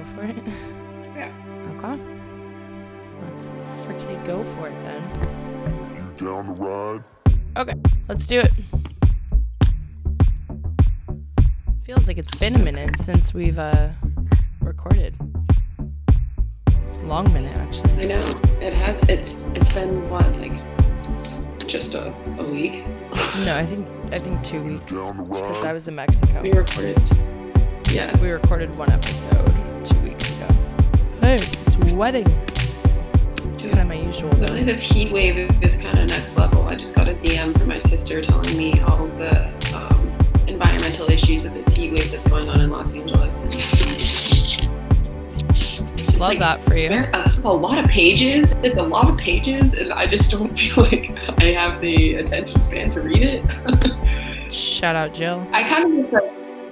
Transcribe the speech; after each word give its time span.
go 0.00 0.06
for 0.14 0.22
it? 0.24 0.36
Yeah. 1.14 1.32
Okay. 1.76 2.02
Let's 3.20 3.50
freaking 3.84 4.24
go 4.24 4.44
for 4.44 4.68
it 4.68 4.82
then. 4.82 6.16
You 6.18 6.26
down 6.26 6.46
to 6.46 6.52
ride? 6.54 7.04
Okay, 7.56 7.74
let's 8.08 8.26
do 8.26 8.40
it. 8.40 8.52
Feels 11.84 12.06
like 12.06 12.18
it's 12.18 12.34
been 12.38 12.54
a 12.54 12.58
minute 12.58 12.96
since 12.96 13.34
we've 13.34 13.58
uh 13.58 13.88
recorded. 14.60 15.16
Long 17.02 17.30
minute 17.32 17.56
actually. 17.56 17.92
I 17.92 18.04
know 18.04 18.40
it 18.60 18.72
has. 18.72 19.02
It's 19.04 19.44
it's 19.54 19.72
been 19.72 20.08
what 20.08 20.36
like 20.36 20.52
just 21.66 21.94
a, 21.94 22.14
a 22.38 22.50
week. 22.50 22.86
No, 23.44 23.56
I 23.56 23.66
think 23.66 23.86
I 24.12 24.18
think 24.18 24.42
two 24.42 24.62
weeks 24.62 24.94
Down 24.94 25.28
because 25.28 25.64
I 25.64 25.72
was 25.72 25.88
in 25.88 25.94
Mexico. 25.94 26.40
We 26.42 26.52
recorded. 26.52 26.98
Yeah. 27.90 28.16
We 28.20 28.30
recorded 28.30 28.74
one 28.76 28.90
episode 28.92 29.59
two 29.84 29.98
weeks 30.00 30.30
ago. 30.36 30.48
Hey, 31.20 31.38
sweating. 31.38 32.24
Kind 33.58 33.78
of 33.78 33.86
my 33.88 33.94
usual 33.94 34.30
Really, 34.30 34.64
this 34.64 34.80
heat 34.82 35.12
wave 35.12 35.50
is 35.62 35.76
kind 35.80 35.98
of 35.98 36.08
next 36.08 36.36
level. 36.38 36.62
I 36.66 36.74
just 36.76 36.94
got 36.94 37.08
a 37.08 37.14
DM 37.14 37.56
from 37.58 37.68
my 37.68 37.78
sister 37.78 38.20
telling 38.22 38.56
me 38.56 38.80
all 38.80 39.04
of 39.04 39.18
the 39.18 39.46
um, 39.76 40.16
environmental 40.46 41.10
issues 41.10 41.44
with 41.44 41.52
this 41.54 41.68
heat 41.74 41.92
wave 41.92 42.10
that's 42.10 42.26
going 42.28 42.48
on 42.48 42.60
in 42.62 42.70
Los 42.70 42.94
Angeles. 42.94 43.44
It's 45.92 46.18
Love 46.18 46.28
like 46.30 46.38
that 46.38 46.60
for 46.62 46.74
you. 46.76 46.88
ver- 46.88 47.10
It's 47.14 47.38
a 47.40 47.48
lot 47.50 47.78
of 47.78 47.86
pages. 47.90 48.54
It's 48.62 48.78
a 48.78 48.82
lot 48.82 49.08
of 49.10 49.16
pages, 49.18 49.74
and 49.74 49.92
I 49.92 50.06
just 50.06 50.30
don't 50.30 50.56
feel 50.58 50.84
like 50.84 51.10
I 51.40 51.46
have 51.52 51.80
the 51.80 52.14
attention 52.16 52.60
span 52.60 52.88
to 52.90 53.00
read 53.02 53.22
it. 53.22 54.52
Shout 54.54 54.96
out 54.96 55.12
Jill. 55.14 55.46
I 55.52 55.62
kind 55.62 56.04
of 56.06 56.10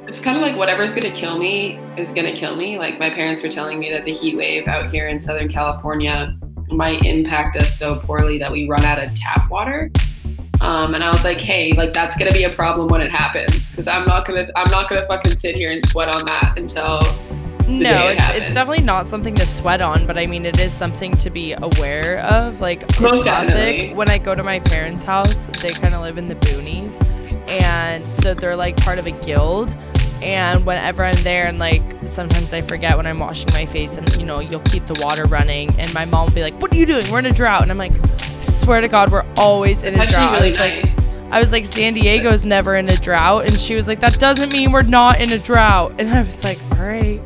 it's 0.09 0.21
kind 0.21 0.37
of 0.37 0.43
like 0.43 0.57
whatever's 0.57 0.93
gonna 0.93 1.13
kill 1.13 1.39
me 1.39 1.79
is 1.99 2.13
gonna 2.13 2.35
kill 2.35 2.57
me. 2.57 2.79
Like 2.79 2.99
my 2.99 3.11
parents 3.11 3.43
were 3.43 3.51
telling 3.51 3.79
me 3.79 3.91
that 3.91 4.05
the 4.07 4.13
heat 4.13 4.37
wave 4.37 4.67
out 4.67 4.91
here 4.91 5.09
in 5.09 5.21
Southern 5.21 5.49
California 5.49 6.35
might 6.71 7.03
impact 7.05 7.57
us 7.57 7.79
so 7.79 7.97
poorly 7.97 8.39
that 8.39 8.51
we 8.51 8.67
run 8.69 8.85
out 8.85 9.03
of 9.03 9.15
tap 9.15 9.51
water. 9.51 9.91
Um, 10.61 10.95
and 10.95 11.05
I 11.05 11.11
was 11.11 11.25
like, 11.25 11.39
hey, 11.39 11.73
like 11.73 11.93
that's 11.93 12.17
gonna 12.17 12.33
be 12.33 12.45
a 12.45 12.51
problem 12.51 12.89
when 12.89 13.03
it 13.03 13.11
happens 13.11 13.71
because 13.71 13.87
I'm 13.87 14.07
not 14.07 14.25
gonna 14.27 14.49
I'm 14.57 14.71
not 14.71 14.89
gonna 14.89 15.07
fucking 15.07 15.37
sit 15.37 15.55
here 15.55 15.71
and 15.71 15.87
sweat 15.87 16.09
on 16.09 16.25
that 16.25 16.55
until 16.57 17.03
No, 17.69 18.09
it 18.09 18.19
it's, 18.19 18.47
it's 18.47 18.55
definitely 18.55 18.85
not 18.85 19.05
something 19.05 19.35
to 19.35 19.45
sweat 19.45 19.83
on, 19.83 20.07
but 20.07 20.17
I 20.17 20.27
mean, 20.27 20.47
it 20.47 20.59
is 20.59 20.73
something 20.73 21.15
to 21.19 21.29
be 21.29 21.53
aware 21.53 22.21
of. 22.21 22.63
Like, 22.63 22.81
Most 22.99 23.25
classic. 23.25 23.53
definitely. 23.55 23.95
When 23.95 24.09
I 24.09 24.17
go 24.17 24.35
to 24.35 24.43
my 24.43 24.59
parents' 24.59 25.05
house, 25.05 25.49
they 25.61 25.69
kind 25.69 25.95
of 25.95 26.01
live 26.01 26.17
in 26.17 26.29
the 26.29 26.35
boonies. 26.37 27.05
And 27.47 28.07
so 28.07 28.35
they're 28.35 28.57
like 28.57 28.77
part 28.79 28.99
of 28.99 29.07
a 29.07 29.11
guild. 29.11 29.77
And 30.23 30.67
whenever 30.67 31.05
I'm 31.05 31.23
there, 31.23 31.47
and 31.47 31.59
like 31.59 31.83
sometimes 32.07 32.53
I 32.53 32.63
forget 32.63 32.97
when 32.97 33.07
I'm 33.07 33.19
washing 33.19 33.49
my 33.53 33.67
face, 33.67 33.97
and 33.97 34.15
you 34.17 34.27
know, 34.27 34.41
you'll 34.41 34.61
keep 34.61 34.85
the 34.85 35.01
water 35.03 35.25
running. 35.25 35.71
And 35.79 35.93
my 35.95 36.05
mom 36.05 36.27
will 36.27 36.35
be 36.35 36.43
like, 36.43 36.61
What 36.61 36.73
are 36.73 36.77
you 36.77 36.87
doing? 36.87 37.11
We're 37.11 37.21
in 37.21 37.27
a 37.27 37.33
drought. 37.33 37.63
And 37.63 37.71
I'm 37.71 37.79
like, 37.79 37.93
Swear 38.41 38.81
to 38.81 38.89
God, 38.89 39.11
we're 39.11 39.27
always 39.37 39.83
in 39.85 39.95
a 39.95 39.99
actually 39.99 40.15
drought. 40.17 40.35
I 40.35 40.39
really 40.39 40.51
was 40.53 40.61
like. 40.61 41.09
I 41.31 41.41
was 41.41 41.53
like, 41.53 41.67
San 41.67 41.93
Diego's 41.93 42.47
never 42.47 42.77
in 42.77 42.89
a 42.89 42.97
drought. 42.97 43.45
And 43.45 43.61
she 43.61 43.75
was 43.75 43.87
like, 43.87 44.01
That 44.01 44.19
doesn't 44.19 44.53
mean 44.53 44.73
we're 44.73 44.83
not 44.83 45.21
in 45.21 45.33
a 45.33 45.39
drought. 45.39 45.95
And 45.99 46.11
I 46.11 46.23
was 46.23 46.43
like, 46.43 46.59
All 46.73 46.85
right. 46.85 47.21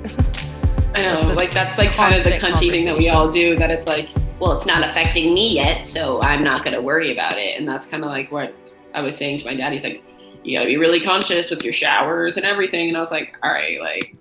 I 0.95 1.03
know, 1.03 1.21
a 1.21 1.33
like 1.35 1.53
that's 1.53 1.79
like 1.79 1.91
kind 1.91 2.15
of 2.15 2.23
the 2.23 2.33
cunty 2.33 2.71
thing 2.71 2.85
that 2.85 2.97
we 2.97 3.09
all 3.09 3.31
do. 3.31 3.57
That 3.57 3.71
it's 3.71 3.87
like, 3.87 4.09
well, 4.39 4.53
it's 4.53 4.67
not 4.67 4.83
affecting 4.83 5.33
me 5.33 5.55
yet, 5.55 5.89
so 5.89 6.21
I'm 6.21 6.45
not 6.45 6.65
going 6.65 6.75
to 6.75 6.83
worry 6.83 7.13
about 7.13 7.39
it. 7.39 7.59
And 7.59 7.67
that's 7.67 7.87
kind 7.87 8.03
of 8.03 8.11
like 8.11 8.31
what 8.31 8.55
I 8.93 9.01
was 9.01 9.17
saying 9.17 9.39
to 9.39 9.47
my 9.47 9.55
dad. 9.55 9.73
He's 9.73 9.85
like, 9.85 10.03
you 10.45 10.59
got 10.59 10.63
to 10.63 10.69
be 10.69 10.77
really 10.77 11.01
conscious 11.01 11.51
with 11.51 11.65
your 11.65 11.73
showers 11.73 12.37
and 12.37 12.47
everything. 12.47 12.89
And 12.89 12.97
I 12.97 13.01
was 13.01 13.11
like, 13.11 13.37
all 13.43 13.51
right, 13.51 13.81
like, 13.81 14.17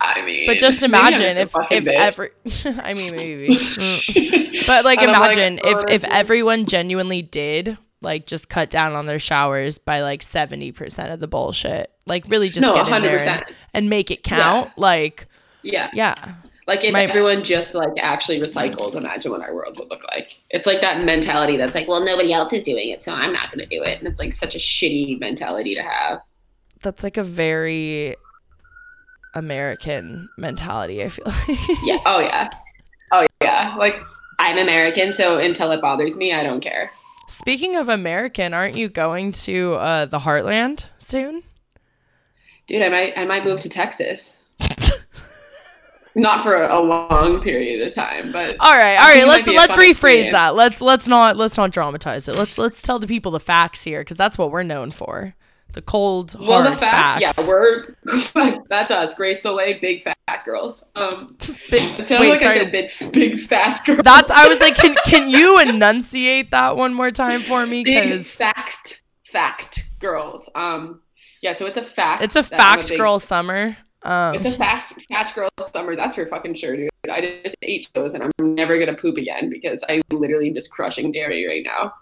I 0.00 0.24
mean, 0.24 0.46
But 0.46 0.58
just 0.58 0.82
imagine 0.82 1.36
if 1.38 1.54
if 1.70 1.84
bitch. 1.84 1.94
every 1.94 2.30
I 2.82 2.94
mean 2.94 3.14
maybe. 3.16 4.62
But 4.66 4.84
like 4.84 5.00
And 5.00 5.10
I'm 5.10 5.20
like, 5.20 5.36
imagine 5.36 5.58
if 5.58 5.76
"Oh, 5.76 5.84
if 5.88 6.04
everyone 6.04 6.66
genuinely 6.66 7.22
did 7.22 7.76
like 8.04 8.26
just 8.26 8.48
cut 8.48 8.70
down 8.70 8.92
on 8.94 9.06
their 9.06 9.18
showers 9.18 9.78
by 9.78 10.02
like 10.02 10.20
70% 10.20 11.12
of 11.12 11.20
the 11.20 11.26
bullshit. 11.26 11.90
Like 12.06 12.24
really 12.28 12.50
just 12.50 12.60
no, 12.62 12.74
get 12.74 12.86
in 12.86 12.92
hundred 12.92 13.08
there 13.08 13.18
percent, 13.18 13.44
and 13.72 13.88
make 13.88 14.10
it 14.10 14.22
count. 14.22 14.70
Like 14.76 15.26
yeah. 15.62 15.90
yeah. 15.94 16.34
Like 16.66 16.82
if 16.84 16.92
My- 16.92 17.02
everyone 17.04 17.44
just 17.44 17.74
like 17.74 17.92
actually 17.98 18.40
recycled, 18.40 18.94
imagine 18.94 19.30
what 19.30 19.42
our 19.42 19.54
world 19.54 19.78
would 19.78 19.90
look 19.90 20.04
like. 20.04 20.34
It's 20.50 20.66
like 20.66 20.80
that 20.80 21.04
mentality 21.04 21.56
that's 21.56 21.74
like, 21.74 21.86
well, 21.88 22.04
nobody 22.04 22.32
else 22.32 22.52
is 22.52 22.64
doing 22.64 22.88
it, 22.90 23.02
so 23.04 23.12
I'm 23.12 23.32
not 23.32 23.50
going 23.52 23.66
to 23.68 23.76
do 23.76 23.82
it. 23.82 23.98
And 23.98 24.08
it's 24.08 24.18
like 24.18 24.32
such 24.32 24.54
a 24.54 24.58
shitty 24.58 25.20
mentality 25.20 25.74
to 25.74 25.82
have. 25.82 26.20
That's 26.82 27.02
like 27.02 27.16
a 27.16 27.22
very 27.22 28.16
American 29.34 30.28
mentality, 30.38 31.02
I 31.02 31.08
feel 31.08 31.24
like. 31.26 31.58
Yeah. 31.82 31.98
Oh 32.06 32.20
yeah. 32.20 32.50
Oh 33.12 33.26
yeah. 33.42 33.74
Like 33.78 33.96
I'm 34.38 34.58
American, 34.58 35.12
so 35.12 35.38
until 35.38 35.70
it 35.72 35.80
bothers 35.80 36.16
me, 36.16 36.32
I 36.32 36.42
don't 36.42 36.60
care. 36.60 36.90
Speaking 37.28 37.76
of 37.76 37.88
American, 37.88 38.52
aren't 38.54 38.76
you 38.76 38.88
going 38.88 39.32
to 39.32 39.74
uh 39.74 40.06
the 40.06 40.18
Heartland 40.20 40.86
soon? 40.98 41.42
Dude, 42.66 42.82
I 42.82 42.88
might 42.88 43.12
I 43.16 43.24
might 43.26 43.44
move 43.44 43.60
to 43.60 43.68
Texas. 43.68 44.36
Not 46.16 46.42
for 46.44 46.62
a 46.62 46.80
long 46.80 47.40
period 47.42 47.86
of 47.86 47.92
time, 47.94 48.30
but 48.30 48.56
All 48.60 48.72
right, 48.76 48.96
all 48.96 49.08
right. 49.08 49.26
Let's 49.26 49.48
let's 49.48 49.74
rephrase 49.74 49.90
experience. 49.90 50.32
that. 50.32 50.54
Let's 50.54 50.80
let's 50.80 51.08
not 51.08 51.36
let's 51.36 51.56
not 51.56 51.72
dramatize 51.72 52.28
it. 52.28 52.36
Let's 52.36 52.56
let's 52.56 52.82
tell 52.82 52.98
the 53.00 53.08
people 53.08 53.32
the 53.32 53.40
facts 53.40 53.82
here 53.82 54.00
because 54.00 54.16
that's 54.16 54.38
what 54.38 54.50
we're 54.52 54.62
known 54.62 54.90
for. 54.92 55.34
The 55.72 55.82
cold 55.82 56.36
well, 56.38 56.62
the 56.62 56.70
facts, 56.76 57.20
facts. 57.20 57.38
yeah, 57.38 57.48
we're 57.48 57.96
that's 58.68 58.92
us, 58.92 59.14
Grace 59.14 59.42
Soleil, 59.42 59.76
big 59.80 60.04
fat 60.04 60.16
girls. 60.44 60.88
Um, 60.94 61.36
Big- 61.70 61.82
wait, 61.98 62.08
like 62.10 62.40
sorry. 62.42 62.60
I 62.60 62.70
said 62.70 62.70
big, 62.70 62.90
big 63.12 63.40
fat 63.40 63.80
girls. 63.84 64.02
That's 64.04 64.30
I 64.30 64.46
was 64.46 64.60
like, 64.60 64.76
can 64.76 64.94
can 65.04 65.28
you 65.28 65.58
enunciate 65.58 66.52
that 66.52 66.76
one 66.76 66.94
more 66.94 67.10
time 67.10 67.42
for 67.42 67.66
me? 67.66 67.82
big 67.82 68.04
Because 68.04 68.30
fact, 68.30 69.02
fact 69.32 69.88
girls. 69.98 70.48
Um, 70.54 71.00
yeah, 71.42 71.54
so 71.54 71.66
it's 71.66 71.76
a 71.76 71.82
fact. 71.82 72.22
it's 72.22 72.36
a 72.36 72.44
fact 72.44 72.90
big- 72.90 72.98
girl 72.98 73.18
summer. 73.18 73.76
Um, 74.04 74.34
It's 74.34 74.46
a 74.46 74.50
fact, 74.52 74.92
fact 75.08 75.34
girl 75.34 75.48
summer. 75.72 75.96
That's 75.96 76.14
for 76.14 76.26
fucking 76.26 76.54
sure, 76.54 76.76
dude. 76.76 76.90
I 77.10 77.40
just 77.42 77.56
ate 77.62 77.88
those, 77.94 78.14
and 78.14 78.22
I'm 78.22 78.54
never 78.54 78.78
gonna 78.78 78.94
poop 78.94 79.16
again 79.16 79.48
because 79.50 79.82
I 79.88 80.00
literally 80.12 80.48
am 80.48 80.54
just 80.54 80.70
crushing 80.70 81.10
dairy 81.12 81.46
right 81.46 81.64
now. 81.64 81.94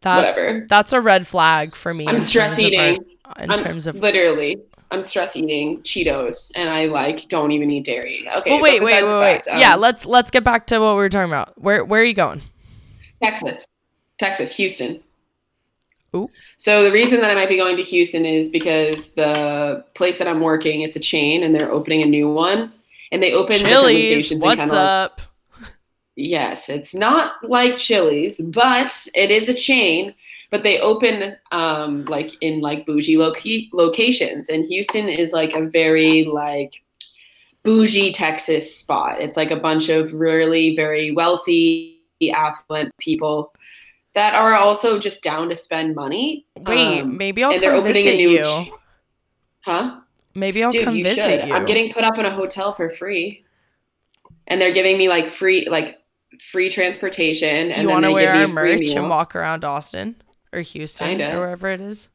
that's 0.00 0.36
whatever. 0.36 0.66
that's 0.68 0.92
a 0.92 1.00
red 1.00 1.26
flag 1.26 1.74
for 1.74 1.92
me. 1.94 2.06
I'm 2.06 2.20
stress 2.20 2.52
of 2.52 2.58
our- 2.60 2.64
eating. 2.66 3.04
in 3.38 3.50
I'm 3.50 3.58
terms 3.58 3.86
of 3.86 3.96
literally, 3.96 4.58
I'm 4.90 5.02
stress 5.02 5.34
eating 5.34 5.80
Cheetos, 5.82 6.52
and 6.54 6.68
I 6.70 6.86
like 6.86 7.28
don't 7.28 7.50
even 7.52 7.70
eat 7.70 7.84
dairy. 7.86 8.28
Okay. 8.36 8.50
well, 8.52 8.60
wait, 8.60 8.82
wait, 8.82 9.02
wait, 9.04 9.18
wait. 9.20 9.48
um, 9.48 9.58
yeah, 9.58 9.74
let's 9.74 10.04
let's 10.06 10.30
get 10.30 10.44
back 10.44 10.66
to 10.68 10.78
what 10.78 10.90
we 10.92 10.96
were 10.98 11.08
talking 11.08 11.30
about. 11.32 11.60
Where 11.60 11.84
where 11.84 12.00
are 12.00 12.04
you 12.04 12.14
going? 12.14 12.42
Texas, 13.22 13.66
Texas, 14.18 14.54
Houston. 14.56 15.00
Ooh. 16.14 16.30
So 16.56 16.84
the 16.84 16.92
reason 16.92 17.20
that 17.20 17.30
I 17.30 17.34
might 17.34 17.48
be 17.48 17.56
going 17.56 17.76
to 17.76 17.82
Houston 17.82 18.24
is 18.24 18.50
because 18.50 19.12
the 19.12 19.84
place 19.94 20.18
that 20.18 20.28
I'm 20.28 20.40
working, 20.40 20.82
it's 20.82 20.96
a 20.96 21.00
chain, 21.00 21.42
and 21.42 21.54
they're 21.54 21.72
opening 21.72 22.02
a 22.02 22.06
new 22.06 22.30
one, 22.30 22.72
and 23.10 23.22
they 23.22 23.32
open 23.32 23.56
Chili's, 23.56 23.70
locations 23.72 24.30
and 24.30 24.42
what's 24.42 24.60
kinda 24.60 24.74
like- 24.74 25.10
up? 25.10 25.20
Yes, 26.16 26.68
it's 26.68 26.94
not 26.94 27.32
like 27.42 27.76
Chili's, 27.76 28.40
but 28.40 29.08
it 29.14 29.30
is 29.32 29.48
a 29.48 29.54
chain. 29.54 30.14
But 30.50 30.62
they 30.62 30.78
open 30.78 31.34
um, 31.50 32.04
like 32.04 32.32
in 32.40 32.60
like 32.60 32.86
bougie 32.86 33.16
loca- 33.16 33.68
locations, 33.72 34.48
and 34.48 34.64
Houston 34.66 35.08
is 35.08 35.32
like 35.32 35.52
a 35.52 35.68
very 35.68 36.24
like 36.26 36.74
bougie 37.64 38.12
Texas 38.12 38.76
spot. 38.76 39.20
It's 39.20 39.36
like 39.36 39.50
a 39.50 39.56
bunch 39.58 39.88
of 39.88 40.14
really 40.14 40.76
very 40.76 41.10
wealthy, 41.10 41.98
affluent 42.32 42.92
people 43.00 43.52
that 44.14 44.34
are 44.34 44.54
also 44.54 44.98
just 44.98 45.22
down 45.22 45.48
to 45.48 45.56
spend 45.56 45.94
money. 45.94 46.46
Wait, 46.56 47.00
Um, 47.02 47.16
maybe 47.16 47.42
I'll 47.42 47.50
and 47.52 47.62
they're 47.62 47.74
opening 47.74 48.04
visit 48.04 48.14
a 48.14 48.16
new. 48.16 48.30
you. 48.30 48.42
ch- 48.42 48.70
huh? 49.62 50.00
Maybe 50.36 50.62
I'll 50.64 50.70
Dude, 50.72 50.84
come 50.84 50.96
you 50.96 51.04
visit 51.04 51.40
should. 51.40 51.48
you. 51.48 51.54
I'm 51.54 51.64
getting 51.64 51.92
put 51.92 52.04
up 52.04 52.18
in 52.18 52.24
a 52.24 52.30
hotel 52.30 52.74
for 52.74 52.90
free, 52.90 53.44
and 54.46 54.60
they're 54.60 54.72
giving 54.72 54.98
me 54.98 55.08
like 55.08 55.28
free 55.28 55.66
like 55.68 55.98
free 56.50 56.68
transportation. 56.70 57.70
And 57.70 57.82
you 57.82 57.88
want 57.88 58.04
to 58.04 58.12
wear 58.12 58.34
our 58.34 58.48
merch 58.48 58.80
meal. 58.80 58.98
and 58.98 59.08
walk 59.10 59.36
around 59.36 59.64
Austin 59.64 60.16
or 60.52 60.60
Houston 60.60 61.06
Kinda. 61.08 61.36
or 61.36 61.40
wherever 61.40 61.68
it 61.68 61.80
is? 61.80 62.08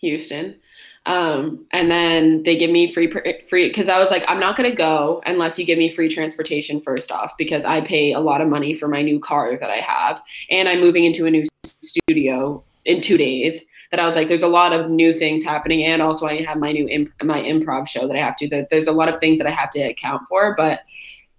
Houston. 0.00 0.60
Um, 1.06 1.64
and 1.70 1.88
then 1.88 2.42
they 2.42 2.58
give 2.58 2.70
me 2.70 2.92
free 2.92 3.08
free 3.48 3.68
because 3.68 3.88
I 3.88 3.98
was 3.98 4.10
like, 4.10 4.24
I'm 4.26 4.40
not 4.40 4.56
gonna 4.56 4.74
go 4.74 5.22
unless 5.24 5.56
you 5.56 5.64
give 5.64 5.78
me 5.78 5.88
free 5.88 6.08
transportation 6.08 6.80
first 6.80 7.12
off 7.12 7.32
because 7.38 7.64
I 7.64 7.80
pay 7.80 8.12
a 8.12 8.18
lot 8.18 8.40
of 8.40 8.48
money 8.48 8.76
for 8.76 8.88
my 8.88 9.02
new 9.02 9.20
car 9.20 9.56
that 9.56 9.70
I 9.70 9.76
have, 9.76 10.20
and 10.50 10.68
I'm 10.68 10.80
moving 10.80 11.04
into 11.04 11.24
a 11.24 11.30
new 11.30 11.44
studio 11.80 12.62
in 12.84 13.00
two 13.00 13.16
days. 13.16 13.64
That 13.92 14.00
I 14.00 14.06
was 14.06 14.16
like, 14.16 14.26
there's 14.26 14.42
a 14.42 14.48
lot 14.48 14.72
of 14.72 14.90
new 14.90 15.12
things 15.14 15.44
happening, 15.44 15.84
and 15.84 16.02
also 16.02 16.26
I 16.26 16.42
have 16.42 16.58
my 16.58 16.72
new 16.72 16.88
imp- 16.88 17.22
my 17.22 17.40
improv 17.40 17.86
show 17.86 18.08
that 18.08 18.16
I 18.16 18.20
have 18.20 18.34
to. 18.36 18.48
That 18.48 18.70
there's 18.70 18.88
a 18.88 18.92
lot 18.92 19.08
of 19.08 19.20
things 19.20 19.38
that 19.38 19.46
I 19.46 19.52
have 19.52 19.70
to 19.70 19.80
account 19.80 20.22
for, 20.28 20.56
but 20.56 20.80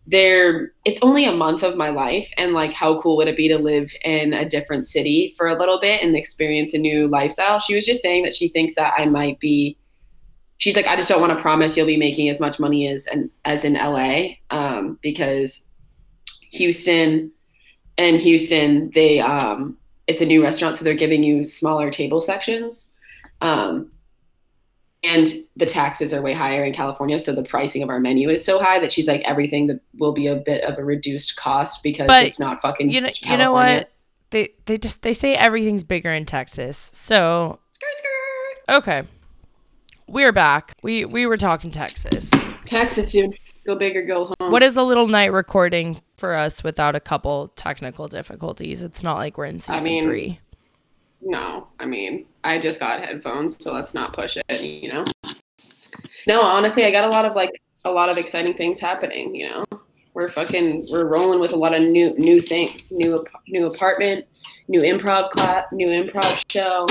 there 0.09 0.71
it's 0.85 1.03
only 1.03 1.25
a 1.25 1.31
month 1.33 1.63
of 1.63 1.75
my 1.75 1.89
life 1.89 2.31
and 2.37 2.53
like 2.53 2.71
how 2.71 3.01
cool 3.01 3.17
would 3.17 3.27
it 3.27 3.35
be 3.35 3.49
to 3.49 3.57
live 3.57 3.91
in 4.03 4.33
a 4.33 4.47
different 4.47 4.87
city 4.87 5.33
for 5.35 5.47
a 5.47 5.59
little 5.59 5.79
bit 5.81 6.01
and 6.01 6.15
experience 6.15 6.73
a 6.73 6.77
new 6.77 7.07
lifestyle 7.09 7.59
she 7.59 7.75
was 7.75 7.85
just 7.85 8.01
saying 8.01 8.23
that 8.23 8.33
she 8.33 8.47
thinks 8.47 8.75
that 8.75 8.93
i 8.97 9.05
might 9.05 9.37
be 9.39 9.77
she's 10.57 10.75
like, 10.75 10.87
I 10.87 10.95
just 10.95 11.07
don't 11.07 11.21
want 11.21 11.35
to 11.35 11.41
promise 11.41 11.77
you'll 11.77 11.85
be 11.85 11.97
making 11.97 12.29
as 12.29 12.39
much 12.39 12.59
money 12.59 12.87
as 12.87 13.05
and 13.07 13.29
as 13.45 13.63
in 13.63 13.73
LA 13.73 14.29
um, 14.49 14.99
because 15.01 15.67
Houston 16.51 17.31
and 17.97 18.19
Houston 18.19 18.91
they 18.93 19.19
um, 19.19 19.77
it's 20.07 20.21
a 20.21 20.25
new 20.25 20.43
restaurant, 20.43 20.75
so 20.75 20.83
they're 20.83 20.93
giving 20.93 21.23
you 21.23 21.45
smaller 21.45 21.89
table 21.89 22.21
sections. 22.21 22.91
Um, 23.41 23.91
and 25.03 25.27
the 25.55 25.65
taxes 25.65 26.13
are 26.13 26.21
way 26.21 26.33
higher 26.33 26.63
in 26.65 26.73
California, 26.73 27.19
so 27.19 27.33
the 27.33 27.43
pricing 27.43 27.83
of 27.83 27.89
our 27.89 27.99
menu 27.99 28.29
is 28.29 28.43
so 28.43 28.59
high 28.59 28.79
that 28.79 28.91
she's 28.91 29.07
like 29.07 29.21
everything 29.21 29.67
that 29.67 29.79
will 29.97 30.13
be 30.13 30.27
a 30.27 30.35
bit 30.35 30.63
of 30.63 30.77
a 30.77 30.83
reduced 30.83 31.35
cost 31.35 31.83
because 31.83 32.07
But 32.07 32.25
it's 32.25 32.39
not 32.39 32.61
fucking. 32.61 32.89
You 32.89 33.01
know, 33.01 33.09
California. 33.09 33.31
you 33.31 33.37
know 33.37 33.53
what? 33.53 33.91
They 34.31 34.49
they 34.65 34.77
just 34.77 35.03
they 35.03 35.13
say 35.13 35.35
everything's 35.35 35.83
bigger 35.83 36.11
in 36.11 36.25
Texas. 36.25 36.91
So 36.93 37.59
Skirt, 37.71 37.89
skirt. 37.97 38.75
okay, 38.77 39.03
we're 40.07 40.33
back. 40.33 40.73
We 40.81 41.05
we 41.05 41.25
were 41.25 41.37
talking 41.37 41.71
Texas. 41.71 42.29
Texas, 42.65 43.11
dude, 43.11 43.37
go 43.65 43.75
big 43.75 43.95
or 43.95 44.03
go 44.03 44.33
home. 44.39 44.51
What 44.51 44.63
is 44.63 44.75
a 44.75 44.83
little 44.83 45.07
night 45.07 45.31
recording 45.31 46.01
for 46.17 46.33
us 46.33 46.63
without 46.63 46.95
a 46.95 46.99
couple 46.99 47.49
technical 47.55 48.07
difficulties? 48.07 48.83
It's 48.83 49.03
not 49.03 49.15
like 49.17 49.37
we're 49.37 49.45
in 49.45 49.59
season 49.59 49.83
mean, 49.83 50.03
three. 50.03 50.39
No, 51.29 51.67
I 51.77 51.85
mean, 51.85 52.25
I 52.45 52.57
just 52.57 52.79
got 52.79 53.03
headphones, 53.03 53.57
so 53.59 53.73
let's 53.73 53.93
not 53.93 54.13
push 54.13 54.37
it, 54.37 54.63
you 54.63 54.87
know? 54.87 55.03
No, 56.25 56.39
honestly, 56.39 56.85
I 56.85 56.91
got 56.91 57.03
a 57.03 57.09
lot 57.09 57.25
of 57.25 57.35
like 57.35 57.61
a 57.83 57.91
lot 57.91 58.07
of 58.07 58.17
exciting 58.17 58.53
things 58.53 58.79
happening, 58.79 59.35
you 59.35 59.49
know? 59.49 59.65
We're 60.13 60.29
fucking 60.29 60.87
we're 60.89 61.05
rolling 61.05 61.41
with 61.41 61.51
a 61.51 61.57
lot 61.57 61.73
of 61.73 61.81
new 61.81 62.17
new 62.17 62.39
things. 62.39 62.93
New 62.93 63.25
new 63.49 63.65
apartment, 63.67 64.25
new 64.69 64.79
improv 64.79 65.29
class, 65.31 65.65
new 65.73 65.87
improv 65.87 66.43
show, 66.49 66.87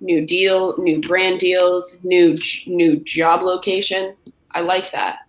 new 0.00 0.26
deal, 0.26 0.76
new 0.78 1.00
brand 1.00 1.38
deals, 1.38 2.00
new 2.02 2.36
new 2.66 2.96
job 2.96 3.42
location. 3.42 4.16
I 4.50 4.62
like 4.62 4.90
that. 4.90 5.20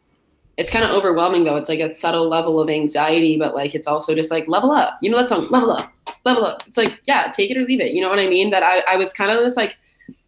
It's 0.58 0.72
kind 0.72 0.84
of 0.84 0.92
overwhelming 0.92 1.44
though. 1.44 1.56
It's 1.56 1.70
like 1.70 1.80
a 1.80 1.90
subtle 1.90 2.28
level 2.28 2.60
of 2.60 2.70
anxiety, 2.70 3.38
but 3.38 3.54
like 3.54 3.76
it's 3.76 3.88
also 3.88 4.16
just 4.16 4.32
like 4.32 4.48
level 4.48 4.72
up. 4.72 4.98
You 5.02 5.12
know 5.12 5.18
that 5.18 5.30
song, 5.30 5.48
level 5.50 5.72
up 5.72 5.92
level 6.26 6.46
up. 6.46 6.64
It's 6.68 6.78
like, 6.78 7.00
yeah, 7.06 7.32
take 7.32 7.52
it 7.52 7.58
or 7.58 7.64
leave 7.64 7.82
it. 7.82 7.94
You 7.94 8.02
know 8.02 8.10
what 8.10 8.20
I 8.20 8.28
mean? 8.28 8.52
That 8.52 8.64
I, 8.64 8.80
I 8.94 8.98
was 8.98 9.14
kind 9.14 9.32
of 9.32 9.44
just 9.44 9.58
like, 9.58 9.76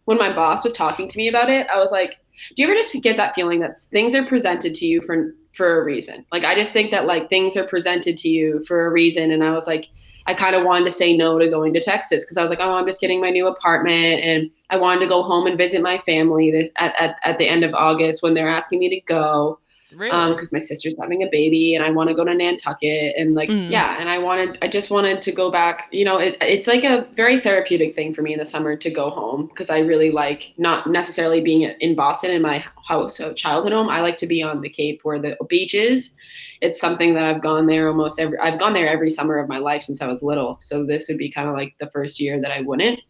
when 0.06 0.18
my 0.18 0.34
boss 0.34 0.64
was 0.64 0.72
talking 0.72 1.08
to 1.08 1.18
me 1.18 1.28
about 1.28 1.50
it, 1.50 1.66
I 1.72 1.78
was 1.78 1.92
like, 1.92 2.16
do 2.56 2.62
you 2.62 2.68
ever 2.68 2.74
just 2.74 2.94
get 3.02 3.16
that 3.16 3.34
feeling 3.34 3.60
that 3.60 3.76
things 3.76 4.14
are 4.14 4.24
presented 4.24 4.74
to 4.76 4.86
you 4.86 5.02
for 5.02 5.34
for 5.52 5.80
a 5.80 5.84
reason? 5.84 6.24
Like 6.32 6.44
I 6.44 6.54
just 6.54 6.72
think 6.72 6.90
that 6.90 7.06
like 7.06 7.28
things 7.28 7.56
are 7.56 7.66
presented 7.66 8.16
to 8.18 8.28
you 8.28 8.64
for 8.66 8.86
a 8.86 8.90
reason, 8.90 9.30
and 9.30 9.44
I 9.44 9.52
was 9.52 9.66
like, 9.66 9.86
I 10.26 10.34
kind 10.34 10.56
of 10.56 10.64
wanted 10.64 10.86
to 10.86 10.90
say 10.90 11.16
no 11.16 11.38
to 11.38 11.48
going 11.48 11.74
to 11.74 11.80
Texas 11.80 12.24
because 12.24 12.38
I 12.38 12.42
was 12.42 12.50
like, 12.50 12.60
oh, 12.60 12.72
I'm 12.72 12.86
just 12.86 13.00
getting 13.00 13.20
my 13.20 13.30
new 13.30 13.46
apartment, 13.46 14.22
and 14.22 14.50
I 14.70 14.78
wanted 14.78 15.00
to 15.00 15.08
go 15.08 15.22
home 15.22 15.46
and 15.46 15.58
visit 15.58 15.82
my 15.82 15.98
family 15.98 16.70
at, 16.76 16.94
at 16.98 17.16
at 17.22 17.38
the 17.38 17.48
end 17.48 17.62
of 17.62 17.74
August 17.74 18.22
when 18.22 18.34
they're 18.34 18.48
asking 18.48 18.78
me 18.78 18.88
to 18.88 19.00
go 19.12 19.58
Really? 19.94 20.10
um 20.10 20.34
because 20.34 20.52
my 20.52 20.58
sister's 20.60 20.94
having 21.00 21.22
a 21.22 21.28
baby 21.30 21.74
and 21.74 21.84
i 21.84 21.90
want 21.90 22.08
to 22.08 22.14
go 22.14 22.24
to 22.24 22.34
nantucket 22.34 23.14
and 23.16 23.34
like 23.34 23.48
Mm. 23.48 23.70
yeah 23.70 23.96
and 24.00 24.08
i 24.08 24.18
wanted 24.18 24.58
i 24.62 24.68
just 24.68 24.90
wanted 24.90 25.20
to 25.22 25.32
go 25.32 25.50
back 25.50 25.88
you 25.90 26.04
know 26.04 26.18
it, 26.18 26.36
it's 26.40 26.68
like 26.68 26.84
a 26.84 27.06
very 27.16 27.40
therapeutic 27.40 27.94
thing 27.94 28.14
for 28.14 28.22
me 28.22 28.32
in 28.32 28.38
the 28.38 28.44
summer 28.44 28.76
to 28.76 28.90
go 28.90 29.10
home 29.10 29.46
because 29.46 29.70
i 29.70 29.78
really 29.80 30.10
like 30.10 30.52
not 30.58 30.86
necessarily 30.86 31.40
being 31.40 31.62
in 31.62 31.94
boston 31.94 32.30
in 32.30 32.42
my 32.42 32.64
house 32.86 33.16
so 33.16 33.32
childhood 33.32 33.72
home 33.72 33.88
i 33.88 34.00
like 34.00 34.16
to 34.18 34.26
be 34.26 34.42
on 34.42 34.60
the 34.60 34.68
cape 34.68 35.00
where 35.02 35.18
the 35.18 35.36
beach 35.48 35.74
is 35.74 36.16
it's 36.60 36.78
something 36.80 37.14
that 37.14 37.24
i've 37.24 37.42
gone 37.42 37.66
there 37.66 37.88
almost 37.88 38.20
every 38.20 38.38
i've 38.38 38.58
gone 38.58 38.72
there 38.72 38.88
every 38.88 39.10
summer 39.10 39.38
of 39.38 39.48
my 39.48 39.58
life 39.58 39.82
since 39.82 40.00
i 40.02 40.06
was 40.06 40.22
little 40.22 40.56
so 40.60 40.84
this 40.84 41.08
would 41.08 41.18
be 41.18 41.30
kind 41.30 41.48
of 41.48 41.54
like 41.54 41.74
the 41.80 41.90
first 41.90 42.20
year 42.20 42.40
that 42.40 42.50
i 42.52 42.60
wouldn't 42.60 43.00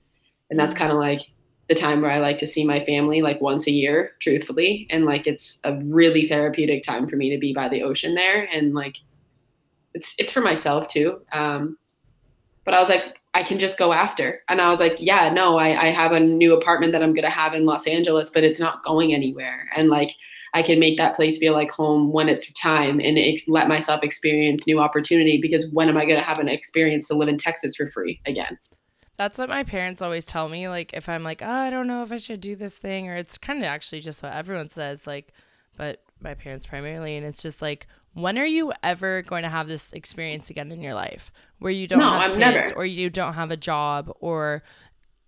and 0.51 0.59
that's 0.59 0.75
Mm. 0.75 0.79
kind 0.79 0.93
of 0.93 0.99
like 0.99 1.23
the 1.71 1.75
time 1.77 2.03
where 2.03 2.11
I 2.11 2.19
like 2.19 2.39
to 2.39 2.49
see 2.49 2.65
my 2.65 2.85
family 2.85 3.23
like 3.23 3.41
once 3.41 3.69
a 3.69 3.71
year, 3.71 4.17
truthfully. 4.21 4.89
And 4.91 5.05
like 5.05 5.29
it's 5.29 5.61
a 5.63 5.77
really 5.85 6.27
therapeutic 6.27 6.83
time 6.83 7.09
for 7.09 7.15
me 7.15 7.31
to 7.31 7.39
be 7.39 7.55
by 7.55 7.69
the 7.69 7.85
ocean 7.85 8.17
there. 8.17 8.49
And 8.53 8.75
like 8.75 8.97
it's 9.95 10.17
it's 10.19 10.33
for 10.33 10.41
myself 10.41 10.89
too. 10.89 11.21
Um, 11.33 11.79
but 12.65 12.75
I 12.75 12.81
was 12.81 12.89
like, 12.89 13.21
I 13.35 13.45
can 13.45 13.61
just 13.61 13.79
go 13.79 13.93
after. 13.93 14.43
And 14.49 14.61
I 14.61 14.69
was 14.69 14.81
like, 14.81 14.97
yeah, 14.99 15.33
no, 15.33 15.59
I, 15.59 15.87
I 15.87 15.93
have 15.93 16.11
a 16.11 16.19
new 16.19 16.55
apartment 16.55 16.93
that 16.93 17.05
I'm 17.05 17.15
gonna 17.15 17.31
have 17.31 17.55
in 17.55 17.67
Los 17.67 17.87
Angeles, 17.87 18.31
but 18.31 18.43
it's 18.43 18.59
not 18.59 18.83
going 18.83 19.15
anywhere. 19.15 19.71
And 19.77 19.91
like 19.91 20.11
I 20.55 20.65
can 20.65 20.81
make 20.81 20.99
that 20.99 21.15
place 21.15 21.39
feel 21.39 21.53
like 21.53 21.71
home 21.71 22.11
when 22.11 22.29
it's 22.29 22.53
time 22.55 22.99
and 22.99 23.17
ex- 23.17 23.47
let 23.47 23.69
myself 23.69 24.03
experience 24.03 24.67
new 24.67 24.81
opportunity 24.81 25.39
because 25.41 25.71
when 25.71 25.89
am 25.89 25.97
I 25.97 26.05
going 26.05 26.19
to 26.19 26.27
have 26.27 26.41
an 26.41 26.49
experience 26.49 27.07
to 27.07 27.15
live 27.15 27.29
in 27.29 27.39
Texas 27.39 27.77
for 27.77 27.89
free 27.89 28.21
again? 28.27 28.59
That's 29.21 29.37
what 29.37 29.51
my 29.51 29.65
parents 29.65 30.01
always 30.01 30.25
tell 30.25 30.49
me. 30.49 30.67
Like, 30.67 30.95
if 30.95 31.07
I'm 31.07 31.23
like, 31.23 31.43
oh, 31.43 31.47
I 31.47 31.69
don't 31.69 31.87
know 31.87 32.03
if 32.03 32.11
I 32.11 32.17
should 32.17 32.41
do 32.41 32.57
this 32.57 32.79
thing, 32.79 33.07
or 33.07 33.17
it's 33.17 33.37
kind 33.37 33.59
of 33.59 33.67
actually 33.67 34.01
just 34.01 34.23
what 34.23 34.33
everyone 34.33 34.71
says. 34.71 35.07
Like, 35.07 35.35
but 35.77 36.03
my 36.23 36.33
parents 36.33 36.65
primarily, 36.65 37.19
and 37.19 37.27
it's 37.27 37.43
just 37.43 37.61
like, 37.61 37.87
when 38.15 38.39
are 38.39 38.47
you 38.47 38.73
ever 38.83 39.21
going 39.21 39.43
to 39.43 39.51
have 39.51 39.69
this 39.69 39.93
experience 39.93 40.49
again 40.49 40.73
in 40.73 40.81
your 40.81 40.95
life 40.95 41.31
where 41.59 41.71
you 41.71 41.87
don't 41.87 41.99
No, 41.99 42.09
have 42.09 42.23
I'm 42.33 42.39
kids, 42.41 42.71
never. 42.71 42.75
or 42.77 42.87
you 42.87 43.11
don't 43.11 43.35
have 43.35 43.51
a 43.51 43.59
job, 43.59 44.11
or 44.21 44.63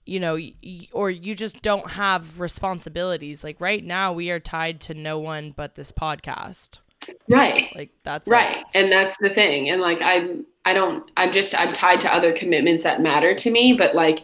you 0.07 0.19
know, 0.19 0.37
y- 0.37 0.89
or 0.93 1.11
you 1.11 1.35
just 1.35 1.61
don't 1.61 1.91
have 1.91 2.41
responsibilities? 2.41 3.45
Like 3.45 3.61
right 3.61 3.85
now, 3.85 4.11
we 4.15 4.31
are 4.31 4.41
tied 4.41 4.81
to 4.83 4.95
no 4.95 5.19
one 5.19 5.53
but 5.55 5.75
this 5.75 5.93
podcast. 5.93 6.79
Right. 7.29 7.71
Like 7.75 7.91
that's 8.05 8.27
it. 8.29 8.31
right 8.31 8.65
and 8.75 8.91
that's 8.91 9.17
the 9.19 9.31
thing 9.31 9.71
and 9.71 9.81
like 9.81 10.01
i'm 10.03 10.45
i 10.65 10.73
don't 10.73 11.11
i'm 11.17 11.33
just 11.33 11.59
i'm 11.59 11.73
tied 11.73 12.01
to 12.01 12.13
other 12.13 12.33
commitments 12.33 12.85
that 12.85 13.01
matter 13.01 13.35
to 13.35 13.51
me 13.51 13.73
but 13.73 13.95
like 13.95 14.21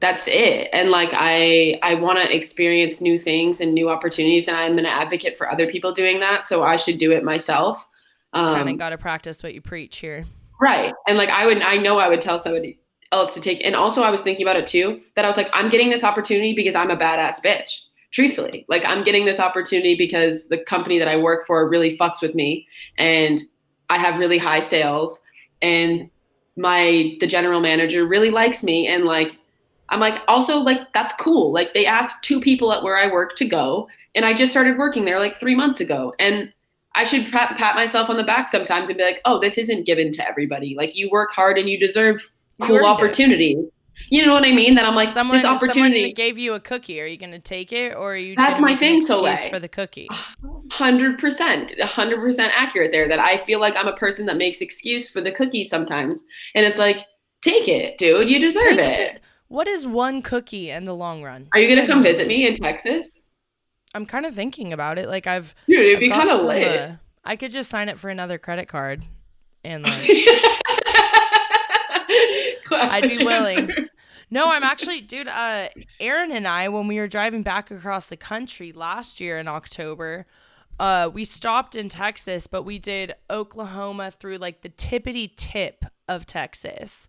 that's 0.00 0.26
it 0.28 0.68
and 0.72 0.90
like 0.90 1.10
i 1.12 1.78
i 1.82 1.94
want 1.94 2.18
to 2.18 2.34
experience 2.36 3.00
new 3.00 3.18
things 3.18 3.60
and 3.60 3.72
new 3.72 3.88
opportunities 3.88 4.46
and 4.48 4.56
i'm 4.56 4.78
an 4.78 4.86
advocate 4.86 5.38
for 5.38 5.50
other 5.50 5.68
people 5.68 5.92
doing 5.94 6.20
that 6.20 6.44
so 6.44 6.62
i 6.62 6.76
should 6.76 6.98
do 6.98 7.12
it 7.12 7.24
myself 7.24 7.86
Kind 8.34 8.60
um, 8.62 8.68
of 8.68 8.78
got 8.78 8.90
to 8.90 8.98
practice 8.98 9.42
what 9.42 9.52
you 9.54 9.60
preach 9.60 9.98
here. 9.98 10.24
right 10.60 10.92
and 11.06 11.16
like 11.16 11.28
i 11.28 11.46
would 11.46 11.62
i 11.62 11.76
know 11.76 11.98
i 11.98 12.08
would 12.08 12.20
tell 12.20 12.38
somebody 12.38 12.78
else 13.12 13.34
to 13.34 13.40
take 13.40 13.62
and 13.64 13.76
also 13.76 14.02
i 14.02 14.10
was 14.10 14.22
thinking 14.22 14.44
about 14.44 14.56
it 14.56 14.66
too 14.66 15.00
that 15.16 15.24
i 15.24 15.28
was 15.28 15.36
like 15.36 15.50
i'm 15.52 15.70
getting 15.70 15.90
this 15.90 16.02
opportunity 16.02 16.54
because 16.54 16.74
i'm 16.74 16.90
a 16.90 16.96
badass 16.96 17.42
bitch 17.44 17.80
truthfully 18.12 18.64
like 18.68 18.82
i'm 18.84 19.02
getting 19.02 19.24
this 19.24 19.40
opportunity 19.40 19.96
because 19.96 20.48
the 20.48 20.58
company 20.58 20.98
that 20.98 21.08
i 21.08 21.16
work 21.16 21.46
for 21.46 21.68
really 21.68 21.96
fucks 21.96 22.20
with 22.22 22.34
me 22.34 22.66
and 22.98 23.40
i 23.90 23.98
have 23.98 24.18
really 24.18 24.38
high 24.38 24.60
sales 24.60 25.24
and 25.60 26.10
my 26.56 27.16
the 27.20 27.26
general 27.26 27.60
manager 27.60 28.06
really 28.06 28.30
likes 28.30 28.62
me 28.62 28.86
and 28.86 29.04
like 29.04 29.38
i'm 29.88 30.00
like 30.00 30.20
also 30.28 30.58
like 30.58 30.92
that's 30.92 31.14
cool. 31.14 31.52
Like 31.52 31.72
they 31.74 31.86
asked 31.86 32.22
two 32.22 32.40
people 32.40 32.72
at 32.72 32.82
where 32.82 32.96
i 32.96 33.10
work 33.10 33.36
to 33.36 33.48
go 33.48 33.88
and 34.14 34.24
i 34.24 34.34
just 34.34 34.52
started 34.52 34.76
working 34.76 35.04
there 35.04 35.18
like 35.18 35.36
three 35.36 35.54
months 35.54 35.80
ago 35.80 36.12
and 36.18 36.52
i 36.94 37.04
should 37.04 37.30
pat, 37.32 37.56
pat 37.56 37.74
myself 37.74 38.10
on 38.10 38.18
the 38.18 38.22
back 38.22 38.48
sometimes 38.48 38.88
and 38.88 38.98
be 38.98 39.04
like 39.04 39.20
oh 39.24 39.40
this 39.40 39.56
isn't 39.56 39.86
given 39.86 40.12
to 40.12 40.28
everybody. 40.28 40.74
Like 40.76 40.94
you 40.94 41.08
work 41.10 41.30
hard 41.32 41.58
and 41.58 41.68
you 41.68 41.78
deserve 41.78 42.30
cool 42.60 42.84
opportunities 42.84 43.58
you 44.12 44.26
know 44.26 44.34
what 44.34 44.44
i 44.44 44.52
mean 44.52 44.74
that 44.74 44.84
i'm 44.84 44.94
like 44.94 45.08
someone, 45.08 45.38
this 45.38 45.46
opportunity 45.46 46.12
gave 46.12 46.36
you 46.36 46.52
a 46.52 46.60
cookie. 46.60 47.00
Are 47.00 47.06
you 47.06 47.16
going 47.16 47.32
to 47.32 47.38
take 47.38 47.72
it, 47.72 47.94
or 47.94 48.12
are 48.12 48.16
you? 48.16 48.36
That's 48.36 48.60
my 48.60 48.76
thing, 48.76 49.00
So 49.00 49.24
excuse 49.24 49.50
For 49.50 49.58
the 49.58 49.68
cookie. 49.68 50.08
Hundred 50.70 51.18
percent, 51.18 51.72
hundred 51.80 52.20
percent 52.20 52.52
accurate 52.54 52.92
there. 52.92 53.08
That 53.08 53.18
I 53.18 53.42
feel 53.46 53.58
like 53.58 53.74
I'm 53.74 53.88
a 53.88 53.96
person 53.96 54.26
that 54.26 54.36
makes 54.36 54.60
excuse 54.60 55.08
for 55.08 55.22
the 55.22 55.32
cookie 55.32 55.64
sometimes, 55.64 56.26
and 56.54 56.66
it's 56.66 56.78
like, 56.78 56.98
take 57.42 57.68
it, 57.68 57.96
dude. 57.96 58.28
You 58.28 58.38
deserve 58.38 58.76
Take 58.76 58.98
it. 58.98 59.20
What 59.48 59.66
is 59.66 59.86
one 59.86 60.20
cookie 60.22 60.68
in 60.70 60.84
the 60.84 60.94
long 60.94 61.22
run? 61.22 61.48
Are 61.52 61.58
you 61.58 61.74
gonna 61.74 61.86
come 61.86 62.02
visit 62.02 62.28
me 62.28 62.46
in 62.46 62.56
Texas, 62.56 63.08
I'm 63.94 64.06
kind 64.06 64.26
of 64.26 64.34
thinking 64.34 64.72
about 64.72 64.98
it. 64.98 65.08
Like 65.08 65.26
I've, 65.26 65.54
dude? 65.66 65.78
It'd 65.78 65.94
I've 65.96 66.00
be 66.00 66.10
kind 66.10 66.30
of 66.30 66.42
lit. 66.42 66.80
uh, 66.80 66.92
I 67.24 67.36
could 67.36 67.50
just 67.50 67.70
sign 67.70 67.88
it 67.88 67.98
for 67.98 68.10
another 68.10 68.36
credit 68.38 68.68
card, 68.68 69.02
and 69.64 69.82
like 69.84 70.02
I'd 72.70 73.08
be 73.08 73.24
willing. 73.24 73.70
answer. 73.70 73.88
No, 74.32 74.50
I'm 74.50 74.62
actually, 74.62 75.02
dude. 75.02 75.28
Uh, 75.28 75.68
Aaron 76.00 76.32
and 76.32 76.48
I, 76.48 76.70
when 76.70 76.86
we 76.86 76.98
were 76.98 77.06
driving 77.06 77.42
back 77.42 77.70
across 77.70 78.08
the 78.08 78.16
country 78.16 78.72
last 78.72 79.20
year 79.20 79.38
in 79.38 79.46
October, 79.46 80.24
uh, 80.80 81.10
we 81.12 81.26
stopped 81.26 81.74
in 81.74 81.90
Texas, 81.90 82.46
but 82.46 82.62
we 82.62 82.78
did 82.78 83.14
Oklahoma 83.28 84.10
through 84.10 84.38
like 84.38 84.62
the 84.62 84.70
tippity 84.70 85.30
tip 85.36 85.84
of 86.08 86.24
Texas, 86.24 87.08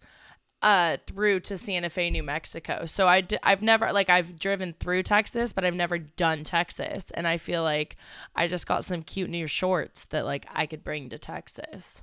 uh, 0.61 0.97
through 1.07 1.39
to 1.39 1.57
Santa 1.57 1.89
Fe, 1.89 2.09
New 2.09 2.23
Mexico. 2.23 2.83
So 2.85 3.07
I, 3.07 3.21
d- 3.21 3.37
I've 3.41 3.61
never 3.61 3.93
like 3.93 4.09
I've 4.09 4.37
driven 4.37 4.75
through 4.77 5.03
Texas, 5.03 5.53
but 5.53 5.63
I've 5.63 5.73
never 5.73 5.97
done 5.97 6.43
Texas, 6.43 7.09
and 7.11 7.25
I 7.25 7.37
feel 7.37 7.63
like 7.63 7.95
I 8.35 8.49
just 8.49 8.67
got 8.67 8.83
some 8.83 9.01
cute 9.01 9.29
new 9.29 9.47
shorts 9.47 10.03
that 10.07 10.25
like 10.25 10.45
I 10.53 10.65
could 10.65 10.83
bring 10.83 11.07
to 11.07 11.17
Texas. 11.17 12.01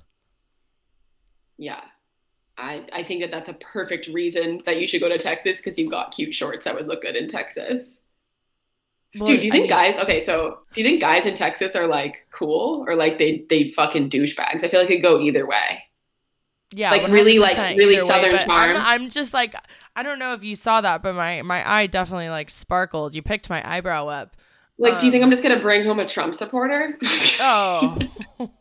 Yeah. 1.59 1.81
I, 2.61 2.85
I 2.93 3.03
think 3.03 3.21
that 3.21 3.31
that's 3.31 3.49
a 3.49 3.53
perfect 3.53 4.07
reason 4.07 4.61
that 4.65 4.79
you 4.79 4.87
should 4.87 5.01
go 5.01 5.09
to 5.09 5.17
Texas 5.17 5.57
because 5.57 5.77
you've 5.79 5.91
got 5.91 6.11
cute 6.11 6.33
shorts 6.33 6.65
that 6.65 6.75
would 6.75 6.87
look 6.87 7.01
good 7.01 7.15
in 7.15 7.27
Texas. 7.27 7.97
Well, 9.15 9.25
Dude, 9.25 9.41
do 9.41 9.45
you 9.47 9.51
I 9.51 9.55
think 9.55 9.63
mean- 9.63 9.69
guys? 9.69 9.97
Okay, 9.97 10.21
so 10.21 10.59
do 10.73 10.81
you 10.81 10.87
think 10.87 11.01
guys 11.01 11.25
in 11.25 11.35
Texas 11.35 11.75
are 11.75 11.87
like 11.87 12.27
cool 12.31 12.85
or 12.87 12.95
like 12.95 13.17
they 13.17 13.43
they 13.49 13.71
fucking 13.71 14.09
douchebags? 14.09 14.63
I 14.63 14.69
feel 14.69 14.79
like 14.81 14.89
it 14.89 14.97
could 14.97 15.01
go 15.03 15.19
either 15.19 15.45
way. 15.45 15.83
Yeah, 16.73 16.91
Like, 16.91 17.09
really, 17.09 17.37
like, 17.37 17.57
really 17.75 17.95
either 17.95 18.05
way, 18.05 18.09
Southern 18.09 18.37
charm. 18.47 18.77
I'm, 18.77 19.01
I'm 19.03 19.09
just 19.09 19.33
like 19.33 19.53
I 19.97 20.03
don't 20.03 20.19
know 20.19 20.31
if 20.33 20.43
you 20.43 20.55
saw 20.55 20.79
that, 20.79 21.03
but 21.03 21.15
my 21.15 21.41
my 21.41 21.69
eye 21.69 21.87
definitely 21.87 22.29
like 22.29 22.49
sparkled. 22.49 23.13
You 23.13 23.21
picked 23.21 23.49
my 23.49 23.61
eyebrow 23.69 24.07
up. 24.07 24.37
Like, 24.77 24.97
do 24.97 25.05
you 25.05 25.11
think 25.11 25.21
Um, 25.23 25.27
I'm 25.27 25.31
just 25.31 25.43
gonna 25.43 25.59
bring 25.59 25.83
home 25.83 25.99
a 25.99 26.07
Trump 26.07 26.33
supporter? 26.33 26.89
Oh, 27.41 27.97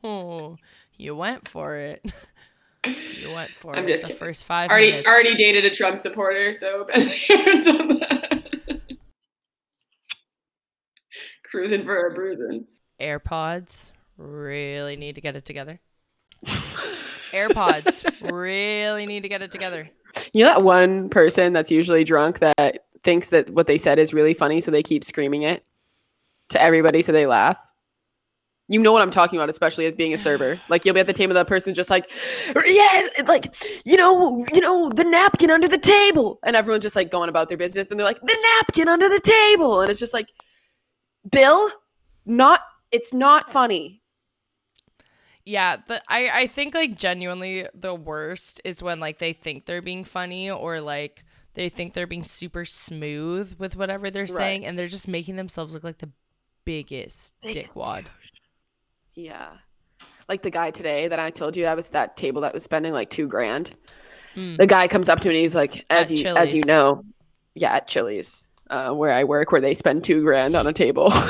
you 0.99 1.15
went 1.15 1.47
for 1.47 1.77
it. 1.77 2.13
You 2.87 3.31
went 3.35 3.55
for 3.55 3.77
I'm 3.77 3.85
it. 3.85 3.89
just 3.89 4.03
the 4.03 4.09
kidding. 4.09 4.19
first 4.19 4.45
five 4.45 4.71
already 4.71 4.91
minutes. 4.93 5.09
already 5.09 5.37
dated 5.37 5.65
a 5.67 5.71
Trump 5.75 5.99
supporter, 5.99 6.55
so 6.55 6.87
done 6.95 7.99
that. 7.99 8.81
cruising 11.45 11.85
for 11.85 12.07
a 12.07 12.15
bruising. 12.15 12.67
AirPods 13.01 13.91
really 14.17 14.97
need 14.97 15.17
to 15.17 15.21
get 15.21 15.37
it 15.37 15.45
together. 15.45 15.81
AirPods 16.45 18.31
really 18.31 19.07
need 19.07 19.23
to 19.23 19.29
get 19.29 19.43
it 19.43 19.51
together. 19.51 19.89
You 20.33 20.45
know 20.45 20.51
that 20.55 20.63
one 20.63 21.09
person 21.09 21.53
that's 21.53 21.71
usually 21.71 22.05
drunk 22.05 22.39
that 22.41 22.85
thinks 23.03 23.29
that 23.31 23.51
what 23.51 23.67
they 23.67 23.79
said 23.79 23.99
is 23.99 24.15
really 24.15 24.35
funny, 24.35 24.61
so 24.61 24.71
they 24.71 24.83
keep 24.83 25.05
screaming 25.05 25.43
it 25.43 25.65
to 26.49 26.61
everybody 26.63 27.03
so 27.03 27.13
they 27.13 27.27
laugh. 27.27 27.59
You 28.73 28.81
know 28.81 28.93
what 28.93 29.03
I'm 29.03 29.11
talking 29.11 29.37
about, 29.37 29.51
especially 29.51 29.85
as 29.87 29.97
being 29.97 30.15
a 30.15 30.17
server. 30.17 30.61
Like 30.69 30.85
you'll 30.85 30.95
be 30.95 31.01
at 31.01 31.09
the 31.09 31.13
table, 31.13 31.33
of 31.33 31.35
that 31.35 31.49
person's 31.49 31.77
just 31.77 31.91
like, 31.91 32.09
yeah, 32.65 33.09
like 33.27 33.53
you 33.85 33.97
know, 33.97 34.47
you 34.53 34.61
know, 34.61 34.89
the 34.91 35.03
napkin 35.03 35.51
under 35.51 35.67
the 35.67 35.77
table, 35.77 36.39
and 36.45 36.55
everyone's 36.55 36.85
just 36.85 36.95
like 36.95 37.11
going 37.11 37.29
about 37.29 37.49
their 37.49 37.59
business, 37.59 37.91
and 37.91 37.99
they're 37.99 38.07
like, 38.07 38.21
the 38.21 38.37
napkin 38.61 38.89
under 38.89 39.09
the 39.09 39.21
table, 39.25 39.81
and 39.81 39.91
it's 39.91 39.99
just 39.99 40.15
like, 40.15 40.29
Bill, 41.31 41.69
not, 42.25 42.61
it's 42.93 43.13
not 43.13 43.51
funny. 43.51 44.03
Yeah, 45.45 45.77
the 45.89 46.01
I 46.09 46.31
I 46.43 46.47
think 46.47 46.75
like 46.75 46.97
genuinely 46.97 47.67
the 47.75 47.95
worst 47.95 48.61
is 48.65 48.83
when 48.83 49.01
like 49.01 49.19
they 49.19 49.33
think 49.33 49.67
they're 49.67 49.83
being 49.83 50.05
funny 50.05 50.49
or 50.51 50.81
like 50.81 51.25
they 51.55 51.69
think 51.69 51.95
they're 51.95 52.07
being 52.07 52.23
super 52.25 52.65
smooth 52.65 53.57
with 53.59 53.75
whatever 53.75 54.11
they're 54.11 54.23
Right. 54.23 54.31
saying 54.31 54.67
and 54.67 54.79
they're 54.79 54.87
just 54.87 55.09
making 55.09 55.37
themselves 55.37 55.75
look 55.75 55.83
like 55.83 55.99
the 55.99 56.11
biggest, 56.65 57.35
Biggest 57.43 57.75
dickwad. 57.75 58.07
Yeah. 59.15 59.49
Like 60.29 60.43
the 60.43 60.51
guy 60.51 60.71
today 60.71 61.09
that 61.09 61.19
I 61.19 61.31
told 61.31 61.57
you 61.57 61.67
I 61.67 61.75
was 61.75 61.91
that 61.91 62.17
table 62.17 62.43
that 62.43 62.55
was 62.55 62.63
spending 62.63 62.93
like 62.93 63.11
two 63.11 63.27
grand. 63.27 63.75
Mm. 64.37 64.59
The 64.59 64.67
guy 64.67 64.87
comes 64.89 65.09
up 65.09 65.21
to 65.21 65.29
me 65.29 65.35
and 65.35 65.43
he's 65.43 65.55
like, 65.55 65.85
as 65.91 66.11
At 66.13 66.19
you 66.19 66.37
as 66.37 66.55
you 66.55 66.65
know, 66.65 67.05
yeah, 67.55 67.73
at 67.75 67.89
Chili's, 67.89 68.49
uh, 68.71 68.93
where 68.93 69.13
I 69.13 69.25
work, 69.25 69.51
where 69.51 69.61
they 69.61 69.75
spend 69.75 70.05
two 70.05 70.23
grand 70.23 70.55
on 70.55 70.67
a 70.67 70.73
table. 70.73 71.11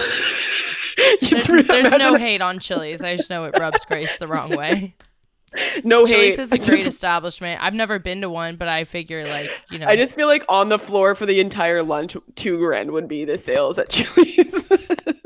There's, 1.20 1.49
really- 1.49 1.62
there's 1.62 1.90
no 1.90 2.16
hate 2.16 2.42
on 2.42 2.58
Chili's. 2.58 3.00
I 3.00 3.16
just 3.16 3.30
know 3.30 3.44
it 3.44 3.58
rubs 3.58 3.84
Grace 3.87 4.14
the 4.18 4.26
wrong 4.26 4.50
way. 4.54 4.94
no 5.84 6.06
Chili's 6.06 6.37
hate. 6.37 6.38
is 6.38 6.52
a 6.52 6.58
great 6.58 6.87
establishment. 6.87 7.62
I've 7.62 7.75
never 7.75 7.99
been 7.99 8.20
to 8.20 8.28
one, 8.28 8.56
but 8.56 8.68
I 8.68 8.84
figure 8.84 9.26
like, 9.26 9.50
you 9.70 9.78
know, 9.78 9.87
I 9.87 9.96
just 9.96 10.14
feel 10.14 10.26
like 10.26 10.44
on 10.49 10.68
the 10.68 10.78
floor 10.78 11.14
for 11.14 11.26
the 11.26 11.40
entire 11.40 11.82
lunch, 11.82 12.16
two 12.34 12.58
grand 12.58 12.90
would 12.92 13.08
be 13.08 13.25
the 13.25 13.38
sales 13.38 13.78
at 13.78 13.88
Chili's. 13.88 14.70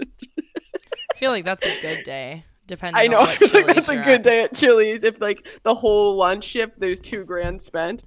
feel 1.24 1.30
like 1.30 1.44
that's 1.44 1.64
a 1.64 1.80
good 1.80 2.04
day. 2.04 2.44
Depending 2.66 3.00
I 3.00 3.06
know. 3.06 3.20
on 3.20 3.28
I 3.28 3.36
feel 3.36 3.50
like 3.52 3.74
that's 3.74 3.88
a 3.88 3.96
good 3.96 4.06
at. 4.08 4.22
day 4.22 4.44
at 4.44 4.54
Chili's 4.54 5.04
if 5.04 5.20
like 5.20 5.46
the 5.62 5.74
whole 5.74 6.16
lunch 6.16 6.44
shift 6.44 6.80
there's 6.80 7.00
two 7.00 7.24
grand 7.24 7.60
spent. 7.60 8.04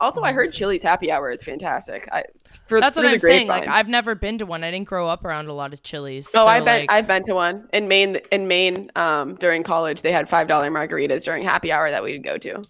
Also, 0.00 0.22
I 0.22 0.32
heard 0.32 0.52
Chili's 0.52 0.82
happy 0.82 1.10
hour 1.10 1.30
is 1.30 1.42
fantastic. 1.42 2.08
I 2.12 2.22
for 2.66 2.78
That's 2.78 2.96
what 2.96 3.06
I'm 3.06 3.18
saying. 3.18 3.48
Like. 3.48 3.66
I've 3.66 3.88
never 3.88 4.14
been 4.14 4.38
to 4.38 4.46
one. 4.46 4.62
I 4.62 4.70
didn't 4.70 4.86
grow 4.86 5.08
up 5.08 5.24
around 5.24 5.48
a 5.48 5.52
lot 5.52 5.72
of 5.72 5.82
Chili's. 5.82 6.28
Oh, 6.28 6.30
so, 6.30 6.46
I've 6.46 6.64
been 6.64 6.82
like, 6.82 6.92
I've 6.92 7.06
been 7.06 7.24
to 7.24 7.34
one 7.34 7.68
in 7.72 7.88
Maine. 7.88 8.20
In 8.30 8.46
Maine, 8.46 8.90
um, 8.94 9.34
during 9.36 9.62
college, 9.64 10.02
they 10.02 10.12
had 10.12 10.28
five 10.28 10.46
dollar 10.46 10.70
margaritas 10.70 11.24
during 11.24 11.42
happy 11.42 11.72
hour 11.72 11.90
that 11.90 12.02
we'd 12.02 12.22
go 12.22 12.38
to. 12.38 12.62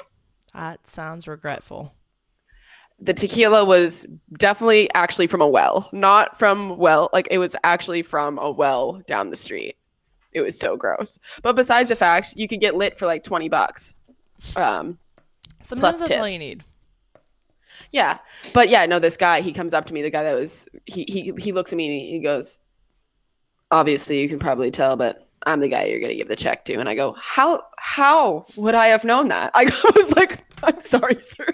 that 0.55 0.89
sounds 0.89 1.29
regretful. 1.29 1.95
The 3.01 3.15
tequila 3.15 3.65
was 3.65 4.07
definitely 4.39 4.93
actually 4.95 5.29
from 5.29 5.43
a 5.43 5.47
well, 5.49 5.89
not 5.93 6.37
from 6.37 6.79
well. 6.79 7.11
Like 7.13 7.29
it 7.31 7.39
was 7.39 7.55
actually 7.63 8.03
from 8.03 8.39
a 8.39 8.51
well 8.51 9.03
down 9.07 9.31
the 9.31 9.37
street. 9.37 9.77
It 10.39 10.45
was 10.45 10.59
so 10.59 10.77
gross. 10.77 11.19
But 11.43 11.57
besides 11.57 11.89
the 11.91 11.97
fact, 11.97 12.35
you 12.37 12.49
could 12.49 12.61
get 12.61 12.75
lit 12.75 12.97
for 12.97 13.07
like 13.07 13.23
twenty 13.25 13.49
bucks. 13.49 13.95
Um, 14.57 14.99
Sometimes 15.63 15.99
that's 15.99 16.09
tip. 16.09 16.21
all 16.21 16.29
you 16.29 16.39
need. 16.39 16.65
Yeah. 17.93 18.19
But 18.53 18.69
yeah, 18.69 18.87
no, 18.87 18.99
this 18.99 19.17
guy, 19.17 19.41
he 19.41 19.53
comes 19.53 19.75
up 19.75 19.87
to 19.87 19.95
me, 19.95 20.03
the 20.03 20.11
guy 20.11 20.23
that 20.23 20.35
was 20.35 20.69
he 20.85 21.05
he 21.09 21.33
he 21.39 21.53
looks 21.53 21.73
at 21.73 21.77
me 21.77 21.87
and 21.87 22.09
he, 22.09 22.19
goes, 22.21 22.59
Obviously 23.71 24.21
you 24.21 24.29
can 24.29 24.39
probably 24.39 24.71
tell, 24.71 24.97
but 24.97 25.29
I'm 25.47 25.61
the 25.61 25.69
guy 25.69 25.85
you're 25.85 26.01
gonna 26.01 26.15
give 26.15 26.29
the 26.29 26.37
check 26.37 26.65
to. 26.67 26.75
And 26.75 26.89
I 26.89 26.95
go, 26.95 27.15
How 27.19 27.65
how 27.79 28.47
would 28.57 28.75
I 28.75 28.87
have 28.89 29.05
known 29.05 29.29
that? 29.29 29.51
I 29.55 29.65
was 29.65 30.13
like, 30.17 30.45
I'm 30.63 30.81
sorry, 30.81 31.21
sir. 31.21 31.47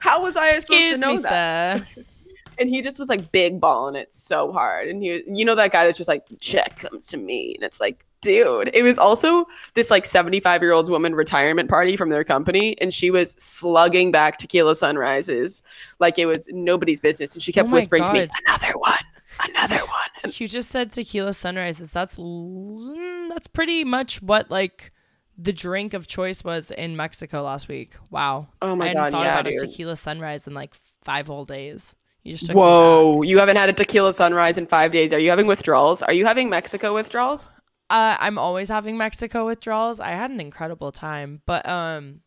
How 0.00 0.22
was 0.22 0.36
I 0.36 0.58
supposed 0.60 0.92
to 0.92 0.98
know 0.98 1.14
me, 1.14 1.22
that? 1.22 1.88
sir. 1.94 2.04
And 2.58 2.68
he 2.68 2.82
just 2.82 2.98
was 2.98 3.08
like 3.08 3.32
big 3.32 3.58
balling 3.58 3.96
it 3.96 4.12
so 4.12 4.52
hard. 4.52 4.88
And 4.88 5.02
he 5.02 5.22
you 5.26 5.46
know 5.46 5.54
that 5.54 5.72
guy 5.72 5.86
that's 5.86 5.96
just 5.96 6.08
like, 6.08 6.26
check 6.40 6.78
comes 6.78 7.06
to 7.06 7.16
me. 7.16 7.54
And 7.54 7.64
it's 7.64 7.80
like, 7.80 8.04
dude. 8.22 8.70
It 8.74 8.82
was 8.82 8.98
also 8.98 9.46
this 9.74 9.90
like 9.90 10.06
75 10.06 10.62
year 10.62 10.72
old 10.72 10.90
woman 10.90 11.14
retirement 11.14 11.68
party 11.68 11.96
from 11.96 12.10
their 12.10 12.24
company, 12.24 12.76
and 12.80 12.92
she 12.92 13.10
was 13.10 13.32
slugging 13.32 14.10
back 14.12 14.38
tequila 14.38 14.74
sunrises 14.74 15.62
like 15.98 16.18
it 16.18 16.26
was 16.26 16.48
nobody's 16.52 17.00
business. 17.00 17.34
And 17.34 17.42
she 17.42 17.52
kept 17.52 17.68
Oh 17.68 17.72
whispering 17.72 18.04
to 18.04 18.12
me, 18.12 18.28
another 18.46 18.72
one, 18.78 19.04
another 19.44 19.78
one. 19.78 19.86
And 20.22 20.38
You 20.38 20.48
just 20.48 20.68
said 20.68 20.92
tequila 20.92 21.32
sunrises. 21.32 21.92
That's 21.92 22.16
mm, 22.16 23.28
that's 23.30 23.46
pretty 23.46 23.84
much 23.84 24.20
what 24.20 24.50
like 24.50 24.92
the 25.38 25.52
drink 25.52 25.94
of 25.94 26.06
choice 26.06 26.44
was 26.44 26.70
in 26.70 26.96
Mexico 26.96 27.42
last 27.42 27.68
week. 27.68 27.94
Wow. 28.10 28.48
oh 28.60 28.76
my 28.76 28.84
god. 28.84 28.84
I 28.84 28.88
hadn't 28.88 29.02
god, 29.02 29.12
thought 29.12 29.24
yeah, 29.24 29.38
about 29.40 29.52
a 29.52 29.58
tequila 29.58 29.96
sunrise 29.96 30.46
in 30.46 30.52
like 30.52 30.74
five 31.02 31.26
whole 31.26 31.46
days. 31.46 31.96
You 32.22 32.34
just 32.34 32.46
took. 32.46 32.56
Whoa, 32.56 33.22
you 33.22 33.38
haven't 33.38 33.56
had 33.56 33.70
a 33.70 33.72
tequila 33.72 34.12
sunrise 34.12 34.58
in 34.58 34.66
five 34.66 34.92
days. 34.92 35.12
Are 35.14 35.18
you 35.18 35.30
having 35.30 35.46
withdrawals? 35.46 36.02
Are 36.02 36.12
you 36.12 36.26
having 36.26 36.50
Mexico 36.50 36.94
withdrawals? 36.94 37.48
Uh, 37.90 38.16
I'm 38.20 38.38
always 38.38 38.68
having 38.68 38.96
Mexico 38.96 39.46
withdrawals. 39.46 39.98
I 39.98 40.10
had 40.10 40.30
an 40.30 40.40
incredible 40.40 40.92
time, 40.92 41.42
but 41.44 41.68
um, 41.68 42.20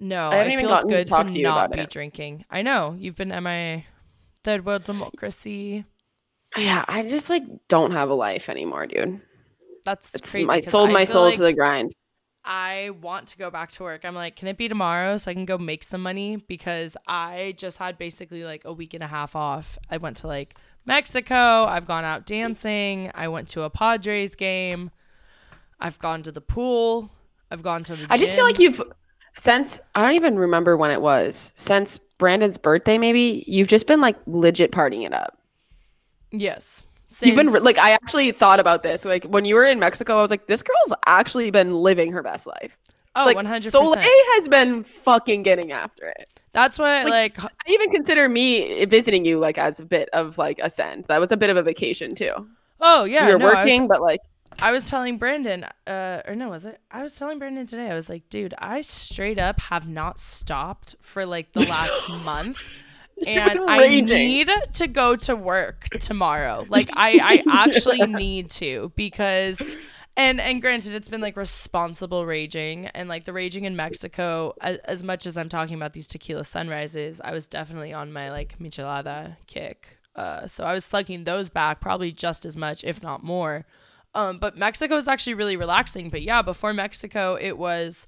no, 0.00 0.28
I 0.30 0.36
haven't 0.36 0.52
it 0.52 0.54
even 0.54 0.66
feels 0.66 0.82
to 0.82 0.88
good 0.88 1.06
talk 1.06 1.26
to, 1.28 1.32
to 1.32 1.38
you 1.38 1.44
not 1.44 1.66
about 1.66 1.76
be 1.76 1.82
it. 1.82 1.90
drinking. 1.90 2.44
I 2.50 2.62
know 2.62 2.96
you've 2.98 3.14
been 3.16 3.28
MIA. 3.28 3.84
Third 4.42 4.64
world 4.66 4.84
democracy. 4.84 5.84
Yeah, 6.56 6.84
I 6.88 7.04
just 7.04 7.30
like 7.30 7.44
don't 7.68 7.92
have 7.92 8.10
a 8.10 8.14
life 8.14 8.48
anymore, 8.48 8.86
dude. 8.86 9.20
That's 9.84 10.14
It's 10.14 10.32
crazy. 10.32 10.48
I 10.50 10.60
sold 10.60 10.90
I 10.90 10.92
my 10.92 11.04
soul 11.04 11.26
like 11.26 11.36
to 11.36 11.42
the 11.42 11.52
grind. 11.52 11.92
I 12.44 12.90
want 13.02 13.28
to 13.28 13.38
go 13.38 13.50
back 13.50 13.70
to 13.72 13.82
work. 13.82 14.04
I'm 14.04 14.14
like, 14.14 14.34
can 14.34 14.48
it 14.48 14.56
be 14.56 14.68
tomorrow 14.68 15.18
so 15.18 15.30
I 15.30 15.34
can 15.34 15.44
go 15.44 15.58
make 15.58 15.84
some 15.84 16.02
money? 16.02 16.36
Because 16.36 16.96
I 17.06 17.54
just 17.56 17.76
had 17.76 17.98
basically 17.98 18.44
like 18.44 18.62
a 18.64 18.72
week 18.72 18.94
and 18.94 19.04
a 19.04 19.06
half 19.06 19.36
off. 19.36 19.78
I 19.90 19.98
went 19.98 20.16
to 20.18 20.26
like 20.26 20.56
Mexico. 20.86 21.64
I've 21.64 21.86
gone 21.86 22.04
out 22.04 22.26
dancing. 22.26 23.10
I 23.14 23.28
went 23.28 23.48
to 23.50 23.62
a 23.62 23.70
Padres 23.70 24.34
game. 24.34 24.90
I've 25.78 25.98
gone 25.98 26.22
to 26.24 26.32
the 26.32 26.40
pool. 26.40 27.10
I've 27.50 27.62
gone 27.62 27.84
to 27.84 27.96
the. 27.96 28.06
I 28.10 28.16
just 28.16 28.34
feel 28.34 28.44
like 28.44 28.58
you've 28.58 28.80
since 29.34 29.80
I 29.94 30.02
don't 30.02 30.14
even 30.14 30.38
remember 30.38 30.76
when 30.76 30.90
it 30.90 31.00
was. 31.00 31.52
Since 31.54 31.98
Brandon's 32.18 32.58
birthday, 32.58 32.98
maybe 32.98 33.44
you've 33.46 33.68
just 33.68 33.86
been 33.86 34.00
like 34.00 34.16
legit 34.26 34.72
partying 34.72 35.06
it 35.06 35.12
up. 35.12 35.38
Yes. 36.30 36.82
You've 37.22 37.36
been 37.36 37.52
like 37.64 37.78
I 37.78 37.90
actually 37.90 38.30
thought 38.30 38.60
about 38.60 38.82
this. 38.82 39.04
Like 39.04 39.24
when 39.24 39.44
you 39.44 39.54
were 39.54 39.64
in 39.64 39.78
Mexico, 39.78 40.18
I 40.18 40.22
was 40.22 40.30
like, 40.30 40.46
this 40.46 40.62
girl's 40.62 40.94
actually 41.06 41.50
been 41.50 41.74
living 41.74 42.12
her 42.12 42.22
best 42.22 42.46
life. 42.46 42.78
oh, 43.16 43.24
like 43.24 43.36
100%. 43.36 43.60
Soleil 43.62 43.98
has 44.34 44.48
been 44.48 44.84
fucking 44.84 45.42
getting 45.42 45.72
after 45.72 46.06
it. 46.06 46.39
That's 46.52 46.78
what 46.78 47.06
like, 47.08 47.40
like, 47.42 47.52
I 47.66 47.70
even 47.72 47.90
consider 47.90 48.28
me 48.28 48.84
visiting 48.86 49.24
you 49.24 49.38
like 49.38 49.56
as 49.58 49.78
a 49.80 49.84
bit 49.84 50.08
of 50.12 50.36
like 50.38 50.58
a 50.62 50.68
send. 50.70 51.04
That 51.04 51.20
was 51.20 51.30
a 51.32 51.36
bit 51.36 51.50
of 51.50 51.56
a 51.56 51.62
vacation 51.62 52.14
too. 52.14 52.32
oh 52.80 53.04
yeah, 53.04 53.26
you 53.28 53.34
were 53.34 53.38
no, 53.38 53.46
I 53.46 53.48
was- 53.50 53.56
working, 53.56 53.88
but 53.88 54.00
like 54.02 54.20
I 54.58 54.72
was 54.72 54.90
telling 54.90 55.16
Brandon, 55.16 55.64
uh, 55.86 56.22
or 56.26 56.34
no, 56.34 56.48
was 56.50 56.66
it? 56.66 56.80
I 56.90 57.02
was 57.02 57.14
telling 57.14 57.38
Brandon 57.38 57.66
today. 57.66 57.88
I 57.88 57.94
was 57.94 58.08
like, 58.10 58.28
dude, 58.28 58.52
I 58.58 58.80
straight 58.80 59.38
up 59.38 59.60
have 59.60 59.88
not 59.88 60.18
stopped 60.18 60.96
for 61.00 61.24
like 61.24 61.52
the 61.52 61.60
last 61.66 62.10
month. 62.24 62.60
And 63.26 63.60
I 63.68 64.00
need 64.00 64.50
to 64.72 64.88
go 64.88 65.14
to 65.14 65.36
work 65.36 65.84
tomorrow. 66.00 66.64
Like 66.68 66.90
I, 66.96 67.42
I 67.48 67.64
actually 67.66 68.04
need 68.06 68.50
to 68.52 68.92
because 68.96 69.62
and 70.16 70.40
and 70.40 70.60
granted 70.60 70.94
it's 70.94 71.08
been 71.08 71.20
like 71.20 71.36
responsible 71.36 72.26
raging 72.26 72.86
and 72.88 73.08
like 73.08 73.24
the 73.24 73.32
raging 73.32 73.64
in 73.64 73.76
Mexico 73.76 74.54
as, 74.60 74.78
as 74.78 75.02
much 75.02 75.26
as 75.26 75.36
I'm 75.36 75.48
talking 75.48 75.74
about 75.74 75.92
these 75.92 76.08
tequila 76.08 76.44
sunrises, 76.44 77.20
I 77.22 77.32
was 77.32 77.46
definitely 77.48 77.92
on 77.92 78.12
my 78.12 78.30
like 78.30 78.58
michelada 78.58 79.36
kick. 79.46 79.98
Uh 80.16 80.46
so 80.46 80.64
I 80.64 80.72
was 80.72 80.84
slugging 80.84 81.24
those 81.24 81.48
back 81.48 81.80
probably 81.80 82.12
just 82.12 82.44
as 82.44 82.56
much 82.56 82.84
if 82.84 83.02
not 83.02 83.22
more. 83.22 83.66
Um, 84.14 84.38
but 84.38 84.56
Mexico 84.56 84.96
is 84.96 85.08
actually 85.08 85.34
really 85.34 85.56
relaxing. 85.56 86.08
But 86.08 86.22
yeah, 86.22 86.42
before 86.42 86.72
Mexico, 86.72 87.36
it 87.40 87.56
was 87.56 88.06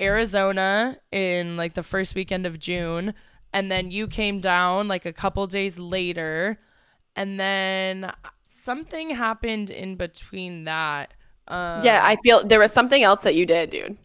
Arizona 0.00 0.98
in 1.10 1.56
like 1.56 1.74
the 1.74 1.82
first 1.82 2.14
weekend 2.14 2.46
of 2.46 2.58
June. 2.58 3.14
And 3.52 3.70
then 3.70 3.90
you 3.90 4.06
came 4.06 4.40
down 4.40 4.88
like 4.88 5.04
a 5.04 5.12
couple 5.12 5.46
days 5.46 5.78
later. 5.78 6.58
And 7.14 7.38
then 7.38 8.12
something 8.42 9.10
happened 9.10 9.68
in 9.70 9.96
between 9.96 10.64
that. 10.64 11.12
Um, 11.52 11.82
yeah, 11.84 12.00
I 12.02 12.16
feel 12.16 12.42
there 12.44 12.60
was 12.60 12.72
something 12.72 13.02
else 13.02 13.22
that 13.24 13.34
you 13.34 13.44
did, 13.46 13.70
dude. 13.70 13.96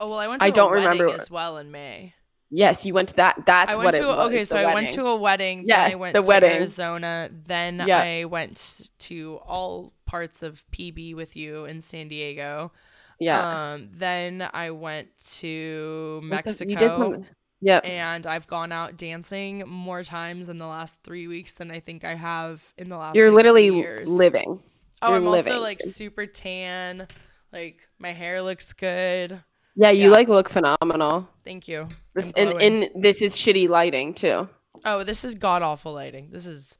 oh 0.00 0.08
well, 0.10 0.18
I 0.18 0.28
went 0.28 0.40
to 0.40 0.46
I 0.46 0.48
a 0.48 0.52
don't 0.52 0.70
wedding 0.70 0.88
remember- 0.88 1.14
as 1.14 1.30
well 1.30 1.58
in 1.58 1.70
May. 1.70 2.14
Yes, 2.50 2.86
you 2.86 2.94
went 2.94 3.10
to 3.10 3.16
that. 3.16 3.42
That's 3.44 3.74
I 3.74 3.78
went 3.78 3.84
what 3.86 3.94
to 3.96 4.02
it 4.04 4.06
was. 4.06 4.26
okay, 4.28 4.44
so 4.44 4.56
I 4.56 4.72
went 4.72 4.88
to 4.90 5.06
a 5.06 5.16
wedding. 5.16 5.64
Yeah, 5.66 5.82
then 5.84 5.92
I 5.92 5.94
went 5.96 6.14
the 6.14 6.22
to 6.22 6.28
wedding. 6.28 6.52
Arizona. 6.52 7.28
Then 7.46 7.84
Yeah. 7.86 7.98
I 8.00 8.24
went 8.24 8.88
to 9.00 9.38
all 9.46 9.92
parts 10.06 10.42
of 10.42 10.64
PB 10.72 11.14
with 11.14 11.36
you 11.36 11.66
in 11.66 11.82
San 11.82 12.08
Diego. 12.08 12.72
Yeah. 13.18 13.72
Um, 13.72 13.90
then 13.92 14.48
I 14.54 14.70
went 14.70 15.08
to 15.40 16.20
Mexico. 16.24 16.70
You 16.70 16.76
did 16.76 16.88
some, 16.88 17.26
yep. 17.60 17.84
and 17.84 18.26
I've 18.26 18.46
gone 18.46 18.72
out 18.72 18.96
dancing 18.96 19.64
more 19.66 20.02
times 20.02 20.48
in 20.48 20.56
the 20.56 20.66
last 20.66 20.98
three 21.02 21.26
weeks 21.26 21.52
than 21.52 21.70
I 21.70 21.80
think 21.80 22.02
I 22.02 22.14
have 22.14 22.72
in 22.78 22.88
the 22.88 22.96
last. 22.96 23.14
You're 23.16 23.30
literally 23.30 23.70
living. 24.06 24.62
Oh, 25.02 25.14
I'm 25.14 25.24
living. 25.26 25.52
also 25.52 25.62
like 25.62 25.80
super 25.80 26.26
tan. 26.26 27.06
Like 27.52 27.80
my 27.98 28.12
hair 28.12 28.42
looks 28.42 28.72
good. 28.72 29.40
Yeah, 29.76 29.90
you 29.90 30.04
Yeah. 30.06 30.10
like 30.10 30.28
look 30.28 30.48
phenomenal. 30.48 31.28
Thank 31.44 31.68
you. 31.68 31.88
This 32.14 32.32
and, 32.36 32.60
and 32.60 32.90
this 32.94 33.22
is 33.22 33.34
shitty 33.36 33.68
lighting 33.68 34.14
too. 34.14 34.48
Oh, 34.84 35.02
this 35.04 35.24
is 35.24 35.34
god 35.34 35.62
awful 35.62 35.92
lighting. 35.92 36.28
This 36.30 36.46
is 36.46 36.78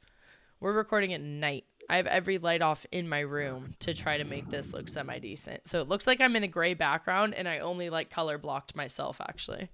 we're 0.60 0.72
recording 0.72 1.12
at 1.14 1.20
night. 1.20 1.64
I 1.90 1.96
have 1.96 2.06
every 2.06 2.36
light 2.38 2.60
off 2.60 2.84
in 2.92 3.08
my 3.08 3.20
room 3.20 3.74
to 3.78 3.94
try 3.94 4.18
to 4.18 4.24
make 4.24 4.50
this 4.50 4.74
look 4.74 4.88
semi 4.88 5.18
decent. 5.20 5.66
So 5.66 5.80
it 5.80 5.88
looks 5.88 6.06
like 6.06 6.20
I'm 6.20 6.36
in 6.36 6.42
a 6.42 6.48
gray 6.48 6.74
background 6.74 7.34
and 7.34 7.48
I 7.48 7.60
only 7.60 7.88
like 7.88 8.10
color 8.10 8.36
blocked 8.36 8.76
myself 8.76 9.20
actually. 9.20 9.70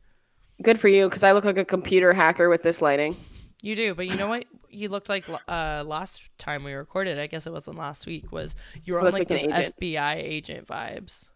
Good 0.62 0.78
for 0.78 0.86
you, 0.86 1.08
because 1.08 1.24
I 1.24 1.32
look 1.32 1.44
like 1.44 1.58
a 1.58 1.64
computer 1.64 2.12
hacker 2.12 2.48
with 2.48 2.62
this 2.62 2.80
lighting. 2.80 3.16
You 3.62 3.74
do, 3.74 3.94
but 3.96 4.06
you 4.06 4.14
know 4.16 4.28
what? 4.28 4.44
You 4.74 4.88
looked 4.88 5.08
like 5.08 5.26
uh 5.48 5.84
last 5.86 6.22
time 6.38 6.64
we 6.64 6.72
recorded. 6.72 7.18
I 7.18 7.26
guess 7.26 7.46
it 7.46 7.52
wasn't 7.52 7.78
last 7.78 8.06
week. 8.06 8.32
Was 8.32 8.56
you 8.84 8.94
were 8.94 9.00
on 9.00 9.12
like 9.12 9.30
like 9.30 9.30
agent. 9.30 9.52
FBI 9.80 10.16
agent 10.16 10.66
vibes? 10.66 11.28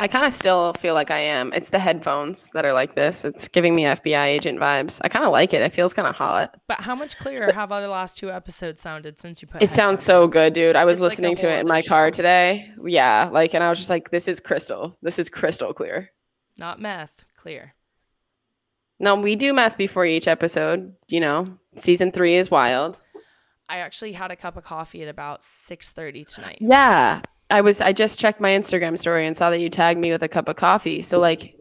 I 0.00 0.08
kind 0.08 0.26
of 0.26 0.32
still 0.32 0.72
feel 0.74 0.94
like 0.94 1.12
I 1.12 1.20
am. 1.20 1.52
It's 1.52 1.70
the 1.70 1.78
headphones 1.78 2.48
that 2.52 2.64
are 2.64 2.72
like 2.72 2.96
this. 2.96 3.24
It's 3.24 3.46
giving 3.46 3.76
me 3.76 3.84
FBI 3.84 4.26
agent 4.26 4.58
vibes. 4.58 5.00
I 5.04 5.08
kind 5.08 5.24
of 5.24 5.30
like 5.30 5.54
it. 5.54 5.62
It 5.62 5.72
feels 5.72 5.94
kind 5.94 6.08
of 6.08 6.16
hot. 6.16 6.56
But 6.66 6.80
how 6.80 6.96
much 6.96 7.16
clearer 7.16 7.52
have 7.52 7.70
our 7.70 7.86
last 7.86 8.18
two 8.18 8.28
episodes 8.28 8.80
sounded 8.80 9.20
since 9.20 9.40
you 9.40 9.46
put? 9.46 9.62
It 9.62 9.70
sounds 9.70 10.02
so 10.02 10.26
good, 10.26 10.52
dude. 10.52 10.74
I 10.74 10.84
was 10.84 10.96
It's 10.96 11.02
like 11.02 11.10
listening 11.10 11.36
to 11.36 11.48
it 11.48 11.60
in 11.60 11.68
my 11.68 11.80
car 11.80 12.10
today. 12.10 12.68
Yeah, 12.84 13.30
like, 13.32 13.54
and 13.54 13.62
I 13.62 13.68
was 13.68 13.78
just 13.78 13.90
like, 13.90 14.10
this 14.10 14.26
is 14.26 14.40
crystal. 14.40 14.98
This 15.00 15.20
is 15.20 15.30
crystal 15.30 15.72
clear. 15.72 16.10
Not 16.58 16.80
meth, 16.80 17.24
clear. 17.36 17.74
No, 18.98 19.16
we 19.16 19.36
do 19.36 19.52
math 19.52 19.76
before 19.76 20.06
each 20.06 20.28
episode. 20.28 20.94
You 21.08 21.20
know, 21.20 21.58
season 21.76 22.12
three 22.12 22.36
is 22.36 22.50
wild. 22.50 23.00
I 23.68 23.78
actually 23.78 24.12
had 24.12 24.30
a 24.30 24.36
cup 24.36 24.56
of 24.56 24.64
coffee 24.64 25.02
at 25.02 25.08
about 25.08 25.42
six 25.42 25.90
thirty 25.90 26.24
tonight. 26.24 26.58
Yeah. 26.60 27.22
I 27.50 27.60
was 27.60 27.80
I 27.80 27.92
just 27.92 28.18
checked 28.18 28.40
my 28.40 28.50
Instagram 28.50 28.98
story 28.98 29.26
and 29.26 29.36
saw 29.36 29.50
that 29.50 29.60
you 29.60 29.68
tagged 29.68 30.00
me 30.00 30.12
with 30.12 30.22
a 30.22 30.28
cup 30.28 30.48
of 30.48 30.56
coffee. 30.56 31.02
So 31.02 31.18
like 31.18 31.56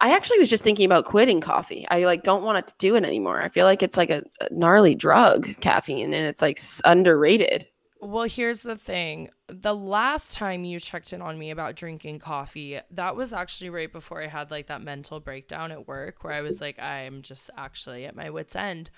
I 0.00 0.14
actually 0.14 0.38
was 0.38 0.50
just 0.50 0.64
thinking 0.64 0.86
about 0.86 1.04
quitting 1.04 1.40
coffee. 1.40 1.86
I 1.90 2.04
like 2.04 2.22
don't 2.22 2.42
want 2.42 2.66
to 2.66 2.74
do 2.78 2.96
it 2.96 3.04
anymore. 3.04 3.42
I 3.42 3.48
feel 3.48 3.64
like 3.64 3.82
it's 3.82 3.96
like 3.96 4.10
a, 4.10 4.22
a 4.40 4.48
gnarly 4.52 4.94
drug, 4.94 5.56
caffeine, 5.60 6.12
and 6.12 6.26
it's 6.26 6.42
like 6.42 6.58
underrated. 6.84 7.66
Well, 8.04 8.24
here's 8.24 8.60
the 8.60 8.76
thing. 8.76 9.30
The 9.48 9.74
last 9.74 10.34
time 10.34 10.64
you 10.64 10.78
checked 10.78 11.14
in 11.14 11.22
on 11.22 11.38
me 11.38 11.50
about 11.50 11.74
drinking 11.74 12.18
coffee, 12.18 12.78
that 12.90 13.16
was 13.16 13.32
actually 13.32 13.70
right 13.70 13.90
before 13.90 14.22
I 14.22 14.26
had 14.26 14.50
like 14.50 14.66
that 14.66 14.82
mental 14.82 15.20
breakdown 15.20 15.72
at 15.72 15.88
work 15.88 16.22
where 16.22 16.34
I 16.34 16.42
was 16.42 16.60
like, 16.60 16.78
I'm 16.78 17.22
just 17.22 17.48
actually 17.56 18.04
at 18.04 18.14
my 18.14 18.28
wit's 18.28 18.54
end. 18.56 18.90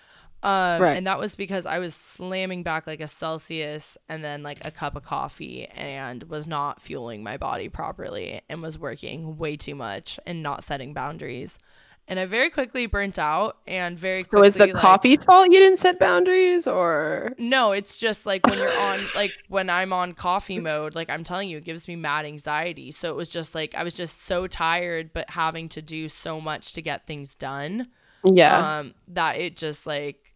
Um, 0.42 0.82
Right. 0.82 0.96
And 0.96 1.06
that 1.06 1.20
was 1.20 1.36
because 1.36 1.66
I 1.66 1.78
was 1.78 1.94
slamming 1.94 2.64
back 2.64 2.88
like 2.88 3.00
a 3.00 3.06
Celsius 3.06 3.96
and 4.08 4.24
then 4.24 4.42
like 4.42 4.64
a 4.64 4.72
cup 4.72 4.96
of 4.96 5.04
coffee 5.04 5.66
and 5.66 6.24
was 6.24 6.48
not 6.48 6.82
fueling 6.82 7.22
my 7.22 7.36
body 7.36 7.68
properly 7.68 8.40
and 8.48 8.60
was 8.60 8.76
working 8.76 9.36
way 9.36 9.56
too 9.56 9.76
much 9.76 10.18
and 10.26 10.42
not 10.42 10.64
setting 10.64 10.92
boundaries. 10.94 11.60
And 12.08 12.20
I 12.20 12.26
very 12.26 12.50
quickly 12.50 12.86
burnt 12.86 13.18
out 13.18 13.56
and 13.66 13.98
very 13.98 14.22
quickly. 14.22 14.38
So 14.38 14.44
is 14.44 14.54
the 14.54 14.66
like- 14.72 14.74
coffee's 14.82 15.24
fault 15.24 15.50
you 15.50 15.58
didn't 15.58 15.78
set 15.80 15.98
boundaries 15.98 16.68
or 16.68 17.34
no, 17.36 17.72
it's 17.72 17.96
just 17.96 18.26
like 18.26 18.46
when 18.46 18.58
you're 18.58 18.68
on 18.68 18.98
like 19.16 19.32
when 19.48 19.68
I'm 19.68 19.92
on 19.92 20.12
coffee 20.12 20.60
mode, 20.60 20.94
like 20.94 21.10
I'm 21.10 21.24
telling 21.24 21.48
you, 21.48 21.58
it 21.58 21.64
gives 21.64 21.88
me 21.88 21.96
mad 21.96 22.24
anxiety. 22.24 22.92
So 22.92 23.08
it 23.08 23.16
was 23.16 23.28
just 23.28 23.54
like 23.56 23.74
I 23.74 23.82
was 23.82 23.94
just 23.94 24.24
so 24.24 24.46
tired 24.46 25.10
but 25.12 25.30
having 25.30 25.68
to 25.70 25.82
do 25.82 26.08
so 26.08 26.40
much 26.40 26.74
to 26.74 26.82
get 26.82 27.06
things 27.08 27.34
done. 27.34 27.88
Yeah. 28.24 28.78
Um 28.78 28.94
that 29.08 29.36
it 29.38 29.56
just 29.56 29.84
like 29.86 30.32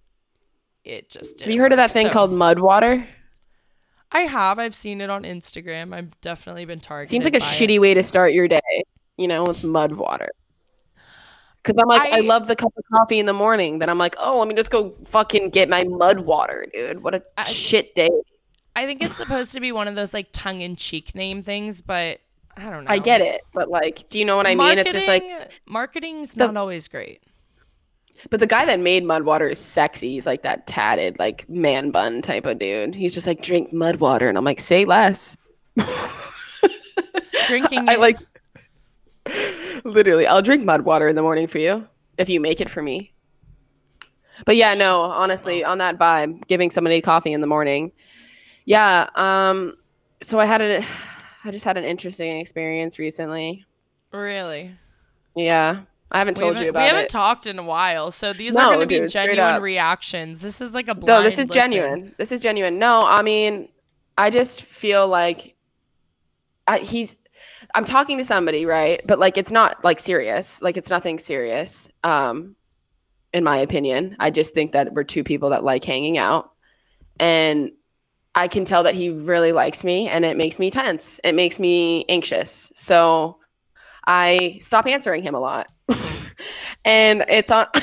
it 0.85 1.09
just 1.09 1.41
Have 1.41 1.51
you 1.51 1.61
heard 1.61 1.73
of 1.73 1.77
that 1.77 1.93
thing 1.93 2.09
called 2.11 2.33
mud 2.33 2.59
water? 2.59 3.07
I 4.13 4.23
have. 4.23 4.59
I've 4.59 4.75
seen 4.75 5.01
it 5.01 5.09
on 5.09 5.23
Instagram. 5.23 5.95
I've 5.95 6.21
definitely 6.21 6.65
been 6.65 6.81
targeted. 6.81 7.11
Seems 7.11 7.25
like 7.25 7.37
a 7.37 7.39
by 7.39 7.47
it. 7.47 7.49
shitty 7.49 7.81
way 7.81 7.95
to 7.95 8.03
start 8.03 8.33
your 8.33 8.49
day, 8.49 8.83
you 9.17 9.29
know, 9.29 9.45
with 9.45 9.63
mud 9.63 9.93
water. 9.93 10.31
Cause 11.63 11.77
I'm 11.79 11.87
like, 11.89 12.01
I, 12.13 12.19
I- 12.19 12.21
love 12.21 12.47
the 12.47 12.57
cup 12.57 12.73
of 12.77 12.85
coffee 12.93 13.19
in 13.19 13.27
the 13.27 13.33
morning. 13.35 13.79
Then 13.81 13.89
I'm 13.91 13.99
like, 13.99 14.17
oh, 14.19 14.39
let 14.39 14.49
me 14.49 14.55
just 14.55 14.71
go 14.71 14.95
fucking 15.05 15.51
get 15.51 15.69
my 15.69 15.85
mud 15.85 16.21
water, 16.21 16.67
dude. 16.73 17.03
What 17.03 17.15
a 17.15 17.23
I- 17.37 17.45
shit 17.45 17.95
day. 17.95 18.11
I 18.77 18.87
think 18.87 19.03
it's 19.03 19.17
supposed 19.17 19.53
to 19.53 19.61
be 19.61 19.73
one 19.73 19.89
of 19.89 19.95
those 19.95 20.15
like 20.15 20.29
tongue 20.33 20.61
in 20.63 20.77
cheek 20.77 21.15
name 21.15 21.43
things, 21.43 21.81
but 21.83 22.21
I 22.57 22.71
don't 22.71 22.85
know. 22.85 22.91
I 22.91 22.99
get 22.99 23.21
it, 23.21 23.43
but 23.53 23.69
like, 23.69 24.09
do 24.09 24.19
you 24.19 24.25
know 24.25 24.37
what 24.37 24.47
I 24.47 24.55
mean? 24.55 24.79
It's 24.79 24.93
just 24.93 25.09
like, 25.09 25.25
marketing's 25.67 26.35
The- 26.35 26.47
not 26.47 26.57
always 26.57 26.89
great. 26.89 27.21
but 28.31 28.39
the 28.41 28.47
guy 28.47 28.65
that 28.67 28.81
made 28.81 29.05
mud 29.05 29.25
water 29.25 29.49
is 29.49 29.59
sexy. 29.59 30.13
He's 30.13 30.27
like 30.27 30.43
that 30.43 30.67
tatted, 30.67 31.19
like 31.19 31.49
man 31.49 31.91
bun 31.91 32.23
type 32.23 32.47
of 32.47 32.59
dude. 32.59 32.95
He's 32.95 33.13
just 33.13 33.27
like, 33.27 33.43
drink 33.43 33.73
mud 33.73 33.97
water, 33.97 34.29
and 34.29 34.39
I'm 34.39 34.45
like, 34.45 34.61
say 34.61 34.85
less. 34.87 35.37
Drinking 37.49 37.89
I 37.89 37.95
it- 37.95 38.01
like, 38.01 38.17
literally, 39.85 40.27
I'll 40.27 40.43
drink 40.43 40.65
mud 40.65 40.83
water 40.83 41.09
in 41.09 41.17
the 41.17 41.23
morning 41.23 41.47
for 41.47 41.59
you 41.59 41.87
if 42.19 42.29
you 42.29 42.41
make 42.41 42.61
it 42.61 42.69
for 42.69 42.83
me. 42.83 43.13
But 44.47 44.57
yeah, 44.57 44.75
no, 44.75 45.03
honestly, 45.03 45.65
on 45.65 45.79
that 45.79 45.99
vibe, 45.99 46.47
giving 46.47 46.71
somebody 46.71 47.01
coffee 47.01 47.33
in 47.33 47.41
the 47.41 47.47
morning. 47.47 47.93
Yeah. 48.65 49.09
Um. 49.15 49.77
So 50.23 50.39
I 50.39 50.47
had 50.47 50.61
a, 50.61 50.85
I 51.45 51.51
just 51.51 51.65
had 51.65 51.77
an 51.77 51.85
interesting 51.85 52.39
experience 52.39 52.99
recently. 52.99 53.65
Really. 54.13 54.73
Yeah, 55.37 55.83
I 56.11 56.19
haven't 56.19 56.37
told 56.37 56.55
haven't, 56.55 56.65
you 56.65 56.71
about 56.71 56.81
we 56.81 56.87
haven't 56.87 57.05
it. 57.05 57.09
talked 57.09 57.47
in 57.47 57.59
a 57.59 57.63
while, 57.63 58.11
so 58.11 58.33
these 58.33 58.55
No, 58.55 58.63
are 58.71 58.75
going 58.75 58.89
to 58.89 59.01
be 59.03 59.07
genuine 59.09 59.63
reactions. 59.63 60.43
This 60.43 60.61
is 60.61 60.75
like 60.75 60.89
a 60.89 60.95
blind 60.95 61.07
No, 61.07 61.23
this 61.23 61.35
is 61.35 61.47
listen. 61.47 61.53
genuine. 61.53 62.15
This 62.19 62.33
is 62.33 62.43
genuine. 62.43 62.79
No, 62.79 63.03
I 63.03 63.23
mean, 63.23 63.69
I 64.19 64.31
just 64.31 64.63
feel 64.63 65.07
like 65.07 65.55
I, 66.67 66.79
he's. 66.79 67.17
I'm 67.75 67.85
talking 67.85 68.19
to 68.19 68.25
somebody, 68.25 68.67
right? 68.67 69.01
But 69.07 69.19
like, 69.19 69.39
it's 69.39 69.53
not 69.53 69.85
like 69.85 70.01
serious. 70.01 70.63
Like, 70.63 70.77
it's 70.77 70.91
nothing 70.91 71.19
serious. 71.19 71.91
Um, 72.05 72.57
in 73.33 73.45
my 73.45 73.59
opinion, 73.59 74.17
I 74.19 74.31
just 74.31 74.55
think 74.55 74.73
that 74.73 74.93
we're 74.93 75.05
two 75.05 75.23
people 75.23 75.51
that 75.51 75.63
like 75.63 75.85
hanging 75.85 76.19
out, 76.19 76.51
and 77.19 77.71
I 78.35 78.49
can 78.49 78.65
tell 78.65 78.85
that 78.85 78.95
he 78.95 79.11
really 79.11 79.53
likes 79.53 79.85
me, 79.85 80.09
and 80.09 80.25
it 80.25 80.37
makes 80.37 80.59
me 80.59 80.71
tense. 80.71 81.21
It 81.23 81.35
makes 81.35 81.61
me 81.61 82.05
anxious. 82.09 82.73
So 82.75 83.39
I 84.07 84.57
stop 84.61 84.87
answering 84.87 85.23
him 85.23 85.35
a 85.35 85.41
lot, 85.41 85.71
and 86.85 87.25
it's 87.29 87.51
on. 87.51 87.67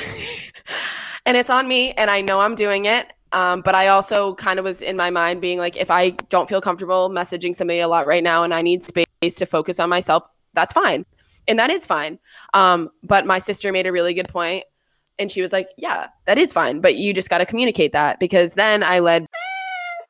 and 1.27 1.35
it's 1.35 1.49
on 1.49 1.67
me 1.67 1.91
and 1.91 2.09
i 2.09 2.21
know 2.21 2.39
i'm 2.39 2.55
doing 2.55 2.85
it 2.85 3.11
um, 3.31 3.61
but 3.61 3.75
i 3.75 3.87
also 3.87 4.33
kind 4.35 4.59
of 4.59 4.65
was 4.65 4.81
in 4.81 4.95
my 4.95 5.09
mind 5.09 5.41
being 5.41 5.59
like 5.59 5.75
if 5.77 5.91
i 5.91 6.09
don't 6.29 6.49
feel 6.49 6.61
comfortable 6.61 7.09
messaging 7.09 7.55
somebody 7.55 7.79
a 7.79 7.87
lot 7.87 8.07
right 8.07 8.23
now 8.23 8.43
and 8.43 8.53
i 8.53 8.61
need 8.61 8.83
space 8.83 9.35
to 9.35 9.45
focus 9.45 9.79
on 9.79 9.89
myself 9.89 10.23
that's 10.57 10.73
fine. 10.73 11.05
And 11.47 11.59
that 11.59 11.69
is 11.69 11.85
fine. 11.85 12.19
Um, 12.53 12.89
but 13.03 13.25
my 13.25 13.37
sister 13.37 13.71
made 13.71 13.85
a 13.87 13.91
really 13.91 14.13
good 14.13 14.27
point 14.27 14.65
and 15.19 15.31
she 15.31 15.41
was 15.41 15.51
like 15.51 15.67
yeah 15.77 16.09
that 16.25 16.37
is 16.37 16.53
fine 16.53 16.79
but 16.79 16.95
you 16.95 17.11
just 17.11 17.27
got 17.27 17.39
to 17.39 17.45
communicate 17.45 17.91
that 17.91 18.19
because 18.19 18.53
then 18.53 18.83
i 18.83 18.99
led 18.99 19.25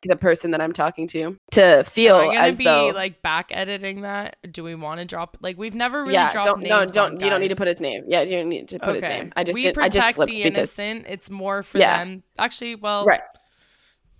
the 0.03 0.15
person 0.15 0.51
that 0.51 0.62
i'm 0.62 0.71
talking 0.73 1.07
to 1.07 1.36
to 1.51 1.83
feel 1.83 2.17
Am 2.17 2.29
I 2.29 2.33
gonna 2.36 2.47
as 2.47 2.57
be 2.57 2.63
though 2.63 2.88
like 2.93 3.21
back 3.23 3.49
editing 3.51 4.01
that? 4.01 4.38
Do 4.51 4.63
we 4.63 4.75
want 4.75 4.99
to 4.99 5.05
drop? 5.05 5.38
Like 5.41 5.57
we've 5.57 5.73
never 5.73 6.01
really 6.01 6.13
yeah 6.13 6.31
dropped 6.31 6.45
don't 6.45 6.60
names. 6.62 6.69
no 6.69 6.86
don't 6.86 7.19
you 7.19 7.29
don't 7.29 7.41
need 7.41 7.47
to 7.47 7.55
put 7.55 7.67
his 7.67 7.81
name 7.81 8.03
yeah 8.07 8.21
you 8.21 8.38
don't 8.38 8.49
need 8.49 8.69
to 8.69 8.79
put 8.79 8.93
his 8.95 9.03
name 9.03 9.33
i 9.36 9.43
just 9.43 9.55
we 9.55 9.71
protect 9.71 9.77
i 9.86 9.89
just 9.89 10.15
slipped 10.15 10.31
the 10.31 10.43
because 10.43 10.77
innocent. 10.77 11.05
It's 11.10 11.29
more 11.31 11.63
for 11.63 11.79
Yeah. 11.79 11.97
them. 11.97 12.23
Actually, 12.38 12.75
well, 12.75 13.05
right 13.05 13.21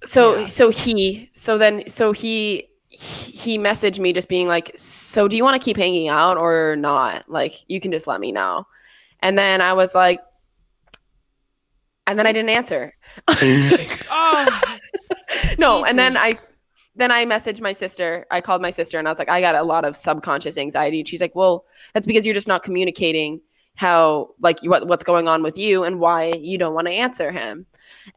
so 0.04 0.40
Yeah. 0.40 0.46
so 0.48 0.70
he 0.72 1.30
so 1.36 1.58
then 1.58 1.88
so 1.88 2.12
he 2.12 2.68
he 2.90 3.58
messaged 3.60 4.00
me 4.00 4.14
just 4.14 4.30
being 4.30 4.48
like 4.48 4.72
so 4.76 5.28
do 5.28 5.36
you 5.38 5.44
want 5.44 5.62
to 5.62 5.64
keep 5.64 5.78
hanging 5.78 6.08
out 6.08 6.38
or 6.38 6.76
not 6.76 7.30
like 7.30 7.54
you 7.68 7.80
can 7.82 7.92
just 7.92 8.08
let 8.08 8.20
me 8.20 8.32
know 8.32 8.66
and 9.22 9.38
then 9.38 9.60
i 9.62 9.74
was 9.74 9.94
like 9.94 10.20
and 12.06 12.18
then 12.18 12.26
i 12.26 12.32
didn't 12.32 12.50
answer 12.50 12.94
Oh, 14.10 14.77
no 15.58 15.84
and 15.86 15.98
then 15.98 16.18
i 16.18 16.38
then 16.96 17.12
i 17.12 17.26
messaged 17.26 17.62
my 17.62 17.72
sister. 17.72 18.26
I 18.32 18.42
called 18.42 18.62
my 18.62 18.72
sister 18.72 18.98
and 18.98 19.08
i 19.08 19.12
was 19.12 19.20
like 19.20 19.30
i 19.30 19.42
got 19.42 19.56
a 19.56 19.64
lot 19.64 19.86
of 19.86 19.96
subconscious 19.96 20.58
anxiety. 20.58 21.00
And 21.00 21.08
she's 21.08 21.22
like 21.22 21.36
well 21.36 21.66
that's 21.94 22.08
because 22.08 22.26
you're 22.26 22.36
just 22.36 22.48
not 22.48 22.64
communicating 22.64 23.42
how 23.76 24.30
like 24.40 24.60
what, 24.62 24.88
what's 24.88 25.04
going 25.04 25.28
on 25.28 25.44
with 25.44 25.58
you 25.58 25.84
and 25.84 26.00
why 26.00 26.34
you 26.40 26.58
don't 26.58 26.74
want 26.74 26.88
to 26.88 26.94
answer 26.94 27.32
him. 27.32 27.66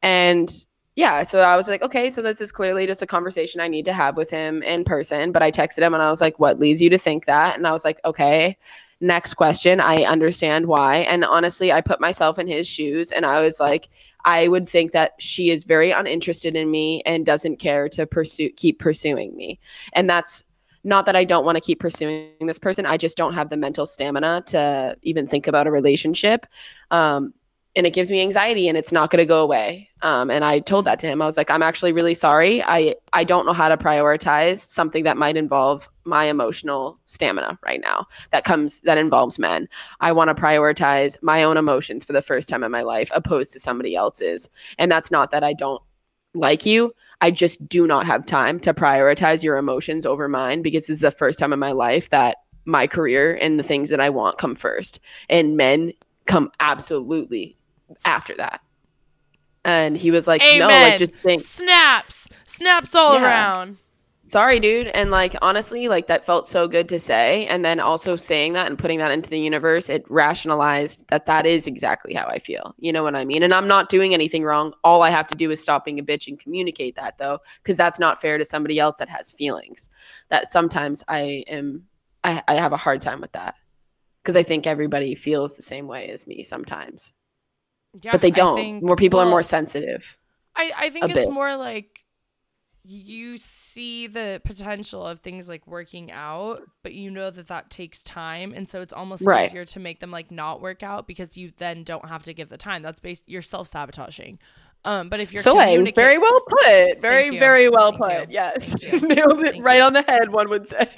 And 0.02 0.50
yeah 0.96 1.22
so 1.22 1.38
i 1.40 1.56
was 1.56 1.68
like 1.68 1.82
okay 1.82 2.10
so 2.10 2.20
this 2.20 2.40
is 2.40 2.50
clearly 2.50 2.84
just 2.84 3.00
a 3.00 3.06
conversation 3.06 3.60
i 3.60 3.68
need 3.68 3.84
to 3.84 3.92
have 3.92 4.16
with 4.16 4.30
him 4.30 4.62
in 4.62 4.84
person. 4.84 5.32
But 5.32 5.42
i 5.42 5.50
texted 5.50 5.80
him 5.80 5.94
and 5.94 6.02
i 6.02 6.10
was 6.10 6.20
like 6.20 6.38
what 6.38 6.58
leads 6.58 6.82
you 6.82 6.90
to 6.90 6.98
think 6.98 7.26
that? 7.26 7.56
And 7.56 7.66
i 7.66 7.72
was 7.72 7.84
like 7.84 8.00
okay 8.04 8.56
next 9.00 9.34
question. 9.34 9.80
I 9.80 10.04
understand 10.04 10.66
why. 10.66 10.98
And 10.98 11.24
honestly, 11.24 11.72
I 11.72 11.80
put 11.80 12.00
myself 12.00 12.38
in 12.38 12.46
his 12.46 12.68
shoes 12.68 13.10
and 13.10 13.24
I 13.24 13.40
was 13.40 13.58
like, 13.58 13.88
I 14.24 14.48
would 14.48 14.68
think 14.68 14.92
that 14.92 15.12
she 15.18 15.50
is 15.50 15.64
very 15.64 15.90
uninterested 15.90 16.56
in 16.56 16.70
me 16.70 17.02
and 17.06 17.24
doesn't 17.26 17.58
care 17.58 17.88
to 17.90 18.06
pursue 18.06 18.50
keep 18.50 18.78
pursuing 18.78 19.36
me. 19.36 19.58
And 19.92 20.08
that's 20.08 20.44
not 20.82 21.06
that 21.06 21.16
I 21.16 21.24
don't 21.24 21.44
want 21.44 21.56
to 21.56 21.60
keep 21.60 21.80
pursuing 21.80 22.30
this 22.40 22.58
person. 22.58 22.86
I 22.86 22.96
just 22.96 23.16
don't 23.16 23.34
have 23.34 23.50
the 23.50 23.56
mental 23.56 23.86
stamina 23.86 24.44
to 24.46 24.96
even 25.02 25.26
think 25.26 25.46
about 25.46 25.66
a 25.66 25.70
relationship. 25.70 26.46
Um, 26.90 27.34
and 27.76 27.86
it 27.86 27.92
gives 27.92 28.10
me 28.10 28.20
anxiety 28.20 28.68
and 28.68 28.76
it's 28.76 28.90
not 28.90 29.10
going 29.10 29.18
to 29.18 29.26
go 29.26 29.42
away. 29.42 29.88
Um, 30.02 30.30
and 30.30 30.44
i 30.44 30.60
told 30.60 30.86
that 30.86 30.98
to 31.00 31.06
him. 31.06 31.20
I 31.20 31.26
was 31.26 31.36
like 31.36 31.50
i'm 31.50 31.62
actually 31.62 31.92
really 31.92 32.14
sorry. 32.14 32.62
I 32.62 32.96
i 33.12 33.24
don't 33.24 33.46
know 33.46 33.52
how 33.52 33.68
to 33.68 33.76
prioritize 33.76 34.58
something 34.58 35.04
that 35.04 35.16
might 35.16 35.36
involve 35.36 35.88
my 36.04 36.24
emotional 36.24 36.98
stamina 37.06 37.58
right 37.64 37.80
now 37.80 38.06
that 38.30 38.44
comes 38.44 38.80
that 38.82 38.98
involves 38.98 39.38
men. 39.38 39.68
I 40.00 40.12
want 40.12 40.34
to 40.34 40.42
prioritize 40.42 41.22
my 41.22 41.42
own 41.42 41.56
emotions 41.56 42.04
for 42.04 42.12
the 42.12 42.22
first 42.22 42.48
time 42.48 42.64
in 42.64 42.70
my 42.70 42.82
life 42.82 43.10
opposed 43.14 43.52
to 43.52 43.60
somebody 43.60 43.94
else's. 43.94 44.48
And 44.78 44.90
that's 44.90 45.10
not 45.10 45.30
that 45.30 45.44
i 45.44 45.52
don't 45.52 45.82
like 46.34 46.64
you. 46.64 46.92
I 47.20 47.30
just 47.30 47.68
do 47.68 47.86
not 47.86 48.06
have 48.06 48.24
time 48.24 48.60
to 48.60 48.72
prioritize 48.72 49.42
your 49.44 49.58
emotions 49.58 50.06
over 50.06 50.28
mine 50.28 50.62
because 50.62 50.86
this 50.86 50.94
is 50.94 51.00
the 51.00 51.10
first 51.10 51.38
time 51.38 51.52
in 51.52 51.58
my 51.58 51.72
life 51.72 52.08
that 52.10 52.38
my 52.64 52.86
career 52.86 53.34
and 53.34 53.58
the 53.58 53.62
things 53.62 53.90
that 53.90 54.00
i 54.00 54.08
want 54.08 54.38
come 54.38 54.54
first. 54.54 55.00
And 55.28 55.56
men 55.56 55.92
come 56.26 56.50
absolutely 56.60 57.56
after 58.04 58.34
that. 58.36 58.60
And 59.64 59.96
he 59.96 60.10
was 60.10 60.26
like, 60.26 60.42
Amen. 60.42 60.58
no, 60.60 60.66
like 60.68 60.98
just 60.98 61.14
think 61.16 61.42
snaps, 61.42 62.28
snaps 62.46 62.94
all 62.94 63.14
Yeah. 63.14 63.24
around. 63.26 63.76
sorry, 64.22 64.60
dude. 64.60 64.86
And 64.86 65.10
like 65.10 65.34
honestly, 65.42 65.88
like 65.88 66.06
that 66.06 66.24
felt 66.24 66.46
so 66.46 66.68
good 66.68 66.88
to 66.90 67.00
say. 67.00 67.46
And 67.46 67.64
then 67.64 67.80
also 67.80 68.14
saying 68.16 68.52
that 68.52 68.68
and 68.68 68.78
putting 68.78 68.98
that 69.00 69.10
into 69.10 69.28
the 69.28 69.40
universe, 69.40 69.88
it 69.90 70.04
rationalized 70.08 71.04
that 71.08 71.26
that 71.26 71.46
is 71.46 71.66
exactly 71.66 72.14
how 72.14 72.26
I 72.26 72.38
feel. 72.38 72.74
You 72.78 72.92
know 72.92 73.02
what 73.02 73.16
I 73.16 73.24
mean? 73.24 73.42
And 73.42 73.52
I'm 73.52 73.66
not 73.66 73.88
doing 73.88 74.14
anything 74.14 74.44
wrong. 74.44 74.72
All 74.84 75.02
I 75.02 75.10
have 75.10 75.26
to 75.28 75.34
do 75.34 75.50
is 75.50 75.60
stop 75.60 75.84
being 75.84 75.98
a 75.98 76.04
bitch 76.04 76.28
and 76.28 76.38
communicate 76.38 76.94
that 76.94 77.18
though, 77.18 77.40
because 77.62 77.76
that's 77.76 77.98
not 77.98 78.20
fair 78.20 78.38
to 78.38 78.44
somebody 78.44 78.78
else 78.78 78.98
that 78.98 79.08
has 79.08 79.30
feelings. 79.32 79.90
That 80.28 80.50
sometimes 80.50 81.02
I 81.08 81.44
am, 81.48 81.86
I, 82.22 82.40
I 82.46 82.54
have 82.54 82.72
a 82.72 82.76
hard 82.78 83.02
time 83.02 83.20
with 83.20 83.32
that. 83.32 83.56
Because 84.22 84.36
I 84.36 84.42
think 84.42 84.66
everybody 84.66 85.14
feels 85.16 85.56
the 85.56 85.62
same 85.62 85.86
way 85.88 86.08
as 86.10 86.26
me 86.26 86.42
sometimes, 86.44 87.14
Yeah, 88.02 88.12
but 88.12 88.20
they 88.20 88.30
don't. 88.30 88.56
think- 88.56 88.82
more 88.82 88.96
people 88.96 89.18
are 89.20 89.26
more 89.26 89.42
sensitive. 89.42 90.16
I, 90.56 90.72
I 90.76 90.90
think 90.90 91.06
it's 91.06 91.14
bit. 91.14 91.30
more 91.30 91.56
like 91.56 92.04
you 92.82 93.36
see 93.38 94.06
the 94.06 94.40
potential 94.44 95.06
of 95.06 95.20
things 95.20 95.48
like 95.48 95.66
working 95.66 96.10
out, 96.10 96.62
but 96.82 96.92
you 96.94 97.10
know 97.10 97.30
that 97.30 97.46
that 97.48 97.70
takes 97.70 98.02
time, 98.02 98.52
and 98.54 98.68
so 98.68 98.80
it's 98.80 98.92
almost 98.92 99.22
Right. 99.24 99.46
easier 99.48 99.64
to 99.66 99.80
make 99.80 100.00
them 100.00 100.10
like 100.10 100.30
not 100.30 100.60
work 100.62 100.82
out 100.82 101.06
because 101.06 101.36
you 101.36 101.52
then 101.58 101.84
don't 101.84 102.08
have 102.08 102.22
to 102.24 102.34
give 102.34 102.48
the 102.48 102.56
time. 102.56 102.82
That's 102.82 102.98
based 102.98 103.24
you're 103.26 103.42
self 103.42 103.68
sabotaging. 103.68 104.38
Um, 104.84 105.10
but 105.10 105.20
if 105.20 105.30
you're 105.30 105.42
So 105.42 105.58
hey, 105.58 105.76
communica- 105.76 105.94
very 105.94 106.16
well 106.16 106.40
put. 106.40 107.00
Very, 107.02 107.38
very 107.38 107.68
well 107.68 107.92
Thank 107.92 108.02
put. 108.02 108.28
you. 108.30 108.34
Yes. 108.34 108.74
Nailed 109.02 109.40
it 109.44 109.52
Thank 109.52 109.64
right 109.64 109.76
you. 109.76 109.82
on 109.82 109.92
the 109.92 110.02
head, 110.02 110.30
one 110.30 110.48
would 110.48 110.66
say. 110.66 110.88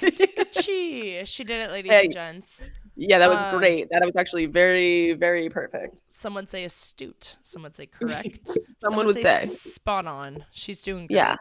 Gee, 0.61 1.25
she 1.25 1.43
did 1.43 1.61
it, 1.63 1.69
ladies 1.71 1.91
Hey. 1.91 2.03
and 2.05 2.13
gents. 2.13 2.63
Yeah, 2.95 3.19
that 3.19 3.29
was 3.29 3.43
Um, 3.43 3.57
great. 3.57 3.89
That 3.89 4.01
was 4.03 4.15
actually 4.15 4.45
very, 4.45 5.13
very 5.13 5.49
perfect. 5.49 6.03
Some 6.09 6.33
would 6.35 6.49
say 6.49 6.63
astute. 6.63 7.37
Some 7.43 7.63
would 7.63 7.75
say 7.75 7.85
correct. 7.87 8.49
Someone 8.79 9.05
would 9.07 9.19
say. 9.19 9.45
spot 9.45 10.05
on. 10.07 10.45
She's 10.51 10.81
doing 10.83 11.07
great. 11.07 11.15
Yeah, 11.17 11.35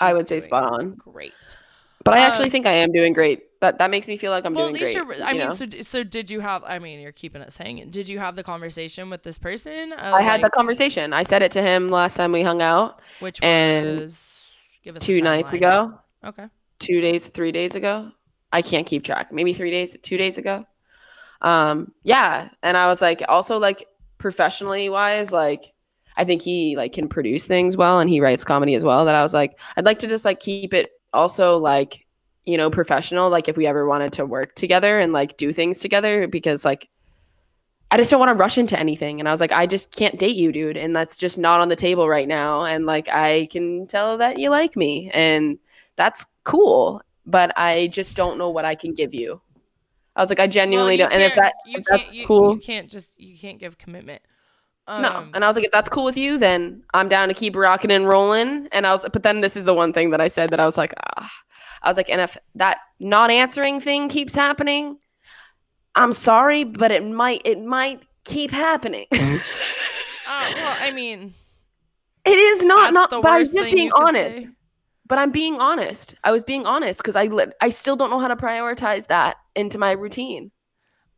I 0.00 0.12
would 0.14 0.28
say 0.28 0.40
spot 0.40 0.64
on. 0.64 0.94
Great. 0.94 1.32
But 2.04 2.14
I 2.14 2.20
actually 2.26 2.46
Um, 2.46 2.50
think 2.50 2.66
I 2.66 2.72
am 2.72 2.90
doing 2.90 3.12
great. 3.12 3.44
That 3.60 3.78
that 3.78 3.88
makes 3.90 4.08
me 4.08 4.16
feel 4.16 4.32
like 4.32 4.44
I'm 4.44 4.54
well, 4.54 4.64
doing 4.70 4.74
at 4.76 4.82
least 4.82 4.98
great. 4.98 5.18
you're. 5.18 5.24
I 5.26 5.32
mean, 5.34 5.48
know? 5.48 5.54
so 5.54 5.66
so 5.82 6.02
did 6.02 6.30
you 6.32 6.40
have? 6.40 6.64
I 6.64 6.80
mean, 6.80 6.98
you're 6.98 7.12
keeping 7.12 7.48
saying 7.48 7.78
it. 7.78 7.92
Did 7.92 8.08
you 8.08 8.18
have 8.18 8.34
the 8.34 8.42
conversation 8.42 9.08
with 9.08 9.22
this 9.22 9.38
person? 9.38 9.92
Uh, 9.92 10.10
I 10.12 10.20
had 10.22 10.42
the 10.42 10.50
conversation. 10.50 11.12
I 11.12 11.22
said 11.22 11.42
it 11.42 11.52
to 11.52 11.62
him 11.62 11.88
last 11.90 12.16
time 12.16 12.32
we 12.32 12.42
hung 12.42 12.60
out 12.60 13.00
which 13.20 13.40
and 13.40 14.00
was 14.00 14.40
give 14.82 14.96
us 14.96 15.04
two 15.06 15.20
nights 15.22 15.52
ago, 15.52 15.94
Okay. 16.24 16.46
two 16.80 17.00
days, 17.00 17.28
three 17.28 17.52
days 17.52 17.76
ago. 17.76 18.10
I 18.52 18.62
can't 18.62 18.84
keep 18.86 19.04
track. 19.04 19.32
Maybe 19.32 19.52
three 19.52 19.70
days, 19.70 19.96
two 20.02 20.16
days 20.16 20.38
ago. 20.38 20.64
Um, 21.42 21.92
yeah. 22.04 22.48
And 22.62 22.76
I 22.76 22.86
was 22.86 23.02
like, 23.02 23.22
also 23.28 23.58
like 23.58 23.86
professionally 24.18 24.88
wise, 24.88 25.32
like 25.32 25.72
I 26.16 26.24
think 26.24 26.42
he 26.42 26.76
like 26.76 26.92
can 26.92 27.08
produce 27.08 27.46
things 27.46 27.76
well 27.76 28.00
and 28.00 28.08
he 28.08 28.20
writes 28.20 28.44
comedy 28.44 28.74
as 28.74 28.84
well. 28.84 29.04
That 29.04 29.14
I 29.14 29.22
was 29.22 29.34
like, 29.34 29.58
I'd 29.76 29.84
like 29.84 29.98
to 30.00 30.08
just 30.08 30.24
like 30.24 30.40
keep 30.40 30.72
it 30.72 30.90
also 31.12 31.58
like, 31.58 32.06
you 32.44 32.56
know, 32.56 32.70
professional. 32.70 33.28
Like 33.28 33.48
if 33.48 33.56
we 33.56 33.66
ever 33.66 33.86
wanted 33.86 34.12
to 34.14 34.26
work 34.26 34.54
together 34.54 34.98
and 34.98 35.12
like 35.12 35.36
do 35.36 35.52
things 35.52 35.80
together, 35.80 36.26
because 36.28 36.64
like 36.64 36.88
I 37.90 37.98
just 37.98 38.10
don't 38.10 38.20
want 38.20 38.30
to 38.30 38.40
rush 38.40 38.56
into 38.56 38.78
anything. 38.78 39.20
And 39.20 39.28
I 39.28 39.32
was 39.32 39.40
like, 39.40 39.52
I 39.52 39.66
just 39.66 39.94
can't 39.94 40.18
date 40.18 40.36
you, 40.36 40.50
dude. 40.50 40.78
And 40.78 40.96
that's 40.96 41.16
just 41.16 41.38
not 41.38 41.60
on 41.60 41.68
the 41.68 41.76
table 41.76 42.08
right 42.08 42.26
now. 42.26 42.62
And 42.62 42.86
like 42.86 43.08
I 43.08 43.48
can 43.50 43.86
tell 43.86 44.16
that 44.18 44.38
you 44.38 44.48
like 44.48 44.76
me. 44.76 45.10
And 45.12 45.58
that's 45.96 46.24
cool. 46.44 47.02
But 47.26 47.52
I 47.58 47.88
just 47.88 48.14
don't 48.14 48.38
know 48.38 48.48
what 48.48 48.64
I 48.64 48.74
can 48.76 48.94
give 48.94 49.12
you. 49.12 49.42
I 50.14 50.20
was 50.20 50.30
like, 50.30 50.40
I 50.40 50.46
genuinely 50.46 50.98
Well, 50.98 51.08
don't. 51.08 51.14
And 51.14 51.22
if 51.22 51.34
that 51.36 51.54
you 51.66 51.78
if 51.78 51.86
can't 51.86 52.02
that's 52.02 52.14
you, 52.14 52.26
cool, 52.26 52.54
you 52.54 52.60
can't 52.60 52.90
just 52.90 53.18
you 53.18 53.38
can't 53.38 53.58
give 53.58 53.78
commitment. 53.78 54.22
Um, 54.86 55.02
no. 55.02 55.28
And 55.34 55.44
I 55.44 55.48
was 55.48 55.56
like, 55.56 55.64
if 55.64 55.70
that's 55.70 55.88
cool 55.88 56.04
with 56.04 56.16
you, 56.16 56.38
then 56.38 56.82
I'm 56.92 57.08
down 57.08 57.28
to 57.28 57.34
keep 57.34 57.54
rocking 57.54 57.90
and 57.90 58.06
rolling. 58.06 58.68
And 58.72 58.86
I 58.86 58.92
was, 58.92 59.06
but 59.12 59.22
then 59.22 59.40
this 59.40 59.56
is 59.56 59.64
the 59.64 59.74
one 59.74 59.92
thing 59.92 60.10
that 60.10 60.20
I 60.20 60.28
said 60.28 60.50
that 60.50 60.60
I 60.60 60.66
was 60.66 60.76
like, 60.76 60.92
ah, 61.16 61.30
I 61.82 61.88
was 61.88 61.96
like, 61.96 62.10
and 62.10 62.20
if 62.20 62.36
that 62.56 62.78
not 62.98 63.30
answering 63.30 63.80
thing 63.80 64.08
keeps 64.08 64.34
happening, 64.34 64.98
I'm 65.94 66.12
sorry, 66.12 66.64
but 66.64 66.90
it 66.90 67.04
might, 67.04 67.42
it 67.44 67.62
might 67.62 68.00
keep 68.24 68.50
happening. 68.50 69.06
uh, 69.12 69.18
well, 70.28 70.76
I 70.80 70.92
mean, 70.92 71.34
it 72.24 72.30
is 72.30 72.64
not, 72.64 72.92
not, 72.92 73.10
the 73.10 73.20
but 73.20 73.32
I'm 73.32 73.44
just 73.44 73.54
being 73.54 73.86
you 73.86 73.92
could 73.92 74.02
honest. 74.02 74.46
say. 74.46 74.52
But 75.06 75.18
I'm 75.18 75.30
being 75.30 75.58
honest. 75.58 76.14
I 76.24 76.32
was 76.32 76.44
being 76.44 76.64
honest 76.64 77.00
because 77.00 77.16
I, 77.16 77.24
lit- 77.24 77.54
I 77.60 77.70
still 77.70 77.96
don't 77.96 78.10
know 78.10 78.18
how 78.18 78.28
to 78.28 78.36
prioritize 78.36 79.08
that 79.08 79.36
into 79.54 79.78
my 79.78 79.90
routine. 79.92 80.52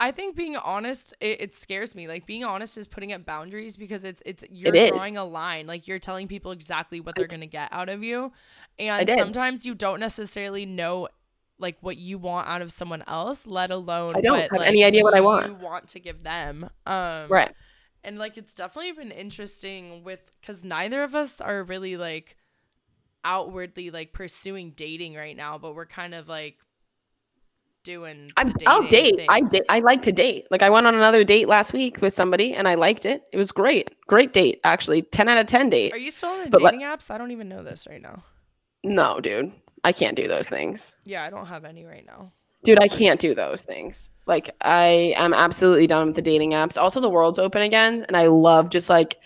I 0.00 0.10
think 0.10 0.36
being 0.36 0.56
honest, 0.56 1.14
it, 1.20 1.40
it 1.40 1.56
scares 1.56 1.94
me. 1.94 2.08
Like 2.08 2.26
being 2.26 2.44
honest 2.44 2.76
is 2.76 2.88
putting 2.88 3.12
up 3.12 3.24
boundaries 3.24 3.76
because 3.76 4.04
it's 4.04 4.22
it's 4.26 4.42
you're 4.50 4.74
It 4.74 4.90
drawing 4.90 5.16
a 5.16 5.24
line. 5.24 5.66
Like 5.66 5.86
you're 5.86 6.00
telling 6.00 6.26
people 6.26 6.50
exactly 6.50 7.00
what 7.00 7.14
they're 7.14 7.28
gonna 7.28 7.46
get 7.46 7.68
out 7.72 7.88
of 7.88 8.02
you, 8.02 8.32
and 8.78 9.08
sometimes 9.08 9.64
you 9.64 9.74
don't 9.74 10.00
necessarily 10.00 10.66
know 10.66 11.08
like 11.58 11.76
what 11.80 11.96
you 11.96 12.18
want 12.18 12.48
out 12.48 12.60
of 12.60 12.72
someone 12.72 13.04
else, 13.06 13.46
let 13.46 13.70
alone 13.70 14.16
I 14.16 14.20
don't 14.20 14.32
what, 14.32 14.42
have 14.50 14.60
like, 14.60 14.68
any 14.68 14.84
idea 14.84 15.04
what 15.04 15.14
I 15.14 15.20
want. 15.20 15.46
You 15.46 15.54
want 15.54 15.88
to 15.88 16.00
give 16.00 16.22
them, 16.22 16.68
um, 16.86 17.28
Right. 17.28 17.54
And 18.02 18.18
like 18.18 18.36
it's 18.36 18.52
definitely 18.52 18.92
been 18.92 19.12
interesting 19.12 20.02
with 20.02 20.20
because 20.40 20.64
neither 20.64 21.02
of 21.02 21.14
us 21.14 21.40
are 21.40 21.62
really 21.62 21.96
like 21.96 22.36
outwardly 23.24 23.90
like 23.90 24.12
pursuing 24.12 24.72
dating 24.76 25.14
right 25.14 25.37
now, 25.37 25.58
but 25.58 25.74
we're 25.74 25.87
kind 25.87 26.14
of 26.14 26.28
like 26.28 26.58
doing. 27.82 28.30
I'm, 28.37 28.52
I'll 28.66 28.87
date. 28.87 29.16
thing. 29.16 29.26
I 29.28 29.40
date. 29.40 29.64
I 29.68 29.80
like 29.80 30.02
to 30.02 30.12
date. 30.12 30.46
Like 30.50 30.62
I 30.62 30.70
went 30.70 30.87
on 30.87 30.94
another 30.94 31.24
date 31.24 31.48
last 31.48 31.72
week 31.72 32.00
with 32.00 32.14
somebody 32.14 32.54
and 32.54 32.66
I 32.68 32.74
liked 32.74 33.06
it. 33.06 33.24
It 33.32 33.37
was 33.37 33.52
great. 33.52 33.90
Great 34.06 34.32
date, 34.32 34.60
actually. 34.64 35.02
10 35.02 35.28
out 35.28 35.38
of 35.38 35.46
10 35.46 35.70
date. 35.70 35.92
Are 35.92 35.98
you 35.98 36.10
still 36.10 36.30
on 36.30 36.44
the 36.44 36.50
But, 36.50 36.62
like- 36.62 36.72
dating 36.74 36.87
apps? 36.87 37.10
I 37.10 37.18
don't 37.18 37.30
even 37.30 37.48
know 37.48 37.62
this 37.62 37.87
right 37.88 38.00
now. 38.02 38.24
No, 38.82 39.20
dude. 39.20 39.52
I 39.82 39.92
can't 39.92 40.16
do 40.16 40.28
those 40.28 40.48
things. 40.48 40.94
Yeah, 41.04 41.24
I 41.24 41.30
don't 41.30 41.46
have 41.46 41.64
any 41.64 41.84
right 41.84 42.04
now. 42.06 42.32
Dude, 42.64 42.82
I 42.82 42.88
can't 42.88 43.20
do 43.20 43.34
those 43.34 43.62
things. 43.62 44.08
Like 44.26 44.48
I 44.62 45.12
am 45.18 45.34
absolutely 45.34 45.87
done 45.87 46.06
with 46.06 46.16
the 46.16 46.22
dating 46.22 46.52
apps. 46.52 46.80
Also 46.80 46.98
the 47.00 47.10
world's 47.10 47.38
open 47.38 47.60
again 47.60 48.06
and 48.08 48.16
I 48.16 48.28
love 48.28 48.70
just 48.70 48.88
like 48.88 49.18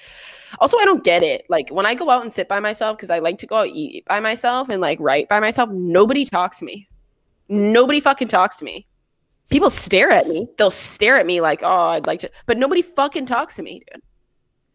also 0.61 0.79
I 0.79 0.85
don't 0.85 1.05
get 1.05 1.23
it. 1.23 1.45
Like 1.49 1.71
when 1.71 1.87
I 1.87 1.95
go 1.95 2.11
out 2.11 2.23
and 2.23 2.33
sit 2.33 2.49
by 2.49 2.61
myself 2.61 2.99
cuz 2.99 3.11
I 3.11 3.19
like 3.19 3.39
to 3.39 3.47
go 3.47 3.57
out 3.57 3.69
eat 3.69 4.05
by 4.07 4.21
myself 4.21 4.69
and 4.69 4.81
like 4.81 4.99
write 5.01 5.29
by 5.29 5.41
myself, 5.41 5.71
nobody 5.71 6.25
talks 6.25 6.59
to 6.61 6.65
me. 6.65 6.89
Nobody 7.49 8.01
fucking 8.01 8.29
talks 8.29 8.59
to 8.59 8.65
me. 8.65 8.87
People 9.51 9.71
stare 9.71 10.11
at 10.11 10.29
me. 10.29 10.47
They'll 10.59 10.71
stare 10.71 11.19
at 11.19 11.25
me 11.25 11.41
like, 11.41 11.63
"Oh, 11.63 11.89
I'd 11.89 12.07
like 12.07 12.21
to." 12.21 12.31
But 12.45 12.59
nobody 12.59 12.83
fucking 12.83 13.25
talks 13.27 13.57
to 13.57 13.63
me, 13.63 13.83
dude. 13.91 14.03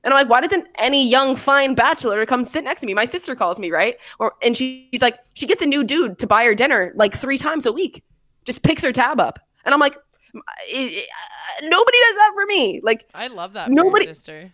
And 0.04 0.14
I'm 0.14 0.20
like, 0.20 0.30
why 0.30 0.42
doesn't 0.42 0.68
any 0.80 1.08
young 1.08 1.36
fine 1.36 1.76
bachelor 1.76 2.26
come 2.26 2.44
sit 2.44 2.64
next 2.66 2.82
to 2.82 2.88
me? 2.88 2.94
My 2.94 3.06
sister 3.06 3.36
calls 3.36 3.58
me, 3.58 3.72
right? 3.72 3.96
Or 4.20 4.34
and 4.42 4.58
she's 4.58 5.02
like, 5.02 5.18
she 5.34 5.46
gets 5.46 5.62
a 5.62 5.66
new 5.66 5.84
dude 5.84 6.18
to 6.20 6.28
buy 6.28 6.44
her 6.44 6.54
dinner 6.56 6.92
like 6.96 7.14
three 7.14 7.38
times 7.38 7.66
a 7.66 7.72
week. 7.72 8.04
Just 8.44 8.64
picks 8.64 8.84
her 8.84 8.92
tab 8.92 9.20
up, 9.22 9.40
and 9.64 9.74
I'm 9.74 9.80
like, 9.80 9.96
"I- 10.36 11.06
I- 11.06 11.68
nobody 11.68 11.98
does 12.08 12.16
that 12.16 12.32
for 12.34 12.46
me. 12.48 12.82
Like 12.84 13.06
I 13.14 13.28
love 13.28 13.54
that. 13.54 13.70
Nobody- 13.70 14.08
sister. 14.08 14.52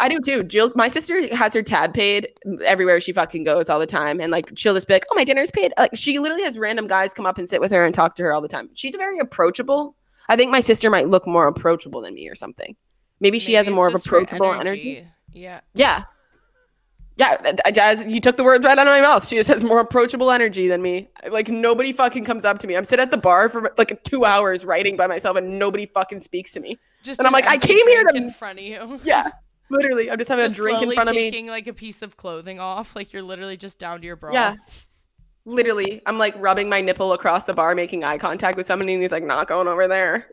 I 0.00 0.08
do 0.08 0.18
too. 0.20 0.42
Jill, 0.42 0.72
my 0.74 0.88
sister 0.88 1.34
has 1.36 1.54
her 1.54 1.62
tab 1.62 1.94
paid 1.94 2.28
everywhere 2.64 3.00
she 3.00 3.12
fucking 3.12 3.44
goes 3.44 3.68
all 3.68 3.78
the 3.78 3.86
time, 3.86 4.20
and 4.20 4.32
like 4.32 4.50
she'll 4.56 4.74
just 4.74 4.88
be 4.88 4.94
like, 4.94 5.04
"Oh, 5.10 5.14
my 5.14 5.24
dinner's 5.24 5.50
paid." 5.50 5.72
Like 5.78 5.92
she 5.94 6.18
literally 6.18 6.42
has 6.42 6.58
random 6.58 6.86
guys 6.86 7.14
come 7.14 7.26
up 7.26 7.38
and 7.38 7.48
sit 7.48 7.60
with 7.60 7.70
her 7.70 7.84
and 7.84 7.94
talk 7.94 8.14
to 8.16 8.22
her 8.24 8.32
all 8.32 8.40
the 8.40 8.48
time. 8.48 8.70
She's 8.74 8.94
very 8.94 9.18
approachable. 9.18 9.94
I 10.28 10.36
think 10.36 10.50
my 10.50 10.60
sister 10.60 10.90
might 10.90 11.08
look 11.08 11.26
more 11.26 11.46
approachable 11.46 12.00
than 12.00 12.14
me 12.14 12.28
or 12.28 12.34
something. 12.34 12.76
Maybe 13.20 13.38
she 13.38 13.52
has 13.54 13.68
a 13.68 13.70
more 13.70 13.88
of 13.88 13.94
approachable 13.94 14.52
energy. 14.54 15.06
Yeah. 15.32 15.60
Yeah. 15.74 16.04
Yeah, 17.16 17.54
uh, 17.66 17.70
Jazz, 17.70 18.06
you 18.08 18.18
took 18.18 18.36
the 18.38 18.44
words 18.44 18.64
right 18.64 18.78
out 18.78 18.86
of 18.86 18.90
my 18.92 19.02
mouth. 19.02 19.28
She 19.28 19.36
just 19.36 19.50
has 19.50 19.62
more 19.62 19.80
approachable 19.80 20.30
energy 20.30 20.68
than 20.68 20.80
me. 20.80 21.10
Like 21.30 21.48
nobody 21.48 21.92
fucking 21.92 22.24
comes 22.24 22.46
up 22.46 22.60
to 22.60 22.66
me. 22.66 22.76
I'm 22.76 22.84
sitting 22.84 23.02
at 23.02 23.10
the 23.10 23.18
bar 23.18 23.50
for 23.50 23.74
like 23.76 24.02
two 24.04 24.24
hours 24.24 24.64
writing 24.64 24.96
by 24.96 25.06
myself, 25.06 25.36
and 25.36 25.58
nobody 25.58 25.84
fucking 25.84 26.20
speaks 26.20 26.52
to 26.52 26.60
me. 26.60 26.78
Just 27.02 27.20
And 27.20 27.26
I'm 27.26 27.32
like, 27.34 27.46
I 27.46 27.58
came 27.58 27.86
here 27.88 28.04
to- 28.04 28.16
in 28.16 28.30
front 28.30 28.58
of 28.58 28.64
you. 28.64 29.00
Yeah, 29.04 29.32
literally, 29.70 30.10
I'm 30.10 30.18
just 30.18 30.28
having 30.28 30.44
Just 30.44 30.56
a 30.56 30.58
drink 30.58 30.82
in 30.82 30.92
front 30.92 31.08
of 31.08 31.14
me. 31.14 31.30
taking 31.30 31.46
like 31.46 31.66
a 31.66 31.72
piece 31.72 32.02
of 32.02 32.16
clothing 32.16 32.60
off, 32.60 32.94
like 32.94 33.12
you're 33.12 33.22
literally 33.22 33.56
just 33.56 33.78
down 33.78 34.00
to 34.00 34.06
your 34.06 34.16
bra. 34.16 34.32
Yeah. 34.32 34.56
Literally, 35.46 36.02
I'm 36.06 36.18
like 36.18 36.34
rubbing 36.36 36.68
my 36.68 36.80
nipple 36.80 37.12
across 37.12 37.44
the 37.44 37.54
bar, 37.54 37.74
making 37.74 38.04
eye 38.04 38.18
contact 38.18 38.56
with 38.56 38.66
somebody, 38.66 38.92
and 38.92 39.02
he's 39.02 39.12
like, 39.12 39.24
not 39.24 39.48
going 39.48 39.68
over 39.68 39.88
there. 39.88 40.28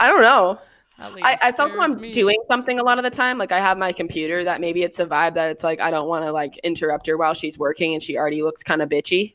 I 0.00 0.08
don't 0.08 0.22
know. 0.22 0.58
I, 0.98 1.38
it's 1.44 1.58
also 1.58 1.80
I'm 1.80 2.00
me. 2.00 2.12
doing 2.12 2.38
something 2.46 2.78
a 2.78 2.82
lot 2.84 2.98
of 2.98 3.04
the 3.04 3.10
time. 3.10 3.36
Like 3.36 3.50
I 3.50 3.58
have 3.58 3.76
my 3.76 3.92
computer 3.92 4.44
that 4.44 4.60
maybe 4.60 4.82
it's 4.82 5.00
a 5.00 5.06
vibe 5.06 5.34
that 5.34 5.50
it's 5.50 5.64
like 5.64 5.80
I 5.80 5.90
don't 5.90 6.08
want 6.08 6.24
to 6.24 6.32
like 6.32 6.56
interrupt 6.58 7.06
her 7.08 7.16
while 7.16 7.34
she's 7.34 7.58
working 7.58 7.94
and 7.94 8.02
she 8.02 8.16
already 8.16 8.42
looks 8.42 8.62
kind 8.62 8.80
of 8.80 8.88
bitchy. 8.88 9.34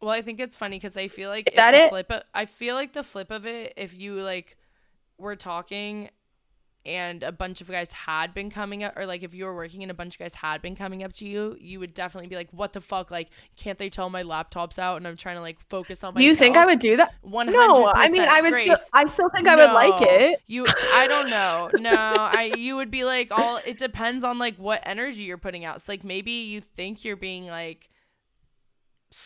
Well, 0.00 0.10
I 0.10 0.20
think 0.20 0.40
it's 0.40 0.56
funny 0.56 0.78
because 0.78 0.96
I 0.96 1.08
feel 1.08 1.30
like 1.30 1.48
Is 1.48 1.56
that 1.56 1.74
it? 1.74 1.90
flip 1.90 2.10
of, 2.10 2.22
I 2.34 2.46
feel 2.46 2.74
like 2.74 2.92
the 2.92 3.04
flip 3.04 3.30
of 3.30 3.46
it, 3.46 3.72
if 3.76 3.94
you 3.94 4.20
like 4.20 4.56
were 5.16 5.36
talking 5.36 6.10
and 6.86 7.22
a 7.22 7.32
bunch 7.32 7.60
of 7.60 7.68
guys 7.68 7.92
had 7.92 8.34
been 8.34 8.50
coming 8.50 8.84
up, 8.84 8.96
or 8.96 9.06
like 9.06 9.22
if 9.22 9.34
you 9.34 9.44
were 9.44 9.54
working 9.54 9.82
and 9.82 9.90
a 9.90 9.94
bunch 9.94 10.16
of 10.16 10.18
guys 10.18 10.34
had 10.34 10.60
been 10.60 10.76
coming 10.76 11.02
up 11.02 11.12
to 11.14 11.24
you, 11.24 11.56
you 11.58 11.80
would 11.80 11.94
definitely 11.94 12.28
be 12.28 12.36
like, 12.36 12.48
"What 12.50 12.72
the 12.72 12.80
fuck? 12.80 13.10
Like, 13.10 13.30
can't 13.56 13.78
they 13.78 13.88
tell 13.88 14.10
my 14.10 14.22
laptop's 14.22 14.78
out 14.78 14.96
and 14.98 15.06
I'm 15.06 15.16
trying 15.16 15.36
to 15.36 15.40
like 15.40 15.58
focus 15.68 16.04
on 16.04 16.14
Do 16.14 16.22
you 16.22 16.34
think 16.34 16.56
I 16.56 16.66
would 16.66 16.78
do 16.78 16.96
that? 16.98 17.14
One 17.22 17.46
No, 17.46 17.86
I 17.86 18.10
mean 18.10 18.22
I 18.22 18.40
would 18.40 18.54
still 18.54 18.76
I 18.92 19.06
still 19.06 19.30
think 19.30 19.48
I 19.48 19.56
would 19.56 19.72
like 19.72 20.02
it. 20.02 20.40
You, 20.46 20.66
I 20.66 21.06
don't 21.08 21.30
know. 21.30 21.70
No, 21.80 21.90
I. 21.90 22.52
You 22.56 22.76
would 22.76 22.90
be 22.90 23.04
like 23.04 23.30
all. 23.30 23.60
It 23.64 23.78
depends 23.78 24.24
on 24.24 24.38
like 24.38 24.56
what 24.56 24.82
energy 24.84 25.22
you're 25.22 25.38
putting 25.38 25.64
out. 25.64 25.76
It's 25.76 25.88
like 25.88 26.04
maybe 26.04 26.32
you 26.32 26.60
think 26.60 27.04
you're 27.04 27.16
being 27.16 27.46
like. 27.46 27.88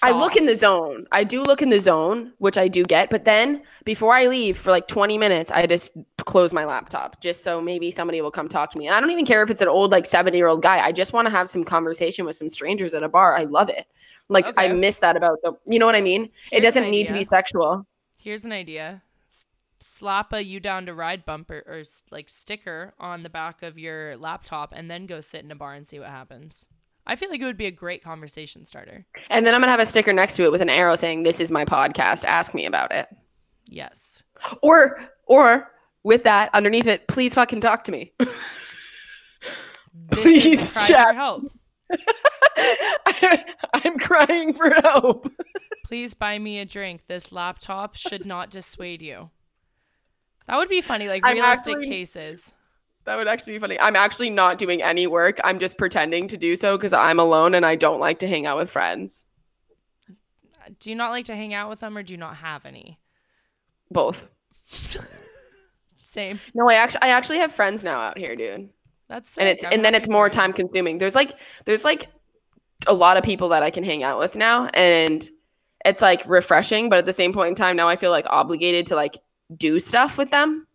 I 0.02 0.10
look 0.12 0.36
in 0.36 0.46
the 0.46 0.56
zone. 0.56 1.06
I 1.12 1.24
do 1.24 1.42
look 1.42 1.62
in 1.62 1.70
the 1.70 1.80
zone, 1.80 2.32
which 2.38 2.58
I 2.58 2.68
do 2.68 2.84
get. 2.84 3.08
But 3.10 3.24
then 3.24 3.62
before 3.84 4.14
I 4.14 4.26
leave 4.26 4.58
for 4.58 4.70
like 4.70 4.86
20 4.86 5.16
minutes, 5.16 5.50
I 5.50 5.66
just 5.66 5.92
close 6.24 6.52
my 6.52 6.64
laptop 6.64 7.20
just 7.20 7.42
so 7.42 7.60
maybe 7.60 7.90
somebody 7.90 8.20
will 8.20 8.30
come 8.30 8.48
talk 8.48 8.70
to 8.72 8.78
me. 8.78 8.86
And 8.86 8.94
I 8.94 9.00
don't 9.00 9.10
even 9.10 9.24
care 9.24 9.42
if 9.42 9.50
it's 9.50 9.62
an 9.62 9.68
old, 9.68 9.90
like 9.92 10.06
70 10.06 10.36
year 10.36 10.46
old 10.46 10.62
guy. 10.62 10.84
I 10.84 10.92
just 10.92 11.12
want 11.12 11.26
to 11.26 11.30
have 11.30 11.48
some 11.48 11.64
conversation 11.64 12.26
with 12.26 12.36
some 12.36 12.48
strangers 12.48 12.92
at 12.92 13.02
a 13.02 13.08
bar. 13.08 13.36
I 13.36 13.44
love 13.44 13.70
it. 13.70 13.86
Like, 14.28 14.52
I 14.58 14.68
miss 14.68 14.98
that 14.98 15.16
about 15.16 15.38
the, 15.42 15.54
you 15.66 15.78
know 15.78 15.86
what 15.86 15.94
I 15.94 16.02
mean? 16.02 16.28
it 16.52 16.60
doesn't 16.60 16.90
need 16.90 17.06
to 17.06 17.14
be 17.14 17.24
sexual. 17.24 17.86
Here's 18.18 18.44
an 18.44 18.52
idea. 18.52 19.02
Slap 19.80 20.34
a 20.34 20.44
you 20.44 20.60
down 20.60 20.84
to 20.86 20.92
ride 20.92 21.24
bumper 21.24 21.64
or 21.66 21.84
like 22.10 22.28
sticker 22.28 22.92
on 22.98 23.22
the 23.22 23.30
back 23.30 23.62
of 23.62 23.78
your 23.78 24.18
laptop 24.18 24.74
and 24.76 24.90
then 24.90 25.06
go 25.06 25.20
sit 25.22 25.44
in 25.44 25.50
a 25.50 25.56
bar 25.56 25.72
and 25.72 25.88
see 25.88 25.98
what 25.98 26.10
happens. 26.10 26.66
I 27.08 27.16
feel 27.16 27.30
like 27.30 27.40
it 27.40 27.44
would 27.46 27.56
be 27.56 27.66
a 27.66 27.70
great 27.70 28.04
conversation 28.04 28.66
starter. 28.66 29.06
And 29.30 29.46
then 29.46 29.54
I'm 29.54 29.60
going 29.60 29.68
to 29.68 29.72
have 29.72 29.80
a 29.80 29.86
sticker 29.86 30.12
next 30.12 30.36
to 30.36 30.44
it 30.44 30.52
with 30.52 30.60
an 30.60 30.68
arrow 30.68 30.94
saying, 30.94 31.22
This 31.22 31.40
is 31.40 31.50
my 31.50 31.64
podcast. 31.64 32.24
Ask 32.26 32.54
me 32.54 32.66
about 32.66 32.92
it. 32.92 33.08
Yes. 33.66 34.22
Or, 34.62 35.00
or 35.26 35.72
with 36.04 36.24
that 36.24 36.50
underneath 36.54 36.86
it, 36.86 37.08
please 37.08 37.34
fucking 37.34 37.60
talk 37.60 37.84
to 37.84 37.92
me. 37.92 38.12
Please 40.10 40.86
chat. 40.86 41.08
for 41.08 41.12
help. 41.14 41.52
I'm 43.74 43.98
crying 43.98 44.52
for 44.52 44.70
help. 44.70 45.28
Please 45.86 46.14
buy 46.14 46.38
me 46.38 46.60
a 46.60 46.64
drink. 46.64 47.02
This 47.08 47.32
laptop 47.32 47.96
should 47.96 48.24
not 48.24 48.50
dissuade 48.50 49.02
you. 49.02 49.30
That 50.46 50.56
would 50.56 50.68
be 50.68 50.80
funny, 50.80 51.08
like 51.08 51.24
realistic 51.26 51.76
actually- 51.76 51.88
cases. 51.88 52.52
That 53.08 53.16
would 53.16 53.26
actually 53.26 53.54
be 53.54 53.58
funny. 53.58 53.80
I'm 53.80 53.96
actually 53.96 54.28
not 54.28 54.58
doing 54.58 54.82
any 54.82 55.06
work. 55.06 55.40
I'm 55.42 55.58
just 55.58 55.78
pretending 55.78 56.28
to 56.28 56.36
do 56.36 56.56
so 56.56 56.76
because 56.76 56.92
I'm 56.92 57.18
alone 57.18 57.54
and 57.54 57.64
I 57.64 57.74
don't 57.74 58.00
like 58.00 58.18
to 58.18 58.28
hang 58.28 58.44
out 58.44 58.58
with 58.58 58.68
friends. 58.68 59.24
Do 60.78 60.90
you 60.90 60.94
not 60.94 61.08
like 61.08 61.24
to 61.24 61.34
hang 61.34 61.54
out 61.54 61.70
with 61.70 61.80
them 61.80 61.96
or 61.96 62.02
do 62.02 62.12
you 62.12 62.18
not 62.18 62.36
have 62.36 62.66
any? 62.66 62.98
Both. 63.90 64.28
Same. 66.02 66.38
No, 66.52 66.68
I 66.68 66.74
actually 66.74 67.00
I 67.00 67.08
actually 67.08 67.38
have 67.38 67.50
friends 67.50 67.82
now 67.82 67.98
out 67.98 68.18
here, 68.18 68.36
dude. 68.36 68.68
That's 69.08 69.38
And 69.38 69.48
it's 69.48 69.64
I'm 69.64 69.72
and 69.72 69.84
then 69.86 69.94
it's 69.94 70.10
more 70.10 70.28
time 70.28 70.52
consuming. 70.52 70.98
There's 70.98 71.14
like 71.14 71.32
there's 71.64 71.86
like 71.86 72.08
a 72.86 72.92
lot 72.92 73.16
of 73.16 73.24
people 73.24 73.48
that 73.48 73.62
I 73.62 73.70
can 73.70 73.84
hang 73.84 74.02
out 74.02 74.18
with 74.18 74.36
now 74.36 74.66
and 74.74 75.26
it's 75.82 76.02
like 76.02 76.28
refreshing, 76.28 76.90
but 76.90 76.98
at 76.98 77.06
the 77.06 77.14
same 77.14 77.32
point 77.32 77.48
in 77.48 77.54
time 77.54 77.74
now 77.74 77.88
I 77.88 77.96
feel 77.96 78.10
like 78.10 78.26
obligated 78.28 78.84
to 78.88 78.96
like 78.96 79.16
do 79.56 79.80
stuff 79.80 80.18
with 80.18 80.30
them. 80.30 80.66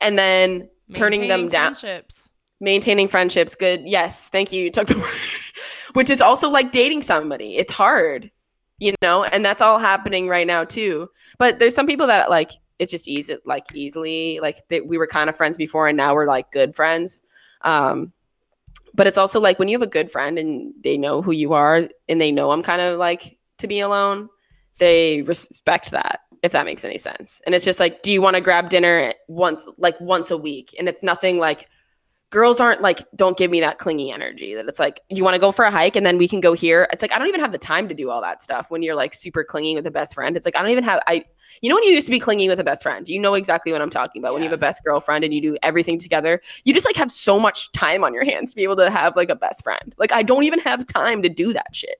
And 0.00 0.16
then 0.16 0.68
turning 0.94 1.28
them 1.28 1.48
down 1.48 1.74
Friendships. 1.74 2.28
maintaining 2.60 3.08
friendships 3.08 3.54
good 3.54 3.82
yes 3.84 4.28
thank 4.28 4.52
you 4.52 4.64
you 4.64 4.70
took 4.70 4.86
the 4.86 4.96
word 4.96 5.52
which 5.94 6.10
is 6.10 6.20
also 6.20 6.48
like 6.48 6.72
dating 6.72 7.02
somebody 7.02 7.56
it's 7.56 7.72
hard 7.72 8.30
you 8.78 8.94
know 9.02 9.24
and 9.24 9.44
that's 9.44 9.62
all 9.62 9.78
happening 9.78 10.28
right 10.28 10.46
now 10.46 10.64
too 10.64 11.08
but 11.38 11.58
there's 11.58 11.74
some 11.74 11.86
people 11.86 12.06
that 12.06 12.30
like 12.30 12.52
it's 12.78 12.92
just 12.92 13.08
easy 13.08 13.36
like 13.44 13.64
easily 13.74 14.38
like 14.40 14.56
that 14.68 14.86
we 14.86 14.98
were 14.98 15.06
kind 15.06 15.28
of 15.28 15.36
friends 15.36 15.56
before 15.56 15.88
and 15.88 15.96
now 15.96 16.14
we're 16.14 16.26
like 16.26 16.50
good 16.52 16.74
friends 16.74 17.22
um 17.62 18.12
but 18.94 19.06
it's 19.06 19.18
also 19.18 19.40
like 19.40 19.58
when 19.58 19.68
you 19.68 19.74
have 19.74 19.86
a 19.86 19.90
good 19.90 20.10
friend 20.10 20.38
and 20.38 20.72
they 20.82 20.96
know 20.96 21.22
who 21.22 21.32
you 21.32 21.52
are 21.52 21.88
and 22.08 22.20
they 22.20 22.32
know 22.32 22.50
i'm 22.50 22.62
kind 22.62 22.80
of 22.80 22.98
like 22.98 23.38
to 23.58 23.66
be 23.66 23.80
alone 23.80 24.28
they 24.78 25.22
respect 25.22 25.90
that 25.90 26.20
if 26.42 26.52
that 26.52 26.64
makes 26.64 26.84
any 26.84 26.98
sense. 26.98 27.40
And 27.46 27.54
it's 27.54 27.64
just 27.64 27.80
like 27.80 28.02
do 28.02 28.12
you 28.12 28.22
want 28.22 28.36
to 28.36 28.40
grab 28.40 28.68
dinner 28.68 29.12
once 29.28 29.68
like 29.78 30.00
once 30.00 30.30
a 30.30 30.38
week? 30.38 30.74
And 30.78 30.88
it's 30.88 31.02
nothing 31.02 31.38
like 31.38 31.68
girls 32.30 32.60
aren't 32.60 32.82
like 32.82 33.02
don't 33.16 33.38
give 33.38 33.50
me 33.50 33.60
that 33.60 33.78
clingy 33.78 34.10
energy 34.10 34.54
that 34.54 34.68
it's 34.68 34.78
like 34.78 35.00
you 35.08 35.24
want 35.24 35.34
to 35.34 35.38
go 35.38 35.50
for 35.50 35.64
a 35.64 35.70
hike 35.70 35.96
and 35.96 36.04
then 36.04 36.18
we 36.18 36.28
can 36.28 36.40
go 36.40 36.52
here. 36.52 36.86
It's 36.92 37.02
like 37.02 37.12
i 37.12 37.18
don't 37.18 37.28
even 37.28 37.40
have 37.40 37.52
the 37.52 37.58
time 37.58 37.88
to 37.88 37.94
do 37.94 38.10
all 38.10 38.20
that 38.20 38.42
stuff 38.42 38.70
when 38.70 38.82
you're 38.82 38.94
like 38.94 39.14
super 39.14 39.42
clingy 39.42 39.74
with 39.74 39.86
a 39.86 39.90
best 39.90 40.14
friend. 40.14 40.36
It's 40.36 40.44
like 40.44 40.56
i 40.56 40.62
don't 40.62 40.70
even 40.70 40.84
have 40.84 41.00
i 41.06 41.24
you 41.62 41.68
know 41.68 41.76
when 41.76 41.84
you 41.84 41.92
used 41.92 42.06
to 42.06 42.10
be 42.10 42.20
clingy 42.20 42.48
with 42.48 42.60
a 42.60 42.64
best 42.64 42.82
friend? 42.82 43.08
You 43.08 43.18
know 43.18 43.34
exactly 43.34 43.72
what 43.72 43.80
i'm 43.80 43.90
talking 43.90 44.20
about. 44.20 44.34
When 44.34 44.42
you 44.42 44.48
have 44.48 44.58
a 44.58 44.60
best 44.60 44.84
girlfriend 44.84 45.24
and 45.24 45.32
you 45.32 45.40
do 45.40 45.56
everything 45.62 45.98
together 45.98 46.40
you 46.64 46.74
just 46.74 46.86
like 46.86 46.96
have 46.96 47.10
so 47.10 47.40
much 47.40 47.72
time 47.72 48.04
on 48.04 48.12
your 48.12 48.24
hands 48.24 48.50
to 48.50 48.56
be 48.56 48.62
able 48.62 48.76
to 48.76 48.90
have 48.90 49.16
like 49.16 49.30
a 49.30 49.36
best 49.36 49.64
friend. 49.64 49.94
Like 49.96 50.12
i 50.12 50.22
don't 50.22 50.44
even 50.44 50.60
have 50.60 50.86
time 50.86 51.22
to 51.22 51.28
do 51.28 51.52
that 51.54 51.74
shit. 51.74 51.96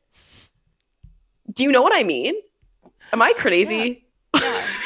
Do 1.53 1.64
you 1.64 1.72
know 1.72 1.83
what 1.83 1.94
i 1.94 2.05
mean? 2.05 2.35
Am 3.12 3.22
i 3.22 3.33
crazy? 3.33 3.77
Yeah, 3.77 4.08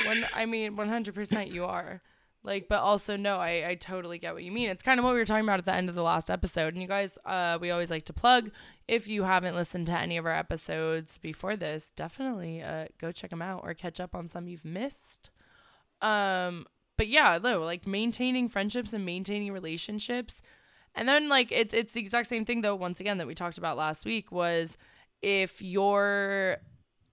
when, 0.06 0.24
I 0.34 0.46
mean, 0.46 0.76
100% 0.76 1.52
you 1.52 1.64
are. 1.64 2.02
Like, 2.44 2.66
but 2.68 2.80
also, 2.80 3.16
no, 3.16 3.36
I, 3.36 3.68
I 3.68 3.74
totally 3.76 4.18
get 4.18 4.34
what 4.34 4.42
you 4.42 4.50
mean. 4.50 4.68
It's 4.68 4.82
kind 4.82 4.98
of 4.98 5.04
what 5.04 5.12
we 5.12 5.20
were 5.20 5.24
talking 5.24 5.44
about 5.44 5.60
at 5.60 5.64
the 5.64 5.74
end 5.74 5.88
of 5.88 5.94
the 5.94 6.02
last 6.02 6.28
episode. 6.28 6.74
And 6.74 6.82
you 6.82 6.88
guys, 6.88 7.16
uh, 7.24 7.58
we 7.60 7.70
always 7.70 7.90
like 7.90 8.04
to 8.06 8.12
plug. 8.12 8.50
If 8.88 9.06
you 9.06 9.22
haven't 9.22 9.54
listened 9.54 9.86
to 9.86 9.98
any 9.98 10.16
of 10.16 10.26
our 10.26 10.32
episodes 10.32 11.18
before 11.18 11.56
this, 11.56 11.92
definitely 11.94 12.60
uh, 12.62 12.86
go 13.00 13.12
check 13.12 13.30
them 13.30 13.42
out 13.42 13.60
or 13.62 13.74
catch 13.74 14.00
up 14.00 14.14
on 14.14 14.28
some 14.28 14.48
you've 14.48 14.64
missed. 14.64 15.30
Um, 16.00 16.66
but 16.96 17.06
yeah, 17.06 17.38
though, 17.38 17.60
like 17.60 17.86
maintaining 17.86 18.48
friendships 18.48 18.92
and 18.92 19.06
maintaining 19.06 19.52
relationships. 19.52 20.42
And 20.94 21.08
then, 21.08 21.28
like, 21.28 21.50
it's, 21.52 21.72
it's 21.72 21.92
the 21.92 22.00
exact 22.00 22.28
same 22.28 22.44
thing, 22.44 22.60
though, 22.60 22.74
once 22.74 23.00
again, 23.00 23.18
that 23.18 23.26
we 23.26 23.34
talked 23.34 23.56
about 23.56 23.78
last 23.78 24.04
week 24.04 24.30
was 24.30 24.76
if 25.22 25.62
your 25.62 26.58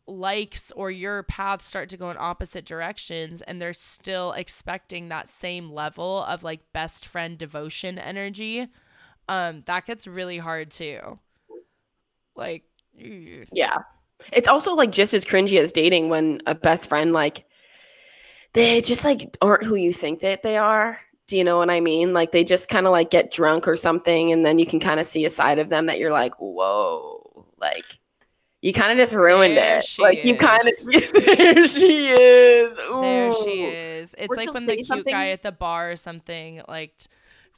likes 0.10 0.72
or 0.76 0.92
your 0.92 1.24
paths 1.24 1.66
start 1.66 1.90
to 1.90 1.98
go 1.98 2.10
in 2.10 2.18
opposite 2.20 2.66
directions 2.66 3.42
and 3.44 3.62
they're 3.62 3.74
still 3.74 4.32
expecting 4.34 5.10
that 5.10 5.30
same 5.30 5.72
level 5.72 6.24
of 6.24 6.44
like 6.44 6.62
best 6.74 7.06
friend 7.06 7.38
devotion 7.38 8.00
energy 8.00 8.68
um 9.28 9.64
that 9.66 9.86
gets 9.86 10.08
really 10.08 10.38
hard 10.38 10.72
too 10.72 11.20
like. 12.40 12.64
Yeah. 12.96 13.78
It's 14.34 14.48
also 14.48 14.74
like 14.74 14.92
just 14.92 15.14
as 15.14 15.26
cringy 15.26 15.60
as 15.60 15.72
dating 15.72 16.10
when 16.10 16.42
a 16.48 16.56
best 16.56 16.90
friend 16.90 17.14
like 17.14 17.46
they 18.54 18.82
just 18.82 19.06
like 19.06 19.38
aren't 19.42 19.66
who 19.66 19.76
you 19.76 19.94
think 19.94 20.22
that 20.22 20.42
they 20.42 20.58
are. 20.58 21.00
Do 21.28 21.38
you 21.38 21.44
know 21.44 21.58
what 21.58 21.70
I 21.70 21.80
mean? 21.80 22.14
Like 22.14 22.32
they 22.32 22.44
just 22.44 22.70
kind 22.70 22.88
of 22.88 22.92
like 22.92 23.12
get 23.12 23.32
drunk 23.32 23.68
or 23.68 23.76
something 23.76 24.32
and 24.32 24.46
then 24.46 24.58
you 24.58 24.66
can 24.66 24.80
kind 24.80 25.00
of 25.00 25.06
see 25.06 25.24
a 25.26 25.30
side 25.30 25.60
of 25.60 25.70
them 25.70 25.86
that 25.86 26.00
you're 26.00 26.12
like, 26.12 26.34
"Whoa." 26.40 27.46
Like 27.60 27.99
you 28.62 28.74
kind 28.74 28.92
of 28.92 28.98
just 28.98 29.14
ruined 29.14 29.56
There 29.58 29.80
it. 29.80 29.86
Like 30.00 30.24
you 30.26 30.36
kind 30.36 30.62
of 30.68 30.74
is. 30.94 31.12
there 31.26 31.66
she 31.68 32.10
is. 32.10 32.78
there 32.78 33.34
she 33.44 33.64
is 33.64 34.16
it's 34.18 34.30
Or 34.32 34.36
like 34.36 34.54
when 34.54 34.66
the 34.66 34.76
cute 34.76 34.88
something- 34.88 35.14
guy 35.14 35.30
at 35.30 35.44
the 35.44 35.52
bar 35.52 35.92
or 35.92 35.96
something 35.96 36.62
like 36.68 36.94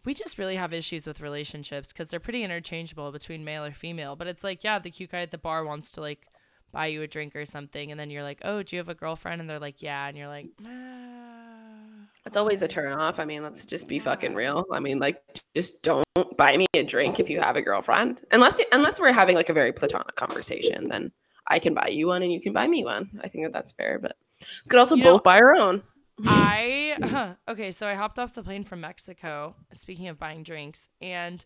we 0.04 0.14
just 0.16 0.38
really 0.40 0.56
have 0.56 0.74
issues 0.74 1.06
with 1.06 1.22
relationships 1.22 1.90
because 1.94 2.10
they're 2.10 2.20
pretty 2.20 2.44
interchangeable 2.44 3.12
between 3.12 3.44
male 3.44 3.64
or 3.64 3.72
female 3.72 4.16
but 4.16 4.28
it's 4.28 4.44
like 4.44 4.64
yeah 4.64 4.80
the 4.80 4.90
cute 4.92 5.12
guy 5.12 5.22
at 5.22 5.32
the 5.32 5.38
bar 5.38 5.64
wants 5.66 5.92
to 5.94 6.02
like 6.02 6.28
buy 6.72 6.88
you 6.88 7.02
a 7.02 7.08
drink 7.08 7.36
or 7.36 7.46
something 7.46 7.92
and 7.92 8.00
then 8.00 8.10
you're 8.10 8.24
like 8.24 8.40
oh 8.44 8.64
do 8.64 8.76
you 8.76 8.80
have 8.80 8.90
a 8.90 8.96
girlfriend 8.96 9.42
and 9.42 9.50
they're 9.50 9.60
like 9.60 9.82
yeah 9.82 10.08
and 10.08 10.18
you're 10.18 10.28
like 10.28 10.48
ah. 10.66 10.68
It's 12.26 12.38
always 12.38 12.62
a 12.62 12.68
turn 12.68 12.94
off. 12.94 13.20
I 13.20 13.26
mean, 13.26 13.42
let's 13.42 13.66
just 13.66 13.88
be 13.88 13.98
fucking 13.98 14.36
real. 14.36 14.66
I 14.72 14.80
mean, 14.80 15.00
like, 15.00 15.24
just 15.56 15.82
don't 15.82 16.06
buy 16.38 16.56
me 16.56 16.68
a 16.76 16.84
drink 16.84 17.20
if 17.20 17.32
you 17.32 17.40
have 17.42 17.56
a 17.56 17.64
girlfriend, 17.64 18.22
unless 18.32 18.60
you, 18.60 18.66
unless 18.72 19.00
we're 19.00 19.12
having 19.12 19.36
like 19.36 19.50
a 19.50 19.54
very 19.54 19.74
platonic 19.74 20.16
conversation. 20.16 20.88
Then 20.88 21.12
I 21.48 21.58
can 21.58 21.74
buy 21.74 21.88
you 21.88 22.08
one 22.08 22.22
and 22.22 22.32
you 22.32 22.40
can 22.40 22.54
buy 22.54 22.68
me 22.68 22.84
one. 22.86 23.10
I 23.24 23.28
think 23.28 23.46
that 23.46 23.54
that's 23.54 23.72
fair, 23.72 23.98
but 24.00 24.16
could 24.68 24.80
also 24.80 24.96
You 24.96 25.04
both 25.04 25.22
know- 25.22 25.24
buy 25.24 25.38
our 25.38 25.56
own. 25.56 25.82
I 26.24 26.96
huh, 27.02 27.34
okay, 27.48 27.72
so 27.72 27.88
I 27.88 27.96
hopped 27.96 28.20
off 28.20 28.34
the 28.34 28.44
plane 28.44 28.66
from 28.66 28.82
Mexico. 28.82 29.56
Speaking 29.74 30.08
of 30.08 30.20
buying 30.20 30.44
drinks, 30.44 30.90
and 31.02 31.44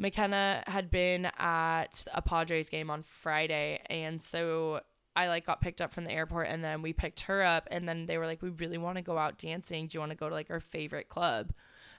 McKenna 0.00 0.64
had 0.66 0.90
been 0.90 1.26
at 1.38 2.04
a 2.14 2.22
Padres 2.22 2.70
game 2.70 2.88
on 2.88 3.02
Friday, 3.02 3.80
and 3.90 4.20
so 4.20 4.80
I 5.14 5.28
like 5.28 5.44
got 5.44 5.60
picked 5.60 5.82
up 5.82 5.92
from 5.92 6.04
the 6.04 6.10
airport, 6.10 6.48
and 6.48 6.64
then 6.64 6.80
we 6.80 6.94
picked 6.94 7.20
her 7.20 7.42
up, 7.42 7.68
and 7.70 7.86
then 7.86 8.06
they 8.06 8.16
were 8.16 8.24
like, 8.24 8.40
"We 8.40 8.48
really 8.48 8.78
want 8.78 8.96
to 8.96 9.02
go 9.02 9.18
out 9.18 9.36
dancing. 9.36 9.86
Do 9.86 9.96
you 9.96 10.00
want 10.00 10.10
to 10.12 10.16
go 10.16 10.30
to 10.30 10.34
like 10.34 10.50
our 10.50 10.58
favorite 10.58 11.10
club?" 11.10 11.52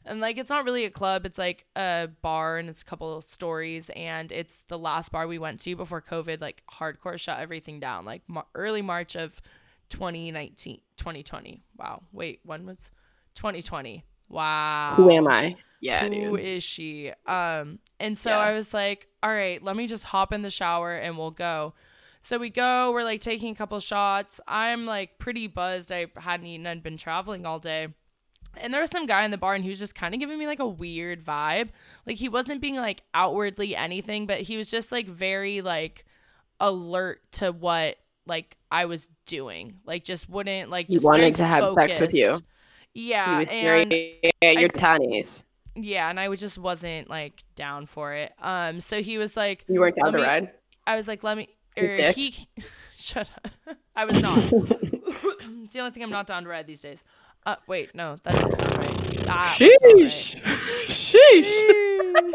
And 0.04 0.20
like, 0.20 0.40
it's 0.40 0.50
not 0.50 0.66
really 0.66 0.84
a 0.86 0.90
club; 0.90 1.28
it's 1.28 1.38
like 1.38 1.68
a 1.76 2.10
bar, 2.24 2.58
and 2.58 2.70
it's 2.70 2.82
a 2.82 2.86
couple 2.86 3.16
of 3.16 3.24
stories, 3.24 3.92
and 3.96 4.32
it's 4.32 4.64
the 4.64 4.80
last 4.80 5.12
bar 5.12 5.28
we 5.28 5.38
went 5.38 5.60
to 5.62 5.76
before 5.76 6.02
COVID, 6.02 6.42
like 6.42 6.64
hardcore 6.72 7.20
shut 7.20 7.38
everything 7.40 7.80
down, 7.80 8.04
like 8.04 8.24
mar- 8.28 8.48
early 8.56 8.82
March 8.82 9.16
of 9.16 9.40
2019, 9.90 10.82
2020. 10.98 11.62
Wow, 11.78 12.02
wait, 12.12 12.40
when 12.44 12.66
was 12.66 12.90
2020? 13.36 14.04
Wow. 14.28 14.94
Who 14.96 15.12
am 15.12 15.28
I? 15.28 15.56
Yeah, 15.82 16.04
Who 16.08 16.38
dude. 16.38 16.40
is 16.40 16.64
she? 16.64 17.12
Um, 17.26 17.80
and 18.00 18.18
so 18.18 18.30
Yeah. 18.30 18.38
I 18.38 18.54
was 18.54 18.74
like, 18.74 19.08
all 19.22 19.34
right, 19.34 19.62
let 19.62 19.76
me 19.76 19.88
just 19.88 20.06
hop 20.06 20.32
in 20.32 20.42
the 20.44 20.50
shower 20.52 20.96
and 20.96 21.18
we'll 21.18 21.32
go. 21.32 21.74
So 22.22 22.38
we 22.38 22.52
go, 22.52 22.92
we're 22.92 23.04
like 23.04 23.20
taking 23.20 23.52
a 23.52 23.56
couple 23.56 23.80
shots. 23.80 24.40
I'm 24.48 24.86
like 24.86 25.18
pretty 25.18 25.48
buzzed. 25.48 25.92
I 25.92 26.06
hadn't 26.18 26.46
eaten, 26.46 26.68
I'd 26.68 26.84
been 26.84 26.98
traveling 26.98 27.46
all 27.48 27.58
day. 27.60 27.88
And 28.58 28.74
there 28.74 28.82
was 28.82 28.92
some 28.92 29.06
guy 29.08 29.24
in 29.24 29.32
the 29.32 29.38
bar 29.38 29.56
and 29.56 29.64
he 29.64 29.70
was 29.70 29.80
just 29.80 29.96
kind 29.96 30.14
of 30.14 30.20
giving 30.20 30.38
me 30.38 30.46
like 30.46 30.60
a 30.60 30.68
weird 30.68 31.24
vibe. 31.24 31.70
Like 32.06 32.18
he 32.18 32.30
wasn't 32.30 32.62
being 32.62 32.76
like 32.76 33.02
outwardly 33.14 33.76
anything, 33.76 34.28
but 34.28 34.42
he 34.42 34.58
was 34.58 34.70
just 34.70 34.92
like 34.92 35.08
very 35.08 35.62
like 35.62 36.06
alert 36.60 37.22
to 37.34 37.52
what 37.52 37.98
like 38.28 38.58
I 38.72 38.86
was 38.86 39.10
doing. 39.26 39.80
Like 39.86 40.04
just 40.04 40.30
wouldn't 40.30 40.70
like 40.70 40.88
He 40.88 40.94
just 40.94 41.06
very 41.06 41.22
wanted 41.22 41.36
to 41.38 41.46
have 41.46 41.74
sex 41.74 42.00
with 42.00 42.14
you. 42.14 42.40
Yeah, 42.94 43.34
he 43.34 43.40
was 43.40 43.50
and 43.50 43.58
staring 43.58 44.16
at 44.44 44.58
your 44.58 44.70
tannies. 44.70 45.44
Yeah, 45.76 46.10
and 46.10 46.20
I 46.20 46.30
was 46.30 46.40
just 46.40 46.58
wasn't 46.58 47.10
like 47.10 47.44
down 47.56 47.86
for 47.86 48.14
it. 48.14 48.34
Um, 48.42 48.80
so 48.82 49.02
he 49.02 49.18
was 49.18 49.36
like, 49.38 49.64
You 49.68 49.80
weren't 49.80 49.96
down 49.96 50.12
to 50.14 50.18
me- 50.20 50.24
ride. 50.24 50.52
I 50.86 50.96
was 50.96 51.08
like, 51.08 51.24
let 51.24 51.38
me. 51.38 51.48
Or 51.78 52.12
he, 52.12 52.48
shut 52.98 53.30
up. 53.46 53.78
I 53.96 54.06
was 54.06 54.22
not. 54.22 54.38
it's 54.44 55.74
the 55.74 55.80
only 55.80 55.92
thing 55.92 56.04
I'm 56.04 56.10
not 56.10 56.28
down 56.28 56.44
to 56.44 56.50
ride 56.50 56.68
these 56.68 56.82
days. 56.82 57.04
Uh, 57.46 57.56
wait, 57.68 57.96
no, 57.96 58.18
that 58.24 58.34
doesn't 58.34 58.52
sound 58.52 58.78
right. 58.78 58.88
That 59.26 59.46
Sheesh. 59.58 60.44
not 60.46 60.58
Sheesh. 60.88 61.64
right. 62.14 62.34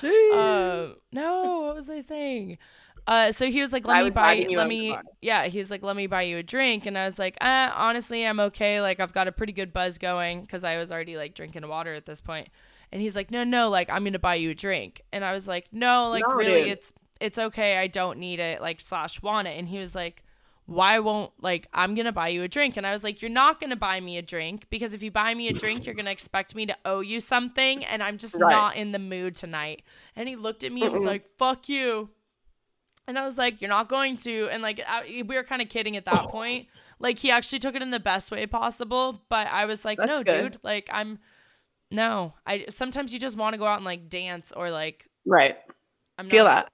Sheesh. 0.00 0.32
Um, 0.34 0.96
no, 1.12 1.60
what 1.60 1.76
was 1.76 1.88
I 1.88 2.00
saying? 2.00 2.58
Uh, 3.06 3.32
so 3.32 3.50
he 3.50 3.60
was 3.60 3.72
like, 3.72 3.86
"Let 3.86 3.96
I 3.98 4.02
me 4.04 4.10
buy, 4.10 4.32
you 4.34 4.56
let 4.56 4.66
me, 4.66 4.96
yeah." 5.20 5.44
He 5.46 5.58
was 5.58 5.70
like, 5.70 5.82
"Let 5.82 5.94
me 5.96 6.06
buy 6.06 6.22
you 6.22 6.38
a 6.38 6.42
drink," 6.42 6.86
and 6.86 6.96
I 6.96 7.04
was 7.04 7.18
like, 7.18 7.36
uh, 7.40 7.70
"Honestly, 7.74 8.26
I'm 8.26 8.40
okay. 8.40 8.80
Like, 8.80 8.98
I've 9.00 9.12
got 9.12 9.28
a 9.28 9.32
pretty 9.32 9.52
good 9.52 9.72
buzz 9.74 9.98
going 9.98 10.40
because 10.42 10.64
I 10.64 10.78
was 10.78 10.90
already 10.90 11.16
like 11.16 11.34
drinking 11.34 11.66
water 11.68 11.94
at 11.94 12.06
this 12.06 12.20
point." 12.20 12.48
And 12.92 13.02
he's 13.02 13.14
like, 13.14 13.30
"No, 13.30 13.44
no, 13.44 13.68
like 13.68 13.90
I'm 13.90 14.04
gonna 14.04 14.18
buy 14.18 14.36
you 14.36 14.50
a 14.50 14.54
drink," 14.54 15.02
and 15.12 15.24
I 15.24 15.32
was 15.32 15.46
like, 15.46 15.66
"No, 15.72 16.08
like 16.10 16.22
No, 16.26 16.34
really, 16.34 16.64
dude. 16.64 16.68
it's 16.68 16.92
it's 17.20 17.38
okay. 17.38 17.76
I 17.78 17.88
don't 17.88 18.18
need 18.18 18.40
it. 18.40 18.62
Like 18.62 18.80
slash 18.80 19.20
want 19.22 19.48
it." 19.48 19.58
And 19.58 19.68
he 19.68 19.78
was 19.78 19.94
like. 19.94 20.22
Why 20.66 20.98
won't 20.98 21.30
like 21.42 21.66
I'm 21.74 21.94
gonna 21.94 22.10
buy 22.10 22.28
you 22.28 22.42
a 22.42 22.48
drink? 22.48 22.78
And 22.78 22.86
I 22.86 22.92
was 22.92 23.04
like, 23.04 23.20
You're 23.20 23.30
not 23.30 23.60
gonna 23.60 23.76
buy 23.76 24.00
me 24.00 24.16
a 24.16 24.22
drink 24.22 24.64
because 24.70 24.94
if 24.94 25.02
you 25.02 25.10
buy 25.10 25.34
me 25.34 25.48
a 25.48 25.52
drink, 25.52 25.84
you're 25.84 25.94
gonna 25.94 26.10
expect 26.10 26.54
me 26.54 26.64
to 26.64 26.74
owe 26.86 27.00
you 27.00 27.20
something, 27.20 27.84
and 27.84 28.02
I'm 28.02 28.16
just 28.16 28.38
Right. 28.38 28.48
not 28.48 28.76
in 28.76 28.92
the 28.92 28.98
mood 28.98 29.34
tonight. 29.34 29.82
And 30.16 30.26
he 30.26 30.36
looked 30.36 30.64
at 30.64 30.72
me 30.72 30.86
and 30.86 30.92
was 30.94 31.04
like, 31.04 31.28
"Fuck 31.36 31.68
you." 31.68 32.08
And 33.06 33.18
I 33.18 33.24
was 33.24 33.36
like, 33.36 33.60
"You're 33.60 33.68
not 33.68 33.88
going 33.88 34.16
to." 34.18 34.48
And 34.50 34.62
like 34.62 34.80
I, 34.86 35.24
we 35.26 35.36
were 35.36 35.42
kind 35.44 35.60
of 35.60 35.68
kidding 35.68 35.96
at 35.96 36.04
that 36.06 36.28
point. 36.30 36.68
Like 36.98 37.18
he 37.18 37.30
actually 37.30 37.58
took 37.58 37.74
it 37.74 37.82
in 37.82 37.90
the 37.90 38.00
best 38.00 38.30
way 38.30 38.46
possible, 38.46 39.22
but 39.28 39.46
I 39.48 39.66
was 39.66 39.84
like, 39.84 39.98
That's 39.98 40.08
"No, 40.08 40.22
good. 40.22 40.52
dude. 40.52 40.58
Like 40.62 40.88
I'm 40.92 41.18
no. 41.90 42.34
I 42.46 42.66
sometimes 42.70 43.12
you 43.12 43.18
just 43.18 43.36
want 43.36 43.54
to 43.54 43.58
go 43.58 43.66
out 43.66 43.76
and 43.76 43.84
like 43.84 44.08
dance 44.08 44.52
or 44.56 44.70
like 44.70 45.08
right. 45.26 45.56
I'm 46.18 46.28
Feel 46.28 46.44
not, 46.44 46.66
that. 46.66 46.72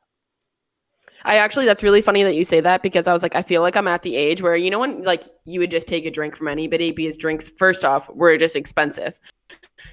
I 1.25 1.37
actually, 1.37 1.67
that's 1.67 1.83
really 1.83 2.03
funny 2.03 2.23
that 2.23 2.35
you 2.35 2.45
say 2.45 2.61
that 2.61 2.83
because 2.83 3.07
I 3.07 3.13
was 3.13 3.23
like, 3.23 3.35
I 3.35 3.43
feel 3.43 3.63
like 3.63 3.77
I'm 3.77 3.89
at 3.89 4.03
the 4.03 4.17
age 4.17 4.43
where, 4.43 4.57
you 4.57 4.71
know, 4.71 4.79
when 4.79 5.03
like 5.03 5.25
you 5.45 5.61
would 5.61 5.71
just 5.71 5.89
take 5.89 6.07
a 6.07 6.11
drink 6.11 6.37
from 6.37 6.49
anybody 6.49 6.93
because 6.93 7.17
drinks, 7.17 7.49
first 7.49 7.85
off, 7.85 8.09
were 8.11 8.37
just 8.37 8.57
expensive. 8.57 9.19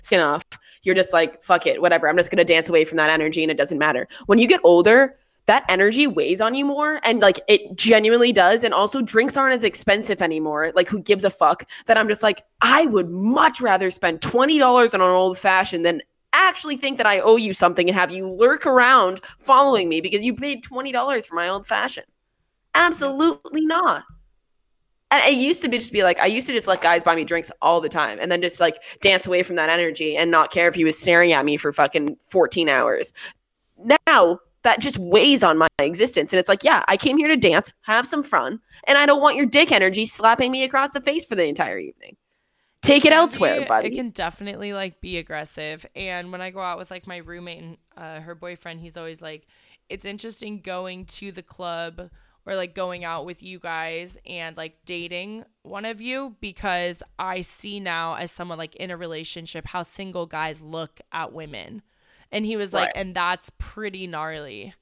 Second 0.02 0.26
off, 0.26 0.44
you're 0.84 0.96
just 0.96 1.14
like, 1.14 1.44
fuck 1.44 1.68
it, 1.68 1.82
whatever. 1.82 2.08
I'm 2.08 2.16
just 2.18 2.32
going 2.32 2.46
to 2.46 2.54
dance 2.54 2.70
away 2.70 2.86
from 2.86 2.98
that 2.98 3.10
energy 3.10 3.42
and 3.42 3.52
it 3.52 3.58
doesn't 3.58 3.78
matter. 3.78 4.08
When 4.28 4.40
you 4.40 4.48
get 4.48 4.62
older, 4.64 5.18
that 5.48 5.66
energy 5.68 6.08
weighs 6.08 6.40
on 6.40 6.54
you 6.56 6.66
more 6.66 7.00
and 7.04 7.20
like 7.20 7.40
it 7.48 7.76
genuinely 7.76 8.32
does. 8.32 8.64
And 8.64 8.74
also, 8.74 9.02
drinks 9.02 9.36
aren't 9.36 9.56
as 9.56 9.64
expensive 9.64 10.22
anymore. 10.22 10.72
Like, 10.76 10.90
who 10.90 11.02
gives 11.02 11.26
a 11.26 11.30
fuck? 11.30 11.68
That 11.88 11.98
I'm 11.98 12.08
just 12.08 12.24
like, 12.24 12.44
I 12.62 12.86
would 12.86 13.10
much 13.10 13.60
rather 13.60 13.90
spend 13.90 14.22
$20 14.22 14.94
on 14.94 15.02
an 15.02 15.08
old 15.08 15.38
fashioned 15.38 15.86
than 15.86 16.02
actually 16.34 16.78
think 16.78 16.98
that 16.98 17.08
I 17.08 17.20
owe 17.20 17.38
you 17.38 17.54
something 17.54 17.88
and 17.88 17.98
have 17.98 18.12
you 18.12 18.30
lurk 18.30 18.66
around 18.66 19.22
following 19.40 19.90
me 19.90 20.02
because 20.02 20.24
you 20.24 20.36
paid 20.36 20.64
$20 20.64 21.26
for 21.26 21.36
my 21.36 21.50
old 21.50 21.66
fashioned. 21.66 22.08
Absolutely 22.76 23.66
not. 23.66 24.04
And 25.10 25.24
it 25.24 25.38
used 25.38 25.62
to 25.62 25.70
be 25.70 25.78
just 25.78 25.94
be 25.94 26.04
like, 26.04 26.20
I 26.20 26.26
used 26.26 26.48
to 26.48 26.54
just 26.54 26.68
let 26.68 26.82
guys 26.82 27.04
buy 27.04 27.16
me 27.16 27.24
drinks 27.24 27.50
all 27.62 27.80
the 27.80 27.90
time 27.90 28.20
and 28.20 28.30
then 28.30 28.42
just 28.42 28.60
like 28.60 28.78
dance 29.02 29.26
away 29.26 29.42
from 29.42 29.56
that 29.56 29.70
energy 29.70 30.18
and 30.18 30.30
not 30.30 30.52
care 30.52 30.68
if 30.68 30.76
he 30.76 30.84
was 30.84 31.00
staring 31.00 31.32
at 31.32 31.46
me 31.46 31.56
for 31.56 31.72
fucking 31.72 32.18
14 32.18 32.68
hours. 32.68 33.14
Now 34.06 34.40
that 34.68 34.82
just 34.82 34.98
weighs 34.98 35.44
on 35.44 35.58
my 35.58 35.68
existence. 35.80 36.34
And 36.34 36.40
it's 36.42 36.50
like, 36.50 36.62
yeah, 36.62 36.84
I 36.90 36.98
came 36.98 37.18
here 37.18 37.30
to 37.30 37.38
dance, 37.38 37.72
have 37.84 38.06
some 38.06 38.22
fun, 38.22 38.60
and 38.86 38.98
I 38.98 39.06
don't 39.06 39.22
want 39.22 39.38
your 39.38 39.46
dick 39.46 39.72
energy 39.72 40.06
slapping 40.06 40.52
me 40.52 40.64
across 40.64 40.92
the 40.92 41.00
face 41.00 41.26
for 41.26 41.36
the 41.36 41.48
entire 41.48 41.80
evening. 41.80 42.18
Take 42.82 43.06
it 43.06 43.10
can 43.10 43.18
elsewhere, 43.18 43.62
be- 43.62 43.66
buddy. 43.66 43.88
It 43.88 43.96
can 43.96 44.10
definitely 44.10 44.74
like 44.74 45.00
be 45.00 45.18
aggressive. 45.18 45.86
And 45.96 46.34
when 46.34 46.42
I 46.42 46.50
go 46.50 46.60
out 46.60 46.78
with 46.78 46.92
like 46.92 47.08
my 47.08 47.18
roommate 47.18 47.64
and 47.64 47.78
uh, 47.96 48.20
her 48.20 48.36
boyfriend, 48.36 48.82
he's 48.82 48.98
always 48.98 49.22
like, 49.22 49.48
it's 49.88 50.04
interesting 50.04 50.60
going 50.60 51.06
to 51.06 51.32
the 51.32 51.44
club 51.44 52.10
or 52.46 52.56
like 52.56 52.76
going 52.76 53.06
out 53.06 53.26
with 53.26 53.42
you 53.42 53.60
guys 53.60 54.18
and 54.26 54.58
like 54.58 54.76
dating 54.86 55.46
one 55.64 55.86
of 55.86 56.02
you 56.02 56.36
because 56.42 57.02
I 57.18 57.40
see 57.40 57.80
now 57.80 58.16
as 58.16 58.32
someone 58.32 58.58
like 58.58 58.76
in 58.76 58.92
a 58.92 58.98
relationship 58.98 59.66
how 59.66 59.84
single 59.84 60.26
guys 60.26 60.60
look 60.60 61.00
at 61.14 61.32
women. 61.32 61.84
And 62.32 62.46
he 62.46 62.56
was 62.58 62.74
like, 62.74 62.88
Right. 62.88 62.98
and 62.98 63.16
that's 63.16 63.50
pretty 63.58 64.08
gnarly. 64.08 64.74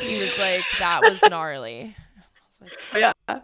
He 0.00 0.18
was 0.18 0.38
like, 0.38 0.60
that 0.80 1.00
was 1.02 1.22
gnarly. 1.28 1.94
I 2.60 2.64
was 2.64 2.72
like, 2.92 3.14
yeah 3.28 3.40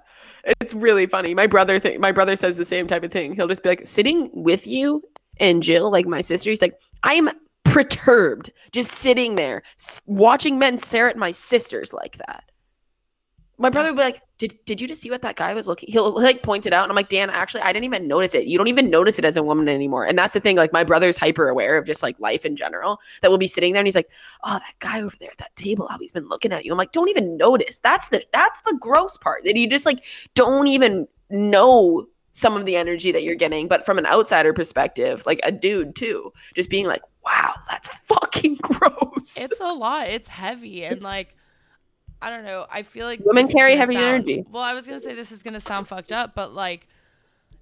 it's 0.61 0.72
really 0.72 1.05
funny 1.05 1.35
my 1.35 1.46
brother 1.46 1.79
th- 1.79 1.98
my 1.98 2.11
brother 2.11 2.35
says 2.35 2.57
the 2.57 2.64
same 2.64 2.87
type 2.87 3.03
of 3.05 3.12
thing 3.12 3.35
he'll 3.35 3.46
just 3.46 3.62
be 3.62 3.68
like 3.68 3.87
sitting 3.87 4.31
with 4.33 4.66
you 4.66 5.03
and 5.38 5.62
jill 5.62 5.90
like 5.90 6.07
my 6.07 6.22
sister 6.22 6.48
he's 6.48 6.62
like 6.62 6.81
i 7.03 7.12
am 7.12 7.29
perturbed 7.64 8.50
just 8.72 8.90
sitting 8.90 9.35
there 9.35 9.62
s- 9.79 10.00
watching 10.07 10.59
men 10.59 10.79
stare 10.79 11.11
at 11.11 11.18
my 11.18 11.31
sisters 11.31 11.92
like 11.92 12.16
that 12.26 12.44
my 13.61 13.70
brother 13.70 13.90
would 13.90 13.96
be 13.96 14.03
like 14.03 14.23
did, 14.38 14.59
did 14.64 14.81
you 14.81 14.88
just 14.88 15.03
see 15.03 15.11
what 15.11 15.23
that 15.23 15.37
guy 15.37 15.55
was 15.55 15.66
looking 15.66 15.90
he'll 15.92 16.12
like 16.12 16.42
point 16.42 16.66
it 16.66 16.73
out 16.73 16.83
and 16.83 16.90
i'm 16.90 16.96
like 16.96 17.09
dan 17.09 17.31
actually 17.31 17.61
i 17.61 17.73
didn't 17.73 17.85
even 17.85 18.09
notice 18.11 18.35
it. 18.35 18.46
You 18.46 18.59
don't 18.59 18.68
even 18.68 18.90
notice 18.90 19.18
it 19.18 19.25
as 19.25 19.37
a 19.37 19.42
woman 19.42 19.68
anymore. 19.68 20.05
And 20.05 20.18
that's 20.18 20.35
the 20.35 20.40
thing 20.40 20.57
like 20.57 20.73
my 20.73 20.85
brother's 20.85 21.16
hyper 21.16 21.49
aware 21.49 21.79
of 21.79 21.87
just 21.87 22.03
like 22.03 22.18
life 22.20 22.44
in 22.44 22.57
general 22.57 23.01
that 23.23 23.31
we'll 23.31 23.38
be 23.38 23.46
sitting 23.46 23.73
there 23.73 23.81
and 23.81 23.87
he's 23.87 23.94
like 23.94 24.11
oh 24.44 24.59
that 24.59 24.75
guy 24.79 25.01
over 25.01 25.16
there 25.20 25.31
at 25.31 25.38
that 25.38 25.55
table 25.57 25.87
how 25.88 25.99
he's 25.99 26.12
been 26.12 26.29
looking 26.29 26.53
at 26.53 26.64
you. 26.64 26.73
I'm 26.73 26.79
like 26.79 26.92
don't 26.92 27.09
even 27.09 27.37
notice. 27.37 27.81
That's 27.81 28.09
the 28.09 28.23
that's 28.33 28.61
the 28.62 28.77
gross 28.81 29.16
part 29.16 29.44
that 29.44 29.57
you 29.57 29.68
just 29.68 29.87
like 29.87 30.05
don't 30.35 30.66
even 30.66 31.09
know 31.31 32.07
some 32.33 32.57
of 32.57 32.64
the 32.64 32.77
energy 32.77 33.12
that 33.12 33.23
you're 33.23 33.35
getting. 33.35 33.68
But 33.68 33.85
from 33.85 33.99
an 33.99 34.07
outsider 34.07 34.53
perspective 34.53 35.25
like 35.27 35.40
a 35.42 35.53
dude 35.53 35.94
too 35.94 36.33
just 36.55 36.70
being 36.70 36.87
like 36.87 37.03
wow 37.25 37.53
that's 37.68 37.88
fucking 38.07 38.57
gross. 38.57 39.40
It's 39.40 39.61
a 39.61 39.73
lot. 39.73 40.09
It's 40.09 40.29
heavy 40.29 40.85
and 40.85 41.01
like 41.14 41.37
I 42.22 42.30
don't 42.30 42.44
know. 42.44 42.66
I 42.70 42.83
feel 42.83 43.06
like 43.06 43.20
Women 43.24 43.48
carry 43.48 43.76
heavy 43.76 43.94
sound- 43.94 44.04
energy. 44.06 44.44
Well, 44.50 44.62
I 44.62 44.74
was 44.74 44.87
gonna 44.87 45.00
say 45.00 45.14
this 45.14 45.33
is 45.33 45.42
gonna 45.42 45.61
sound 45.61 45.88
fucked 45.88 46.12
up, 46.12 46.35
but 46.35 46.52
like 46.54 46.87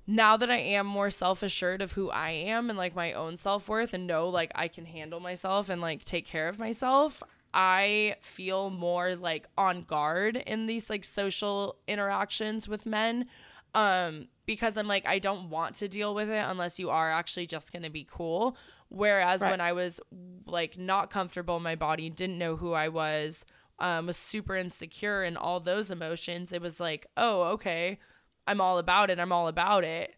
now 0.06 0.36
that 0.36 0.50
I 0.50 0.56
am 0.56 0.86
more 0.86 1.10
self 1.10 1.42
assured 1.42 1.82
of 1.82 1.92
who 1.92 2.10
I 2.10 2.30
am 2.30 2.70
and 2.70 2.78
like 2.78 2.94
my 2.96 3.12
own 3.12 3.36
self 3.36 3.68
worth 3.68 3.94
and 3.94 4.06
know 4.06 4.28
like 4.28 4.50
I 4.54 4.68
can 4.68 4.86
handle 4.86 5.20
myself 5.20 5.68
and 5.68 5.80
like 5.80 6.04
take 6.04 6.26
care 6.26 6.48
of 6.48 6.58
myself, 6.58 7.22
I 7.54 8.16
feel 8.20 8.70
more 8.70 9.14
like 9.14 9.46
on 9.56 9.82
guard 9.82 10.36
in 10.36 10.66
these 10.66 10.88
like 10.90 11.04
social 11.04 11.76
interactions 11.86 12.66
with 12.68 12.84
men. 12.86 13.26
Um, 13.74 14.28
because 14.46 14.78
I'm 14.78 14.88
like, 14.88 15.06
I 15.06 15.18
don't 15.18 15.50
want 15.50 15.74
to 15.76 15.88
deal 15.88 16.14
with 16.14 16.30
it 16.30 16.42
unless 16.48 16.78
you 16.78 16.88
are 16.90 17.12
actually 17.12 17.46
just 17.46 17.70
gonna 17.72 17.90
be 17.90 18.06
cool. 18.10 18.56
Whereas 18.88 19.42
Right. 19.42 19.50
when 19.50 19.60
I 19.60 19.72
was 19.72 20.00
like 20.46 20.78
not 20.78 21.10
comfortable 21.10 21.58
in 21.58 21.62
my 21.62 21.74
body, 21.76 22.08
didn't 22.08 22.38
know 22.38 22.56
who 22.56 22.72
I 22.72 22.88
was, 22.88 23.44
um, 23.78 24.06
was 24.06 24.16
super 24.16 24.56
insecure 24.56 25.22
and 25.22 25.36
all 25.38 25.60
those 25.60 25.90
emotions, 25.90 26.52
it 26.52 26.60
was 26.62 26.80
like, 26.80 27.06
oh, 27.16 27.42
okay, 27.54 27.98
I'm 28.46 28.60
all 28.60 28.78
about 28.78 29.10
it. 29.10 29.18
I'm 29.18 29.32
all 29.32 29.48
about 29.48 29.84
it. 29.84 30.14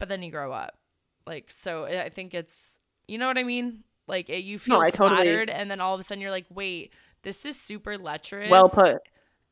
But 0.00 0.08
then 0.08 0.22
you 0.22 0.30
grow 0.30 0.52
up. 0.52 0.76
Like, 1.26 1.50
so 1.50 1.84
I 1.84 2.08
think 2.08 2.34
it's, 2.34 2.78
you 3.08 3.18
know 3.18 3.26
what 3.28 3.38
I 3.38 3.44
mean? 3.44 3.84
Like, 4.06 4.28
it, 4.28 4.44
you 4.44 4.58
feel 4.58 4.78
I 4.80 4.90
totally- 4.90 5.48
and 5.50 5.70
then 5.70 5.80
all 5.80 5.94
of 5.94 6.00
a 6.00 6.02
sudden 6.02 6.20
you're 6.20 6.30
like, 6.30 6.46
wait, 6.50 6.92
this 7.22 7.46
is 7.46 7.58
super 7.58 7.96
lecherous. 7.96 8.50
well 8.50 8.68
put 8.68 9.00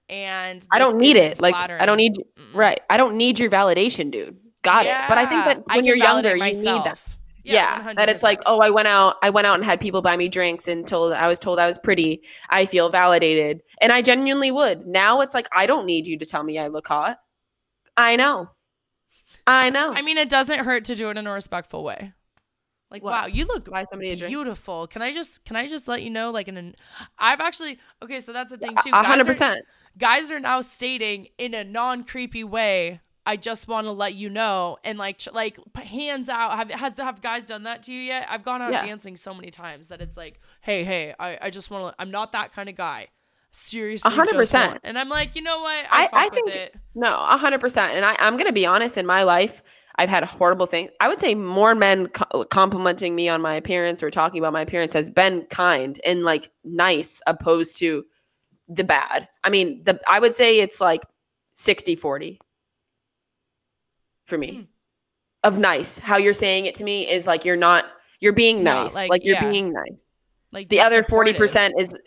And 0.09 0.67
i 0.71 0.79
don't 0.79 0.99
need 0.99 1.17
it 1.17 1.41
like 1.41 1.55
i 1.55 1.87
don't 1.87 1.97
need 1.97 2.13
right 2.53 2.81
i 2.91 2.99
don't 2.99 3.17
need 3.17 3.39
your 3.39 3.49
validation 3.51 4.11
dude 4.11 4.37
got 4.63 4.85
it 4.85 5.09
but 5.09 5.17
i 5.17 5.25
think 5.25 5.45
that 5.47 5.67
when 5.75 5.85
you're 5.87 5.97
younger 5.97 6.37
you 6.37 6.43
need 6.53 6.85
that 6.85 7.01
myself. 7.45 7.83
Yeah, 7.85 7.93
that 7.95 8.09
it's 8.09 8.23
like, 8.23 8.41
oh, 8.47 8.61
I 8.61 8.71
went 8.71 8.89
out, 8.89 9.17
I 9.23 9.31
went 9.31 9.47
out 9.47 9.57
and 9.57 9.65
had 9.65 9.81
people 9.81 10.03
buy 10.03 10.17
me 10.17 10.29
drinks 10.29 10.69
and 10.69 10.87
told 10.87 11.13
I 11.13 11.29
was 11.29 11.39
told 11.39 11.59
I 11.59 11.67
was 11.67 11.79
pretty. 11.79 12.23
I 12.51 12.65
feel 12.67 12.89
validated, 12.91 13.63
and 13.81 13.93
I 13.93 14.03
genuinely 14.03 14.51
would. 14.51 14.87
Now 14.87 15.21
it's 15.21 15.35
like 15.35 15.49
I 15.53 15.67
don't 15.67 15.87
need 15.87 16.07
you 16.07 16.19
to 16.19 16.25
tell 16.25 16.43
me 16.45 16.59
I 16.59 16.69
look 16.69 16.87
hot. 16.89 17.19
I 17.97 18.17
know, 18.17 18.49
I 19.47 19.71
know. 19.71 19.93
I 19.93 20.03
mean, 20.03 20.19
it 20.19 20.29
doesn't 20.29 20.61
hurt 20.61 20.85
to 20.87 20.95
do 20.95 21.11
it 21.11 21.19
in 21.19 21.27
a 21.27 21.33
respectful 21.33 21.85
way. 21.85 22.13
Like, 22.91 23.03
What? 23.03 23.13
wow, 23.13 23.27
you 23.27 23.47
look 23.47 23.71
buy 23.71 23.87
somebody 23.91 24.15
beautiful. 24.17 24.87
Can 24.87 25.01
I 25.01 25.13
just 25.13 25.45
can 25.45 25.57
I 25.57 25.67
just 25.67 25.89
let 25.89 26.03
you 26.03 26.11
know 26.11 26.31
like 26.31 26.49
in 26.49 26.57
an 26.59 26.77
I've 27.19 27.41
actually 27.41 27.79
okay, 28.03 28.21
so 28.21 28.33
that's 28.35 28.51
the 28.51 28.59
thing 28.59 28.77
too. 28.85 28.91
Hundred 28.93 29.23
are- 29.27 29.31
percent. 29.31 29.65
Guys 29.99 30.31
are 30.31 30.41
now 30.41 30.61
stating 30.63 31.29
in 31.39 31.53
a 31.55 31.65
non-creepy 31.65 32.45
way, 32.45 33.01
I 33.25 33.37
just 33.37 33.69
want 33.69 33.87
to 33.87 33.93
let 33.93 34.15
you 34.15 34.29
know 34.31 34.79
and 34.85 34.99
like 34.99 35.19
ch- 35.19 35.29
like 35.33 35.57
hands 35.77 36.29
out. 36.29 36.57
Have 36.57 36.71
has 36.71 36.99
have 36.99 37.23
guys 37.23 37.45
done 37.45 37.63
that 37.65 37.85
to 37.85 37.93
you 37.93 38.01
yet? 38.01 38.27
I've 38.29 38.43
gone 38.43 38.61
out 38.63 38.73
Yeah. 38.73 38.85
dancing 38.85 39.15
so 39.17 39.33
many 39.33 39.51
times 39.51 39.89
that 39.89 40.01
it's 40.01 40.17
like, 40.17 40.41
"Hey, 40.61 40.83
hey, 40.85 41.15
I 41.19 41.39
I 41.43 41.51
just 41.51 41.71
want 41.71 41.95
to 41.95 42.03
I'm 42.03 42.11
not 42.11 42.33
that 42.33 42.53
kind 42.53 42.69
of 42.69 42.75
guy." 42.75 43.09
Seriously, 43.55 44.11
A 44.11 44.17
100%. 44.17 44.79
And 44.83 44.99
I'm 44.99 45.11
like, 45.11 45.37
"You 45.37 45.43
know 45.43 45.61
what? 45.61 45.85
I- 45.91 46.05
I, 46.05 46.09
I 46.13 46.25
with 46.25 46.35
think- 46.35 46.55
it." 46.55 46.75
No, 46.95 47.09
a 47.15 47.37
hundred 47.37 47.61
percent. 47.61 47.95
And 47.95 48.05
I, 48.05 48.17
I'm 48.19 48.37
gonna 48.37 48.51
be 48.53 48.67
honest. 48.67 48.97
In 48.97 49.05
my 49.07 49.23
life, 49.25 49.63
I've 49.97 50.09
had 50.09 50.25
horrible 50.25 50.67
things. 50.67 50.91
I 51.01 51.09
would 51.09 51.19
say 51.19 51.35
more 51.35 51.75
men 51.75 52.09
co- 52.09 52.45
complimenting 52.47 53.15
me 53.15 53.29
on 53.29 53.41
my 53.43 53.55
appearance 53.55 54.03
or 54.03 54.11
talking 54.11 54.39
about 54.41 54.53
my 54.55 54.63
appearance 54.63 54.95
has 54.95 55.11
been 55.11 55.43
kind 55.51 56.01
and 56.05 56.25
like 56.25 56.51
nice, 56.65 57.21
opposed 57.27 57.77
to 57.79 58.05
the 58.69 58.85
bad. 58.85 59.29
I 59.45 59.51
mean, 59.51 59.83
the 59.85 60.01
I 60.09 60.19
would 60.19 60.35
say 60.35 60.59
it's 60.61 60.81
like 60.81 61.03
60-40 61.57 62.39
for 64.27 64.39
me. 64.39 64.55
Hmm. 64.55 64.63
Of 65.45 65.59
nice. 65.59 65.99
How 65.99 66.19
you're 66.19 66.33
saying 66.35 66.67
it 66.67 66.75
to 66.77 66.85
me 66.85 67.09
is 67.11 67.27
like 67.27 67.45
you're 67.45 67.57
not. 67.57 67.85
You're 68.21 68.33
being 68.33 68.63
nice. 68.63 68.95
like- 68.95 69.11
Like, 69.11 69.25
you're 69.25 69.35
yeah. 69.35 69.51
being 69.51 69.73
nice. 69.73 70.05
Like 70.53 70.69
The 70.69 70.81
other 70.81 71.03
forty 71.03 71.33
percent 71.33 71.75
is. 71.79 71.99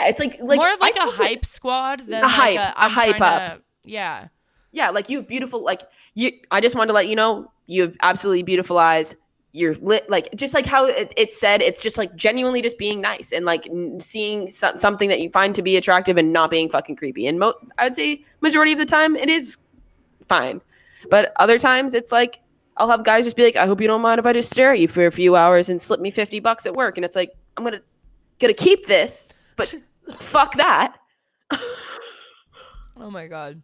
Yeah, 0.00 0.08
it's 0.08 0.20
like 0.20 0.38
like 0.40 0.58
more 0.58 0.72
of 0.72 0.80
like 0.80 0.98
I 0.98 1.04
a 1.04 1.10
hype 1.10 1.44
squad 1.44 2.06
than 2.06 2.20
A 2.22 2.26
like 2.26 2.30
hype, 2.32 2.58
a, 2.58 2.62
a 2.62 2.74
I'm 2.84 2.90
hype 2.90 3.20
up. 3.20 3.56
to- 3.56 3.62
yeah. 3.84 4.28
yeah 4.70 4.90
like 4.90 5.08
you 5.10 5.18
have 5.18 5.28
beautiful 5.28 5.62
like 5.64 5.82
you 6.14 6.30
i 6.52 6.60
just 6.60 6.76
wanted 6.76 6.86
to 6.86 6.92
let 6.92 7.08
you 7.08 7.16
know 7.16 7.50
you 7.66 7.82
have 7.82 7.96
absolutely 8.00 8.42
beautiful 8.44 8.78
eyes 8.78 9.16
you're 9.50 9.74
lit 9.74 10.08
like 10.08 10.28
just 10.36 10.54
like 10.54 10.64
how 10.66 10.86
it, 10.86 11.12
it 11.16 11.32
said 11.32 11.60
it's 11.60 11.82
just 11.82 11.98
like 11.98 12.14
genuinely 12.14 12.62
just 12.62 12.78
being 12.78 13.00
nice 13.00 13.32
and 13.32 13.44
like 13.44 13.66
n- 13.66 13.98
seeing 14.00 14.48
so- 14.48 14.74
something 14.76 15.08
that 15.08 15.20
you 15.20 15.28
find 15.30 15.54
to 15.56 15.62
be 15.62 15.76
attractive 15.76 16.16
and 16.16 16.32
not 16.32 16.48
being 16.48 16.70
fucking 16.70 16.94
creepy 16.94 17.26
and 17.26 17.38
mo- 17.40 17.54
i 17.76 17.84
would 17.84 17.96
say 17.96 18.22
majority 18.40 18.72
of 18.72 18.78
the 18.78 18.86
time 18.86 19.16
it 19.16 19.28
is 19.28 19.58
fine 20.28 20.60
but 21.10 21.32
other 21.36 21.58
times 21.58 21.94
it's 21.94 22.12
like 22.12 22.40
i'll 22.76 22.88
have 22.88 23.04
guys 23.04 23.24
just 23.24 23.36
be 23.36 23.44
like 23.44 23.56
i 23.56 23.66
hope 23.66 23.80
you 23.80 23.86
don't 23.86 24.02
mind 24.02 24.18
if 24.18 24.26
i 24.26 24.32
just 24.32 24.50
stare 24.50 24.72
at 24.72 24.80
you 24.80 24.88
for 24.88 25.06
a 25.06 25.12
few 25.12 25.36
hours 25.36 25.68
and 25.68 25.80
slip 25.80 26.00
me 26.00 26.10
50 26.10 26.40
bucks 26.40 26.66
at 26.66 26.74
work. 26.74 26.96
And 26.96 27.04
it's 27.04 27.16
like 27.16 27.32
i'm 27.56 27.64
gonna 27.64 27.82
gonna 28.38 28.54
keep 28.54 28.86
this 28.86 29.28
but 29.56 29.74
fuck 30.18 30.54
that. 30.56 30.96
Oh 32.96 33.10
my 33.10 33.26
god. 33.26 33.62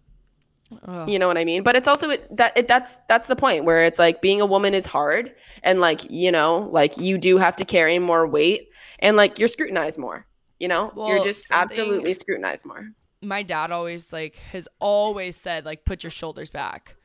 Ugh. 0.86 1.08
you 1.08 1.18
know 1.18 1.26
what 1.26 1.38
i 1.38 1.44
mean? 1.44 1.62
But 1.62 1.76
it's 1.76 1.88
also 1.88 2.10
it, 2.10 2.36
that 2.36 2.56
it, 2.56 2.68
that's 2.68 2.98
that's 3.08 3.26
the 3.26 3.36
point 3.36 3.64
where 3.64 3.84
it's 3.84 3.98
like 3.98 4.20
being 4.20 4.40
a 4.40 4.46
woman 4.46 4.74
is 4.74 4.84
hard 4.84 5.34
and 5.62 5.80
like 5.80 6.10
you 6.10 6.30
know 6.30 6.68
like 6.72 6.98
you 6.98 7.16
do 7.16 7.38
have 7.38 7.56
to 7.56 7.64
carry 7.64 7.98
more 7.98 8.26
weight 8.26 8.68
and 8.98 9.16
like 9.16 9.38
you're 9.38 9.48
scrutinized 9.48 9.98
more 9.98 10.26
you 10.58 10.68
know? 10.68 10.92
You're 10.96 11.22
just 11.22 11.46
absolutely 11.50 12.14
scrutinized 12.14 12.64
more. 12.64 12.88
My 13.22 13.42
dad 13.42 13.70
always 13.70 14.12
like 14.12 14.36
has 14.52 14.68
always 14.80 15.36
said 15.36 15.64
like 15.64 15.84
put 15.84 16.02
your 16.02 16.10
shoulders 16.10 16.50
back 16.50 16.96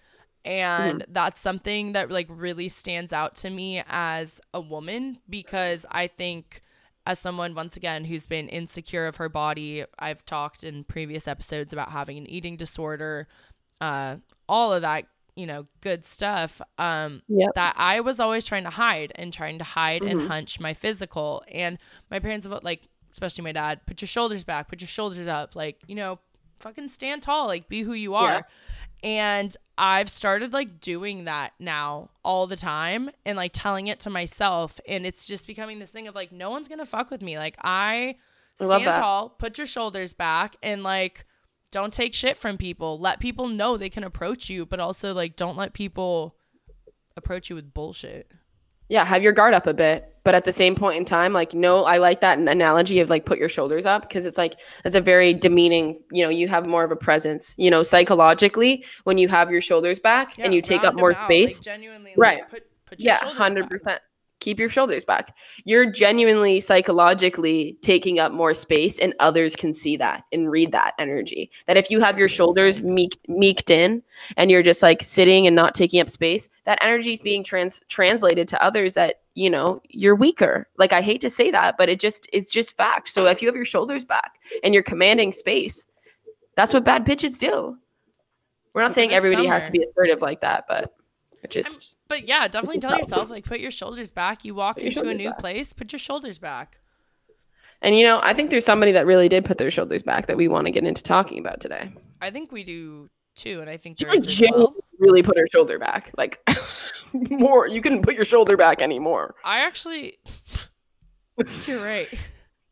and 0.46 1.02
Mm-hmm. 1.02 1.14
that's 1.14 1.40
something 1.40 1.94
that 1.94 2.12
like 2.12 2.28
really 2.30 2.68
stands 2.70 3.14
out 3.14 3.36
to 3.36 3.50
me 3.50 3.82
as 3.88 4.42
a 4.54 4.60
woman 4.60 5.20
because 5.30 5.86
i 5.92 6.06
think 6.08 6.62
as 7.06 7.18
someone 7.20 7.56
once 7.56 7.78
again 7.78 8.06
who's 8.06 8.28
been 8.28 8.50
insecure 8.50 9.06
of 9.08 9.16
her 9.18 9.30
body 9.30 9.86
i've 10.00 10.26
talked 10.26 10.64
in 10.64 10.84
previous 10.84 11.28
episodes 11.28 11.72
about 11.74 11.92
having 11.92 12.18
an 12.18 12.28
eating 12.30 12.58
disorder 12.58 13.28
uh 13.82 14.18
all 14.50 14.74
of 14.74 14.82
that 14.82 15.06
you 15.36 15.46
know 15.46 15.66
good 15.82 16.04
stuff 16.06 16.62
um 16.78 17.22
Yep. 17.28 17.54
that 17.56 17.74
i 17.78 18.00
was 18.02 18.20
always 18.20 18.44
trying 18.46 18.64
to 18.64 18.70
hide 18.70 19.12
and 19.16 19.32
trying 19.34 19.58
to 19.60 19.64
hide 19.64 20.04
and 20.04 20.20
Mhm. 20.22 20.28
hunch 20.28 20.60
my 20.60 20.74
physical 20.74 21.44
and 21.52 21.78
my 22.12 22.20
parents 22.20 22.46
have 22.46 22.64
like 22.64 22.82
especially 23.12 23.44
my 23.44 23.52
dad 23.54 23.80
put 23.88 24.02
your 24.02 24.08
shoulders 24.08 24.44
back 24.44 24.68
put 24.68 24.82
your 24.82 24.88
shoulders 24.88 25.28
up 25.28 25.56
like 25.56 25.82
you 25.88 25.96
know 25.96 26.20
fucking 26.60 26.88
stand 26.88 27.22
tall 27.22 27.48
like 27.48 27.68
be 27.68 27.82
who 27.82 27.94
you 27.94 28.16
are 28.16 28.46
and 29.04 29.56
i've 29.78 30.10
started 30.10 30.54
like 30.54 30.80
doing 30.80 31.26
that 31.26 31.52
now 31.60 32.10
all 32.24 32.48
the 32.48 32.56
time 32.56 33.10
and 33.26 33.38
like 33.38 33.52
telling 33.54 33.88
it 33.88 34.00
to 34.02 34.10
myself. 34.10 34.80
And 34.88 35.06
it's 35.06 35.28
just 35.28 35.46
becoming 35.46 35.80
this 35.80 35.90
thing 35.90 36.08
of 36.08 36.16
like 36.16 36.32
no 36.32 36.50
one's 36.50 36.68
gonna 36.68 36.86
fuck 36.86 37.12
with 37.12 37.22
me. 37.22 37.38
Like 37.38 37.58
i 37.62 38.16
stand 38.56 38.84
tall 38.86 39.30
put 39.30 39.58
your 39.58 39.68
shoulders 39.68 40.14
back 40.14 40.56
and 40.64 40.84
like 40.84 41.26
don't 41.72 41.92
take 41.92 42.14
shit 42.14 42.38
from 42.38 42.58
people. 42.58 43.00
Let 43.00 43.20
people 43.20 43.48
know 43.48 43.78
they 43.78 43.90
can 43.90 44.04
approach 44.04 44.50
you 44.50 44.66
but 44.66 44.80
also 44.80 45.14
like 45.14 45.36
don't 45.36 45.58
let 45.58 45.74
people 45.74 46.36
approach 47.18 47.50
you 47.50 47.56
with 47.56 47.74
bullshit. 47.74 48.32
Yeah 48.90 49.04
have 49.04 49.24
your 49.24 49.34
guard 49.34 49.54
up 49.54 49.68
a 49.68 49.74
bit 49.74 50.13
but 50.24 50.36
at 50.36 50.46
the 50.46 50.52
same 50.52 50.76
point 50.76 50.98
in 50.98 51.06
time 51.06 51.34
like 51.34 51.54
no 51.54 51.84
i 51.86 51.98
like 51.98 52.22
that 52.22 52.38
analogy 52.38 53.00
of 53.00 53.10
like 53.10 53.26
put 53.26 53.38
your 53.38 53.50
shoulders 53.50 53.86
up 53.86 54.04
because 54.04 54.26
it's 54.26 54.38
like 54.38 54.56
that's 54.84 54.96
a 54.96 55.02
very 55.02 55.34
demeaning 55.34 56.00
you 56.12 56.24
know 56.24 56.30
you 56.30 56.48
have 56.48 56.66
more 56.66 56.84
of 56.84 56.92
a 56.92 56.96
presence 56.96 57.56
you 57.58 57.70
know 57.70 57.84
psychologically 57.84 58.86
when 59.04 59.18
you 59.18 59.28
have 59.28 59.52
your 59.52 59.62
shoulders 59.62 60.00
back 60.00 60.38
and 60.40 60.54
you 60.54 60.62
take 60.62 60.84
up 60.84 60.96
more 60.96 61.12
out, 61.12 61.18
like, 61.18 61.26
space 61.26 61.60
genuinely 61.60 62.12
like, 62.12 62.18
Right. 62.18 62.50
put, 62.50 62.64
put 62.86 63.00
your 63.00 63.14
yeah 63.14 63.20
shoulders 63.20 63.38
100% 63.70 63.86
back. 63.86 64.02
Keep 64.44 64.60
your 64.60 64.70
shoulders 64.70 65.06
back. 65.06 65.36
You're 65.64 65.90
genuinely 65.90 66.60
psychologically 66.60 67.78
taking 67.82 68.20
up 68.20 68.34
more 68.34 68.54
space 68.54 69.00
and 69.00 69.14
others 69.20 69.56
can 69.56 69.74
see 69.74 69.96
that 69.98 70.26
and 70.34 70.52
read 70.52 70.74
that 70.74 70.94
energy. 71.00 71.50
That 71.66 71.78
if 71.78 71.90
you 71.90 72.02
have 72.02 72.20
your 72.20 72.28
shoulders 72.28 72.82
meek, 72.82 73.18
meeked 73.30 73.70
in 73.70 74.04
and 74.36 74.52
you're 74.52 74.62
just 74.62 74.84
like 74.84 75.02
sitting 75.02 75.48
and 75.48 75.56
not 75.56 75.74
taking 75.74 76.02
up 76.02 76.10
space 76.10 76.50
that 76.66 76.80
energy 76.82 77.14
is 77.14 77.22
being 77.22 77.44
trans- 77.44 77.84
translated 77.88 78.48
to 78.50 78.62
others 78.62 78.94
that 78.96 79.22
you 79.34 79.50
know 79.50 79.82
you're 79.90 80.16
weaker. 80.16 80.68
Like 80.78 80.92
i 80.94 81.02
hate 81.02 81.22
to 81.22 81.30
say 81.30 81.50
that 81.52 81.76
but 81.78 81.90
it 81.90 82.00
just 82.00 82.28
it's 82.34 82.52
just 82.52 82.76
fact. 82.76 83.10
So 83.10 83.26
if 83.28 83.42
you 83.42 83.48
have 83.48 83.56
your 83.56 83.66
shoulders 83.66 84.04
back 84.04 84.40
and 84.64 84.74
you're 84.74 84.84
commanding 84.84 85.32
space 85.32 85.88
that's 86.56 86.74
what 86.74 86.84
bad 86.84 87.06
bitches 87.06 87.40
do. 87.40 87.78
We're 88.74 88.84
not 88.84 88.94
saying 88.94 89.10
This 89.10 89.18
everybody 89.18 89.48
has 89.48 89.68
to 89.68 89.72
be 89.72 89.84
assertive 89.84 90.22
like 90.22 90.42
that 90.42 90.66
but 90.68 90.94
just 91.50 91.98
But 92.08 92.28
yeah, 92.28 92.48
definitely 92.48 92.80
tell 92.80 92.92
yourself. 92.92 93.10
yourself 93.12 93.30
like 93.30 93.46
put 93.46 93.60
your 93.60 93.72
shoulders 93.72 94.12
back. 94.12 94.46
You 94.46 94.56
walk 94.56 94.78
into 94.80 95.08
a 95.08 95.14
new 95.14 95.30
back. 95.32 95.40
place, 95.40 95.74
put 95.74 95.92
your 95.92 96.00
shoulders 96.00 96.40
back. 96.40 96.80
And 97.82 97.98
you 97.98 98.06
know, 98.06 98.20
I 98.24 98.34
think 98.34 98.50
there's 98.50 98.66
somebody 98.66 98.94
that 98.94 99.06
really 99.06 99.28
did 99.28 99.44
put 99.46 99.58
their 99.58 99.72
shoulders 99.72 100.04
back 100.04 100.28
that 100.28 100.38
we 100.38 100.48
want 100.48 100.66
to 100.68 100.72
get 100.72 100.86
into 100.86 101.04
talking 101.04 101.40
about 101.40 101.60
today. 101.60 101.92
I 102.22 102.32
think 102.32 102.52
we 102.52 102.64
do 102.64 103.10
too, 103.36 103.60
and 103.62 103.70
I 103.70 103.78
think 103.78 103.98
She 104.00 104.06
like 104.06 104.20
is 104.20 104.42
well. 104.52 104.74
really 105.00 105.22
put 105.24 105.38
her 105.38 105.48
shoulder 105.52 105.80
back. 105.80 106.12
Like 106.18 106.40
more, 107.14 107.68
you 107.68 107.82
couldn't 107.82 108.04
put 108.04 108.16
your 108.16 108.26
shoulder 108.26 108.56
back 108.56 108.82
anymore. 108.82 109.36
I 109.44 109.60
actually, 109.60 110.18
you're 111.66 111.84
right. 111.84 112.08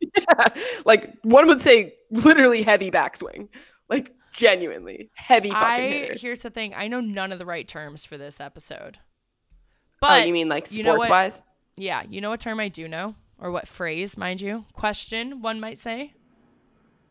yeah. 0.00 0.48
like 0.86 1.12
one 1.22 1.46
would 1.46 1.60
say, 1.60 1.94
literally 2.10 2.62
heavy 2.62 2.90
backswing. 2.90 3.48
Like 3.90 4.14
genuinely 4.32 5.10
heavy 5.14 5.50
fucking 5.50 5.66
I 5.66 5.78
hair. 5.78 6.14
here's 6.16 6.40
the 6.40 6.50
thing. 6.50 6.74
I 6.74 6.88
know 6.88 7.00
none 7.00 7.32
of 7.32 7.38
the 7.38 7.46
right 7.46 7.66
terms 7.66 8.04
for 8.04 8.18
this 8.18 8.40
episode, 8.40 8.98
oh, 9.00 9.98
but 10.00 10.26
you 10.26 10.32
mean 10.32 10.48
like 10.48 10.70
you 10.72 10.82
know 10.82 10.90
sport 10.90 10.98
what? 10.98 11.10
wise? 11.10 11.42
yeah, 11.76 12.02
you 12.08 12.20
know 12.20 12.30
what 12.30 12.40
term 12.40 12.60
I 12.60 12.68
do 12.68 12.88
know, 12.88 13.14
or 13.38 13.50
what 13.50 13.68
phrase, 13.68 14.16
mind 14.16 14.40
you? 14.40 14.64
Question, 14.72 15.42
one 15.42 15.60
might 15.60 15.78
say. 15.78 16.14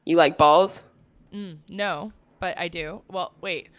You 0.05 0.17
like 0.17 0.38
balls? 0.38 0.84
Mm, 1.34 1.57
no, 1.69 2.11
but 2.39 2.57
I 2.57 2.67
do. 2.67 3.03
Well, 3.07 3.34
wait. 3.39 3.69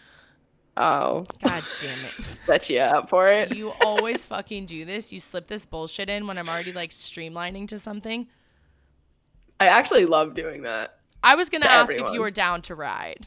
Oh, 0.77 1.27
God 1.43 1.43
damn 1.43 1.59
it. 1.59 1.63
set 2.11 2.71
you 2.71 2.79
up 2.79 3.11
for 3.11 3.29
it. 3.29 3.55
You 3.55 3.73
always 3.85 4.25
fucking 4.27 4.67
do 4.67 4.85
this. 4.85 5.13
You 5.13 5.21
slip 5.21 5.47
this 5.47 5.67
bullshit 5.67 6.09
in 6.09 6.27
when 6.27 6.39
I'm 6.39 6.49
already 6.49 6.73
like 6.73 6.91
streamlining 6.91 7.69
to 7.69 7.79
something. 7.79 8.29
I 9.61 9.67
actually 9.67 10.07
love 10.07 10.35
doing 10.35 10.63
that. 10.63 10.99
I 11.23 11.35
was 11.35 11.49
gonna 11.49 11.65
To 11.65 11.71
ask 11.71 11.93
if 11.93 12.13
you 12.13 12.21
were 12.21 12.31
down 12.31 12.63
to 12.63 12.75
ride. 12.75 13.27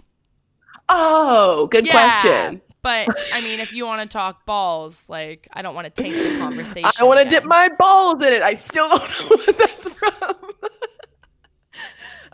Oh, 0.90 1.68
good 1.68 1.86
Yeah, 1.86 1.92
question. 1.94 2.62
But 2.82 3.08
I 3.34 3.42
mean, 3.42 3.60
if 3.60 3.74
you 3.74 3.86
want 3.86 4.02
to 4.02 4.08
talk 4.08 4.46
balls, 4.46 5.04
like 5.08 5.48
I 5.52 5.62
don't 5.64 5.74
want 5.74 5.94
to 5.94 6.04
take 6.04 6.14
the 6.14 6.38
conversation. 6.38 6.92
I 7.00 7.04
want 7.04 7.20
to 7.20 7.26
dip 7.28 7.44
my 7.44 7.70
balls 7.80 8.22
in 8.22 8.32
it. 8.34 8.44
I 8.44 8.54
still 8.54 8.88
don't 8.90 9.00
know 9.02 9.28
what 9.38 9.58
that's 9.58 9.88
from. 9.90 10.36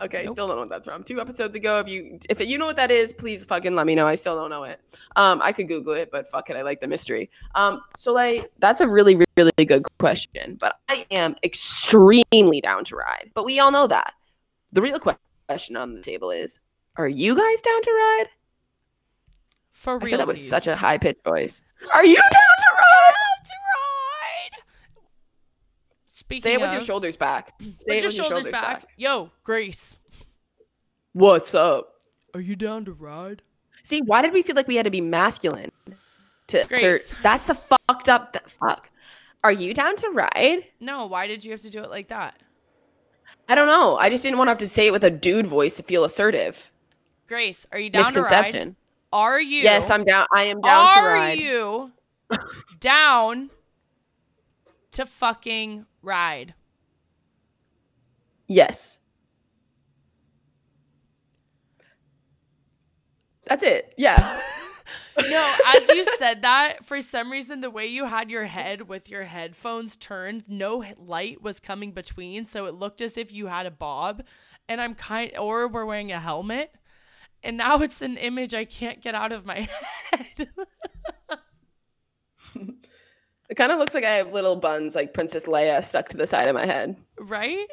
okay, 0.02 0.24
Nope. 0.24 0.34
still 0.34 0.48
don't 0.48 0.56
know 0.56 0.60
what 0.62 0.68
that's 0.68 0.86
from. 0.86 1.04
Two 1.04 1.22
episodes 1.22 1.56
ago, 1.56 1.78
if 1.80 1.88
you 1.88 2.18
if 2.28 2.38
you 2.46 2.58
know 2.58 2.66
what 2.66 2.76
that 2.76 2.90
is, 2.90 3.14
please 3.14 3.46
fucking 3.46 3.74
let 3.74 3.86
me 3.86 3.94
know. 3.94 4.06
I 4.06 4.14
still 4.14 4.36
don't 4.36 4.50
know 4.50 4.64
it. 4.64 4.78
Um, 5.16 5.40
I 5.42 5.52
could 5.52 5.68
Google 5.68 5.94
it, 5.94 6.10
but 6.12 6.26
fuck 6.28 6.50
it, 6.50 6.56
I 6.56 6.60
like 6.62 6.80
the 6.80 6.88
mystery. 6.88 7.30
Um, 7.54 7.80
so 7.96 8.12
like 8.12 8.50
that's 8.58 8.82
a 8.82 8.88
really 8.88 9.24
really 9.38 9.52
good 9.64 9.84
question. 9.98 10.58
But 10.60 10.78
I 10.88 11.06
am 11.10 11.34
extremely 11.42 12.60
down 12.60 12.84
to 12.84 12.96
ride. 12.96 13.30
But 13.32 13.46
we 13.46 13.58
all 13.58 13.70
know 13.70 13.86
that. 13.86 14.12
The 14.72 14.82
real 14.82 14.98
que- 14.98 15.16
question 15.52 15.76
on 15.76 15.94
the 15.94 16.00
table 16.00 16.30
is: 16.30 16.60
Are 16.96 17.08
you 17.08 17.36
guys 17.36 17.60
down 17.62 17.82
to 17.82 17.90
ride? 17.90 18.26
for 19.72 19.94
real. 19.94 20.02
I 20.06 20.10
said 20.10 20.20
that 20.20 20.26
was 20.26 20.48
such 20.48 20.66
a 20.68 20.76
high 20.76 20.98
pitched 20.98 21.24
voice. 21.24 21.62
Are 21.92 22.04
you 22.04 22.14
down 22.14 22.22
to 22.24 22.76
ride? 22.76 23.14
to 23.44 23.52
ride. 23.74 24.62
Speaking 26.06 26.42
Say 26.42 26.54
it 26.54 26.60
with 26.60 26.70
your 26.72 26.80
shoulders 26.80 27.16
back. 27.16 27.54
Say 27.60 27.66
Put 27.86 27.92
it 27.94 28.02
your 28.02 28.06
with 28.06 28.14
shoulders, 28.14 28.48
back. 28.48 28.86
Yo, 28.96 29.30
Grace. 29.42 29.98
What's 31.12 31.54
up? 31.54 31.94
Are 32.34 32.40
you 32.40 32.54
down 32.56 32.84
to 32.86 32.92
ride? 32.92 33.42
See, 33.82 34.00
why 34.00 34.22
did 34.22 34.32
we 34.32 34.42
feel 34.42 34.54
like 34.54 34.68
we 34.68 34.76
had 34.76 34.84
to 34.84 34.90
be 34.90 35.00
masculine? 35.00 35.72
To 36.48 36.64
Grace. 36.68 36.80
sir, 37.08 37.16
that's 37.22 37.46
the 37.48 37.54
fucked 37.54 38.08
up. 38.08 38.32
th- 38.32 38.44
fuck. 38.46 38.88
Are 39.44 39.52
you 39.52 39.74
down 39.74 39.96
to 39.96 40.08
ride? 40.10 40.64
No, 40.80 41.06
why 41.06 41.26
did 41.26 41.44
you 41.44 41.50
have 41.50 41.62
to 41.62 41.70
do 41.70 41.82
it 41.82 41.90
like 41.90 42.08
that? 42.08 42.40
I 43.48 43.54
don't 43.54 43.66
know. 43.66 43.96
I 43.96 44.08
just 44.10 44.22
didn't 44.22 44.38
want 44.38 44.48
to 44.48 44.52
have 44.52 44.58
to 44.58 44.68
say 44.68 44.86
it 44.86 44.92
with 44.92 45.04
a 45.04 45.10
dude 45.10 45.46
voice 45.46 45.76
to 45.76 45.82
feel 45.82 46.04
assertive. 46.04 46.70
Grace, 47.28 47.66
are 47.72 47.78
you 47.78 47.90
down 47.90 48.04
to 48.12 48.20
ride? 48.20 48.28
Misconception. 48.28 48.76
Are 49.12 49.40
you? 49.40 49.62
Yes, 49.62 49.90
I'm 49.90 50.04
down. 50.04 50.26
I 50.32 50.44
am 50.44 50.60
down 50.60 50.86
are 50.86 51.00
to 51.00 51.06
ride. 51.06 51.38
Are 51.38 51.42
you 51.42 51.92
down 52.80 53.50
to 54.92 55.06
fucking 55.06 55.86
ride? 56.02 56.54
Yes. 58.46 59.00
That's 63.46 63.62
it. 63.62 63.92
Yeah. 63.96 64.40
No, 65.18 65.54
as 65.76 65.88
you 65.88 66.04
said 66.18 66.42
that, 66.42 66.84
for 66.84 67.00
some 67.00 67.30
reason, 67.30 67.60
the 67.60 67.70
way 67.70 67.86
you 67.86 68.06
had 68.06 68.30
your 68.30 68.44
head 68.44 68.88
with 68.88 69.10
your 69.10 69.24
headphones 69.24 69.96
turned, 69.96 70.44
no 70.48 70.84
light 70.96 71.42
was 71.42 71.60
coming 71.60 71.92
between, 71.92 72.46
so 72.46 72.66
it 72.66 72.74
looked 72.74 73.00
as 73.00 73.16
if 73.16 73.32
you 73.32 73.46
had 73.46 73.66
a 73.66 73.70
bob. 73.70 74.22
And 74.68 74.80
I'm 74.80 74.94
kind, 74.94 75.36
or 75.36 75.68
we're 75.68 75.84
wearing 75.84 76.12
a 76.12 76.20
helmet, 76.20 76.72
and 77.42 77.56
now 77.56 77.78
it's 77.78 78.00
an 78.00 78.16
image 78.16 78.54
I 78.54 78.64
can't 78.64 79.02
get 79.02 79.14
out 79.14 79.32
of 79.32 79.44
my 79.44 79.68
head. 80.12 80.48
It 83.48 83.56
kind 83.56 83.70
of 83.70 83.78
looks 83.78 83.92
like 83.92 84.04
I 84.04 84.12
have 84.12 84.32
little 84.32 84.56
buns 84.56 84.94
like 84.94 85.12
Princess 85.12 85.44
Leia 85.44 85.84
stuck 85.84 86.08
to 86.08 86.16
the 86.16 86.26
side 86.26 86.48
of 86.48 86.54
my 86.54 86.64
head. 86.64 86.96
right? 87.18 87.66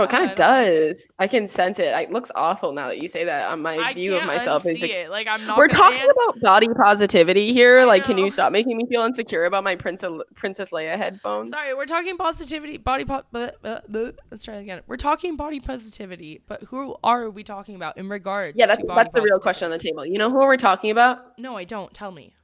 Oh, 0.00 0.04
it 0.04 0.10
kind 0.10 0.30
of 0.30 0.34
does. 0.34 1.08
I 1.18 1.26
can 1.26 1.46
sense 1.46 1.78
it. 1.78 1.88
It 1.88 2.10
looks 2.10 2.32
awful 2.34 2.72
now 2.72 2.88
that 2.88 3.02
you 3.02 3.08
say 3.08 3.24
that. 3.24 3.50
On 3.50 3.60
my 3.60 3.76
I 3.76 3.92
view 3.92 4.16
of 4.16 4.24
myself 4.24 4.64
is 4.64 4.82
it. 4.82 5.10
Like 5.10 5.26
I'm 5.28 5.46
not. 5.46 5.58
We're 5.58 5.68
talking 5.68 6.02
about 6.02 6.40
body 6.40 6.68
positivity 6.68 7.52
here. 7.52 7.80
I 7.80 7.84
Like, 7.84 8.04
can 8.04 8.16
you 8.16 8.30
stop 8.30 8.50
making 8.50 8.78
me 8.78 8.86
feel 8.86 9.02
insecure 9.02 9.44
about 9.44 9.62
my 9.62 9.76
Princess 9.76 10.10
Princess 10.34 10.70
Leia 10.70 10.96
headphones? 10.96 11.50
Sorry, 11.50 11.74
we're 11.74 11.84
talking 11.84 12.16
positivity, 12.16 12.78
body 12.78 13.04
po-. 13.04 13.24
Let's 13.32 14.44
try 14.44 14.54
it 14.56 14.62
again. 14.62 14.80
We're 14.86 14.96
talking 14.96 15.36
body 15.36 15.60
positivity, 15.60 16.40
but 16.48 16.62
who 16.62 16.96
are 17.04 17.28
we 17.28 17.42
talking 17.42 17.74
about 17.74 17.98
in 17.98 18.08
regards? 18.08 18.56
Yeah, 18.56 18.66
that's 18.66 18.82
that's 18.86 19.12
the 19.12 19.22
real 19.22 19.38
question 19.38 19.66
on 19.66 19.70
the 19.72 19.78
table. 19.78 20.06
You 20.06 20.16
know 20.16 20.30
who 20.30 20.38
we're 20.38 20.56
talking 20.56 20.90
about? 20.90 21.38
No, 21.38 21.56
I 21.56 21.64
don't. 21.64 21.92
Tell 21.92 22.10
me. 22.10 22.34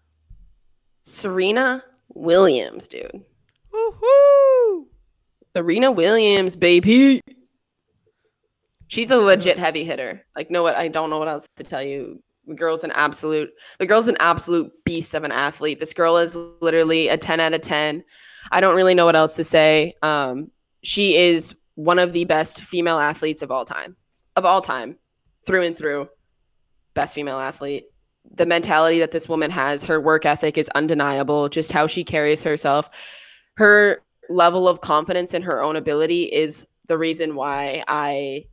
Serena 1.04 1.82
Williams, 2.14 2.88
dude. 2.88 3.24
Woohoo! 3.72 4.86
Serena 5.52 5.90
Williams, 5.90 6.56
baby. 6.56 7.20
She's 8.88 9.10
a 9.10 9.16
legit 9.16 9.58
heavy 9.58 9.84
hitter. 9.84 10.24
Like, 10.36 10.50
no, 10.50 10.62
what 10.62 10.76
I 10.76 10.88
don't 10.88 11.10
know 11.10 11.18
what 11.18 11.28
else 11.28 11.48
to 11.56 11.64
tell 11.64 11.82
you. 11.82 12.22
The 12.46 12.54
girl's 12.54 12.84
an 12.84 12.92
absolute. 12.92 13.50
The 13.78 13.86
girl's 13.86 14.08
an 14.08 14.16
absolute 14.20 14.70
beast 14.84 15.14
of 15.14 15.24
an 15.24 15.32
athlete. 15.32 15.80
This 15.80 15.92
girl 15.92 16.16
is 16.16 16.36
literally 16.60 17.08
a 17.08 17.16
ten 17.16 17.40
out 17.40 17.54
of 17.54 17.60
ten. 17.60 18.04
I 18.52 18.60
don't 18.60 18.76
really 18.76 18.94
know 18.94 19.04
what 19.04 19.16
else 19.16 19.34
to 19.36 19.44
say. 19.44 19.94
Um, 20.02 20.50
she 20.82 21.16
is 21.16 21.56
one 21.74 21.98
of 21.98 22.12
the 22.12 22.24
best 22.24 22.60
female 22.60 22.98
athletes 22.98 23.42
of 23.42 23.50
all 23.50 23.64
time, 23.64 23.96
of 24.36 24.44
all 24.44 24.62
time, 24.62 24.96
through 25.44 25.62
and 25.62 25.76
through. 25.76 26.08
Best 26.94 27.14
female 27.14 27.38
athlete. 27.38 27.86
The 28.36 28.46
mentality 28.46 29.00
that 29.00 29.10
this 29.10 29.28
woman 29.28 29.50
has, 29.50 29.84
her 29.84 30.00
work 30.00 30.24
ethic 30.24 30.56
is 30.56 30.70
undeniable. 30.74 31.48
Just 31.48 31.72
how 31.72 31.88
she 31.88 32.04
carries 32.04 32.44
herself, 32.44 32.88
her 33.56 34.02
level 34.28 34.68
of 34.68 34.80
confidence 34.80 35.34
in 35.34 35.42
her 35.42 35.62
own 35.62 35.76
ability 35.76 36.24
is 36.24 36.66
the 36.86 36.98
reason 36.98 37.34
why 37.34 37.84
I 37.88 38.46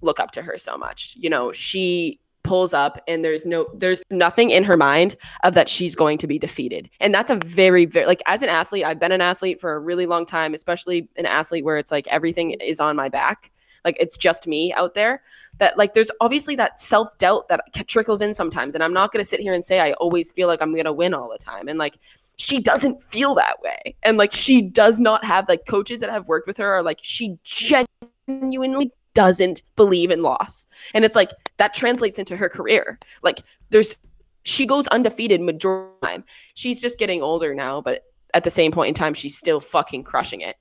look 0.00 0.20
up 0.20 0.30
to 0.32 0.42
her 0.42 0.58
so 0.58 0.76
much. 0.76 1.14
You 1.18 1.30
know, 1.30 1.52
she 1.52 2.20
pulls 2.42 2.72
up 2.72 2.98
and 3.06 3.24
there's 3.24 3.44
no 3.44 3.66
there's 3.74 4.02
nothing 4.10 4.50
in 4.50 4.64
her 4.64 4.76
mind 4.76 5.16
of 5.44 5.54
that 5.54 5.68
she's 5.68 5.94
going 5.94 6.18
to 6.18 6.26
be 6.26 6.38
defeated. 6.38 6.88
And 7.00 7.14
that's 7.14 7.30
a 7.30 7.36
very 7.36 7.84
very 7.84 8.06
like 8.06 8.22
as 8.26 8.42
an 8.42 8.48
athlete, 8.48 8.84
I've 8.84 9.00
been 9.00 9.12
an 9.12 9.20
athlete 9.20 9.60
for 9.60 9.74
a 9.74 9.78
really 9.78 10.06
long 10.06 10.26
time, 10.26 10.54
especially 10.54 11.08
an 11.16 11.26
athlete 11.26 11.64
where 11.64 11.76
it's 11.76 11.90
like 11.90 12.06
everything 12.08 12.52
is 12.52 12.80
on 12.80 12.96
my 12.96 13.08
back. 13.08 13.50
Like 13.84 13.96
it's 13.98 14.16
just 14.16 14.46
me 14.46 14.72
out 14.72 14.94
there. 14.94 15.22
That 15.58 15.76
like 15.76 15.94
there's 15.94 16.10
obviously 16.20 16.56
that 16.56 16.80
self-doubt 16.80 17.48
that 17.48 17.62
trickles 17.86 18.22
in 18.22 18.34
sometimes 18.34 18.74
and 18.74 18.82
I'm 18.82 18.92
not 18.92 19.12
going 19.12 19.22
to 19.22 19.28
sit 19.28 19.40
here 19.40 19.54
and 19.54 19.64
say 19.64 19.80
I 19.80 19.92
always 19.92 20.32
feel 20.32 20.48
like 20.48 20.62
I'm 20.62 20.72
going 20.72 20.84
to 20.84 20.92
win 20.92 21.14
all 21.14 21.30
the 21.30 21.38
time. 21.38 21.68
And 21.68 21.78
like 21.78 21.98
she 22.36 22.58
doesn't 22.58 23.02
feel 23.02 23.34
that 23.34 23.60
way. 23.60 23.94
And 24.02 24.16
like 24.16 24.32
she 24.32 24.62
does 24.62 24.98
not 24.98 25.24
have 25.24 25.48
like 25.48 25.66
coaches 25.66 26.00
that 26.00 26.10
have 26.10 26.26
worked 26.26 26.46
with 26.46 26.56
her 26.56 26.72
are 26.72 26.82
like 26.82 27.00
she 27.02 27.38
genuinely 27.44 28.92
doesn't 29.14 29.62
believe 29.76 30.10
in 30.10 30.22
loss. 30.22 30.66
And 30.94 31.04
it's 31.04 31.16
like 31.16 31.30
that 31.56 31.74
translates 31.74 32.18
into 32.18 32.36
her 32.36 32.48
career. 32.48 32.98
Like 33.22 33.42
there's 33.70 33.96
she 34.44 34.66
goes 34.66 34.86
undefeated 34.88 35.40
majority 35.40 35.92
of 35.94 36.00
the 36.00 36.06
time. 36.06 36.24
She's 36.54 36.80
just 36.80 36.98
getting 36.98 37.22
older 37.22 37.54
now, 37.54 37.80
but 37.80 38.04
at 38.34 38.44
the 38.44 38.50
same 38.50 38.72
point 38.72 38.88
in 38.88 38.94
time 38.94 39.14
she's 39.14 39.36
still 39.36 39.60
fucking 39.60 40.04
crushing 40.04 40.40
it. 40.40 40.56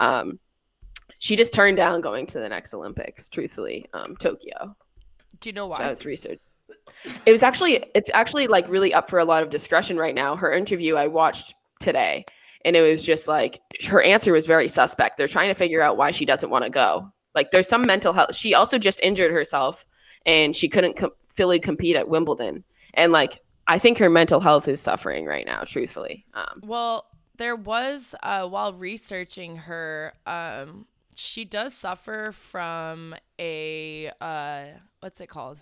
Um 0.00 0.38
she 1.18 1.36
just 1.36 1.54
turned 1.54 1.76
down 1.76 2.00
going 2.00 2.26
to 2.26 2.38
the 2.38 2.48
next 2.48 2.74
Olympics, 2.74 3.28
truthfully. 3.28 3.86
Um 3.92 4.16
Tokyo. 4.16 4.76
Do 5.40 5.48
you 5.48 5.52
know 5.52 5.66
why? 5.66 5.78
I 5.78 5.88
was 5.88 6.04
research. 6.04 6.40
It 7.26 7.32
was 7.32 7.42
actually 7.42 7.84
it's 7.94 8.10
actually 8.12 8.46
like 8.46 8.68
really 8.68 8.92
up 8.92 9.10
for 9.10 9.18
a 9.18 9.24
lot 9.24 9.42
of 9.42 9.50
discretion 9.50 9.96
right 9.96 10.14
now. 10.14 10.36
Her 10.36 10.52
interview 10.52 10.96
I 10.96 11.06
watched 11.06 11.54
today 11.80 12.24
and 12.64 12.76
it 12.76 12.82
was 12.82 13.04
just 13.04 13.28
like 13.28 13.60
her 13.88 14.02
answer 14.02 14.32
was 14.32 14.46
very 14.46 14.68
suspect. 14.68 15.16
They're 15.16 15.28
trying 15.28 15.48
to 15.48 15.54
figure 15.54 15.82
out 15.82 15.96
why 15.96 16.10
she 16.10 16.24
doesn't 16.24 16.50
want 16.50 16.64
to 16.64 16.70
go. 16.70 17.12
Like 17.34 17.50
there's 17.50 17.68
some 17.68 17.82
mental 17.86 18.12
health. 18.12 18.34
She 18.34 18.54
also 18.54 18.78
just 18.78 19.00
injured 19.00 19.32
herself 19.32 19.86
and 20.26 20.54
she 20.54 20.68
couldn't 20.68 20.96
com- 20.96 21.12
fully 21.28 21.58
compete 21.58 21.96
at 21.96 22.08
Wimbledon. 22.08 22.64
And 22.94 23.12
like 23.12 23.40
I 23.66 23.78
think 23.78 23.98
her 23.98 24.10
mental 24.10 24.40
health 24.40 24.68
is 24.68 24.80
suffering 24.80 25.26
right 25.26 25.46
now, 25.46 25.62
truthfully. 25.64 26.26
Um 26.34 26.60
Well, 26.62 27.06
there 27.36 27.56
was 27.56 28.14
uh, 28.22 28.46
while 28.48 28.72
researching 28.74 29.56
her, 29.56 30.12
um, 30.26 30.86
she 31.14 31.44
does 31.44 31.74
suffer 31.74 32.32
from 32.32 33.14
a 33.38 34.10
uh, 34.20 34.64
what's 35.00 35.20
it 35.20 35.28
called? 35.28 35.60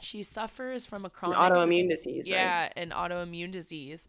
She 0.00 0.22
suffers 0.22 0.86
from 0.86 1.04
a 1.04 1.10
chronic 1.10 1.36
autoimmune 1.38 1.88
dis- 1.88 2.04
disease, 2.04 2.28
right? 2.30 2.36
Yeah, 2.36 2.68
an 2.76 2.90
autoimmune 2.90 3.50
disease. 3.50 4.08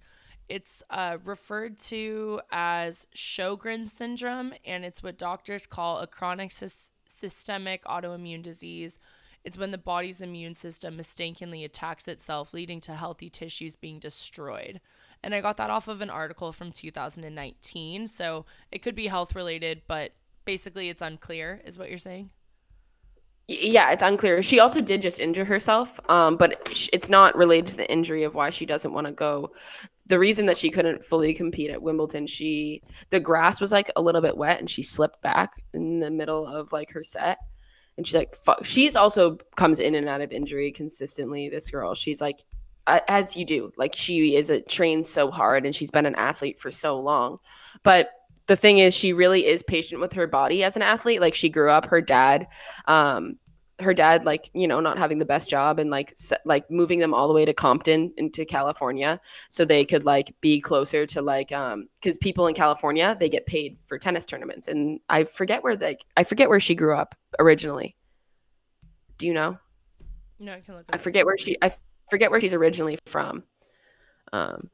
It's 0.52 0.84
uh, 0.89 1.18
referred 1.24 1.80
to 1.84 2.41
as 2.52 3.08
Sjogren's 3.16 3.93
syndrome, 3.93 4.54
and 4.66 4.84
it's 4.84 5.02
what 5.02 5.18
doctors 5.18 5.66
call 5.66 5.99
a 5.99 6.08
chronic 6.08 6.49
sys- 6.49 6.89
systemic 7.08 7.86
autoimmune 7.86 8.43
disease. 8.43 8.99
It's 9.45 9.58
when 9.58 9.72
the 9.72 9.78
body's 9.78 10.20
immune 10.20 10.54
system 10.54 10.97
mistakenly 10.97 11.64
attacks 11.64 12.06
itself, 12.06 12.54
leading 12.54 12.82
to 12.82 12.95
healthy 12.95 13.30
tissues 13.30 13.78
being 13.78 13.97
destroyed. 13.97 14.82
And 15.24 15.34
I 15.34 15.39
got 15.39 15.56
that 15.56 15.70
off 15.70 15.88
of 15.88 16.02
an 16.02 16.10
article 16.10 16.52
from 16.52 16.74
2019. 16.74 18.08
So 18.08 18.45
it 18.74 18.80
could 18.82 18.93
be 18.93 19.08
health 19.08 19.34
related, 19.34 19.84
but 19.88 20.12
basically 20.43 20.89
it's 20.89 21.02
unclear, 21.02 21.62
is 21.64 21.78
what 21.78 21.88
you're 21.88 21.97
saying? 21.97 22.30
Yeah 23.47 23.91
it's 23.91 24.03
unclear. 24.03 24.41
She 24.41 24.59
also 24.59 24.81
did 24.81 25.01
just 25.01 25.19
injure 25.19 25.45
herself 25.45 25.99
um, 26.09 26.37
but 26.37 26.67
it's 26.93 27.09
not 27.09 27.35
related 27.35 27.67
to 27.67 27.77
the 27.77 27.91
injury 27.91 28.23
of 28.23 28.35
why 28.35 28.49
she 28.49 28.65
doesn't 28.65 28.93
want 28.93 29.07
to 29.07 29.13
go. 29.13 29.51
The 30.07 30.19
reason 30.19 30.45
that 30.47 30.57
she 30.57 30.69
couldn't 30.69 31.03
fully 31.03 31.33
compete 31.33 31.69
at 31.69 31.81
wimbledon 31.81 32.27
she 32.27 32.81
the 33.09 33.19
grass 33.19 33.59
was 33.59 33.71
like 33.71 33.89
a 33.95 34.01
little 34.01 34.21
bit 34.21 34.37
wet 34.37 34.59
and 34.59 34.69
she 34.69 34.81
slipped 34.81 35.21
back 35.21 35.53
in 35.73 35.99
the 35.99 36.11
middle 36.11 36.47
of 36.47 36.71
like 36.71 36.91
her 36.91 37.03
set. 37.03 37.39
And 37.97 38.07
she's 38.07 38.15
like 38.15 38.35
fuck 38.35 38.65
she's 38.65 38.95
also 38.95 39.37
comes 39.55 39.79
in 39.79 39.95
and 39.95 40.07
out 40.07 40.21
of 40.21 40.31
injury 40.31 40.71
consistently 40.71 41.49
this 41.49 41.69
girl. 41.69 41.93
She's 41.93 42.21
like 42.21 42.39
as 42.87 43.37
you 43.37 43.45
do 43.45 43.71
like 43.77 43.95
she 43.95 44.35
is 44.35 44.49
a 44.49 44.59
trained 44.59 45.05
so 45.05 45.29
hard 45.29 45.65
and 45.65 45.75
she's 45.75 45.91
been 45.91 46.05
an 46.05 46.15
athlete 46.15 46.59
for 46.59 46.71
so 46.71 46.99
long. 46.99 47.37
But 47.83 48.09
the 48.47 48.55
thing 48.55 48.79
is 48.79 48.95
she 48.95 49.13
really 49.13 49.45
is 49.45 49.63
patient 49.63 50.01
with 50.01 50.13
her 50.13 50.27
body 50.27 50.63
as 50.63 50.75
an 50.75 50.81
athlete. 50.81 51.21
Like 51.21 51.35
she 51.35 51.49
grew 51.49 51.69
up 51.69 51.85
her 51.85 52.01
dad 52.01 52.47
um 52.87 53.37
her 53.79 53.93
dad 53.95 54.25
like 54.25 54.51
you 54.53 54.67
know 54.67 54.79
not 54.79 54.99
having 54.99 55.17
the 55.17 55.25
best 55.25 55.49
job 55.49 55.79
and 55.79 55.89
like 55.89 56.13
se- 56.15 56.37
like 56.45 56.69
moving 56.69 56.99
them 56.99 57.15
all 57.15 57.27
the 57.27 57.33
way 57.33 57.45
to 57.45 57.53
compton 57.53 58.13
into 58.15 58.45
california 58.45 59.19
so 59.49 59.65
they 59.65 59.83
could 59.83 60.05
like 60.05 60.35
be 60.39 60.61
closer 60.61 61.07
to 61.07 61.19
like 61.19 61.51
um 61.51 61.87
because 61.95 62.15
people 62.17 62.45
in 62.45 62.53
california 62.53 63.17
they 63.19 63.27
get 63.27 63.47
paid 63.47 63.77
for 63.85 63.97
tennis 63.97 64.25
tournaments. 64.25 64.67
And 64.67 64.99
i 65.09 65.23
forget 65.23 65.63
where 65.63 65.75
like 65.75 66.05
i 66.15 66.23
forget 66.23 66.47
where 66.47 66.59
she 66.59 66.75
grew 66.75 66.95
up 66.95 67.15
originally. 67.39 67.95
Do 69.17 69.25
you 69.25 69.33
know? 69.33 69.57
No, 70.39 70.53
I 70.53 70.59
can 70.59 70.75
look 70.75 70.85
i 70.89 70.95
up. 70.95 71.01
forget 71.01 71.25
where 71.25 71.37
she 71.37 71.57
i 71.61 71.71
forget 72.09 72.29
where 72.29 72.39
she's 72.41 72.53
originally 72.53 72.99
from. 73.07 73.43
Um 74.31 74.69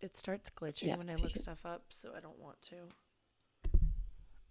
It 0.00 0.16
starts 0.16 0.50
glitching 0.50 0.88
Yeah, 0.88 0.96
when 0.96 1.10
I 1.10 1.14
look 1.14 1.36
stuff 1.36 1.64
up, 1.64 1.82
so 1.90 2.10
I 2.16 2.20
don't 2.20 2.38
want 2.40 2.60
to. 2.70 2.76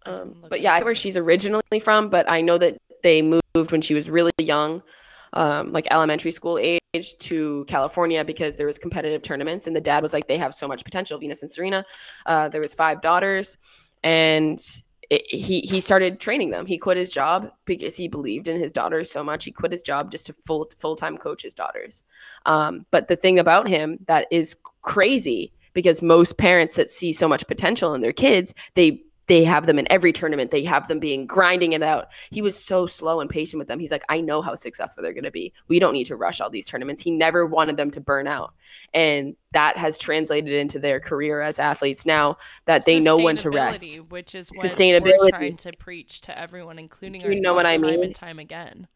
Um, 0.06 0.44
but 0.48 0.60
yeah, 0.60 0.74
I 0.74 0.78
know 0.78 0.86
where 0.86 0.94
she's 0.94 1.16
originally 1.16 1.80
from, 1.80 2.08
but 2.08 2.30
I 2.30 2.40
know 2.40 2.58
that 2.58 2.78
they 3.02 3.22
moved 3.22 3.72
when 3.72 3.80
she 3.80 3.94
was 3.94 4.08
really 4.08 4.32
young, 4.38 4.82
um, 5.32 5.72
like 5.72 5.86
elementary 5.90 6.30
school 6.30 6.58
age, 6.58 6.78
to 7.18 7.66
California 7.68 8.24
because 8.24 8.56
there 8.56 8.66
was 8.66 8.78
competitive 8.78 9.22
tournaments, 9.22 9.66
and 9.66 9.76
the 9.76 9.80
dad 9.80 10.02
was 10.02 10.14
like, 10.14 10.26
they 10.26 10.38
have 10.38 10.54
so 10.54 10.66
much 10.66 10.84
potential. 10.84 11.18
Venus 11.18 11.42
and 11.42 11.52
Serena. 11.52 11.84
Uh, 12.24 12.48
there 12.48 12.60
was 12.62 12.74
five 12.74 13.02
daughters. 13.02 13.58
and 14.02 14.60
it, 15.10 15.24
he 15.26 15.60
he 15.60 15.80
started 15.80 16.20
training 16.20 16.50
them. 16.50 16.66
He 16.66 16.76
quit 16.78 16.96
his 16.96 17.10
job 17.10 17.50
because 17.64 17.96
he 17.96 18.08
believed 18.08 18.48
in 18.48 18.60
his 18.60 18.72
daughters 18.72 19.10
so 19.10 19.24
much. 19.24 19.44
He 19.44 19.50
quit 19.50 19.72
his 19.72 19.82
job 19.82 20.10
just 20.10 20.26
to 20.26 20.32
full 20.32 20.68
full 20.76 20.96
time 20.96 21.16
coach 21.16 21.42
his 21.42 21.54
daughters. 21.54 22.04
Um, 22.46 22.84
but 22.90 23.08
the 23.08 23.16
thing 23.16 23.38
about 23.38 23.68
him 23.68 23.98
that 24.06 24.26
is 24.30 24.56
crazy 24.82 25.52
because 25.72 26.02
most 26.02 26.36
parents 26.36 26.74
that 26.76 26.90
see 26.90 27.12
so 27.12 27.28
much 27.28 27.46
potential 27.46 27.94
in 27.94 28.00
their 28.00 28.12
kids, 28.12 28.52
they 28.74 29.02
they 29.28 29.44
have 29.44 29.66
them 29.66 29.78
in 29.78 29.86
every 29.90 30.12
tournament. 30.12 30.50
They 30.50 30.64
have 30.64 30.88
them 30.88 30.98
being 30.98 31.26
grinding 31.26 31.74
it 31.74 31.82
out. 31.82 32.08
He 32.30 32.42
was 32.42 32.62
so 32.62 32.86
slow 32.86 33.20
and 33.20 33.30
patient 33.30 33.58
with 33.58 33.68
them. 33.68 33.78
He's 33.78 33.92
like, 33.92 34.04
I 34.08 34.20
know 34.20 34.42
how 34.42 34.54
successful 34.54 35.02
they're 35.02 35.12
going 35.12 35.24
to 35.24 35.30
be. 35.30 35.52
We 35.68 35.78
don't 35.78 35.92
need 35.92 36.06
to 36.06 36.16
rush 36.16 36.40
all 36.40 36.50
these 36.50 36.66
tournaments. 36.66 37.02
He 37.02 37.10
never 37.10 37.46
wanted 37.46 37.76
them 37.76 37.90
to 37.92 38.00
burn 38.00 38.26
out. 38.26 38.54
And 38.92 39.36
that 39.52 39.76
has 39.76 39.98
translated 39.98 40.52
into 40.52 40.78
their 40.78 40.98
career 40.98 41.40
as 41.40 41.58
athletes 41.58 42.04
now 42.04 42.38
that 42.64 42.86
they 42.86 42.98
know 42.98 43.16
when 43.16 43.36
to 43.38 43.50
rest. 43.50 43.96
Which 44.08 44.34
is 44.34 44.48
what 44.54 44.70
Sustainability. 44.70 45.18
we're 45.20 45.30
trying 45.30 45.56
to 45.58 45.72
preach 45.78 46.22
to 46.22 46.38
everyone, 46.38 46.78
including 46.78 47.20
you 47.20 47.40
know 47.40 47.54
what 47.54 47.66
I 47.66 47.74
ourselves 47.74 47.92
time 47.92 48.00
mean? 48.00 48.04
and 48.04 48.14
time 48.14 48.38
again. 48.38 48.88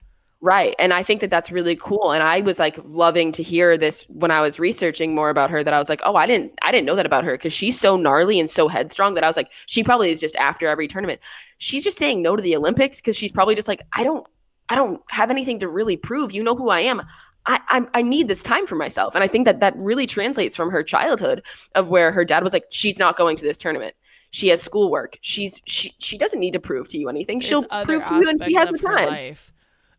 Right. 0.45 0.75
And 0.81 0.93
I 0.93 1.05
think 1.05 1.21
that 1.21 1.31
that's 1.31 1.53
really 1.53 1.77
cool. 1.77 2.11
And 2.11 2.21
I 2.21 2.41
was 2.41 2.59
like 2.59 2.77
loving 2.83 3.31
to 3.31 3.45
hear 3.45 3.79
this 3.79 4.03
when 4.09 4.33
I 4.33 4.41
was 4.41 4.59
researching 4.59 5.15
more 5.15 5.31
about 5.31 5.51
her 5.51 5.63
that 5.63 5.73
I 5.73 5.79
was 5.79 5.89
like, 5.89 6.01
oh, 6.05 6.17
I 6.17 6.27
didn't, 6.27 6.53
I 6.63 6.73
didn't 6.73 6.85
know 6.87 6.97
that 6.97 7.07
about 7.07 7.23
her 7.23 7.35
because 7.35 7.53
she's 7.53 7.79
so 7.79 7.97
gnarly 7.97 8.41
and 8.41 8.51
so 8.51 8.67
headstrong 8.67 9.15
that 9.15 9.23
I 9.23 9.29
was 9.29 9.37
like, 9.37 9.53
she 9.67 9.85
probably 9.85 10.11
is 10.11 10.21
just 10.21 10.35
after 10.35 10.67
every 10.67 10.89
tournament. 10.89 11.21
She's 11.59 11.85
just 11.85 11.97
saying 11.97 12.23
no 12.23 12.35
to 12.35 12.43
the 12.43 12.57
Olympics 12.57 13.01
because 13.01 13.17
she's 13.17 13.31
probably 13.31 13.55
just 13.55 13.69
like, 13.69 13.83
I 13.93 14.03
don't, 14.03 14.27
I 14.69 14.75
don't 14.75 15.01
have 15.11 15.31
anything 15.31 15.61
to 15.61 15.69
really 15.69 15.97
prove. 15.97 16.33
You 16.33 16.43
know 16.43 16.57
who 16.57 16.71
I 16.71 16.81
am. 16.81 17.03
I, 17.47 17.61
I, 17.69 17.87
I 17.95 18.03
need 18.03 18.27
this 18.27 18.43
time 18.43 18.67
for 18.67 18.75
myself. 18.75 19.15
And 19.15 19.23
I 19.23 19.29
think 19.29 19.45
that 19.45 19.61
that 19.61 19.77
really 19.77 20.07
translates 20.09 20.57
from 20.57 20.73
her 20.73 20.83
childhood 20.83 21.45
of 21.77 21.89
where 21.89 22.11
her 22.11 22.25
dad 22.25 22.43
was 22.43 22.53
like, 22.53 22.65
she's 22.73 22.99
not 22.99 23.17
going 23.17 23.37
to 23.37 23.45
this 23.45 23.59
tournament. 23.59 23.95
She 24.31 24.49
has 24.49 24.61
schoolwork. 24.61 25.19
She's 25.21 25.63
she 25.67 25.93
she 25.99 26.17
doesn't 26.19 26.41
need 26.41 26.55
to 26.55 26.61
prove 26.61 26.89
to 26.89 26.99
you 26.99 27.09
anything. 27.11 27.39
She'll 27.39 27.65
prove 27.65 28.05
to 28.07 28.15
you 28.15 28.23
when 28.23 28.41
she 28.41 28.55
has 28.55 28.71
the 28.71 28.79
time. 28.79 29.07
life. 29.07 29.53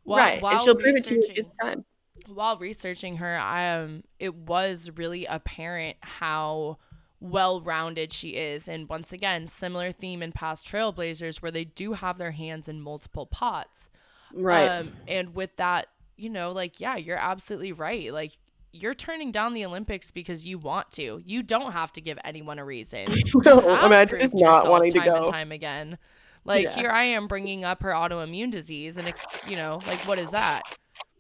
While- 0.04 0.20
right. 0.20 0.44
And 0.44 0.62
she'll 0.62 0.76
prove 0.76 0.96
it 0.96 1.04
to 1.06 1.16
you 1.16 1.22
when 1.22 1.30
she 1.30 1.36
has 1.36 1.50
researching- 1.50 1.84
the 2.18 2.24
time. 2.24 2.36
while 2.36 2.58
researching 2.58 3.18
her, 3.18 3.38
I, 3.38 3.70
um, 3.78 4.04
it 4.20 4.36
was 4.36 4.90
really 4.96 5.26
apparent 5.26 5.98
how 6.02 6.78
well-rounded 7.20 8.12
she 8.12 8.30
is, 8.32 8.68
and 8.68 8.90
once 8.90 9.14
again, 9.14 9.48
similar 9.48 9.92
theme 9.94 10.22
in 10.22 10.32
past 10.34 10.68
Trailblazers, 10.68 11.42
where 11.42 11.52
they 11.52 11.64
do 11.64 11.94
have 11.94 12.18
their 12.18 12.32
hands 12.32 12.68
in 12.68 12.82
multiple 12.82 13.26
pots. 13.26 13.88
Right. 14.34 14.68
Um, 14.68 14.92
and 15.08 15.34
with 15.34 15.56
that, 15.56 15.88
you 16.18 16.30
know, 16.30 16.52
like 16.52 16.80
yeah, 16.82 16.96
you're 16.98 17.18
absolutely 17.18 17.72
right. 17.72 18.12
Like 18.12 18.38
you're 18.74 18.94
turning 18.94 19.32
down 19.32 19.54
the 19.54 19.64
Olympics 19.66 20.12
because 20.12 20.46
you 20.46 20.58
want 20.58 20.92
to. 20.92 21.22
You 21.26 21.44
don't 21.44 21.72
have 21.72 21.92
to 21.94 22.02
give 22.02 22.18
anyone 22.26 22.60
a 22.60 22.66
reason. 22.66 23.08
Have 23.46 23.84
Imagine 23.84 24.20
just 24.20 24.34
not 24.34 24.68
wanting 24.70 24.92
to 24.94 25.00
time 25.00 25.08
and 25.16 25.26
go. 25.26 25.32
time 25.32 25.52
again. 25.52 25.98
Like 26.46 26.66
Yeah. 26.66 26.76
here 26.76 26.90
I 26.90 27.04
am 27.04 27.28
bringing 27.28 27.64
up 27.64 27.82
her 27.84 27.92
autoimmune 27.92 28.52
disease, 28.52 28.98
and 28.98 29.08
it, 29.08 29.16
you 29.48 29.56
know, 29.56 29.80
like 29.88 30.00
what 30.08 30.20
is 30.20 30.32
that? 30.32 30.62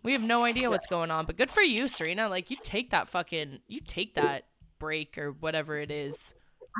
We 0.03 0.11
have 0.11 0.23
no 0.23 0.43
idea 0.43 0.69
what's 0.69 0.87
going 0.87 1.11
on, 1.11 1.25
but 1.25 1.37
good 1.37 1.49
for 1.49 1.61
you, 1.61 1.87
Serena. 1.87 2.27
Like 2.27 2.49
you 2.51 2.57
take 2.61 2.89
that 2.89 3.07
fucking, 3.07 3.59
you 3.67 3.79
take 3.85 4.15
that 4.15 4.45
break 4.79 5.17
or 5.17 5.31
whatever 5.31 5.79
it 5.79 5.91
is. 5.91 6.33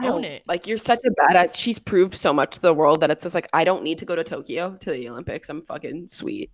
I 0.04 0.08
Own 0.08 0.24
it. 0.24 0.44
Like 0.48 0.68
you're 0.68 0.78
such 0.78 1.00
a 1.06 1.12
badass. 1.12 1.56
She's 1.56 1.80
proved 1.80 2.16
so 2.16 2.34
much 2.34 2.56
to 2.56 2.62
the 2.62 2.74
world 2.74 3.02
that 3.02 3.12
it's 3.12 3.24
just 3.24 3.36
like 3.36 3.48
I 3.54 3.64
don't 3.64 3.84
need 3.84 4.00
to 4.00 4.06
go 4.06 4.16
to 4.16 4.24
Tokyo 4.24 4.76
to 4.80 4.91
the 4.91 5.08
Olympics. 5.08 5.50
I'm 5.50 5.62
fucking 5.62 6.08
sweet. 6.08 6.52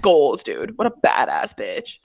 Goals, 0.00 0.42
dude. 0.42 0.78
What 0.78 0.86
a 0.86 0.92
badass 1.06 1.58
bitch. 1.58 1.98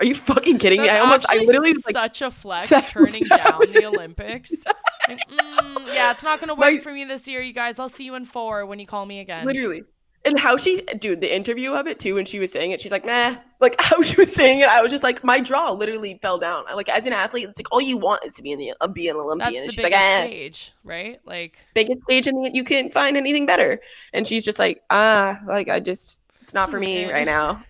Are 0.00 0.06
you 0.06 0.14
fucking 0.14 0.58
kidding 0.58 0.80
me? 0.80 0.88
I 0.88 0.98
almost, 0.98 1.26
I 1.28 1.38
literally 1.38 1.74
was 1.74 1.84
like, 1.84 1.92
such 1.92 2.22
a 2.22 2.30
flex 2.30 2.68
turning 2.88 3.24
down 3.24 3.60
the. 3.72 3.84
Olympics. 3.86 4.52
Like, 5.08 5.28
mm, 5.28 5.86
yeah, 5.92 6.12
it's 6.12 6.22
not 6.22 6.38
gonna 6.38 6.54
work 6.54 6.82
for 6.82 6.92
me 6.92 7.04
this 7.04 7.26
year, 7.26 7.40
you 7.40 7.52
guys. 7.52 7.80
I'll 7.80 7.88
see 7.88 8.04
you 8.04 8.14
in 8.14 8.24
four 8.26 8.64
when 8.64 8.78
you 8.78 8.86
call 8.86 9.06
me 9.06 9.18
again. 9.18 9.44
literally. 9.44 9.82
And 10.24 10.38
how 10.38 10.56
she, 10.56 10.82
dude, 10.82 11.20
the 11.20 11.34
interview 11.34 11.72
of 11.72 11.88
it 11.88 11.98
too, 11.98 12.14
when 12.14 12.26
she 12.26 12.38
was 12.38 12.52
saying 12.52 12.70
it, 12.70 12.80
she's 12.80 12.92
like, 12.92 13.04
nah. 13.04 13.34
Like 13.58 13.74
how 13.80 14.02
she 14.02 14.20
was 14.20 14.32
saying 14.32 14.60
it, 14.60 14.68
I 14.68 14.82
was 14.82 14.92
just 14.92 15.02
like, 15.02 15.24
my 15.24 15.40
jaw 15.40 15.72
literally 15.72 16.18
fell 16.22 16.38
down. 16.38 16.64
Like 16.76 16.88
as 16.90 17.06
an 17.06 17.12
athlete, 17.12 17.48
it's 17.48 17.58
like 17.58 17.72
all 17.72 17.80
you 17.80 17.96
want 17.96 18.24
is 18.24 18.34
to 18.34 18.42
be 18.42 18.52
in 18.52 18.60
the, 18.60 18.74
uh, 18.80 18.86
be 18.86 19.08
an 19.08 19.16
That's 19.16 19.24
Olympian. 19.24 19.52
the 19.52 19.58
and 19.58 19.64
biggest 19.64 19.76
she's 19.76 19.84
like, 19.84 19.94
eh. 19.94 20.26
stage, 20.26 20.72
right? 20.84 21.18
Like, 21.24 21.58
biggest 21.74 22.02
stage 22.02 22.26
in 22.28 22.40
the, 22.40 22.50
you 22.54 22.62
can't 22.62 22.92
find 22.92 23.16
anything 23.16 23.46
better. 23.46 23.80
And 24.12 24.26
she's 24.26 24.44
just 24.44 24.60
like, 24.60 24.80
ah, 24.90 25.40
like 25.48 25.68
I 25.68 25.80
just, 25.80 26.20
it's 26.40 26.54
not 26.54 26.70
for 26.70 26.78
me 26.78 27.10
right 27.10 27.26
now. 27.26 27.64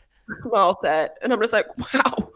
I'm 0.44 0.54
all 0.54 0.80
set. 0.80 1.16
And 1.22 1.32
I'm 1.32 1.40
just 1.40 1.52
like, 1.52 1.66
wow, 1.94 2.30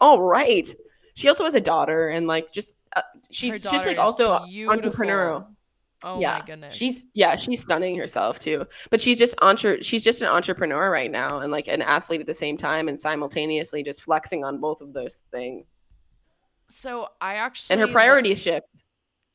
all 0.00 0.22
right. 0.22 0.68
She 1.14 1.28
also 1.28 1.44
has 1.44 1.54
a 1.54 1.60
daughter 1.60 2.08
and 2.08 2.26
like 2.26 2.52
just, 2.52 2.76
uh, 2.94 3.02
she's 3.30 3.62
just 3.62 3.86
like 3.86 3.98
also 3.98 4.44
beautiful. 4.44 4.90
entrepreneurial. 4.90 5.46
Oh 6.04 6.20
yeah, 6.20 6.38
my 6.40 6.46
goodness. 6.46 6.76
she's 6.76 7.06
yeah, 7.14 7.36
she's 7.36 7.62
stunning 7.62 7.96
herself 7.96 8.38
too. 8.38 8.66
But 8.90 9.00
she's 9.00 9.18
just 9.18 9.34
entre- 9.40 9.82
she's 9.82 10.04
just 10.04 10.20
an 10.20 10.28
entrepreneur 10.28 10.90
right 10.90 11.10
now 11.10 11.38
and 11.40 11.50
like 11.50 11.68
an 11.68 11.80
athlete 11.80 12.20
at 12.20 12.26
the 12.26 12.34
same 12.34 12.58
time 12.58 12.88
and 12.88 13.00
simultaneously 13.00 13.82
just 13.82 14.02
flexing 14.02 14.44
on 14.44 14.60
both 14.60 14.82
of 14.82 14.92
those 14.92 15.22
things. 15.32 15.64
so 16.68 17.08
I 17.20 17.36
actually 17.36 17.72
And 17.74 17.80
her 17.80 17.92
priorities 17.92 18.42
shift. 18.42 18.66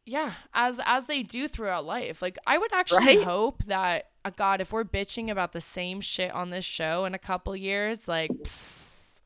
Yeah, 0.06 0.34
as 0.54 0.80
as 0.86 1.06
they 1.06 1.24
do 1.24 1.47
throughout 1.47 1.86
life. 1.86 2.22
Like 2.22 2.38
I 2.47 2.58
would 2.58 2.74
actually 2.74 3.16
Right? 3.16 3.18
hope 3.18 3.64
that 3.66 4.10
uh, 4.26 4.32
God, 4.36 4.62
if 4.62 4.72
we're 4.72 4.84
bitching 4.84 5.30
about 5.32 5.54
the 5.54 5.62
same 5.62 6.02
shit 6.02 6.32
on 6.32 6.49
this 6.49 6.66
show 6.66 7.06
in 7.06 7.14
a 7.14 7.20
couple 7.20 7.56
years, 7.56 8.08
like 8.08 8.41
pff, 8.43 9.20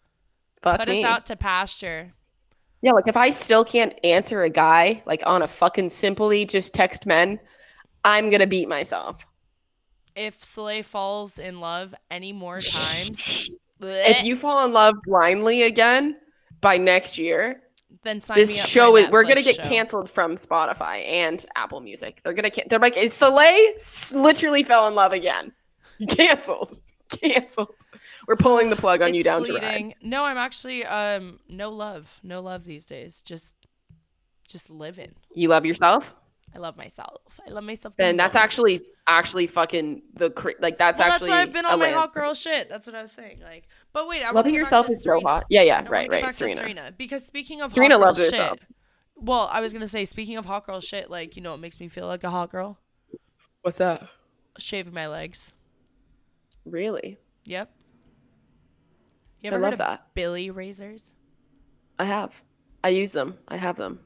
Fuck 0.61 0.85
put 0.85 0.87
me. 0.87 0.99
us 0.99 1.03
out 1.03 1.25
to 1.27 1.35
pasture. 1.35 2.13
Yeah, 2.81 2.91
like 2.91 3.07
if 3.07 3.17
I 3.17 3.31
still 3.31 3.65
can't 3.65 3.97
answer 4.03 4.43
a 4.43 4.49
guy 4.49 5.03
like 5.05 5.21
on 5.25 5.41
a 5.41 5.47
fucking 5.47 5.89
simply 5.89 6.45
just 6.45 6.73
text 6.73 7.05
men, 7.05 7.39
I'm 8.03 8.29
gonna 8.29 8.47
beat 8.47 8.69
myself. 8.69 9.25
If 10.15 10.43
Soleil 10.43 10.83
falls 10.83 11.39
in 11.39 11.59
love 11.59 11.93
any 12.09 12.33
more 12.33 12.61
times, 12.61 13.49
if 13.81 14.21
you 14.23 14.35
fall 14.35 14.65
in 14.65 14.73
love 14.73 14.95
blindly 15.05 15.63
again 15.63 16.17
by 16.61 16.77
next 16.77 17.17
year, 17.17 17.61
then 18.05 18.21
sign 18.21 18.37
this 18.37 18.65
show 18.65 18.95
is 18.95 19.09
we're 19.09 19.23
gonna 19.23 19.41
get 19.41 19.57
show. 19.57 19.63
canceled 19.63 20.09
from 20.09 20.35
Spotify 20.35 21.05
and 21.05 21.45
Apple 21.55 21.81
Music. 21.81 22.21
They're 22.23 22.33
gonna 22.33 22.49
can- 22.51 22.67
they're 22.69 22.79
like 22.79 22.95
is 22.95 23.13
Soleil 23.13 23.73
literally 24.13 24.63
fell 24.63 24.87
in 24.87 24.95
love 24.95 25.11
again. 25.11 25.51
Canceled. 26.09 26.79
Canceled. 27.09 27.75
We're 28.27 28.35
pulling 28.35 28.69
the 28.69 28.75
plug 28.75 29.01
on 29.01 29.13
you 29.13 29.19
It's 29.19 29.25
down 29.25 29.43
to 29.45 29.53
ride. 29.55 29.95
No, 30.01 30.23
I'm 30.23 30.37
actually 30.37 30.85
um 30.85 31.39
no 31.49 31.69
love, 31.71 32.19
no 32.23 32.41
love 32.41 32.63
these 32.63 32.85
days. 32.85 33.21
Just 33.21 33.55
just 34.47 34.69
living. 34.69 35.13
You 35.33 35.49
love 35.49 35.65
yourself? 35.65 36.15
I 36.55 36.59
love 36.59 36.77
myself. 36.77 37.39
I 37.45 37.51
love 37.51 37.65
myself. 37.65 37.95
the 37.97 38.03
Then 38.03 38.15
that's 38.15 38.35
most. 38.35 38.43
actually 38.43 38.81
actually 39.07 39.45
fucking 39.45 40.01
the 40.13 40.29
cra- 40.29 40.53
like 40.59 40.77
that's 40.77 40.99
well, 40.99 41.11
actually 41.11 41.29
that's 41.29 41.37
why 41.37 41.41
I've 41.41 41.53
been 41.53 41.65
a 41.65 41.69
on 41.69 41.79
my 41.79 41.85
land. 41.85 41.95
hot 41.97 42.13
girl 42.13 42.33
shit. 42.33 42.69
That's 42.69 42.87
what 42.87 42.95
I 42.95 43.01
was 43.01 43.11
saying. 43.11 43.41
Like, 43.41 43.67
but 43.91 44.07
wait, 44.07 44.21
I 44.21 44.27
wanna 44.27 44.37
Loving 44.37 44.53
go 44.53 44.59
yourself 44.59 44.85
to 44.85 44.93
is 44.93 45.03
so 45.03 45.19
hot. 45.19 45.45
Yeah, 45.49 45.63
yeah, 45.63 45.79
wanna 45.79 45.89
right, 45.89 46.09
right, 46.09 46.31
Serena. 46.31 46.55
Serena. 46.61 46.93
Because 46.97 47.25
speaking 47.25 47.61
of 47.61 47.73
Serena 47.73 47.95
hot 47.95 47.99
girl 47.99 48.07
loves 48.07 48.19
shit, 48.19 48.31
herself. 48.31 48.59
Well, 49.17 49.49
I 49.51 49.59
was 49.59 49.73
gonna 49.73 49.87
say, 49.87 50.05
speaking 50.05 50.37
of 50.37 50.45
hot 50.45 50.65
girl 50.65 50.79
shit, 50.79 51.11
like 51.11 51.35
you 51.35 51.41
know, 51.41 51.53
it 51.53 51.57
makes 51.57 51.79
me 51.79 51.89
feel 51.89 52.07
like 52.07 52.23
a 52.23 52.29
hot 52.29 52.51
girl. 52.51 52.79
What's 53.61 53.79
that? 53.79 54.07
Shaving 54.57 54.93
my 54.93 55.07
legs. 55.07 55.51
Really? 56.65 57.17
Yep. 57.45 57.69
You 59.43 59.51
I 59.51 59.53
love 59.55 59.63
heard 59.63 59.73
of 59.73 59.79
that. 59.79 60.07
Billie 60.13 60.51
razors? 60.51 61.13
I 61.99 62.05
have. 62.05 62.41
I 62.83 62.89
use 62.89 63.11
them. 63.11 63.37
I 63.47 63.57
have 63.57 63.75
them. 63.75 63.99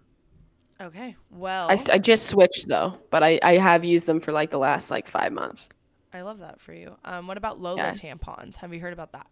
Okay. 0.82 1.16
Well, 1.30 1.70
I, 1.70 1.78
I 1.92 1.98
just 1.98 2.28
switched 2.28 2.68
though, 2.68 2.98
but 3.10 3.22
I, 3.24 3.40
I 3.44 3.58
have 3.58 3.84
used 3.84 4.06
them 4.06 4.20
for 4.20 4.32
like 4.32 4.50
the 4.52 4.58
last 4.60 4.90
like 4.90 5.08
five 5.08 5.34
months. 5.34 5.70
I 6.14 6.22
love 6.22 6.40
that 6.40 6.60
for 6.62 6.74
you. 6.74 6.96
Um, 7.06 7.28
what 7.28 7.38
about 7.38 7.60
Lola 7.60 7.78
Yeah. 7.78 7.92
tampons? 7.92 8.56
Have 8.58 8.74
you 8.74 8.80
heard 8.80 8.94
about 8.94 9.12
that? 9.12 9.28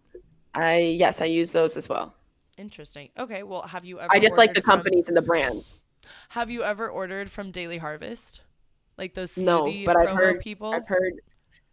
I 0.53 0.77
yes, 0.79 1.21
I 1.21 1.25
use 1.25 1.51
those 1.51 1.77
as 1.77 1.87
well. 1.87 2.13
Interesting. 2.57 3.09
Okay. 3.17 3.43
Well, 3.43 3.61
have 3.63 3.85
you 3.85 3.99
ever? 3.99 4.11
I 4.11 4.19
just 4.19 4.35
like 4.37 4.53
the 4.53 4.61
from- 4.61 4.77
companies 4.77 5.07
and 5.07 5.15
the 5.15 5.21
brands. 5.21 5.79
Have 6.29 6.49
you 6.49 6.63
ever 6.63 6.89
ordered 6.89 7.29
from 7.29 7.51
Daily 7.51 7.77
Harvest? 7.77 8.41
Like 8.97 9.13
those 9.13 9.37
No, 9.37 9.71
but 9.85 9.95
I've 9.95 10.09
heard- 10.11 10.39
people. 10.41 10.73
I've 10.73 10.87
heard. 10.87 11.13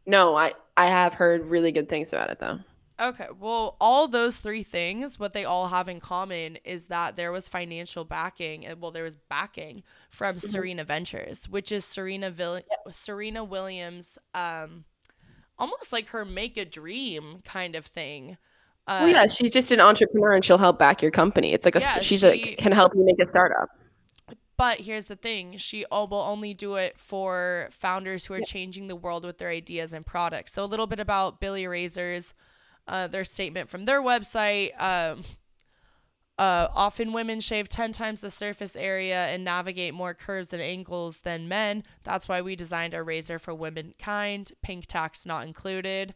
No, 0.07 0.35
I 0.37 0.53
I 0.77 0.87
have 0.87 1.15
heard 1.15 1.47
really 1.47 1.73
good 1.73 1.89
things 1.89 2.13
about 2.13 2.31
it 2.31 2.39
though. 2.39 2.61
Okay, 3.01 3.27
well, 3.41 3.77
all 3.81 4.07
those 4.07 4.39
three 4.39 4.63
things, 4.63 5.19
what 5.19 5.33
they 5.33 5.45
all 5.45 5.67
have 5.69 5.89
in 5.89 5.99
common 5.99 6.59
is 6.65 6.87
that 6.87 7.17
there 7.17 7.33
was 7.33 7.49
financial 7.49 8.05
backing, 8.05 8.65
and 8.65 8.81
well, 8.81 8.93
there 8.93 9.03
was 9.03 9.17
backing 9.29 9.83
from 10.11 10.37
Mm-hmm. 10.37 10.47
Serena 10.49 10.85
Ventures, 10.85 11.49
which 11.49 11.73
is 11.73 11.85
Serena 11.85 12.31
Vil- 12.31 12.61
Serena 12.91 13.43
Williams, 13.43 14.17
um, 14.33 14.85
almost 15.59 15.93
like 15.93 16.09
her 16.11 16.25
make 16.25 16.57
a 16.57 16.65
dream 16.65 17.41
kind 17.45 17.75
of 17.75 17.85
thing. 17.87 18.37
Uh, 18.87 19.01
well, 19.03 19.09
yeah, 19.09 19.27
she's 19.27 19.53
just 19.53 19.73
an 19.73 19.81
entrepreneur 19.81 20.33
and 20.35 20.45
she'll 20.45 20.59
help 20.59 20.79
back 20.79 21.03
your 21.03 21.11
company. 21.11 21.53
It's 21.53 21.65
like 21.65 21.75
a 21.75 21.81
Yeah, 21.81 22.01
she's 22.01 22.21
she- 22.21 22.27
like 22.29 22.57
can 22.59 22.71
help 22.71 22.95
you 22.95 23.05
make 23.05 23.19
a 23.19 23.29
startup. 23.29 23.71
But 24.57 24.79
here's 24.79 25.07
the 25.07 25.17
thing: 25.17 25.57
she 25.57 25.85
will 25.91 26.13
only 26.15 26.55
do 26.55 26.77
it 26.77 26.97
for 26.97 27.67
founders 27.73 28.27
who 28.27 28.35
are 28.35 28.41
changing 28.41 28.87
the 28.87 28.95
world 28.95 29.25
with 29.25 29.39
their 29.39 29.49
ideas 29.49 29.93
and 29.93 30.07
products. 30.07 30.53
So 30.53 30.63
a 30.63 30.67
little 30.67 30.87
bit 30.87 31.01
about 31.01 31.41
Billie 31.41 31.67
Razors, 31.67 32.35
uh, 32.87 33.07
their 33.07 33.25
statement 33.25 33.71
from 33.71 33.85
their 33.85 34.03
website. 34.03 34.81
Um, 34.81 35.25
Uh, 36.37 36.67
often 36.75 37.13
women 37.13 37.39
shave 37.39 37.69
10 37.69 37.93
times 37.93 38.21
the 38.21 38.31
surface 38.31 38.75
area 38.75 39.27
and 39.29 39.45
navigate 39.45 39.95
more 39.95 40.15
curves 40.15 40.53
and 40.53 40.61
angles 40.61 41.19
than 41.19 41.47
men. 41.47 41.85
That's 42.03 42.27
why 42.29 42.43
we 42.43 42.57
designed 42.57 42.93
our 42.93 43.05
razor 43.05 43.39
for 43.39 43.55
womankind. 43.55 44.51
Pink 44.61 44.87
tax 44.87 45.25
not 45.25 45.47
included. 45.47 46.13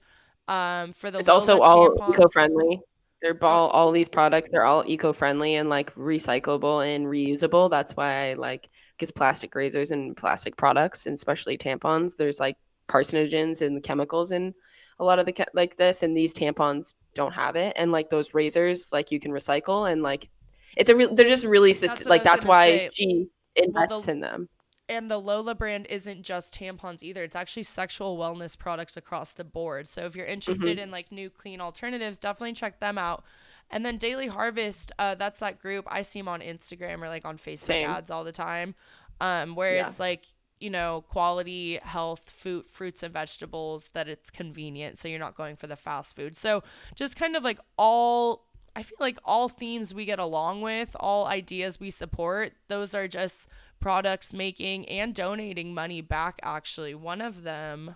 Um, 0.49 0.93
for 0.93 1.13
the 1.13 1.21
It's 1.21 1.29
also 1.29 1.61
all 1.61 1.95
eco-friendly. 2.11 2.81
They're 3.23 3.39
all 3.45 3.69
all 3.69 3.93
these 3.93 4.09
products. 4.09 4.51
They're 4.51 4.65
all 4.65 4.83
eco-friendly 4.87 5.55
and 5.55 5.69
like 5.69 5.95
recyclable 5.95 6.85
and 6.85 7.07
reusable. 7.07 7.71
That's 7.71 7.93
why 7.97 8.31
I 8.31 8.35
like 8.35 8.69
because 8.97 9.13
plastic 9.13 9.55
razors 9.55 9.93
and 9.93 10.17
plastic 10.17 10.57
products, 10.57 11.07
and 11.07 11.15
especially 11.15 11.57
tampons. 11.59 12.17
There's 12.17 12.41
like 12.41 12.57
carcinogens 12.89 13.61
and 13.65 13.83
chemicals 13.85 14.33
in 14.33 14.55
a 14.99 15.05
lot 15.05 15.19
of 15.19 15.27
the 15.27 15.47
like 15.55 15.77
this, 15.77 16.03
and 16.03 16.17
these 16.17 16.35
tampons 16.35 16.95
don't 17.15 17.35
have 17.35 17.57
it. 17.57 17.73
And 17.77 17.93
like 17.93 18.11
those 18.11 18.35
razors, 18.35 18.93
like 18.93 19.11
you 19.13 19.21
can 19.21 19.33
recycle 19.33 19.91
and 19.91 20.03
like 20.03 20.29
it's 20.77 20.91
a 20.91 20.97
real. 20.97 21.15
They're 21.15 21.27
just 21.29 21.45
really 21.47 21.73
That's 21.73 21.99
sus- 21.99 22.05
like 22.07 22.25
that's 22.25 22.45
why 22.45 22.79
say. 22.79 22.91
she 22.93 23.27
invests 23.57 24.07
the- 24.07 24.13
in 24.13 24.21
them. 24.21 24.49
and 24.89 25.11
the 25.11 25.19
Lola 25.19 25.55
brand 25.55 25.87
isn't 25.91 26.23
just 26.23 26.55
tampons 26.55 27.03
either. 27.03 27.23
It's 27.23 27.37
actually 27.37 27.65
sexual 27.65 28.17
wellness 28.17 28.57
products 28.57 28.97
across 28.97 29.33
the 29.33 29.45
board. 29.45 29.89
So 29.89 30.03
if 30.07 30.17
you're 30.17 30.27
interested 30.27 30.77
Mm-hmm. 30.79 30.79
in 30.85 30.91
like 30.91 31.13
new 31.13 31.29
clean 31.31 31.61
alternatives, 31.61 32.19
definitely 32.19 32.55
check 32.55 32.81
them 32.81 32.97
out. 32.99 33.23
And 33.71 33.85
then 33.85 33.99
Daily 33.99 34.29
Harvest, 34.29 34.93
uh, 34.99 35.15
that's 35.15 35.41
that 35.41 35.59
group 35.61 35.85
I 35.91 36.01
see 36.03 36.21
them 36.21 36.29
on 36.29 36.41
Instagram 36.41 37.03
or 37.03 37.09
like 37.09 37.27
on 37.27 37.37
Facebook 37.37 37.59
Same. 37.59 37.91
ads 37.91 38.11
all 38.11 38.25
the 38.25 38.33
time, 38.33 38.75
um, 39.21 39.55
where 39.55 39.75
Yeah. 39.77 39.89
it's 39.89 40.01
like 40.01 40.25
you 40.61 40.71
know 40.71 41.05
quality 41.09 41.79
health 41.83 42.31
food, 42.31 42.67
fruits 42.67 43.03
and 43.03 43.13
vegetables 43.13 43.89
that 43.95 44.09
it's 44.09 44.31
convenient, 44.31 44.99
so 44.99 45.09
you're 45.09 45.19
not 45.19 45.37
going 45.37 45.57
for 45.57 45.67
the 45.67 45.77
fast 45.77 46.17
food. 46.17 46.37
So 46.37 46.63
just 46.95 47.17
kind 47.17 47.37
of 47.37 47.43
like 47.45 47.59
all. 47.77 48.47
I 48.77 48.83
feel 48.83 48.99
like 49.01 49.19
all 49.25 49.49
themes 49.49 49.93
we 49.93 50.05
get 50.05 50.21
along 50.21 50.61
with, 50.63 50.95
all 51.01 51.27
ideas 51.27 51.81
we 51.81 51.91
support, 51.91 52.53
those 52.69 52.95
are 52.95 53.09
just 53.09 53.49
products 53.81 54.33
making 54.33 54.89
and 54.89 55.15
donating 55.15 55.75
money 55.75 56.01
back 56.01 56.41
actually 56.43 56.95
one 56.95 57.21
of 57.21 57.43
them 57.43 57.95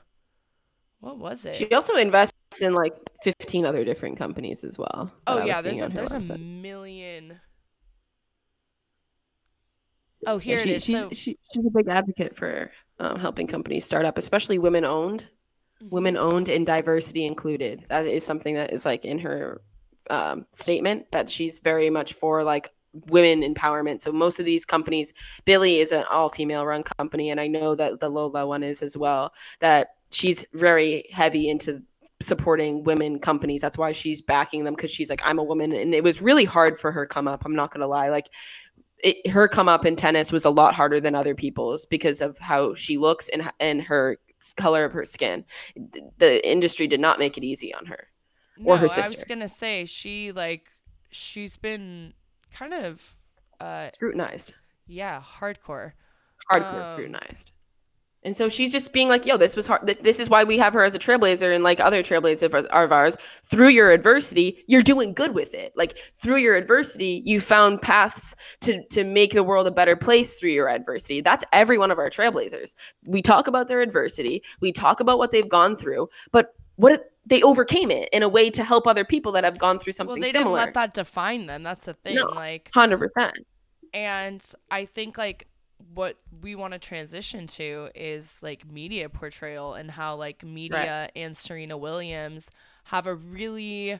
what 1.00 1.18
was 1.18 1.44
it 1.44 1.54
She 1.54 1.68
also 1.72 1.96
invests 1.96 2.60
in 2.60 2.74
like 2.74 2.94
15 3.24 3.66
other 3.66 3.84
different 3.84 4.16
companies 4.16 4.62
as 4.62 4.78
well. 4.78 5.12
oh 5.26 5.44
yeah 5.44 5.60
there's 5.60 5.80
a, 5.80 5.88
there's 5.88 6.30
a 6.30 6.38
million 6.38 7.40
oh 10.26 10.34
Yeah, 10.34 10.40
here 10.40 10.58
she- 10.58 10.70
it 10.70 10.76
is 10.76 10.84
She's, 10.84 10.98
so 11.00 11.08
she, 11.12 11.38
she's 11.52 11.66
a 11.66 11.70
big 11.70 11.88
advocate 11.88 12.36
for 12.36 12.70
um, 12.98 13.18
helping 13.18 13.46
companies 13.46 13.84
start 13.84 14.04
up, 14.04 14.18
especially 14.18 14.58
women 14.58 14.84
owned, 14.84 15.30
Mhm. 15.82 15.90
women 15.90 16.16
owned 16.16 16.48
and 16.48 16.64
diversity 16.66 17.24
included. 17.24 17.84
That 17.88 18.06
is 18.06 18.24
something 18.24 18.54
that 18.54 18.72
is 18.72 18.84
like 18.86 19.04
in 19.04 19.18
her 19.20 19.60
um, 20.10 20.46
statement 20.52 21.06
that 21.12 21.30
she's 21.30 21.60
very 21.60 21.88
much 21.90 22.12
for 22.14 22.42
like 22.42 22.70
women 23.06 23.40
empowerment. 23.42 24.02
So 24.02 24.12
most 24.12 24.38
of 24.40 24.44
these 24.44 24.64
companies, 24.64 25.14
Billie 25.44 25.78
is 25.80 25.92
an 25.92 26.04
all 26.10 26.28
female 26.28 26.66
run 26.66 26.82
company, 26.82 27.30
and 27.30 27.40
I 27.40 27.46
know 27.46 27.74
that 27.76 28.00
the 28.00 28.08
Lola 28.08 28.46
one 28.46 28.62
is 28.62 28.82
as 28.82 28.96
well. 28.96 29.32
That 29.60 29.94
she's 30.10 30.44
very 30.52 31.06
heavy 31.12 31.48
into 31.48 31.82
supporting 32.20 32.84
women 32.84 33.18
companies. 33.18 33.62
That's 33.62 33.78
why 33.78 33.92
she's 33.92 34.20
backing 34.20 34.64
them 34.64 34.74
because 34.74 34.90
she's 34.90 35.08
like, 35.08 35.22
I'm 35.24 35.38
a 35.38 35.44
woman, 35.44 35.72
and 35.72 35.94
it 35.94 36.04
was 36.04 36.20
really 36.20 36.44
hard 36.44 36.78
for 36.78 36.92
her 36.92 37.06
come 37.06 37.26
up. 37.28 37.44
I'm 37.44 37.54
not 37.54 37.70
gonna 37.72 37.86
lie, 37.88 38.08
like. 38.10 38.28
It, 39.02 39.26
her 39.30 39.48
come 39.48 39.68
up 39.68 39.84
in 39.84 39.96
tennis 39.96 40.30
was 40.32 40.44
a 40.44 40.50
lot 40.50 40.74
harder 40.74 41.00
than 41.00 41.14
other 41.14 41.34
people's 41.34 41.86
because 41.86 42.20
of 42.22 42.38
how 42.38 42.74
she 42.74 42.96
looks 42.98 43.28
and 43.28 43.50
and 43.60 43.82
her 43.82 44.16
color 44.56 44.84
of 44.84 44.92
her 44.92 45.04
skin. 45.04 45.44
The 46.18 46.48
industry 46.48 46.86
did 46.86 47.00
not 47.00 47.18
make 47.18 47.36
it 47.36 47.44
easy 47.44 47.74
on 47.74 47.86
her. 47.86 48.08
or 48.64 48.76
her 48.78 48.86
No, 48.86 48.92
i 48.92 48.96
was 48.96 49.12
sister. 49.12 49.26
gonna 49.28 49.48
say 49.48 49.84
she 49.86 50.32
like 50.32 50.68
she's 51.10 51.56
been 51.56 52.12
kind 52.52 52.74
of 52.74 53.16
uh 53.60 53.90
Scrutinized. 53.94 54.54
yeah 54.86 55.20
hardcore 55.40 55.92
hardcore 56.50 56.82
Um, 56.84 56.94
scrutinized. 56.94 57.52
And 58.24 58.36
so 58.36 58.48
she's 58.48 58.70
just 58.72 58.92
being 58.92 59.08
like, 59.08 59.26
yo, 59.26 59.36
this 59.36 59.56
was 59.56 59.66
hard. 59.66 59.86
This 60.02 60.20
is 60.20 60.30
why 60.30 60.44
we 60.44 60.56
have 60.58 60.72
her 60.74 60.84
as 60.84 60.94
a 60.94 60.98
trailblazer 60.98 61.54
and 61.54 61.64
like 61.64 61.80
other 61.80 62.02
trailblazers 62.02 62.42
of, 62.44 62.54
of 62.54 62.92
ours. 62.92 63.16
Through 63.44 63.68
your 63.68 63.90
adversity, 63.90 64.62
you're 64.68 64.82
doing 64.82 65.12
good 65.12 65.34
with 65.34 65.54
it. 65.54 65.72
Like 65.76 65.98
through 66.14 66.36
your 66.36 66.54
adversity, 66.56 67.22
you 67.24 67.40
found 67.40 67.82
paths 67.82 68.36
to, 68.60 68.84
to 68.90 69.02
make 69.04 69.32
the 69.32 69.42
world 69.42 69.66
a 69.66 69.72
better 69.72 69.96
place 69.96 70.38
through 70.38 70.52
your 70.52 70.68
adversity. 70.68 71.20
That's 71.20 71.44
every 71.52 71.78
one 71.78 71.90
of 71.90 71.98
our 71.98 72.10
trailblazers. 72.10 72.74
We 73.06 73.22
talk 73.22 73.48
about 73.48 73.66
their 73.68 73.80
adversity. 73.80 74.42
We 74.60 74.70
talk 74.72 75.00
about 75.00 75.18
what 75.18 75.32
they've 75.32 75.48
gone 75.48 75.76
through, 75.76 76.08
but 76.30 76.54
what 76.76 77.12
they 77.26 77.42
overcame 77.42 77.90
it 77.90 78.08
in 78.12 78.22
a 78.22 78.28
way 78.28 78.50
to 78.50 78.64
help 78.64 78.86
other 78.86 79.04
people 79.04 79.32
that 79.32 79.44
have 79.44 79.58
gone 79.58 79.78
through 79.78 79.92
well 79.92 79.94
something 79.94 80.20
they 80.20 80.32
didn't 80.32 80.42
similar. 80.46 80.56
let 80.56 80.74
that 80.74 80.94
define 80.94 81.46
them 81.46 81.62
that's 81.62 81.84
the 81.84 81.94
thing 81.94 82.16
No. 82.16 82.24
like 82.24 82.70
100%. 82.74 83.30
and 83.94 84.44
i 84.70 84.84
think 84.84 85.18
like 85.18 85.46
what 85.94 86.16
we 86.40 86.54
want 86.54 86.72
to 86.72 86.78
transition 86.78 87.46
to 87.46 87.88
is 87.94 88.38
like 88.42 88.70
media 88.70 89.08
portrayal 89.08 89.74
and 89.74 89.90
how 89.90 90.14
like 90.16 90.44
media 90.44 91.08
and 91.16 91.36
serena 91.36 91.76
williams 91.76 92.50
have 92.84 93.06
a 93.06 93.14
really 93.14 93.98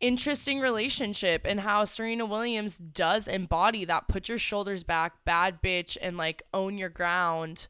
interesting 0.00 0.60
relationship 0.60 1.42
and 1.44 1.60
how 1.60 1.84
serena 1.84 2.26
williams 2.26 2.76
does 2.76 3.26
embody 3.28 3.84
that 3.84 4.08
put 4.08 4.28
your 4.28 4.38
shoulders 4.38 4.84
back 4.84 5.24
bad 5.24 5.62
bitch 5.62 5.96
and 6.00 6.16
like 6.16 6.42
own 6.52 6.76
your 6.76 6.90
ground 6.90 7.68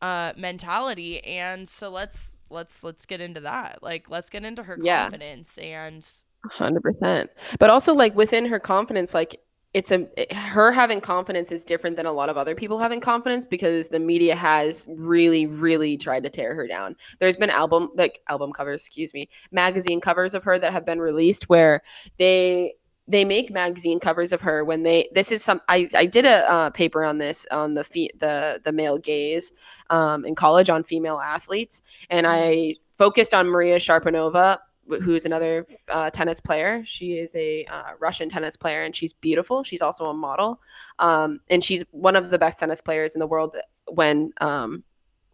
uh 0.00 0.32
mentality 0.36 1.22
and 1.24 1.68
so 1.68 1.90
let's 1.90 2.36
let's 2.50 2.82
let's 2.82 3.04
get 3.04 3.20
into 3.20 3.40
that 3.40 3.78
like 3.82 4.08
let's 4.08 4.30
get 4.30 4.44
into 4.44 4.62
her 4.62 4.78
Yeah. 4.80 5.02
confidence 5.02 5.58
and 5.58 6.06
Hundred 6.50 6.82
percent. 6.82 7.30
But 7.58 7.68
also, 7.68 7.94
like 7.94 8.14
within 8.14 8.46
her 8.46 8.60
confidence, 8.60 9.12
like 9.12 9.40
it's 9.74 9.92
a 9.92 10.06
it- 10.20 10.32
her 10.32 10.72
having 10.72 11.00
confidence 11.00 11.52
is 11.52 11.64
different 11.64 11.96
than 11.96 12.06
a 12.06 12.12
lot 12.12 12.28
of 12.28 12.36
other 12.36 12.54
people 12.54 12.78
having 12.78 13.00
confidence 13.00 13.44
because 13.46 13.88
the 13.88 13.98
media 13.98 14.34
has 14.34 14.86
really, 14.96 15.46
really 15.46 15.96
tried 15.96 16.22
to 16.24 16.30
tear 16.30 16.54
her 16.54 16.66
down. 16.66 16.96
There's 17.18 17.36
been 17.36 17.50
album 17.50 17.90
like 17.94 18.20
album 18.28 18.52
covers, 18.52 18.82
excuse 18.82 19.12
me, 19.12 19.28
magazine 19.52 20.00
covers 20.00 20.34
of 20.34 20.44
her 20.44 20.58
that 20.58 20.72
have 20.72 20.86
been 20.86 21.00
released 21.00 21.48
where 21.48 21.82
they 22.18 22.74
they 23.06 23.24
make 23.24 23.50
magazine 23.50 23.98
covers 24.00 24.32
of 24.32 24.42
her 24.42 24.64
when 24.64 24.82
they 24.82 25.08
this 25.14 25.32
is 25.32 25.42
some 25.42 25.60
I, 25.68 25.88
I 25.94 26.06
did 26.06 26.26
a 26.26 26.50
uh, 26.50 26.70
paper 26.70 27.04
on 27.04 27.18
this 27.18 27.46
on 27.50 27.74
the 27.74 27.84
fe- 27.84 28.10
the 28.18 28.60
the 28.64 28.72
male 28.72 28.98
gaze 28.98 29.52
um, 29.90 30.24
in 30.24 30.34
college 30.34 30.68
on 30.70 30.82
female 30.84 31.18
athletes 31.18 31.82
and 32.10 32.26
I 32.26 32.76
focused 32.92 33.32
on 33.32 33.46
Maria 33.48 33.76
Sharapova 33.76 34.58
wh- 34.58 34.58
who 34.88 35.14
is 35.14 35.26
another 35.26 35.66
uh, 35.88 36.10
tennis 36.10 36.40
player. 36.40 36.82
She 36.84 37.14
is 37.14 37.34
a 37.34 37.64
uh, 37.66 37.92
Russian 38.00 38.28
tennis 38.28 38.56
player, 38.56 38.82
and 38.82 38.94
she's 38.94 39.12
beautiful. 39.12 39.62
She's 39.62 39.82
also 39.82 40.06
a 40.06 40.14
model, 40.14 40.60
um, 40.98 41.40
and 41.50 41.62
she's 41.62 41.84
one 41.90 42.16
of 42.16 42.30
the 42.30 42.38
best 42.38 42.58
tennis 42.58 42.80
players 42.80 43.14
in 43.14 43.20
the 43.20 43.26
world. 43.26 43.56
When 43.86 44.32
um, 44.40 44.84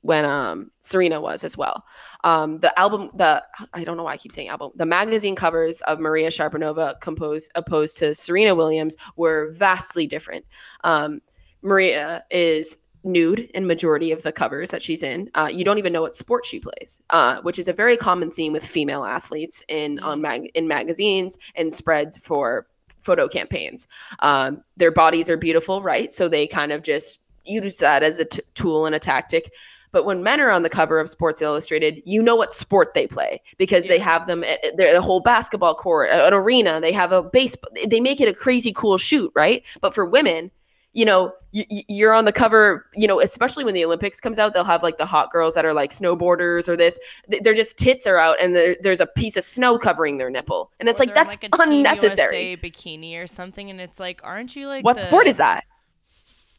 when 0.04 0.26
um, 0.26 0.70
Serena 0.80 1.18
was 1.18 1.44
as 1.44 1.56
well. 1.56 1.82
Um, 2.24 2.58
the 2.58 2.78
album, 2.78 3.08
the 3.14 3.42
I 3.72 3.84
don't 3.84 3.96
know 3.96 4.02
why 4.02 4.12
I 4.12 4.16
keep 4.18 4.32
saying 4.32 4.48
album. 4.48 4.72
The 4.74 4.84
magazine 4.84 5.34
covers 5.34 5.80
of 5.82 5.98
Maria 5.98 6.28
Sharapova 6.28 7.00
composed 7.00 7.50
opposed 7.54 7.96
to 7.98 8.14
Serena 8.14 8.54
Williams 8.54 8.96
were 9.16 9.50
vastly 9.54 10.06
different. 10.06 10.44
Um, 10.84 11.20
Maria 11.62 12.22
is 12.30 12.78
nude 13.04 13.40
in 13.54 13.66
majority 13.66 14.10
of 14.12 14.22
the 14.22 14.32
covers 14.32 14.70
that 14.70 14.82
she's 14.82 15.02
in. 15.02 15.30
Uh, 15.34 15.48
you 15.52 15.64
don't 15.64 15.78
even 15.78 15.92
know 15.92 16.02
what 16.02 16.14
sport 16.16 16.44
she 16.44 16.58
plays, 16.58 17.00
uh, 17.10 17.40
which 17.42 17.58
is 17.58 17.68
a 17.68 17.72
very 17.72 17.96
common 17.96 18.30
theme 18.30 18.52
with 18.52 18.64
female 18.64 19.04
athletes 19.04 19.62
in 19.68 19.98
on 20.00 20.20
mag- 20.20 20.50
in 20.54 20.66
magazines 20.66 21.38
and 21.54 21.72
spreads 21.72 22.16
for 22.18 22.66
photo 22.98 23.28
campaigns. 23.28 23.86
Um, 24.20 24.62
their 24.76 24.90
bodies 24.90 25.28
are 25.30 25.36
beautiful, 25.36 25.82
right? 25.82 26.12
So 26.12 26.28
they 26.28 26.46
kind 26.46 26.72
of 26.72 26.82
just 26.82 27.20
use 27.44 27.78
that 27.78 28.02
as 28.02 28.18
a 28.18 28.24
t- 28.24 28.40
tool 28.54 28.86
and 28.86 28.94
a 28.94 28.98
tactic. 28.98 29.52
But 29.92 30.04
when 30.04 30.24
men 30.24 30.40
are 30.40 30.50
on 30.50 30.64
the 30.64 30.68
cover 30.68 30.98
of 30.98 31.08
Sports 31.08 31.40
Illustrated, 31.40 32.02
you 32.04 32.20
know 32.20 32.34
what 32.34 32.52
sport 32.52 32.94
they 32.94 33.06
play 33.06 33.40
because 33.58 33.86
they 33.86 33.98
have 33.98 34.26
them. 34.26 34.42
at- 34.42 34.80
at 34.80 34.96
a 34.96 35.00
whole 35.00 35.20
basketball 35.20 35.74
court, 35.74 36.10
an 36.10 36.34
arena. 36.34 36.80
They 36.80 36.90
have 36.90 37.12
a 37.12 37.22
base. 37.22 37.56
They 37.86 38.00
make 38.00 38.20
it 38.20 38.26
a 38.28 38.34
crazy 38.34 38.72
cool 38.72 38.98
shoot, 38.98 39.30
right? 39.36 39.62
But 39.80 39.94
for 39.94 40.04
women, 40.04 40.50
you 40.94 41.04
know, 41.04 41.32
you're 41.52 42.14
on 42.14 42.24
the 42.24 42.32
cover. 42.32 42.86
You 42.96 43.06
know, 43.06 43.20
especially 43.20 43.64
when 43.64 43.74
the 43.74 43.84
Olympics 43.84 44.20
comes 44.20 44.38
out, 44.38 44.54
they'll 44.54 44.64
have 44.64 44.82
like 44.82 44.96
the 44.96 45.04
hot 45.04 45.30
girls 45.30 45.54
that 45.54 45.64
are 45.64 45.74
like 45.74 45.90
snowboarders 45.90 46.68
or 46.68 46.76
this. 46.76 46.98
They're 47.28 47.54
just 47.54 47.76
tits 47.76 48.06
are 48.06 48.16
out, 48.16 48.36
and 48.40 48.56
there's 48.56 49.00
a 49.00 49.06
piece 49.06 49.36
of 49.36 49.44
snow 49.44 49.76
covering 49.76 50.16
their 50.16 50.30
nipple, 50.30 50.70
and 50.80 50.88
it's 50.88 51.00
Or 51.00 51.04
like 51.04 51.14
that's 51.14 51.36
a 51.42 51.48
unnecessary. 51.60 52.56
Bikini 52.56 53.22
or 53.22 53.26
something, 53.26 53.68
and 53.70 53.80
it's 53.80 54.00
like, 54.00 54.20
aren't 54.24 54.56
you 54.56 54.68
like 54.68 54.84
what 54.84 54.96
the, 54.96 55.08
sport 55.08 55.26
is 55.26 55.36
that? 55.36 55.64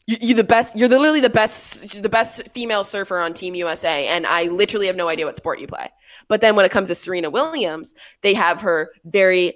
You, 0.05 0.17
you're 0.21 0.38
the 0.38 0.43
best. 0.43 0.77
You're 0.77 0.89
literally 0.89 1.21
the 1.21 1.29
best. 1.29 2.03
the 2.03 2.09
best 2.09 2.49
female 2.49 2.83
surfer 2.83 3.19
on 3.19 3.33
Team 3.33 3.55
USA, 3.55 4.07
and 4.07 4.27
I 4.27 4.43
literally 4.43 4.88
have 4.88 4.95
no 4.95 5.07
idea 5.07 5.25
what 5.25 5.36
sport 5.36 5.59
you 5.59 5.67
play. 5.67 5.89
But 6.27 6.41
then 6.41 6.55
when 6.55 6.65
it 6.65 6.71
comes 6.71 6.89
to 6.89 6.95
Serena 6.95 7.29
Williams, 7.29 7.95
they 8.21 8.33
have 8.33 8.61
her 8.61 8.91
very, 9.05 9.55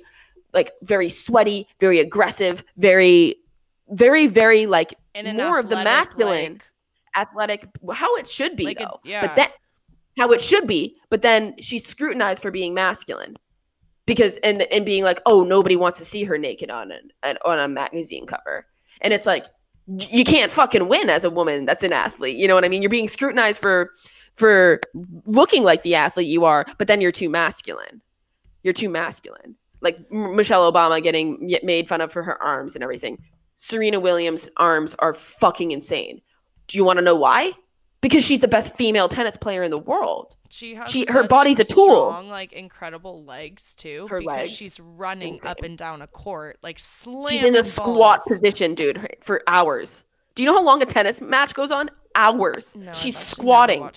like, 0.54 0.72
very 0.84 1.10
sweaty, 1.10 1.68
very 1.80 2.00
aggressive, 2.00 2.64
very, 2.78 3.36
very, 3.92 4.28
very 4.28 4.66
like 4.66 4.94
in 5.16 5.26
an 5.28 5.38
more 5.38 5.60
of 5.60 5.70
the 5.70 5.76
masculine, 5.78 6.54
like- 6.54 6.64
athletic. 7.16 7.68
How 7.94 8.16
it 8.18 8.28
should 8.28 8.56
be 8.56 8.66
Like 8.66 8.80
a- 8.80 8.84
though. 8.84 9.00
yeah. 9.04 9.22
But 9.26 9.36
then 9.36 9.48
how 10.18 10.32
it 10.32 10.42
should 10.42 10.68
be. 10.68 10.98
But 11.10 11.22
then 11.22 11.56
she's 11.60 11.86
scrutinized 11.86 12.42
for 12.42 12.52
being 12.52 12.74
masculine 12.74 13.36
because 14.06 14.38
and 14.38 14.62
and 14.64 14.86
being 14.86 15.04
like, 15.04 15.22
oh, 15.26 15.44
nobody 15.44 15.76
wants 15.76 15.98
to 16.00 16.06
see 16.06 16.24
her 16.24 16.38
naked 16.38 16.70
on 16.70 16.92
an, 16.92 17.10
an 17.24 17.38
on 17.46 17.60
a 17.60 17.68
magazine 17.68 18.26
cover, 18.26 18.66
and 19.02 19.14
it's 19.14 19.26
like 19.26 19.46
you 20.12 20.24
can't 20.24 20.52
fucking 20.52 20.88
win 20.88 21.10
as 21.10 21.24
a 21.24 21.30
woman 21.32 21.66
that's 21.66 21.82
an 21.84 21.94
athlete. 21.94 22.38
You 22.38 22.48
know 22.48 22.54
what 22.56 22.64
I 22.64 22.70
mean? 22.70 22.82
You're 22.84 22.90
being 22.90 23.08
scrutinized 23.08 23.60
for 23.60 23.90
for 24.36 24.80
looking 25.26 25.64
like 25.64 25.82
the 25.84 25.96
athlete 25.96 26.28
you 26.28 26.46
are, 26.46 26.66
but 26.78 26.88
then 26.88 27.02
you're 27.02 27.12
too 27.12 27.30
masculine. 27.30 28.02
You're 28.64 28.74
too 28.74 28.90
masculine. 28.90 29.56
Like 29.82 29.98
M- 30.12 30.36
Michelle 30.36 30.72
Obama 30.72 31.02
getting 31.02 31.52
made 31.64 31.88
fun 31.90 32.02
of 32.02 32.12
for 32.12 32.22
her 32.24 32.42
arms 32.42 32.76
and 32.76 32.84
everything. 32.84 33.18
Serena 33.62 34.00
Williams' 34.00 34.50
arms 34.56 34.96
are 35.00 35.14
fucking 35.14 35.72
insane. 35.72 36.22
Do 36.70 36.78
you 36.78 36.86
want 36.86 36.96
to 36.98 37.04
know 37.04 37.16
why? 37.16 37.52
Because 38.00 38.26
she's 38.26 38.40
the 38.40 38.48
best 38.48 38.78
female 38.78 39.10
tennis 39.10 39.36
player 39.36 39.64
in 39.64 39.70
the 39.70 39.78
world. 39.78 40.38
She 40.48 40.76
has 40.76 40.90
She- 40.90 41.06
her 41.10 41.24
body's 41.28 41.60
a 41.60 41.66
tool. 41.66 42.10
Strong, 42.10 42.30
like 42.30 42.54
incredible 42.54 43.26
legs 43.26 43.76
too. 43.76 44.08
Her 44.08 44.20
because 44.20 44.38
legs, 44.38 44.52
she's 44.52 44.80
running 44.80 45.42
up 45.44 45.62
and 45.62 45.78
down 45.78 46.02
a 46.02 46.08
court, 46.08 46.58
like 46.64 46.78
She's 46.80 47.44
in 47.44 47.52
the 47.52 47.66
squat 47.66 48.22
position, 48.26 48.76
dude, 48.76 49.18
for 49.20 49.44
hours. 49.46 50.06
Do 50.36 50.44
you 50.44 50.48
know 50.48 50.56
how 50.58 50.64
long 50.64 50.82
a 50.82 50.86
tennis 50.86 51.20
match 51.20 51.54
goes 51.54 51.70
on? 51.70 51.90
Hours. 52.16 52.78
No, 52.78 52.94
She's 52.94 53.18
squatting. 53.18 53.90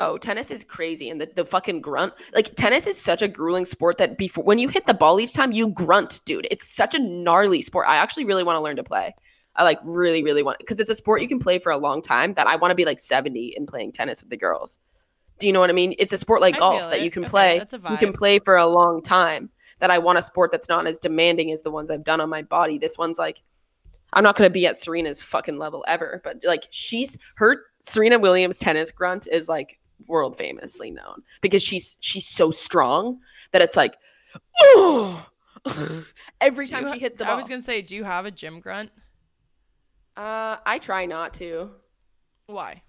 Oh, 0.00 0.16
tennis 0.18 0.50
is 0.50 0.64
crazy, 0.64 1.10
and 1.10 1.20
the, 1.20 1.30
the 1.36 1.44
fucking 1.44 1.82
grunt. 1.82 2.14
Like 2.34 2.54
tennis 2.56 2.86
is 2.86 2.98
such 2.98 3.20
a 3.22 3.28
grueling 3.28 3.66
sport 3.66 3.98
that 3.98 4.16
before 4.16 4.42
when 4.44 4.58
you 4.58 4.68
hit 4.68 4.86
the 4.86 4.94
ball 4.94 5.20
each 5.20 5.34
time, 5.34 5.52
you 5.52 5.68
grunt, 5.68 6.22
dude. 6.24 6.48
It's 6.50 6.66
such 6.68 6.94
a 6.94 6.98
gnarly 6.98 7.60
sport. 7.60 7.86
I 7.86 7.96
actually 7.96 8.24
really 8.24 8.42
want 8.42 8.56
to 8.56 8.62
learn 8.62 8.76
to 8.76 8.82
play. 8.82 9.14
I 9.56 9.64
like 9.64 9.78
really, 9.84 10.22
really 10.22 10.42
want 10.42 10.58
because 10.58 10.80
it's 10.80 10.90
a 10.90 10.94
sport 10.94 11.20
you 11.20 11.28
can 11.28 11.38
play 11.38 11.58
for 11.58 11.70
a 11.70 11.76
long 11.76 12.00
time. 12.00 12.34
That 12.34 12.46
I 12.46 12.56
want 12.56 12.70
to 12.70 12.74
be 12.74 12.84
like 12.86 13.00
seventy 13.00 13.54
and 13.56 13.68
playing 13.68 13.92
tennis 13.92 14.22
with 14.22 14.30
the 14.30 14.36
girls. 14.36 14.78
Do 15.38 15.46
you 15.46 15.52
know 15.52 15.60
what 15.60 15.70
I 15.70 15.74
mean? 15.74 15.94
It's 15.98 16.12
a 16.12 16.18
sport 16.18 16.40
like 16.40 16.54
I 16.56 16.58
golf 16.58 16.90
that 16.90 17.02
you 17.02 17.10
can 17.10 17.24
Okay, 17.24 17.30
play. 17.30 17.58
that's 17.58 17.74
a 17.74 17.80
You 17.90 17.96
can 17.98 18.12
play 18.12 18.38
for 18.38 18.56
a 18.56 18.66
long 18.66 19.02
time. 19.02 19.50
That 19.80 19.90
I 19.90 19.98
want 19.98 20.18
a 20.18 20.22
sport 20.22 20.50
that's 20.52 20.68
not 20.68 20.86
as 20.86 20.98
demanding 20.98 21.50
as 21.50 21.62
the 21.62 21.70
ones 21.70 21.90
I've 21.90 22.04
done 22.04 22.20
on 22.20 22.28
my 22.28 22.42
body. 22.42 22.78
This 22.78 22.96
one's 22.98 23.18
like, 23.18 23.42
I'm 24.12 24.22
not 24.22 24.36
gonna 24.36 24.50
be 24.50 24.66
at 24.66 24.78
Serena's 24.78 25.20
fucking 25.22 25.58
level 25.58 25.84
ever, 25.88 26.20
but 26.22 26.36
like 26.44 26.66
she's 26.70 27.18
her 27.36 27.64
Serena 27.80 28.18
Williams 28.18 28.58
tennis 28.58 28.92
grunt 28.92 29.26
is 29.30 29.48
like 29.48 29.79
world 30.08 30.36
famously 30.36 30.90
known 30.90 31.22
because 31.40 31.62
she's 31.62 31.96
she's 32.00 32.26
so 32.26 32.50
strong 32.50 33.18
that 33.52 33.62
it's 33.62 33.76
like 33.76 33.96
every 36.40 36.64
Do 36.64 36.70
you 36.70 36.76
time 36.76 36.86
ha- 36.86 36.92
she 36.94 36.98
hits 37.00 37.18
the 37.18 37.28
I 37.28 37.34
was 37.34 37.48
gonna 37.48 37.62
say, 37.62 37.82
do 37.82 37.94
you 37.96 38.04
have 38.04 38.24
a 38.26 38.30
gym 38.30 38.60
grunt? 38.60 38.90
uh, 40.16 40.56
I 40.66 40.78
try 40.80 41.06
not 41.06 41.34
to 41.34 41.70
Why? 42.46 42.82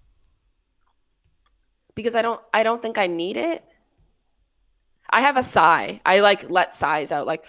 because 1.96 2.16
I 2.16 2.22
don't 2.22 2.42
I 2.54 2.64
don't 2.64 2.82
think 2.82 2.98
I 2.98 3.08
need 3.08 3.38
it. 3.38 3.64
I 5.10 5.22
have 5.22 5.36
a 5.38 5.44
sigh. 5.44 6.00
I 6.06 6.22
like 6.22 6.50
let 6.50 6.74
sighs 6.76 7.12
out 7.12 7.28
like 7.28 7.46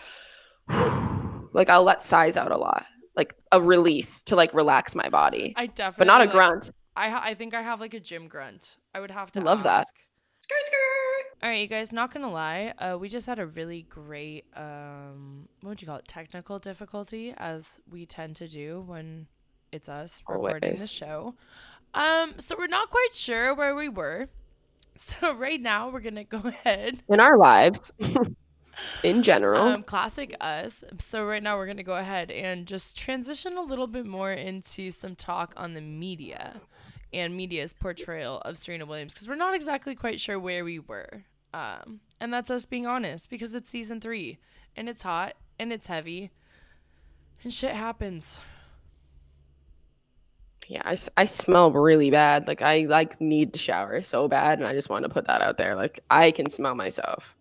like 0.68 1.70
I'll 1.70 1.84
let 1.84 2.02
sighs 2.02 2.36
out 2.36 2.50
a 2.52 2.56
lot. 2.58 2.86
Like 3.16 3.34
a 3.52 3.60
release 3.60 4.22
to 4.24 4.36
like 4.36 4.52
relax 4.54 4.94
my 4.94 5.08
body. 5.10 5.54
I 5.56 5.66
definitely. 5.66 6.00
But 6.00 6.06
not 6.06 6.20
a 6.22 6.24
like- 6.24 6.32
grunt. 6.32 6.70
I 6.96 7.08
ha- 7.08 7.22
I 7.24 7.34
think 7.34 7.54
I 7.54 7.62
have 7.62 7.80
like 7.80 7.94
a 7.94 8.00
gym 8.00 8.28
grunt. 8.28 8.76
I 8.94 9.00
would 9.00 9.10
have 9.10 9.30
to 9.32 9.40
I 9.40 9.42
love 9.42 9.62
that. 9.62 9.80
ask. 9.80 9.94
Skirt, 10.40 10.66
skirt. 10.66 11.38
All 11.42 11.48
right, 11.50 11.60
you 11.60 11.66
guys. 11.68 11.92
Not 11.92 12.12
gonna 12.12 12.30
lie, 12.30 12.72
uh, 12.78 12.96
we 13.00 13.08
just 13.08 13.26
had 13.26 13.38
a 13.38 13.46
really 13.46 13.82
great 13.82 14.44
um, 14.56 15.48
what 15.60 15.70
would 15.70 15.82
you 15.82 15.86
call 15.88 15.96
it? 15.96 16.06
Technical 16.08 16.58
difficulty, 16.58 17.34
as 17.36 17.80
we 17.90 18.06
tend 18.06 18.36
to 18.36 18.48
do 18.48 18.82
when 18.86 19.26
it's 19.72 19.88
us 19.88 20.22
recording 20.28 20.74
the 20.76 20.86
show. 20.86 21.34
Um, 21.94 22.34
so 22.38 22.56
we're 22.58 22.66
not 22.68 22.90
quite 22.90 23.12
sure 23.12 23.54
where 23.54 23.74
we 23.74 23.88
were. 23.88 24.28
So 24.94 25.32
right 25.34 25.58
now 25.58 25.88
we're 25.88 26.00
gonna 26.00 26.22
go 26.24 26.36
ahead. 26.44 27.02
In 27.08 27.18
our 27.18 27.38
lives 27.38 27.90
in 29.02 29.22
general. 29.22 29.62
Um, 29.62 29.82
classic 29.82 30.36
us. 30.40 30.84
So 30.98 31.24
right 31.24 31.42
now 31.42 31.56
we're 31.56 31.66
gonna 31.66 31.82
go 31.82 31.96
ahead 31.96 32.30
and 32.30 32.66
just 32.66 32.96
transition 32.96 33.56
a 33.56 33.62
little 33.62 33.86
bit 33.86 34.06
more 34.06 34.32
into 34.32 34.90
some 34.90 35.14
talk 35.14 35.54
on 35.56 35.74
the 35.74 35.80
media 35.80 36.60
and 37.12 37.36
media's 37.36 37.72
portrayal 37.72 38.38
of 38.40 38.56
Serena 38.56 38.86
Williams 38.86 39.12
because 39.12 39.28
we're 39.28 39.34
not 39.34 39.54
exactly 39.54 39.94
quite 39.94 40.20
sure 40.20 40.38
where 40.38 40.64
we 40.64 40.78
were. 40.78 41.24
Um, 41.54 42.00
and 42.20 42.32
that's 42.32 42.50
us 42.50 42.64
being 42.64 42.86
honest 42.86 43.28
because 43.28 43.54
it's 43.54 43.68
season 43.68 44.00
three 44.00 44.38
and 44.76 44.88
it's 44.88 45.02
hot 45.02 45.34
and 45.58 45.72
it's 45.72 45.86
heavy 45.86 46.30
and 47.42 47.52
shit 47.52 47.72
happens. 47.72 48.38
Yeah, 50.68 50.82
I, 50.84 50.96
I 51.16 51.24
smell 51.24 51.70
really 51.72 52.10
bad. 52.10 52.46
Like 52.46 52.62
I 52.62 52.86
like 52.88 53.20
need 53.20 53.52
to 53.54 53.58
shower 53.58 54.00
so 54.02 54.28
bad, 54.28 54.58
and 54.58 54.66
I 54.66 54.72
just 54.72 54.88
want 54.88 55.02
to 55.04 55.08
put 55.08 55.26
that 55.26 55.42
out 55.42 55.58
there. 55.58 55.74
Like 55.74 56.00
I 56.08 56.30
can 56.30 56.48
smell 56.48 56.74
myself. 56.74 57.34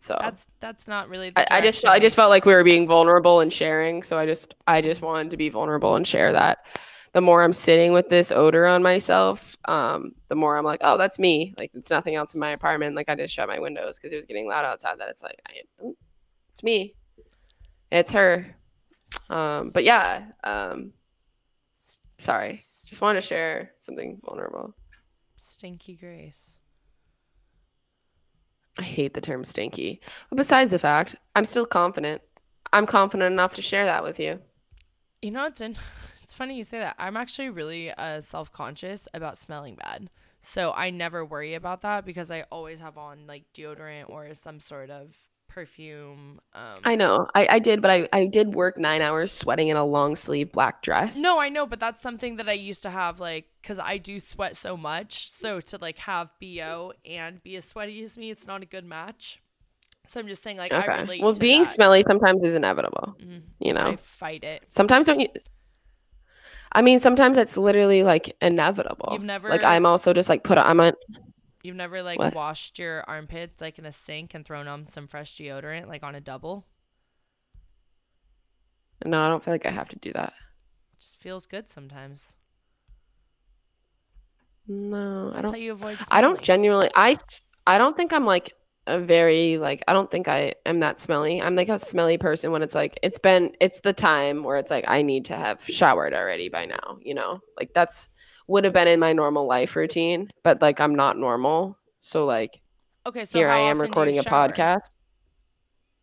So 0.00 0.16
That's 0.18 0.46
that's 0.60 0.88
not 0.88 1.10
really. 1.10 1.28
The 1.28 1.52
I, 1.52 1.58
I 1.58 1.60
just 1.60 1.84
I 1.84 1.98
just 1.98 2.16
felt 2.16 2.30
like 2.30 2.46
we 2.46 2.54
were 2.54 2.64
being 2.64 2.88
vulnerable 2.88 3.40
and 3.40 3.52
sharing. 3.52 4.02
So 4.02 4.16
I 4.16 4.24
just 4.24 4.54
I 4.66 4.80
just 4.80 5.02
wanted 5.02 5.30
to 5.30 5.36
be 5.36 5.50
vulnerable 5.50 5.94
and 5.94 6.06
share 6.06 6.32
that. 6.32 6.64
The 7.12 7.20
more 7.20 7.42
I'm 7.42 7.52
sitting 7.52 7.92
with 7.92 8.08
this 8.08 8.32
odor 8.32 8.66
on 8.66 8.82
myself, 8.82 9.58
um, 9.66 10.12
the 10.28 10.36
more 10.36 10.56
I'm 10.56 10.64
like, 10.64 10.80
oh, 10.82 10.96
that's 10.96 11.18
me. 11.18 11.54
Like 11.58 11.72
it's 11.74 11.90
nothing 11.90 12.14
else 12.14 12.32
in 12.32 12.40
my 12.40 12.52
apartment. 12.52 12.96
Like 12.96 13.10
I 13.10 13.14
just 13.14 13.34
shut 13.34 13.46
my 13.46 13.58
windows 13.58 13.98
because 13.98 14.12
it 14.12 14.16
was 14.16 14.24
getting 14.24 14.48
loud 14.48 14.64
outside. 14.64 14.98
That 14.98 15.10
it's 15.10 15.22
like, 15.22 15.38
I, 15.46 15.52
oh, 15.82 15.94
it's 16.50 16.62
me. 16.62 16.94
It's 17.92 18.12
her. 18.12 18.56
Um, 19.28 19.68
but 19.68 19.84
yeah. 19.84 20.28
Um, 20.42 20.94
sorry. 22.16 22.62
Just 22.86 23.02
wanted 23.02 23.20
to 23.20 23.26
share 23.26 23.72
something 23.80 24.18
vulnerable. 24.24 24.74
Stinky 25.36 25.94
Grace. 25.94 26.54
I 28.78 28.82
hate 28.82 29.14
the 29.14 29.20
term 29.20 29.44
stinky. 29.44 30.00
But 30.28 30.36
besides 30.36 30.70
the 30.70 30.78
fact, 30.78 31.16
I'm 31.34 31.44
still 31.44 31.66
confident. 31.66 32.22
I'm 32.72 32.86
confident 32.86 33.32
enough 33.32 33.54
to 33.54 33.62
share 33.62 33.84
that 33.84 34.02
with 34.02 34.20
you. 34.20 34.40
You 35.22 35.30
know 35.32 35.42
what's 35.42 35.60
in? 35.60 35.76
It's 36.22 36.36
funny 36.36 36.56
you 36.56 36.62
say 36.62 36.78
that. 36.78 36.94
I'm 36.96 37.16
actually 37.16 37.50
really 37.50 37.90
uh, 37.90 38.20
self 38.20 38.52
conscious 38.52 39.08
about 39.12 39.36
smelling 39.36 39.74
bad, 39.74 40.10
so 40.38 40.72
I 40.72 40.90
never 40.90 41.24
worry 41.24 41.54
about 41.54 41.80
that 41.80 42.04
because 42.04 42.30
I 42.30 42.44
always 42.52 42.78
have 42.78 42.96
on 42.96 43.26
like 43.26 43.46
deodorant 43.52 44.08
or 44.08 44.32
some 44.34 44.60
sort 44.60 44.90
of 44.90 45.16
perfume. 45.50 46.40
Um, 46.54 46.78
I 46.84 46.96
know. 46.96 47.26
I, 47.34 47.46
I 47.50 47.58
did, 47.58 47.82
but 47.82 47.90
I, 47.90 48.08
I 48.12 48.24
did 48.26 48.54
work 48.54 48.78
nine 48.78 49.02
hours 49.02 49.30
sweating 49.32 49.68
in 49.68 49.76
a 49.76 49.84
long 49.84 50.16
sleeve 50.16 50.52
black 50.52 50.80
dress. 50.82 51.18
no, 51.20 51.38
I 51.38 51.48
know, 51.50 51.66
but 51.66 51.78
that's 51.78 52.00
something 52.00 52.36
that 52.36 52.48
I 52.48 52.52
used 52.54 52.82
to 52.84 52.90
have 52.90 53.20
like 53.20 53.46
because 53.60 53.78
I 53.78 53.98
do 53.98 54.18
sweat 54.20 54.56
so 54.56 54.76
much. 54.76 55.28
So 55.30 55.60
to 55.60 55.78
like 55.78 55.98
have 55.98 56.30
bo 56.40 56.92
and 57.04 57.42
be 57.42 57.56
as 57.56 57.64
sweaty 57.66 58.02
as 58.02 58.16
me, 58.16 58.30
it's 58.30 58.46
not 58.46 58.62
a 58.62 58.66
good 58.66 58.84
match. 58.84 59.40
So 60.06 60.18
I'm 60.18 60.26
just 60.28 60.42
saying 60.42 60.56
like 60.56 60.72
I 60.72 60.82
Okay. 60.82 61.00
relate. 61.02 61.22
Well, 61.22 61.34
to 61.34 61.40
being 61.40 61.62
that. 61.64 61.68
smelly 61.68 62.02
sometimes 62.06 62.42
is 62.42 62.54
inevitable. 62.54 63.16
Mhm. 63.20 63.42
You 63.60 63.74
know, 63.74 63.86
I 63.88 63.96
fight 63.96 64.42
it. 64.44 64.64
sometimes 64.68 65.06
don't 65.06 65.20
you? 65.20 65.28
I 66.72 66.82
mean, 66.82 66.98
sometimes 67.00 67.36
it's 67.36 67.56
literally 67.56 68.02
like 68.04 68.36
inevitable. 68.40 69.10
You've 69.12 69.24
never- 69.24 69.48
like 69.50 69.64
I'm 69.64 69.84
also 69.86 70.12
just 70.12 70.28
like 70.28 70.42
put. 70.44 70.56
On, 70.58 70.66
I'm 70.66 70.80
on. 70.80 70.92
You've 71.62 71.76
never 71.76 72.02
like 72.02 72.18
What? 72.18 72.34
washed 72.34 72.78
your 72.78 73.04
armpits 73.06 73.60
like 73.60 73.78
in 73.78 73.84
a 73.86 73.92
sink 73.92 74.34
and 74.34 74.44
thrown 74.44 74.66
on 74.66 74.86
some 74.86 75.06
fresh 75.06 75.36
deodorant 75.36 75.88
like 75.88 76.02
on 76.02 76.14
a 76.14 76.20
double. 76.20 76.66
No, 79.04 79.22
I 79.22 79.28
don't 79.28 79.42
feel 79.42 79.54
like 79.54 79.66
I 79.66 79.70
have 79.70 79.88
to 79.90 79.96
do 79.96 80.12
that. 80.12 80.32
It 80.94 81.00
just 81.00 81.16
feels 81.18 81.46
good 81.46 81.70
sometimes. 81.70 82.34
No, 84.68 85.32
I 85.34 85.40
don't. 85.42 85.58
you 85.58 85.72
avoid. 85.72 85.98
I 86.10 86.20
don't 86.20 86.40
genuinely. 86.40 86.90
I 86.94 87.16
I 87.66 87.78
don't 87.78 87.96
think 87.96 88.12
I'm 88.12 88.24
like 88.26 88.52
a 88.86 88.98
very 89.00 89.58
like. 89.58 89.82
I 89.88 89.92
don't 89.92 90.10
think 90.10 90.28
I 90.28 90.54
am 90.64 90.80
that 90.80 90.98
smelly. 90.98 91.40
I'm 91.42 91.56
like 91.56 91.68
a 91.68 91.78
smelly 91.78 92.18
person 92.18 92.52
when 92.52 92.62
it's 92.62 92.74
like 92.74 92.98
it's 93.02 93.18
been 93.18 93.52
it's 93.60 93.80
the 93.80 93.92
time 93.92 94.44
where 94.44 94.58
it's 94.58 94.70
like 94.70 94.84
I 94.88 95.02
need 95.02 95.24
to 95.26 95.34
have 95.36 95.64
showered 95.64 96.14
already 96.14 96.48
by 96.48 96.66
now. 96.66 96.98
You 97.02 97.14
know, 97.14 97.40
like 97.58 97.72
that's 97.74 98.08
would 98.50 98.64
have 98.64 98.72
been 98.72 98.88
in 98.88 98.98
my 99.00 99.12
normal 99.12 99.46
life 99.46 99.76
routine, 99.76 100.28
but 100.42 100.60
like 100.60 100.80
I'm 100.80 100.94
not 100.94 101.16
normal. 101.16 101.78
So 102.00 102.24
like 102.24 102.60
Okay, 103.06 103.24
so 103.24 103.38
here 103.38 103.48
I 103.48 103.58
am 103.58 103.62
often 103.62 103.76
do 103.76 103.78
you 103.78 103.82
recording 103.88 104.18
a 104.18 104.22
podcast 104.22 104.90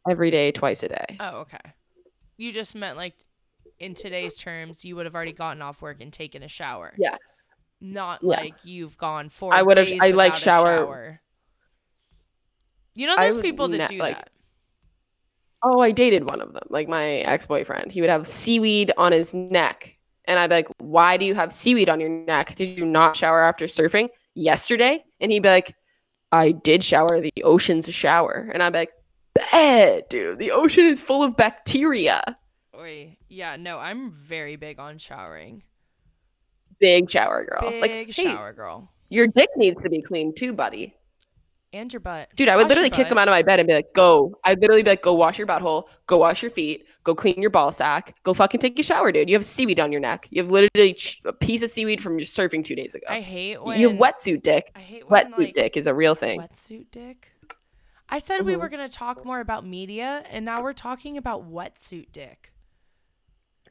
every 0.09 0.31
day, 0.31 0.51
twice 0.51 0.81
a 0.83 0.87
day. 0.89 1.05
Oh, 1.19 1.39
okay. 1.41 1.59
You 2.37 2.51
just 2.51 2.73
meant 2.75 2.97
like 2.97 3.15
in 3.79 3.93
today's 3.93 4.37
terms, 4.37 4.83
you 4.85 4.95
would 4.95 5.05
have 5.05 5.13
already 5.13 5.33
gotten 5.33 5.61
off 5.61 5.81
work 5.81 6.01
and 6.01 6.11
taken 6.11 6.41
a 6.41 6.47
shower. 6.47 6.93
Yeah. 6.97 7.17
Not 7.79 8.19
Yeah. 8.23 8.37
like 8.37 8.55
you've 8.63 8.97
gone 8.97 9.29
four. 9.29 9.53
I 9.53 9.61
would've- 9.61 9.99
I, 10.01 10.09
like, 10.11 10.33
a 10.33 10.37
shower- 10.37 11.21
You 12.95 13.05
know, 13.07 13.15
there's 13.15 13.37
people 13.37 13.67
that 13.67 13.77
ne- 13.77 13.87
do 13.87 13.97
like, 13.97 14.17
that. 14.17 14.29
Oh, 15.61 15.79
I 15.79 15.91
dated 15.91 16.27
one 16.29 16.41
of 16.41 16.53
them, 16.53 16.63
like 16.69 16.87
my 16.87 17.17
ex 17.17 17.45
boyfriend. 17.45 17.91
He 17.91 18.01
would 18.01 18.09
have 18.09 18.27
seaweed 18.27 18.91
on 18.97 19.11
his 19.11 19.33
neck. 19.33 19.96
And 20.27 20.39
I'd 20.39 20.49
be 20.49 20.57
like, 20.57 20.69
Why 20.79 21.17
do 21.17 21.25
you 21.25 21.35
have 21.35 21.51
seaweed 21.51 21.89
on 21.89 21.99
your 21.99 22.09
neck? 22.09 22.55
Did 22.55 22.77
you 22.77 22.85
not 22.85 23.15
shower 23.15 23.43
after 23.43 23.65
surfing 23.65 24.09
yesterday? 24.35 25.03
And 25.19 25.31
he'd 25.31 25.43
be 25.43 25.49
like, 25.49 25.75
I 26.31 26.51
did 26.51 26.83
shower. 26.83 27.21
The 27.21 27.43
ocean's 27.43 27.87
a 27.87 27.91
shower. 27.91 28.49
And 28.53 28.61
I'd 28.61 28.73
be 28.73 28.79
like, 28.79 28.91
Bad, 29.51 30.09
dude. 30.09 30.39
The 30.39 30.51
ocean 30.51 30.85
is 30.85 30.99
full 30.99 31.23
of 31.23 31.37
bacteria. 31.37 32.37
Oi, 32.77 33.17
yeah, 33.29 33.55
no, 33.55 33.77
I'm 33.77 34.11
very 34.11 34.55
big 34.55 34.79
on 34.79 34.97
showering. 34.97 35.63
Big 36.79 37.09
shower 37.09 37.45
girl. 37.45 37.69
Big 37.71 37.81
like, 37.81 37.91
hey, 37.91 38.11
shower 38.11 38.53
girl. 38.53 38.91
your 39.09 39.27
dick 39.27 39.49
needs 39.55 39.81
to 39.81 39.89
be 39.89 40.01
clean 40.01 40.33
too, 40.33 40.53
buddy. 40.53 40.95
And 41.77 41.91
your 41.93 41.99
butt. 41.99 42.29
Dude, 42.35 42.49
I 42.49 42.55
would 42.55 42.63
Wash 42.63 42.69
literally 42.69 42.89
kick 42.89 43.09
them 43.09 43.17
out 43.17 43.27
of 43.27 43.31
my 43.31 43.41
bed 43.43 43.59
and 43.59 43.67
be 43.67 43.73
like, 43.73 43.93
"Go!" 43.93 44.35
I'd 44.43 44.59
literally 44.59 44.83
be 44.83 44.89
like, 44.89 45.01
"Go 45.01 45.13
wash 45.13 45.37
your 45.37 45.47
butthole. 45.47 45.83
Go 46.07 46.17
wash 46.17 46.41
your 46.41 46.51
feet. 46.51 46.85
Go 47.03 47.15
clean 47.15 47.41
your 47.41 47.49
ball 47.49 47.71
sack. 47.71 48.15
Go 48.23 48.33
fucking 48.33 48.59
take 48.59 48.77
a 48.79 48.83
shower, 48.83 49.11
dude. 49.11 49.29
You 49.29 49.35
have 49.35 49.45
seaweed 49.45 49.79
on 49.79 49.91
your 49.91 50.01
neck. 50.01 50.27
You 50.29 50.43
have 50.43 50.51
literally 50.51 50.93
ch- 50.93 51.21
a 51.25 51.33
piece 51.33 51.63
of 51.63 51.69
seaweed 51.69 52.01
from 52.01 52.17
your 52.19 52.25
surfing 52.25 52.63
two 52.63 52.75
days 52.75 52.93
ago. 52.95 53.05
I 53.09 53.21
hate 53.21 53.63
when 53.63 53.79
you 53.79 53.89
have 53.89 53.97
wetsuit 53.97 54.41
dick. 54.41 54.71
I 54.75 54.79
hate 54.79 55.09
when 55.09 55.31
Wetsuit 55.31 55.37
like, 55.37 55.53
dick 55.53 55.77
is 55.77 55.87
a 55.87 55.93
real 55.93 56.15
thing. 56.15 56.41
Wetsuit 56.41 56.87
dick. 56.91 57.29
I 58.09 58.19
said 58.19 58.45
we 58.45 58.53
Mhm. 58.53 58.59
were 58.61 58.69
gonna 58.69 58.87
talk 58.89 59.25
more 59.25 59.39
about 59.39 59.65
media, 59.65 60.23
and 60.29 60.45
now 60.45 60.61
we're 60.63 60.73
talking 60.73 61.17
about 61.17 61.51
wetsuit 61.51 62.11
dick. 62.13 62.51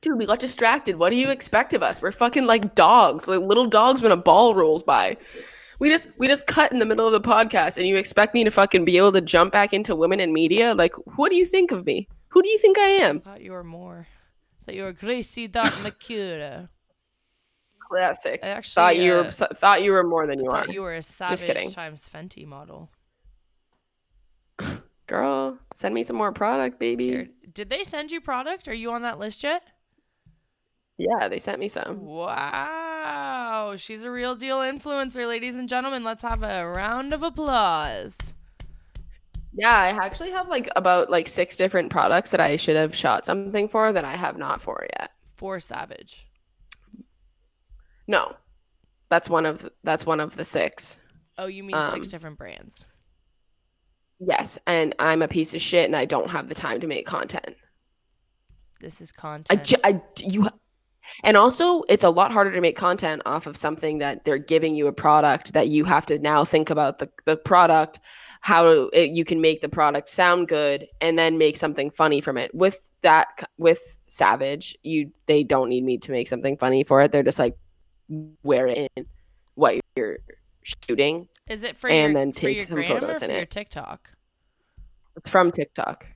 Dude, 0.03 0.19
we 0.19 0.27
got 0.27 0.39
distracted. 0.39 0.97
What 0.97 1.09
do 1.11 1.17
you 1.17 1.31
expect 1.31 1.73
of 1.73 1.83
us? 1.83 2.03
We're 2.03 2.13
fucking 2.13 2.47
like 2.47 2.75
dogs, 2.75 3.29
like 3.29 3.41
little 3.41 3.67
dogs 3.67 4.03
when 4.03 4.13
a 4.13 4.17
ball 4.17 4.55
rolls 4.55 4.83
by. 4.83 5.17
We 5.79 5.89
just 5.91 6.11
we 6.19 6.27
just 6.27 6.47
cut 6.47 6.73
in 6.73 6.79
the 6.79 6.87
middle 6.87 7.07
of 7.07 7.13
the 7.13 7.21
podcast, 7.29 7.77
and 7.79 7.87
you 7.87 7.97
expect 7.97 8.35
me 8.35 8.45
to 8.45 8.51
fucking 8.51 8.85
be 8.85 8.97
able 8.97 9.13
to 9.13 9.21
jump 9.21 9.53
back 9.53 9.73
into 9.73 9.95
women 9.95 10.21
in 10.21 10.33
media? 10.33 10.75
Like, 10.75 10.95
what 11.17 11.31
do 11.31 11.37
you 11.37 11.45
think 11.45 11.71
of 11.71 11.85
me? 11.85 12.09
Who 12.29 12.43
do 12.43 12.49
you 12.49 12.59
think 12.59 12.79
I 12.79 12.89
am? 12.89 13.19
I 13.19 13.31
thought 13.31 13.41
you 13.43 13.53
were 13.53 13.65
more. 13.65 14.07
That 14.67 14.75
you 14.75 14.83
were 14.83 14.93
Gracie 14.93 15.49
Dot 15.49 15.67
Makura. 15.83 16.69
Classic. 17.89 18.41
I 18.43 18.49
actually 18.49 18.75
thought 18.75 18.97
you 18.97 19.13
were 19.13 19.27
uh, 19.27 19.31
thought 19.31 19.83
you 19.83 19.93
were 19.93 20.03
more 20.03 20.27
than 20.27 20.41
you 20.41 20.51
are, 20.51 20.65
thought 20.65 20.75
you 20.75 20.83
were 20.83 20.95
a 20.95 21.03
Savage 21.03 21.45
kidding. 21.45 21.71
times 21.71 22.09
Fenty 22.13 22.47
model. 22.47 22.91
girl. 25.07 25.59
Send 25.75 25.95
me 25.95 26.03
some 26.03 26.17
more 26.17 26.33
product, 26.33 26.79
baby. 26.79 27.29
Did 27.53 27.71
they 27.71 27.85
send 27.85 28.11
you 28.11 28.21
product? 28.21 28.69
Are 28.69 28.75
you 28.75 28.91
on 28.93 29.03
that 29.03 29.19
list 29.19 29.43
yet? 29.45 29.63
Yeah, 30.99 31.29
they 31.29 31.39
sent 31.39 31.61
me 31.61 31.69
some. 31.69 32.05
Wow, 32.05 32.29
she's 33.77 34.03
a 34.03 34.11
real 34.11 34.35
deal 34.35 34.59
influencer, 34.59 35.27
ladies 35.27 35.55
and 35.55 35.69
gentlemen. 35.69 36.05
Let's 36.05 36.23
have 36.23 36.43
a 36.43 36.67
round 36.67 37.13
of 37.13 37.23
applause. 37.23 38.17
Yeah, 39.59 39.75
I 39.75 39.89
actually 39.89 40.33
have 40.33 40.49
like 40.49 40.69
about 40.77 41.11
like 41.11 41.27
six 41.27 41.57
different 41.57 41.91
products 41.91 42.31
that 42.31 42.41
I 42.41 42.57
should 42.57 42.77
have 42.77 42.95
shot 42.95 43.25
something 43.25 43.69
for 43.69 43.93
that 43.93 44.05
I 44.05 44.17
have 44.17 44.37
not 44.37 44.61
for 44.61 44.87
yet. 44.99 45.13
For 45.35 45.61
Savage. 45.61 46.27
No, 48.07 48.37
that's 49.09 49.29
one 49.31 49.47
of 49.47 49.69
that's 49.83 50.05
one 50.07 50.21
of 50.21 50.37
the 50.37 50.45
six. 50.45 50.99
Oh, 51.39 51.47
you 51.47 51.65
mean 51.65 51.77
six 51.91 52.07
Um, 52.07 52.11
different 52.11 52.39
brands? 52.39 52.85
Yes, 54.19 54.59
and 54.67 54.95
I'm 54.99 55.21
a 55.23 55.29
piece 55.29 55.55
of 55.55 55.61
shit, 55.61 55.85
and 55.85 55.97
I 55.97 56.07
don't 56.07 56.31
have 56.31 56.49
the 56.49 56.55
time 56.55 56.81
to 56.81 56.87
make 56.87 57.07
content. 57.07 57.57
This 58.81 59.01
is 59.01 59.13
content. 59.13 59.61
I, 59.61 59.63
ju- 59.63 59.77
I 59.85 60.03
you, 60.21 60.49
and 61.25 61.37
also 61.37 61.83
it's 61.89 62.05
a 62.05 62.11
lot 62.11 62.33
harder 62.33 62.53
to 62.53 62.61
make 62.61 62.77
content 62.77 63.23
off 63.27 63.47
of 63.47 63.57
something 63.57 63.99
that 63.99 64.25
they're 64.25 64.39
giving 64.39 64.75
you 64.75 64.87
a 64.87 64.93
product 64.93 65.53
that 65.53 65.69
you 65.69 65.85
have 65.85 66.07
to 66.07 66.19
now 66.19 66.45
think 66.45 66.71
about 66.71 66.99
the 66.99 67.09
the 67.25 67.37
product, 67.37 68.01
how 68.41 68.89
it, 68.93 69.11
you 69.11 69.25
can 69.25 69.41
make 69.41 69.61
the 69.61 69.69
product 69.69 70.09
sound 70.09 70.49
good, 70.49 70.87
and 71.01 71.19
then 71.19 71.39
make 71.39 71.57
something 71.57 71.91
funny 71.91 72.21
from 72.21 72.39
it. 72.39 72.55
With 72.55 72.91
that, 73.03 73.29
with 73.59 74.01
Savage, 74.07 74.77
you 74.83 75.13
they 75.27 75.43
don't 75.43 75.69
need 75.69 75.85
me 75.85 75.99
to 75.99 76.13
make 76.13 76.29
something 76.29 76.57
funny 76.57 76.85
for 76.85 77.03
it. 77.03 77.13
They're 77.13 77.23
just 77.23 77.39
like 77.39 77.57
wear 78.43 78.67
it 78.69 78.91
in 78.97 79.07
what 79.55 79.81
you're 79.97 80.19
shooting. 80.63 81.29
is 81.49 81.63
it 81.63 81.77
for 81.77 81.89
and 81.91 82.13
your, 82.13 82.21
then 82.21 82.33
take 82.33 82.61
some 82.63 82.83
photos 82.83 83.23
in 83.23 83.31
it. 83.31 83.51
TikTok? 83.51 84.11
It's 85.17 85.31
from 85.31 85.51
TikTok. 85.51 86.07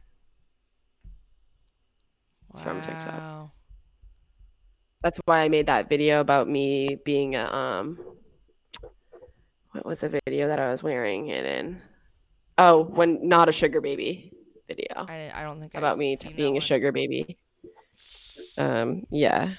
It's 2.51 2.61
from 2.61 2.81
TikTok. 2.81 3.51
That's 5.03 5.21
why 5.25 5.41
I 5.41 5.49
made 5.49 5.67
that 5.67 5.89
video 5.89 6.21
about 6.21 6.49
me 6.49 6.99
being 7.05 7.35
a 7.35 7.45
um 7.45 7.99
what 9.73 9.87
was 9.87 10.01
the 10.01 10.21
video 10.27 10.49
that 10.49 10.59
I 10.59 10.71
was 10.71 10.83
wearing 10.83 11.29
it 11.29 11.47
in? 11.47 11.81
Oh, 12.59 12.83
when 12.83 13.27
not 13.27 13.49
a 13.49 13.53
sugar 13.53 13.81
baby 13.81 14.33
video 14.69 14.89
I, 14.95 15.31
I 15.35 15.43
don't 15.43 15.59
think 15.59 15.75
about 15.75 15.93
I've 15.93 15.99
me 15.99 16.17
t- 16.17 16.29
seen 16.29 16.33
that 16.33 16.37
being 16.37 16.57
a 16.59 16.61
sugar 16.61 16.93
baby. 16.93 17.39
Um 18.59 19.07
yeah. 19.11 19.55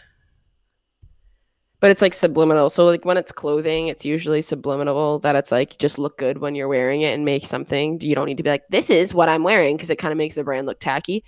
But 1.80 1.90
it's 1.90 2.04
like 2.04 2.14
subliminal. 2.14 2.70
So 2.70 2.86
like 2.86 3.04
when 3.06 3.18
it's 3.18 3.32
clothing, 3.32 3.88
it's 3.88 4.06
usually 4.06 4.44
subliminal 4.44 5.18
that 5.20 5.36
it's 5.36 5.52
like 5.52 5.80
just 5.80 5.98
look 5.98 6.20
good 6.20 6.38
when 6.38 6.54
you're 6.54 6.68
wearing 6.68 7.02
it 7.02 7.16
and 7.16 7.26
make 7.26 7.48
something. 7.48 8.00
You 8.02 8.14
don't 8.14 8.28
need 8.28 8.38
to 8.38 8.44
be 8.44 8.52
like 8.52 8.68
this 8.70 8.92
is 8.92 9.12
what 9.12 9.30
I'm 9.30 9.44
wearing 9.44 9.76
because 9.76 9.90
it 9.90 9.98
kind 9.98 10.12
of 10.12 10.20
makes 10.20 10.36
the 10.36 10.44
brand 10.44 10.68
look 10.68 10.80
tacky. 10.80 11.24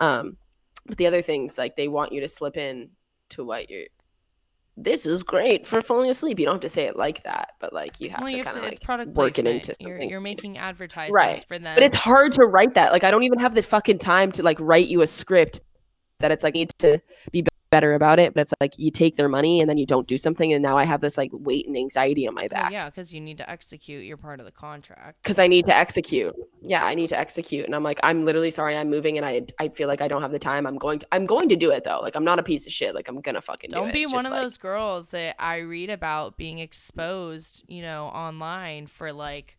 Um 0.00 0.38
but 0.86 0.96
the 0.96 1.06
other 1.06 1.20
things 1.20 1.58
like 1.58 1.76
they 1.76 1.88
want 1.88 2.12
you 2.12 2.22
to 2.22 2.28
slip 2.28 2.56
in 2.56 2.88
to 3.30 3.44
what 3.44 3.70
you're 3.70 3.86
this 4.80 5.06
is 5.06 5.24
great 5.24 5.66
for 5.66 5.80
falling 5.80 6.08
asleep. 6.08 6.38
You 6.38 6.44
don't 6.46 6.54
have 6.54 6.60
to 6.60 6.68
say 6.68 6.84
it 6.84 6.94
like 6.94 7.24
that, 7.24 7.54
but 7.58 7.72
like 7.72 8.00
you 8.00 8.10
have 8.10 8.20
Well, 8.20 8.30
to 8.30 8.40
kind 8.40 8.56
of 8.56 8.62
like 8.62 8.80
product 8.80 9.10
work 9.12 9.36
it 9.36 9.44
into 9.44 9.74
You're, 9.80 9.96
something. 9.96 10.08
you're 10.08 10.20
making 10.20 10.56
advertisements 10.56 11.12
Right. 11.12 11.44
for 11.48 11.58
them. 11.58 11.74
But 11.74 11.82
it's 11.82 11.96
hard 11.96 12.30
to 12.32 12.44
write 12.44 12.74
that. 12.74 12.92
Like 12.92 13.02
I 13.02 13.10
don't 13.10 13.24
even 13.24 13.40
have 13.40 13.56
the 13.56 13.62
fucking 13.62 13.98
time 13.98 14.30
to 14.32 14.44
like 14.44 14.56
write 14.60 14.86
you 14.86 15.02
a 15.02 15.06
script 15.08 15.60
that 16.20 16.30
it's 16.30 16.44
like 16.44 16.54
need 16.54 16.70
to 16.78 17.00
be 17.32 17.42
better 17.70 17.94
about 17.94 18.18
it. 18.18 18.34
But 18.34 18.42
it's 18.42 18.54
like 18.60 18.78
you 18.78 18.90
take 18.90 19.16
their 19.16 19.28
money 19.28 19.60
and 19.60 19.68
then 19.68 19.78
you 19.78 19.86
don't 19.86 20.06
do 20.06 20.18
something, 20.18 20.52
and 20.52 20.62
now 20.62 20.76
I 20.76 20.84
have 20.84 21.00
this 21.00 21.16
like 21.18 21.30
weight 21.32 21.66
and 21.66 21.76
anxiety 21.76 22.26
on 22.26 22.34
my 22.34 22.48
back 22.48 22.72
yeah, 22.72 22.86
because 22.88 23.12
you 23.14 23.20
need 23.20 23.38
to 23.38 23.48
execute 23.50 24.04
your 24.04 24.16
part 24.16 24.40
of 24.40 24.46
the 24.46 24.52
contract. 24.52 25.22
because 25.22 25.38
I 25.38 25.46
need 25.46 25.64
to 25.66 25.74
execute. 25.76 26.34
Yeah, 26.62 26.84
I 26.84 26.94
need 26.94 27.08
to 27.10 27.18
execute, 27.18 27.66
and 27.66 27.74
I'm 27.74 27.82
like, 27.82 28.00
I'm 28.02 28.24
literally 28.24 28.50
sorry, 28.50 28.76
I'm 28.76 28.90
moving, 28.90 29.16
and 29.16 29.26
I 29.26 29.42
I 29.58 29.68
feel 29.68 29.88
like 29.88 30.00
I 30.00 30.08
don't 30.08 30.22
have 30.22 30.32
the 30.32 30.38
time. 30.38 30.66
I'm 30.66 30.76
going 30.78 30.98
to 31.00 31.06
I'm 31.12 31.26
going 31.26 31.48
to 31.50 31.56
do 31.56 31.70
it 31.70 31.84
though. 31.84 32.00
Like 32.00 32.16
I'm 32.16 32.24
not 32.24 32.38
a 32.38 32.42
piece 32.42 32.66
of 32.66 32.72
shit. 32.72 32.94
Like 32.94 33.08
I'm 33.08 33.20
gonna 33.20 33.40
fucking 33.42 33.70
do 33.70 33.76
Don't 33.76 33.90
it. 33.90 33.92
be 33.94 34.06
one 34.06 34.26
of 34.26 34.32
like- 34.32 34.42
those 34.42 34.56
girls 34.58 35.08
that 35.08 35.36
I 35.38 35.58
read 35.58 35.90
about 35.90 36.36
being 36.36 36.58
exposed, 36.58 37.64
you 37.68 37.82
know, 37.82 38.06
online 38.06 38.86
for 38.86 39.12
like 39.12 39.56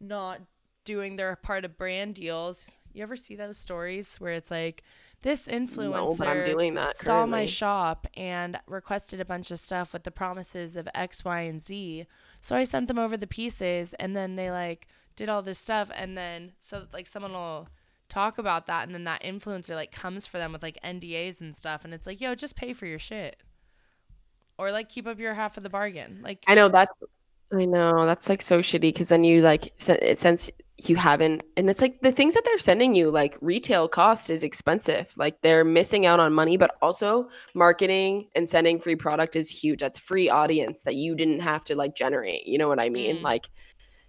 not 0.00 0.40
doing 0.84 1.16
their 1.16 1.36
part 1.36 1.64
of 1.64 1.76
brand 1.76 2.14
deals. 2.14 2.70
You 2.92 3.02
ever 3.02 3.16
see 3.16 3.36
those 3.36 3.56
stories 3.58 4.16
where 4.18 4.32
it's 4.32 4.50
like 4.50 4.82
this 5.22 5.48
influencer 5.48 5.90
No, 5.90 6.14
but 6.16 6.28
I'm 6.28 6.44
doing 6.44 6.74
that 6.74 6.96
saw 6.96 7.26
my 7.26 7.44
shop 7.44 8.06
and 8.14 8.58
requested 8.66 9.20
a 9.20 9.24
bunch 9.24 9.50
of 9.50 9.58
stuff 9.58 9.92
with 9.92 10.04
the 10.04 10.10
promises 10.10 10.76
of 10.76 10.88
X, 10.94 11.24
Y, 11.24 11.40
and 11.40 11.60
Z. 11.60 12.06
So 12.40 12.54
I 12.54 12.64
sent 12.64 12.88
them 12.88 12.98
over 12.98 13.16
the 13.16 13.26
pieces 13.26 13.94
and 13.94 14.14
then 14.14 14.36
they 14.36 14.50
like 14.50 14.86
did 15.16 15.28
all 15.28 15.42
this 15.42 15.58
stuff 15.58 15.90
and 15.94 16.16
then 16.16 16.52
so 16.60 16.86
like 16.92 17.08
someone 17.08 17.32
will 17.32 17.68
talk 18.08 18.38
about 18.38 18.66
that 18.66 18.84
and 18.84 18.94
then 18.94 19.04
that 19.04 19.22
influencer 19.22 19.74
like 19.74 19.90
comes 19.90 20.26
for 20.26 20.38
them 20.38 20.52
with 20.52 20.62
like 20.62 20.78
NDAs 20.84 21.40
and 21.40 21.56
stuff 21.56 21.84
and 21.84 21.92
it's 21.92 22.06
like, 22.06 22.20
yo, 22.20 22.34
just 22.34 22.54
pay 22.54 22.72
for 22.72 22.86
your 22.86 23.00
shit. 23.00 23.36
Or 24.56 24.70
like 24.70 24.88
keep 24.88 25.06
up 25.06 25.18
your 25.18 25.34
half 25.34 25.56
of 25.56 25.62
the 25.62 25.70
bargain. 25.70 26.20
Like 26.22 26.44
I 26.46 26.54
know 26.54 26.68
that's 26.68 26.90
I 27.52 27.64
know 27.64 28.06
that's 28.06 28.28
like 28.28 28.42
so 28.42 28.60
shitty 28.60 28.80
because 28.80 29.08
then 29.08 29.24
you 29.24 29.40
like 29.40 29.72
it 29.88 30.18
since 30.20 30.50
you 30.86 30.94
haven't 30.94 31.42
and 31.56 31.68
it's 31.68 31.80
like 31.82 32.00
the 32.02 32.12
things 32.12 32.34
that 32.34 32.44
they're 32.44 32.58
sending 32.58 32.94
you 32.94 33.10
like 33.10 33.36
retail 33.40 33.88
cost 33.88 34.30
is 34.30 34.44
expensive. 34.44 35.12
Like 35.16 35.40
they're 35.42 35.64
missing 35.64 36.06
out 36.06 36.20
on 36.20 36.32
money 36.32 36.56
but 36.56 36.76
also 36.80 37.28
marketing 37.54 38.28
and 38.36 38.48
sending 38.48 38.78
free 38.78 38.94
product 38.94 39.34
is 39.34 39.50
huge. 39.50 39.80
That's 39.80 39.98
free 39.98 40.28
audience 40.28 40.82
that 40.82 40.94
you 40.94 41.16
didn't 41.16 41.40
have 41.40 41.64
to 41.64 41.74
like 41.74 41.96
generate. 41.96 42.46
You 42.46 42.58
know 42.58 42.68
what 42.68 42.78
I 42.78 42.90
mean? 42.90 43.18
Mm. 43.18 43.22
like 43.22 43.48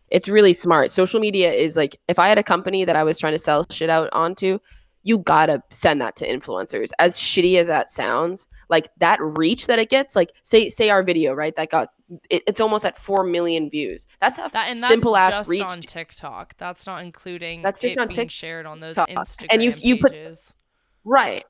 it's 0.10 0.28
really 0.28 0.54
smart. 0.54 0.92
Social 0.92 1.20
media 1.20 1.52
is 1.52 1.76
like 1.76 2.00
if 2.08 2.20
I 2.20 2.30
had 2.30 2.38
a 2.38 2.44
company 2.44 2.86
that 2.86 2.96
I 2.96 3.04
was 3.04 3.18
trying 3.18 3.34
to 3.34 3.40
sell 3.40 3.66
shit 3.72 3.90
out 3.90 4.10
onto 4.14 4.60
you 5.04 5.20
gotta 5.20 5.64
send 5.70 6.02
that 6.02 6.16
to 6.18 6.28
influencers. 6.28 6.92
As 7.00 7.16
shitty 7.16 7.58
as 7.58 7.68
that 7.68 7.90
sounds 7.90 8.48
like 8.70 8.90
that 8.98 9.20
reach 9.22 9.66
that 9.68 9.80
it 9.80 9.90
gets 9.90 10.16
like 10.16 10.32
say 10.44 10.70
say 10.70 10.90
our 10.92 11.02
video 11.02 11.34
right 11.34 11.56
that 11.56 11.72
got 11.72 11.90
it, 12.30 12.44
it's 12.48 12.60
almost 12.60 12.86
at 12.86 12.98
4 12.98 13.24
million 13.24 13.70
views 13.70 14.08
that's 14.20 14.38
a 14.40 14.50
that 14.54 14.70
simple 14.76 15.16
ass 15.16 15.48
reach 15.48 15.62
on 15.62 15.80
TikTok. 15.80 16.56
That's 16.58 16.86
not 16.88 17.04
including 17.04 17.62
That's 17.62 17.82
just 17.82 17.98
it 17.98 18.00
on 18.00 18.08
being 18.08 18.16
Tik- 18.16 18.32
shared 18.32 18.66
on 18.66 18.80
those. 18.80 18.96
Instagram 18.96 19.48
And 19.52 19.64
you- 19.64 19.74
you 19.80 19.98
put- 20.00 20.12
pages. 20.12 20.54
right 21.04 21.46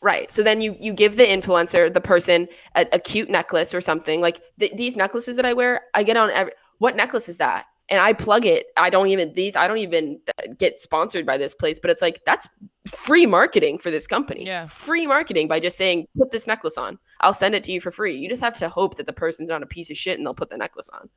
right 0.00 0.32
so 0.32 0.42
then 0.42 0.60
you 0.60 0.76
you 0.80 0.92
give 0.92 1.16
the 1.16 1.24
influencer 1.24 1.92
the 1.92 2.00
person 2.00 2.48
a, 2.74 2.86
a 2.92 2.98
cute 2.98 3.30
necklace 3.30 3.72
or 3.74 3.80
something 3.80 4.20
like 4.20 4.40
th- 4.58 4.72
these 4.76 4.96
necklaces 4.96 5.36
that 5.36 5.44
i 5.46 5.52
wear 5.52 5.82
i 5.94 6.02
get 6.02 6.16
on 6.16 6.30
every 6.30 6.52
what 6.78 6.96
necklace 6.96 7.28
is 7.28 7.38
that 7.38 7.66
and 7.88 8.00
i 8.00 8.12
plug 8.12 8.44
it 8.44 8.66
i 8.76 8.90
don't 8.90 9.06
even 9.08 9.32
these 9.34 9.54
i 9.54 9.68
don't 9.68 9.78
even 9.78 10.18
uh, 10.38 10.42
get 10.58 10.80
sponsored 10.80 11.24
by 11.24 11.36
this 11.36 11.54
place 11.54 11.78
but 11.78 11.88
it's 11.90 12.02
like 12.02 12.20
that's 12.26 12.48
free 12.88 13.26
marketing 13.26 13.78
for 13.78 13.92
this 13.92 14.08
company 14.08 14.44
Yeah. 14.44 14.64
free 14.64 15.06
marketing 15.06 15.46
by 15.46 15.60
just 15.60 15.76
saying 15.76 16.06
put 16.18 16.32
this 16.32 16.48
necklace 16.48 16.76
on 16.76 16.98
i'll 17.22 17.34
send 17.34 17.54
it 17.54 17.64
to 17.64 17.72
you 17.72 17.80
for 17.80 17.90
free. 17.90 18.16
You 18.16 18.28
just 18.28 18.42
have 18.42 18.58
to 18.58 18.68
hope 18.68 18.96
that 18.96 19.06
the 19.06 19.12
person's 19.12 19.48
not 19.48 19.62
a 19.62 19.66
piece 19.66 19.90
of 19.90 19.96
shit 19.96 20.18
and 20.18 20.26
they'll 20.26 20.34
put 20.34 20.50
the 20.50 20.56
necklace 20.56 20.90
on. 20.90 21.08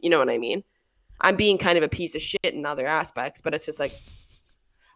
You 0.00 0.10
know 0.10 0.18
what 0.18 0.30
i 0.30 0.38
mean? 0.38 0.64
I'm 1.20 1.36
being 1.36 1.58
kind 1.58 1.78
of 1.78 1.84
a 1.84 1.88
piece 1.88 2.14
of 2.14 2.22
shit 2.22 2.40
in 2.54 2.66
other 2.66 2.86
aspects 2.86 3.40
but 3.40 3.54
it's 3.54 3.66
just 3.66 3.80
like 3.80 3.92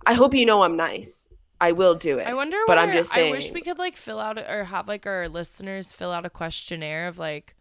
i 0.06 0.14
hope 0.14 0.34
you 0.34 0.46
know 0.46 0.62
i'm 0.62 0.76
nice. 0.76 1.28
I 1.58 1.72
will 1.72 1.94
do 1.94 2.18
it 2.18 2.26
I 2.26 2.34
wonder 2.34 2.58
but 2.66 2.76
I'm 2.76 2.92
just 2.92 3.16
I 3.16 3.30
wish 3.30 3.50
we 3.50 3.62
could 3.62 3.78
like 3.78 3.96
fill 3.96 4.20
out 4.20 4.38
or 4.38 4.64
have 4.64 4.88
like 4.88 5.06
our 5.06 5.28
listeners 5.28 5.90
fill 5.90 6.12
out 6.12 6.26
a 6.26 6.30
questionnaire 6.30 7.08
of 7.08 7.18
like 7.18 7.56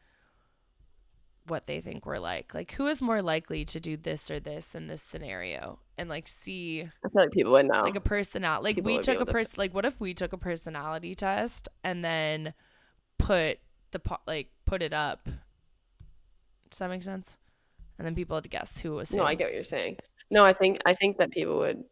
what 1.47 1.67
they 1.67 1.79
think 1.79 2.05
we're 2.05 2.19
like. 2.19 2.53
Like 2.53 2.73
who 2.73 2.87
is 2.87 3.01
more 3.01 3.21
likely 3.21 3.65
to 3.65 3.79
do 3.79 3.95
this 3.95 4.29
or 4.31 4.39
this 4.39 4.75
in 4.75 4.87
this 4.87 5.01
scenario? 5.01 5.79
And 5.97 6.09
like 6.09 6.27
see 6.27 6.81
I 6.81 7.09
feel 7.09 7.21
like 7.21 7.31
people 7.31 7.53
would 7.53 7.67
know. 7.67 7.83
like 7.83 7.95
a 7.95 8.01
personality 8.01 8.63
like 8.63 8.75
People 8.75 8.91
we 8.91 8.99
took 8.99 9.21
a 9.21 9.25
person 9.25 9.53
like 9.57 9.73
what 9.73 9.85
if 9.85 9.99
we 10.01 10.13
took 10.13 10.33
a 10.33 10.37
personality 10.37 11.15
test 11.15 11.69
and 11.83 12.03
then 12.03 12.53
put 13.17 13.59
the 13.91 13.99
po- 13.99 14.19
like 14.27 14.49
put 14.65 14.81
it 14.81 14.93
up 14.93 15.25
does 16.69 16.79
that 16.79 16.89
make 16.89 17.03
sense 17.03 17.37
and 17.97 18.05
then 18.05 18.15
people 18.15 18.35
had 18.35 18.43
to 18.43 18.49
guess 18.49 18.77
who 18.79 18.91
was. 18.95 19.13
No. 19.13 19.23
I 19.23 19.35
get 19.35 19.45
what 19.45 19.53
you're 19.53 19.63
saying. 19.63 19.97
No, 20.29 20.43
I 20.43 20.51
think 20.53 20.79
I 20.85 20.93
think 20.93 21.17
that 21.17 21.31
people 21.31 21.59
would 21.59 21.85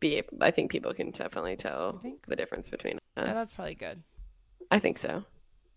be. 0.00 0.22
I 0.40 0.50
think 0.50 0.70
people 0.70 0.94
can 0.94 1.10
definitely 1.10 1.56
tell 1.56 2.00
the 2.26 2.34
difference 2.36 2.68
between 2.70 2.98
Yeah, 3.16 3.24
us. 3.24 3.34
that's 3.34 3.52
probably 3.52 3.74
good. 3.74 4.02
I 4.70 4.78
think 4.78 4.96
so. 4.96 5.24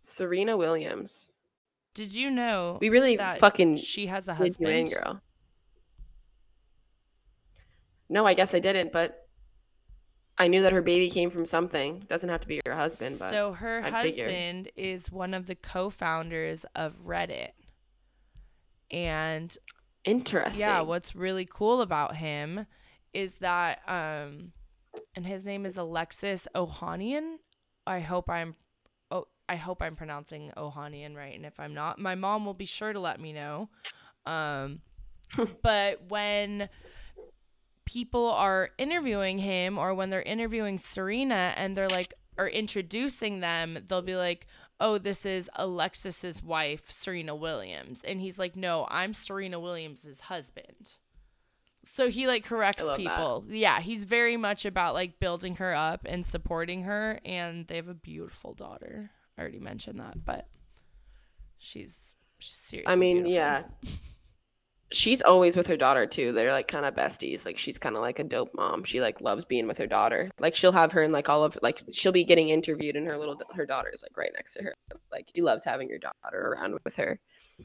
Serena 0.01 0.55
Williams. 0.55 1.30
Did 1.93 2.13
you 2.13 2.30
know 2.32 2.78
We 2.80 2.88
really 2.89 3.17
fucking 3.17 3.78
she 3.78 4.07
has 4.07 4.30
a 4.30 4.36
did 4.36 4.55
you 4.57 4.67
in, 4.67 4.86
husband? 4.86 5.03
girl. 5.03 5.22
No, 8.09 8.26
I 8.26 8.34
guess 8.34 8.53
I 8.55 8.59
didn't, 8.59 8.91
but 8.91 9.20
I 10.42 10.48
knew 10.48 10.64
that 10.64 10.74
her 10.74 10.82
baby 10.82 11.08
came 11.12 11.30
from 11.30 11.46
something. 11.46 12.00
Doesn't 12.08 12.28
have 12.30 12.42
to 12.42 12.48
be 12.48 12.62
her 12.66 12.74
husband, 12.74 13.20
but 13.20 13.30
So 13.30 13.54
her 13.54 13.84
I'd 13.84 14.02
figure. 14.02 14.26
husband 14.26 14.72
is 14.76 15.12
one 15.12 15.36
of 15.36 15.46
the 15.46 15.54
co-founders 15.54 16.66
of 16.76 16.96
Reddit. 17.06 17.52
And 18.89 19.56
interesting. 20.04 20.62
yeah, 20.62 20.82
what's 20.82 21.16
really 21.16 21.48
cool 21.48 21.82
about 21.82 22.16
him 22.16 22.66
is 23.14 23.36
that 23.36 23.82
um 23.88 24.52
and 25.16 25.28
his 25.28 25.46
name 25.46 25.64
is 25.64 25.78
Alexis 25.78 26.48
Ohanian. 26.56 27.36
I 27.86 28.00
hope 28.00 28.28
I'm 28.28 28.56
oh 29.12 29.28
I 29.48 29.58
hope 29.58 29.80
I'm 29.84 29.96
pronouncing 29.96 30.52
Ohanian 30.58 31.16
right 31.16 31.36
and 31.36 31.46
if 31.46 31.60
I'm 31.60 31.76
not, 31.76 32.00
my 32.00 32.16
mom 32.16 32.48
will 32.48 32.56
be 32.56 32.66
sure 32.66 32.94
to 32.94 33.00
let 33.00 33.20
me 33.20 33.32
know. 33.32 33.70
Um 34.26 34.82
but 35.62 36.10
when 36.10 36.68
people 37.86 38.25
are 38.29 38.69
interviewing 38.77 39.39
him 39.39 39.77
or 39.77 39.93
when 39.93 40.09
they're 40.09 40.21
interviewing 40.21 40.77
Serena 40.77 41.53
and 41.57 41.75
they're 41.75 41.89
like 41.89 42.13
or 42.38 42.47
introducing 42.47 43.39
them, 43.39 43.77
they'll 43.88 44.01
be 44.01 44.15
like, 44.15 44.47
"Oh, 44.79 44.97
this 44.97 45.25
is 45.25 45.49
Alexis's 45.55 46.41
wife, 46.41 46.89
Serena 46.91 47.36
Williams." 47.36 48.03
And 48.03 48.21
he's 48.21 48.39
like, 48.39 48.55
"No, 48.55 48.88
I'm 48.89 49.13
Serena 49.13 49.59
Williams's 49.59 50.21
husband." 50.21 50.91
So 51.84 52.09
he 52.09 52.27
like 52.27 52.43
corrects 52.45 52.84
love 52.84 52.97
that. 52.97 53.03
people. 53.03 53.45
Yeah, 53.49 53.79
he's 53.79 54.03
very 54.03 54.38
much 54.38 54.65
about 54.65 54.93
like 54.93 55.19
building 55.19 55.55
her 55.55 55.73
up 55.75 56.01
and 56.05 56.25
supporting 56.25 56.84
her 56.84 57.19
and 57.25 57.67
they 57.67 57.75
have 57.77 57.88
a 57.88 57.93
beautiful 57.95 58.53
daughter. 58.53 59.09
I 59.38 59.41
already 59.41 59.59
mentioned 59.59 59.99
that, 59.99 60.23
but 60.23 60.47
she's 61.57 62.13
she's 62.39 62.59
seriously 62.63 62.91
I 62.93 62.95
mean, 62.95 63.23
beautiful. 63.23 63.34
yeah. 63.34 63.63
She's 64.94 65.22
always 65.22 65.56
with 65.56 65.68
her 65.68 65.78
daughter 65.78 66.06
too. 66.06 66.34
They're 66.34 66.52
like 66.52 66.68
kind 66.68 66.86
of 66.86 66.94
besties. 66.94 67.46
Like 67.46 67.58
she's 67.58 67.78
kind 67.78 67.96
of 67.96 68.02
like 68.02 68.20
a 68.20 68.24
dope 68.24 68.52
mom. 68.54 68.84
She 68.84 69.00
like 69.00 69.22
loves 69.22 69.46
being 69.46 69.68
with 69.68 69.78
her 69.78 69.88
daughter. 69.88 70.30
Like 70.39 70.56
she'll 70.56 70.74
have 70.74 70.92
her 70.92 71.04
in 71.04 71.12
like 71.12 71.30
all 71.30 71.44
of 71.44 71.58
like 71.62 71.82
she'll 71.92 72.12
be 72.12 72.26
getting 72.26 72.50
interviewed 72.50 72.96
and 72.96 73.08
her 73.08 73.18
little 73.18 73.39
her 73.56 73.66
daughter's 73.66 74.04
like 74.04 74.18
right 74.18 74.32
next 74.36 74.54
to 74.56 74.64
her. 74.64 74.76
Like 75.12 75.30
she 75.34 75.42
loves 75.42 75.64
having 75.64 75.88
your 75.88 76.00
daughter 76.00 76.54
around 76.54 76.78
with 76.84 76.96
her. 76.98 77.20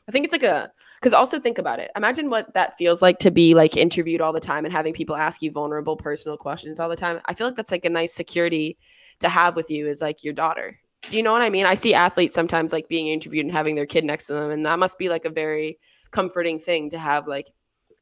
I 0.09 0.13
think 0.13 0.25
it's 0.25 0.33
like 0.33 0.43
a 0.43 0.71
because 1.01 1.13
also 1.13 1.39
think 1.39 1.59
about 1.59 1.81
it. 1.81 1.91
Imagine 1.97 2.31
what 2.31 2.55
that 2.55 2.77
feels 2.77 3.03
like 3.03 3.19
to 3.21 3.31
be 3.31 3.55
like 3.55 3.77
interviewed 3.77 4.21
all 4.21 4.33
the 4.33 4.41
time 4.41 4.65
and 4.65 4.73
having 4.73 4.93
people 4.93 5.17
ask 5.17 5.43
you 5.43 5.51
vulnerable 5.51 5.97
personal 5.97 6.37
questions 6.37 6.79
all 6.79 6.89
the 6.89 6.97
time. 6.97 7.21
I 7.27 7.35
feel 7.35 7.49
like 7.49 7.57
that's 7.57 7.73
like 7.73 7.85
a 7.85 7.91
nice 7.91 8.15
security 8.15 8.79
to 9.21 9.29
have 9.29 9.57
with 9.57 9.71
you 9.71 9.87
is 9.87 10.01
like 10.01 10.23
your 10.23 10.35
daughter. 10.35 10.79
Do 11.09 11.17
you 11.17 11.23
know 11.23 11.33
what 11.33 11.43
I 11.43 11.51
mean? 11.51 11.67
I 11.67 11.75
see 11.75 11.95
athletes 11.95 12.35
sometimes 12.35 12.73
like 12.73 12.89
being 12.89 13.09
interviewed 13.09 13.47
and 13.47 13.55
having 13.55 13.77
their 13.77 13.87
kid 13.87 14.05
next 14.05 14.27
to 14.27 14.35
them, 14.35 14.51
and 14.51 14.67
that 14.67 14.79
must 14.79 14.99
be 14.99 15.09
like 15.09 15.25
a 15.25 15.31
very 15.31 15.79
comforting 16.17 16.59
thing 16.59 16.91
to 16.91 16.99
have 16.99 17.27
like 17.27 17.49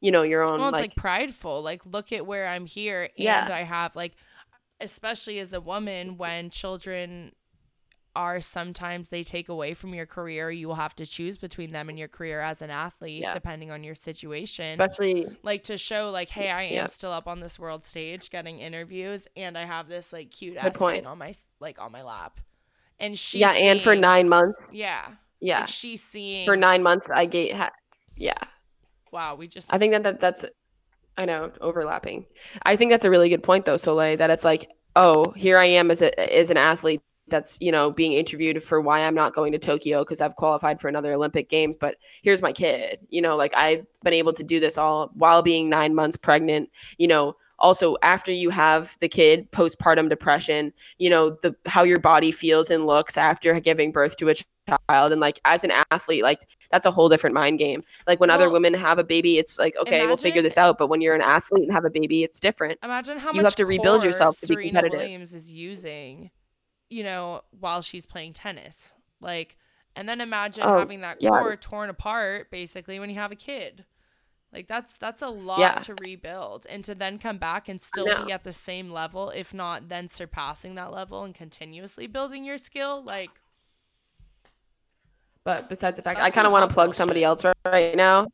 you 0.01 0.11
know 0.13 0.23
your 0.23 0.43
own 0.43 0.61
well, 0.61 0.69
it's 0.69 0.73
like, 0.73 0.91
like, 0.91 0.97
prideful. 0.97 1.63
Like, 1.63 1.81
look 1.87 2.13
at 2.13 2.27
where 2.27 2.47
I'm 2.47 2.67
here, 2.67 3.03
and 3.05 3.11
Yeah. 3.17 3.49
I 3.51 3.63
have 3.63 3.97
like, 3.97 4.13
especially 4.81 5.39
as 5.39 5.53
a 5.53 5.61
woman, 5.61 6.17
when 6.19 6.51
children 6.51 7.33
are 8.17 8.41
sometimes 8.41 9.09
they 9.09 9.25
take 9.25 9.49
away 9.49 9.75
from 9.75 9.93
your 9.93 10.07
career, 10.07 10.49
you 10.51 10.69
will 10.69 10.77
have 10.77 10.95
to 10.95 11.05
choose 11.07 11.37
between 11.37 11.73
them 11.73 11.89
and 11.89 11.99
your 11.99 12.07
career 12.07 12.41
as 12.41 12.63
an 12.63 12.71
athlete, 12.71 13.23
Yeah. 13.23 13.33
depending 13.33 13.71
on 13.73 13.83
your 13.83 13.97
situation. 13.97 14.67
especially 14.81 15.27
like 15.43 15.65
to 15.65 15.77
show 15.77 16.11
like, 16.11 16.29
hey, 16.29 16.49
I 16.51 16.63
am 16.63 16.73
Yeah. 16.75 16.87
still 16.87 17.11
up 17.11 17.27
on 17.27 17.41
this 17.41 17.59
world 17.59 17.85
stage 17.85 18.31
getting 18.31 18.61
interviews, 18.61 19.27
and 19.37 19.59
I 19.59 19.65
have 19.65 19.89
this 19.89 20.13
like 20.13 20.31
cute 20.31 20.57
ass 20.57 20.77
point. 20.77 20.97
kid 21.03 21.07
on 21.07 21.19
my 21.19 21.33
like 21.61 21.81
on 21.81 21.91
my 21.91 22.03
lap, 22.03 22.39
and 23.01 23.19
she 23.19 23.39
yeah, 23.41 23.53
and 23.53 23.81
for 23.81 23.97
nine 23.97 24.29
months, 24.29 24.69
yeah, 24.73 25.13
yeah, 25.41 25.61
like 25.61 25.69
she's 25.69 26.03
seeing 26.03 26.45
for 26.45 26.57
nine 26.57 26.83
months 26.85 27.09
I 27.11 27.25
gave 27.27 27.57
ha- 27.57 27.73
yeah. 28.17 28.39
wow, 29.13 29.35
we 29.35 29.49
just 29.49 29.69
I 29.73 29.79
think 29.79 29.93
that, 29.93 30.03
that 30.05 30.21
that's 30.21 30.45
I 31.17 31.25
know 31.25 31.53
overlapping. 31.61 32.27
I 32.65 32.77
think 32.77 32.91
that's 32.91 33.05
a 33.05 33.11
really 33.11 33.29
good 33.29 33.43
point 33.43 33.65
though, 33.65 33.77
Soleil, 33.77 34.17
that 34.17 34.31
it's 34.31 34.45
like, 34.45 34.71
oh, 34.97 35.31
here 35.33 35.59
I 35.59 35.67
am 35.67 35.91
as 35.91 36.03
a 36.03 36.37
as 36.37 36.51
an 36.51 36.57
athlete 36.57 37.03
that's 37.29 37.59
you 37.61 37.73
know 37.73 37.91
being 37.91 38.13
interviewed 38.13 38.63
for 38.63 38.81
why 38.81 39.01
I'm 39.01 39.15
not 39.15 39.33
going 39.33 39.53
to 39.53 39.59
Tokyo 39.59 40.03
because 40.03 40.21
I've 40.21 40.37
qualified 40.37 40.81
for 40.81 40.89
another 40.89 41.13
Olympic 41.13 41.49
Games, 41.49 41.77
but 41.77 41.97
here's 42.23 42.43
my 42.43 42.53
kid. 42.53 43.07
You 43.11 43.23
know, 43.23 43.37
like 43.37 43.55
I've 43.57 43.87
been 44.03 44.13
able 44.13 44.33
to 44.35 44.45
do 44.45 44.61
this 44.61 44.77
all 44.77 45.11
while 45.15 45.43
being 45.43 45.69
nine 45.69 45.95
months 45.95 46.17
pregnant. 46.17 46.71
You 46.99 47.09
know, 47.09 47.37
also 47.65 47.97
after 48.03 48.31
you 48.31 48.51
have 48.51 48.97
the 49.01 49.09
kid, 49.09 49.51
postpartum 49.51 50.11
depression. 50.11 50.73
You 50.99 51.09
know, 51.09 51.31
the 51.43 51.57
how 51.67 51.83
your 51.83 51.99
body 51.99 52.31
feels 52.31 52.71
and 52.71 52.87
looks 52.87 53.17
after 53.17 53.59
giving 53.59 53.91
birth 53.91 54.17
to 54.19 54.29
a 54.29 54.35
child, 54.69 55.13
and 55.13 55.21
like 55.21 55.41
as 55.47 55.65
an 55.65 55.73
athlete, 55.91 56.23
like 56.23 56.41
that's 56.71 56.85
a 56.85 56.91
whole 56.91 57.09
different 57.09 57.35
mind 57.35 57.59
game. 57.59 57.83
Like 58.07 58.21
when 58.21 58.29
other 58.31 58.51
women 58.51 58.75
have 58.75 58.99
a 58.99 59.05
baby, 59.05 59.39
it's 59.39 59.59
like 59.59 59.75
okay, 59.81 60.07
we'll 60.07 60.19
figure 60.19 60.43
this 60.43 60.59
out. 60.59 60.77
But 60.77 60.89
when 60.89 61.01
you're 61.01 61.15
an 61.15 61.23
athlete 61.23 61.65
and 61.65 61.73
have 61.73 61.87
a 61.87 61.91
baby, 61.91 62.23
it's 62.23 62.39
different. 62.39 62.79
Imagine 62.85 63.19
how 63.19 63.29
much 63.29 63.37
You 63.37 63.45
have 63.45 63.55
to 63.57 63.67
rebuild 63.67 64.05
yourself 64.05 64.39
to 64.41 64.47
be 64.47 64.55
Serena 64.55 64.69
competitive. 64.83 65.01
Williams 65.01 65.35
is 65.35 65.53
using, 65.53 66.31
you 66.91 67.03
know, 67.03 67.41
while 67.59 67.81
she's 67.81 68.05
playing 68.05 68.35
tennis. 68.35 68.93
Like, 69.23 69.57
and 69.97 70.07
then 70.07 70.21
imagine 70.21 70.65
Oh, 70.67 70.79
having 70.79 71.01
that 71.01 71.23
yeah. 71.23 71.31
core 71.31 71.57
torn 71.57 71.89
apart 71.89 72.51
basically 72.51 73.01
when 73.01 73.09
you 73.09 73.17
have 73.17 73.33
a 73.33 73.37
kid. 73.37 73.87
Like 74.55 74.69
that's 74.69 74.93
that's 74.99 75.21
a 75.21 75.29
lot 75.29 75.59
Yeah. 75.59 75.75
to 75.81 75.95
rebuild, 75.97 76.65
and 76.71 76.85
to 76.85 76.95
then 76.95 77.19
come 77.19 77.39
back 77.39 77.69
and 77.69 77.81
still 77.81 78.25
be 78.25 78.33
at 78.33 78.45
the 78.45 78.53
same 78.53 78.91
level, 78.93 79.31
if 79.31 79.53
not 79.53 79.89
then 79.89 80.07
surpassing 80.09 80.77
that 80.77 80.93
level 80.93 81.25
and 81.25 81.35
continuously 81.35 82.07
building 82.07 82.45
your 82.45 82.57
skill. 82.59 83.03
Like, 83.05 83.31
But 85.45 85.69
besides 85.69 85.97
the 85.99 86.03
fact, 86.03 86.19
That's 86.19 86.29
I 86.29 86.31
kind 86.35 86.47
of 86.47 86.53
want 86.53 86.69
to 86.69 86.73
plug 86.73 86.95
somebody 86.95 87.23
else 87.25 87.45
right- 87.45 87.55
right 87.67 87.97
now. 87.97 88.29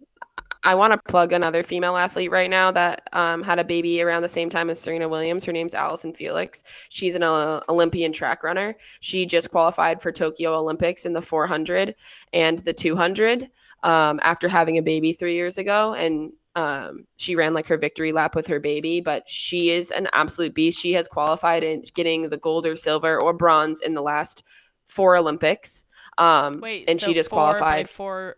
I 0.63 0.75
want 0.75 0.93
to 0.93 0.99
plug 1.11 1.33
another 1.33 1.63
female 1.63 1.97
athlete 1.97 2.31
right 2.31 2.51
now 2.51 2.71
that 2.73 3.09
um, 3.15 3.43
had 3.43 3.59
a 3.59 3.65
baby 3.65 4.03
around 4.03 4.21
the 4.23 4.29
same 4.29 4.51
time 4.51 4.69
as 4.69 4.79
Serena 4.79 5.09
Williams. 5.09 5.45
Her 5.47 5.53
name's 5.53 5.75
Allyson 5.75 6.13
Felix. 6.13 6.63
She's 6.91 7.15
an 7.15 7.23
uh, 7.23 7.61
Olympian 7.71 8.13
track 8.13 8.43
runner. 8.45 8.77
She 9.01 9.25
just 9.25 9.51
qualified 9.51 10.03
for 10.03 10.13
Tokyo 10.13 10.53
Olympics 10.55 11.07
in 11.07 11.15
the 11.15 11.23
400 11.23 11.95
and 12.35 12.59
the 12.59 12.75
200 12.75 13.49
um, 13.83 14.21
after 14.23 14.49
having 14.49 14.79
a 14.79 14.83
baby 14.83 15.13
three 15.13 15.35
years 15.35 15.59
ago. 15.59 15.95
And 15.95 16.33
um, 16.57 17.07
she 17.17 17.37
ran 17.37 17.55
like 17.55 17.67
her 17.67 17.77
victory 17.77 18.13
lap 18.13 18.35
with 18.35 18.47
her 18.49 18.59
baby, 18.61 19.01
but 19.01 19.29
she 19.29 19.71
is 19.71 19.91
an 19.91 20.09
absolute 20.13 20.55
beast. 20.55 20.81
She 20.81 20.93
has 20.95 21.07
qualified 21.09 21.63
in 21.63 21.85
getting 21.95 22.29
the 22.29 22.37
gold 22.37 22.67
or 22.67 22.77
silver 22.77 23.21
or 23.21 23.33
bronze 23.33 23.81
in 23.81 23.95
the 23.95 24.03
last 24.03 24.45
four 24.87 25.17
Olympics. 25.17 25.87
Um, 26.19 26.61
wait, 26.61 26.89
and 26.89 27.01
so 27.01 27.07
she 27.07 27.15
just 27.15 27.31
qualified. 27.31 27.89
for 27.89 28.37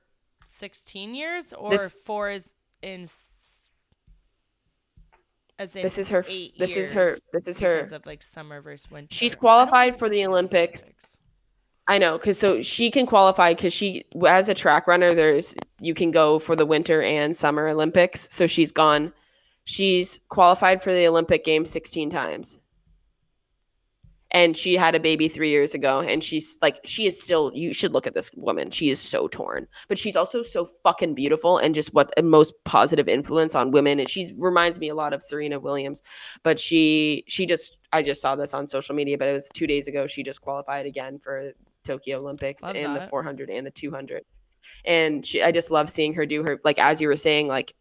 16 0.59 1.14
years, 1.14 1.53
or 1.53 1.70
This- 1.70 1.95
four 2.05 2.30
is 2.30 2.53
in. 2.82 3.09
As 5.59 5.77
in 5.77 5.82
This 5.82 5.98
is 5.98 6.10
her. 6.10 6.24
eight 6.28 6.59
This 6.59 6.77
is 6.77 6.93
her. 6.93 7.19
This 7.32 7.47
is 7.48 7.60
her. 7.60 7.81
of 7.81 8.06
like 8.06 8.23
summer 8.23 8.60
versus 8.60 8.90
winter. 8.90 9.14
She's 9.14 9.35
qualified 9.35 9.98
for 9.98 10.09
the 10.09 10.24
Olympics. 10.27 10.82
Olympics. 10.82 11.11
I 11.89 11.99
know, 11.99 12.17
because 12.17 12.39
so 12.39 12.63
she 12.63 12.91
can 12.91 13.07
qualify 13.07 13.55
because 13.55 13.73
she, 13.73 14.05
as 14.27 14.49
a 14.49 14.55
track 14.55 14.87
runner, 14.87 15.13
there's 15.15 15.57
you 15.81 15.95
can 15.95 16.13
go 16.13 16.39
for 16.39 16.55
the 16.55 16.67
winter 16.67 17.03
and 17.03 17.37
summer 17.37 17.69
Olympics. 17.69 18.29
So 18.31 18.47
she's 18.47 18.71
gone. 18.71 19.13
She's 19.65 20.21
qualified 20.29 20.81
for 20.81 20.93
the 20.93 21.07
Olympic 21.07 21.45
Games 21.45 21.71
16 21.71 22.11
times. 22.11 22.61
And 24.35 24.57
she 24.57 24.77
had 24.77 24.95
a 24.95 25.01
baby 25.01 25.29
three 25.29 25.51
years 25.51 25.75
ago, 25.75 26.01
and 26.01 26.25
she's 26.25 26.57
like, 26.63 26.79
she 26.87 27.07
is 27.07 27.23
still. 27.23 27.51
You 27.55 27.75
should 27.75 27.93
look 27.93 28.07
at 28.07 28.15
this 28.15 28.31
woman. 28.35 28.71
She 28.71 28.89
is 28.89 28.99
so 28.99 29.29
torn, 29.29 29.69
but 29.89 29.99
she's 29.99 30.17
also 30.17 30.41
so 30.41 30.65
fucking 30.65 31.15
beautiful, 31.15 31.59
and 31.59 31.75
just 31.75 31.93
what 31.93 32.15
a 32.17 32.23
most 32.23 32.55
positive 32.65 33.09
influence 33.09 33.55
on 33.55 33.73
women. 33.73 33.99
And 34.01 34.09
she 34.09 34.33
reminds 34.39 34.79
me 34.79 34.89
a 34.89 34.95
lot 34.95 35.13
of 35.13 35.23
Serena 35.23 35.61
Williams, 35.61 36.03
but 36.43 36.59
she 36.59 37.25
she 37.29 37.45
just 37.45 37.77
I 37.93 38.03
just 38.03 38.23
saw 38.23 38.35
this 38.35 38.55
on 38.55 38.67
social 38.69 38.95
media, 38.95 39.19
but 39.19 39.29
it 39.29 39.35
was 39.35 39.51
two 39.53 39.67
days 39.67 39.87
ago. 39.87 40.07
She 40.07 40.23
just 40.23 40.41
qualified 40.41 40.87
again 40.87 41.19
for 41.19 41.53
Tokyo 41.85 42.19
Olympics 42.19 42.63
Love 42.63 42.77
in 42.77 42.95
the 42.95 43.03
400 43.03 43.51
and 43.51 43.67
the 43.67 43.71
200. 43.71 44.23
And 44.85 45.25
she, 45.27 45.43
I 45.43 45.51
just 45.51 45.71
love 45.71 45.91
seeing 45.91 46.15
her 46.15 46.25
do 46.27 46.43
her, 46.45 46.61
like, 46.65 46.79
as 46.79 47.01
you 47.01 47.09
were 47.09 47.17
saying, 47.17 47.49
like, 47.49 47.75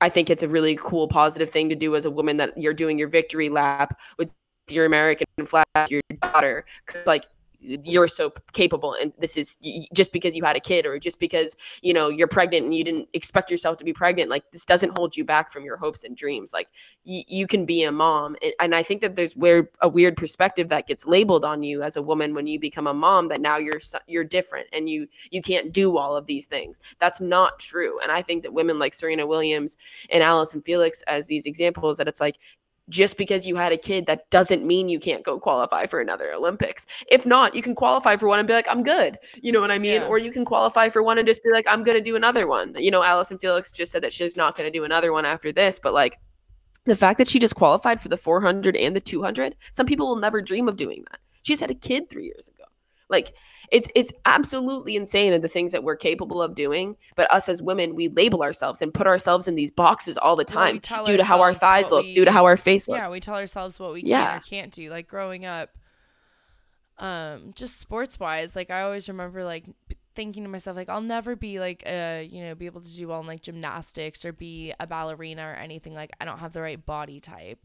I 0.00 0.08
think 0.08 0.30
it's 0.30 0.42
a 0.42 0.48
really 0.48 0.76
cool, 0.80 1.08
positive 1.08 1.50
thing 1.50 1.68
to 1.68 1.74
do 1.74 1.94
as 1.96 2.04
a 2.04 2.10
woman 2.10 2.36
that 2.38 2.56
you're 2.56 2.74
doing 2.74 2.98
your 2.98 3.08
victory 3.08 3.48
lap 3.48 3.98
with 4.18 4.30
your 4.70 4.84
American 4.86 5.26
flag, 5.44 5.64
your 5.88 6.00
daughter. 6.20 6.64
'Cause, 6.86 7.06
like, 7.06 7.26
you're 7.62 8.08
so 8.08 8.32
capable 8.52 8.94
and 9.00 9.12
this 9.18 9.36
is 9.36 9.56
just 9.92 10.12
because 10.12 10.36
you 10.36 10.44
had 10.44 10.56
a 10.56 10.60
kid 10.60 10.84
or 10.84 10.98
just 10.98 11.18
because 11.20 11.56
you 11.82 11.92
know 11.94 12.08
you're 12.08 12.26
pregnant 12.28 12.64
and 12.64 12.74
you 12.74 12.84
didn't 12.84 13.08
expect 13.12 13.50
yourself 13.50 13.76
to 13.76 13.84
be 13.84 13.92
pregnant 13.92 14.28
like 14.28 14.42
this 14.52 14.64
doesn't 14.64 14.96
hold 14.98 15.16
you 15.16 15.24
back 15.24 15.50
from 15.50 15.64
your 15.64 15.76
hopes 15.76 16.04
and 16.04 16.16
dreams. 16.16 16.52
Like 16.52 16.68
y- 17.06 17.24
you 17.28 17.46
can 17.46 17.64
be 17.64 17.84
a 17.84 17.92
mom 17.92 18.36
and, 18.42 18.52
and 18.60 18.74
i 18.74 18.82
think 18.82 19.00
that 19.00 19.16
there's 19.16 19.36
weird 19.36 19.68
a 19.80 19.88
weird 19.88 20.16
perspective 20.16 20.68
that 20.68 20.86
gets 20.86 21.06
labeled 21.06 21.44
on 21.44 21.62
you 21.62 21.82
as 21.82 21.96
a 21.96 22.02
woman 22.02 22.34
when 22.34 22.46
you 22.46 22.58
become 22.58 22.86
a 22.86 22.94
mom 22.94 23.28
that 23.28 23.40
now 23.40 23.56
you're 23.56 23.80
you're 24.06 24.24
different 24.24 24.66
and 24.72 24.88
you 24.88 25.06
you 25.30 25.40
can't 25.40 25.72
do 25.72 25.96
all 25.96 26.16
of 26.16 26.26
these 26.26 26.46
things. 26.46 26.80
That's 26.98 27.20
not 27.20 27.58
true 27.58 27.98
and 28.00 28.10
i 28.12 28.22
think 28.22 28.42
that 28.42 28.52
women 28.52 28.78
like 28.78 28.94
serena 28.94 29.26
williams 29.26 29.76
and 30.10 30.22
allyson 30.22 30.62
felix 30.62 31.02
as 31.06 31.26
these 31.26 31.46
examples 31.46 31.98
that 31.98 32.08
it's 32.08 32.20
like 32.20 32.38
just 32.92 33.16
because 33.16 33.46
you 33.46 33.56
had 33.56 33.72
a 33.72 33.76
kid 33.76 34.06
that 34.06 34.28
doesn't 34.30 34.64
mean 34.64 34.88
you 34.88 35.00
can't 35.00 35.24
go 35.24 35.40
qualify 35.40 35.86
for 35.86 36.00
another 36.00 36.32
olympics. 36.32 36.86
If 37.08 37.26
not 37.26 37.54
you 37.54 37.62
can 37.62 37.74
qualify 37.74 38.16
for 38.16 38.28
one 38.28 38.38
and 38.38 38.46
be 38.46 38.54
like 38.54 38.68
i'm 38.68 38.82
good. 38.82 39.18
You 39.40 39.50
know 39.50 39.60
what 39.60 39.72
i 39.72 39.78
mean? 39.78 40.02
Yeah. 40.02 40.06
or 40.06 40.18
you 40.18 40.30
can 40.30 40.44
qualify 40.44 40.88
for 40.90 41.02
one 41.02 41.18
and 41.18 41.26
just 41.26 41.42
be 41.42 41.50
like 41.50 41.66
i'm 41.68 41.82
gonna 41.82 42.00
do 42.00 42.14
another 42.14 42.46
one. 42.46 42.76
You 42.78 42.90
know 42.90 43.02
allyson 43.02 43.38
felix 43.38 43.70
just 43.70 43.90
said 43.90 44.02
that 44.02 44.12
she's 44.12 44.36
not 44.36 44.56
gonna 44.56 44.70
do 44.70 44.84
another 44.84 45.12
one 45.12 45.24
after 45.24 45.50
this 45.50 45.80
but 45.82 45.94
like 45.94 46.18
the 46.84 46.96
fact 46.96 47.18
that 47.18 47.28
she 47.28 47.38
just 47.38 47.54
qualified 47.54 48.00
for 48.00 48.08
the 48.08 48.16
400 48.16 48.76
and 48.76 48.94
the 48.94 49.00
200 49.00 49.56
some 49.70 49.86
people 49.86 50.06
will 50.06 50.16
never 50.16 50.42
dream 50.42 50.68
of 50.68 50.76
doing 50.76 51.04
that. 51.10 51.20
She's 51.42 51.60
had 51.60 51.70
a 51.70 51.74
kid 51.74 52.10
three 52.10 52.26
years 52.26 52.48
ago 52.48 52.64
like 53.08 53.34
it's 53.70 53.88
it's 53.94 54.12
absolutely 54.26 54.96
insane 54.96 55.32
and 55.32 55.42
the 55.42 55.48
things 55.48 55.72
that 55.72 55.82
we're 55.82 55.96
capable 55.96 56.42
of 56.42 56.54
doing 56.54 56.96
but 57.16 57.30
us 57.32 57.48
as 57.48 57.62
women 57.62 57.94
we 57.94 58.08
label 58.08 58.42
ourselves 58.42 58.82
and 58.82 58.92
put 58.92 59.06
ourselves 59.06 59.48
in 59.48 59.54
these 59.54 59.70
boxes 59.70 60.16
all 60.18 60.36
the 60.36 60.44
Well, 60.54 60.72
we 60.72 60.78
time 60.80 61.04
due 61.04 61.16
to 61.16 61.24
how 61.24 61.40
our 61.40 61.54
thighs 61.54 61.90
look 61.90 62.04
due 62.12 62.24
to 62.24 62.30
how 62.32 62.44
our 62.44 62.56
face 62.56 62.88
looks. 62.88 63.08
yeah 63.08 63.12
we 63.12 63.20
tell 63.20 63.36
ourselves 63.36 63.78
what 63.80 63.92
we 63.92 64.00
can 64.02 64.10
Yeah. 64.10 64.36
or 64.36 64.40
can't 64.40 64.72
do. 64.72 64.90
Like 64.90 65.08
growing 65.08 65.44
up 65.46 65.70
um 66.98 67.52
just 67.54 67.80
sports 67.80 68.20
wise 68.20 68.54
like 68.54 68.70
i 68.70 68.82
always 68.82 69.08
remember 69.08 69.42
like 69.44 69.64
thinking 70.14 70.42
to 70.42 70.48
myself 70.48 70.76
like 70.76 70.90
i'll 70.90 71.00
never 71.00 71.34
be 71.34 71.58
like 71.58 71.82
uh 71.86 72.20
you 72.22 72.44
know 72.44 72.54
be 72.54 72.66
able 72.66 72.82
to 72.82 72.94
do 72.94 73.08
well 73.08 73.20
in 73.20 73.26
like 73.26 73.40
gymnastics 73.40 74.24
or 74.26 74.32
be 74.32 74.74
a 74.78 74.86
ballerina 74.86 75.42
or 75.42 75.54
anything. 75.54 75.94
Like 75.94 76.10
i 76.20 76.24
don't 76.26 76.38
have 76.38 76.52
the 76.52 76.60
right 76.60 76.84
body 76.84 77.18
type 77.18 77.58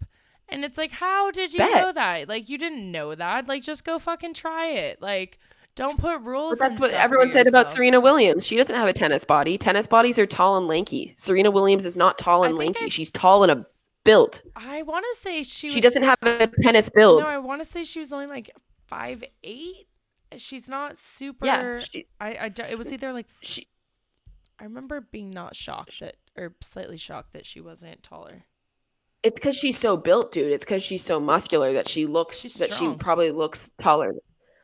and 0.49 0.63
it's 0.65 0.77
like 0.77 0.91
how 0.91 1.31
did 1.31 1.53
you 1.53 1.59
Bet. 1.59 1.75
know 1.83 1.91
that 1.91 2.27
like 2.29 2.49
you 2.49 2.57
didn't 2.57 2.91
know 2.91 3.13
that 3.15 3.47
like 3.47 3.63
just 3.63 3.83
go 3.83 3.99
fucking 3.99 4.33
try 4.33 4.67
it 4.71 5.01
like 5.01 5.39
don't 5.75 5.99
put 5.99 6.21
rules 6.21 6.57
But 6.57 6.67
that's 6.69 6.79
what 6.79 6.91
everyone 6.91 7.29
said 7.29 7.45
about. 7.45 7.69
Serena 7.69 7.99
Williams. 7.99 8.47
She 8.47 8.55
doesn't 8.57 8.75
have 8.75 8.87
a 8.87 8.93
tennis 8.93 9.23
body. 9.23 9.59
Tennis 9.59 9.85
bodies 9.85 10.17
are 10.17 10.25
tall 10.25 10.57
and 10.57 10.67
lanky. 10.67 11.13
Serena 11.15 11.51
Williams 11.51 11.85
is 11.85 11.95
not 11.95 12.17
tall 12.17 12.43
and 12.43 12.57
lanky. 12.57 12.85
I 12.85 12.87
She's 12.87 13.11
tall 13.11 13.43
and 13.43 13.51
a 13.51 13.65
built. 14.03 14.41
i 14.55 14.81
want 14.83 15.05
to 15.13 15.19
say 15.21 15.43
she 15.43 15.69
She 15.69 15.75
was- 15.77 15.83
doesn't 15.83 16.03
have 16.03 16.17
a 16.23 16.47
tennis 16.63 16.89
build. 16.89 17.21
no 17.21 17.27
i 17.27 17.37
want 17.37 17.61
to 17.61 17.65
say 17.65 17.83
she 17.83 17.99
was 17.99 18.11
only 18.13 18.25
like 18.25 18.49
five 18.87 19.23
eight 19.43 19.87
she's 20.37 20.67
not 20.69 20.97
super 20.97 21.45
yeah, 21.45 21.77
she, 21.79 22.07
I, 22.19 22.29
I, 22.35 22.51
it 22.69 22.77
was 22.77 22.91
either 22.91 23.11
like 23.13 23.27
she 23.41 23.67
I 24.59 24.63
remember 24.63 25.01
being 25.01 25.29
not 25.29 25.55
shocked 25.55 25.99
that, 25.99 26.15
or 26.35 26.55
slightly 26.61 26.97
shocked 26.97 27.33
that 27.33 27.45
she 27.45 27.61
wasn't 27.61 28.01
taller. 28.01 28.45
It's 29.23 29.39
because 29.39 29.57
she's 29.57 29.77
so 29.77 29.97
built, 29.97 30.31
dude. 30.31 30.51
It's 30.51 30.65
because 30.65 30.83
she's 30.83 31.03
so 31.03 31.19
muscular 31.19 31.73
that 31.73 31.87
she 31.87 32.05
looks 32.05 32.39
She's 32.39 32.53
that 32.55 32.71
strong. 32.71 32.93
she 32.93 32.97
probably 32.97 33.31
looks 33.31 33.69
taller. 33.77 34.13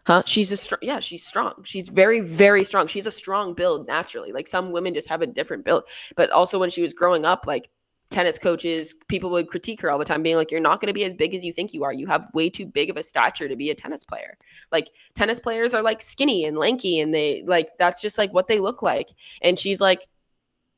Huh? 0.06 0.24
She's 0.26 0.52
a 0.52 0.58
strong. 0.58 0.80
Yeah, 0.82 1.00
she's 1.00 1.26
strong. 1.26 1.54
She's 1.64 1.90
very, 1.90 2.20
very 2.20 2.64
strong. 2.64 2.88
She's 2.88 3.06
a 3.08 3.12
strong 3.12 3.54
build 3.54 3.88
naturally. 3.88 4.32
Like 4.32 4.48
some 4.48 4.72
women 4.72 4.94
just 4.94 5.10
have 5.10 5.22
a 5.22 5.28
different 5.28 5.64
build. 5.64 5.84
But 6.16 6.30
also 6.30 6.60
when 6.60 6.70
she 6.70 6.82
was 6.82 6.94
growing 6.94 7.26
up, 7.26 7.46
like 7.48 7.70
tennis 8.10 8.38
coaches, 8.38 8.96
people 9.08 9.32
would 9.32 9.48
critique 9.48 9.82
her 9.82 9.90
all 9.90 9.98
the 9.98 10.06
time, 10.06 10.22
being 10.22 10.36
like, 10.36 10.52
"You're 10.52 10.60
not 10.60 10.82
going 10.82 10.88
to 10.88 10.94
be 10.94 11.06
as 11.06 11.16
big 11.16 11.34
as 11.34 11.44
you 11.44 11.54
think 11.54 11.74
you 11.74 11.84
are. 11.84 11.94
You 11.94 12.06
have 12.08 12.28
way 12.34 12.50
too 12.50 12.66
big 12.66 12.90
of 12.90 12.98
a 12.98 13.04
stature 13.04 13.48
to 13.48 13.56
be 13.56 13.70
a 13.72 13.76
tennis 13.76 14.04
player." 14.04 14.38
Like 14.72 14.90
tennis 15.16 15.40
players 15.40 15.74
are 15.74 15.82
like 15.82 16.02
skinny 16.02 16.46
and 16.46 16.58
lanky, 16.58 17.00
and 17.00 17.14
they 17.14 17.44
like 17.46 17.70
that's 17.80 18.02
just 18.02 18.18
like 18.18 18.34
what 18.34 18.48
they 18.48 18.60
look 18.60 18.82
like. 18.82 19.08
And 19.42 19.58
she's 19.58 19.80
like, 19.82 20.02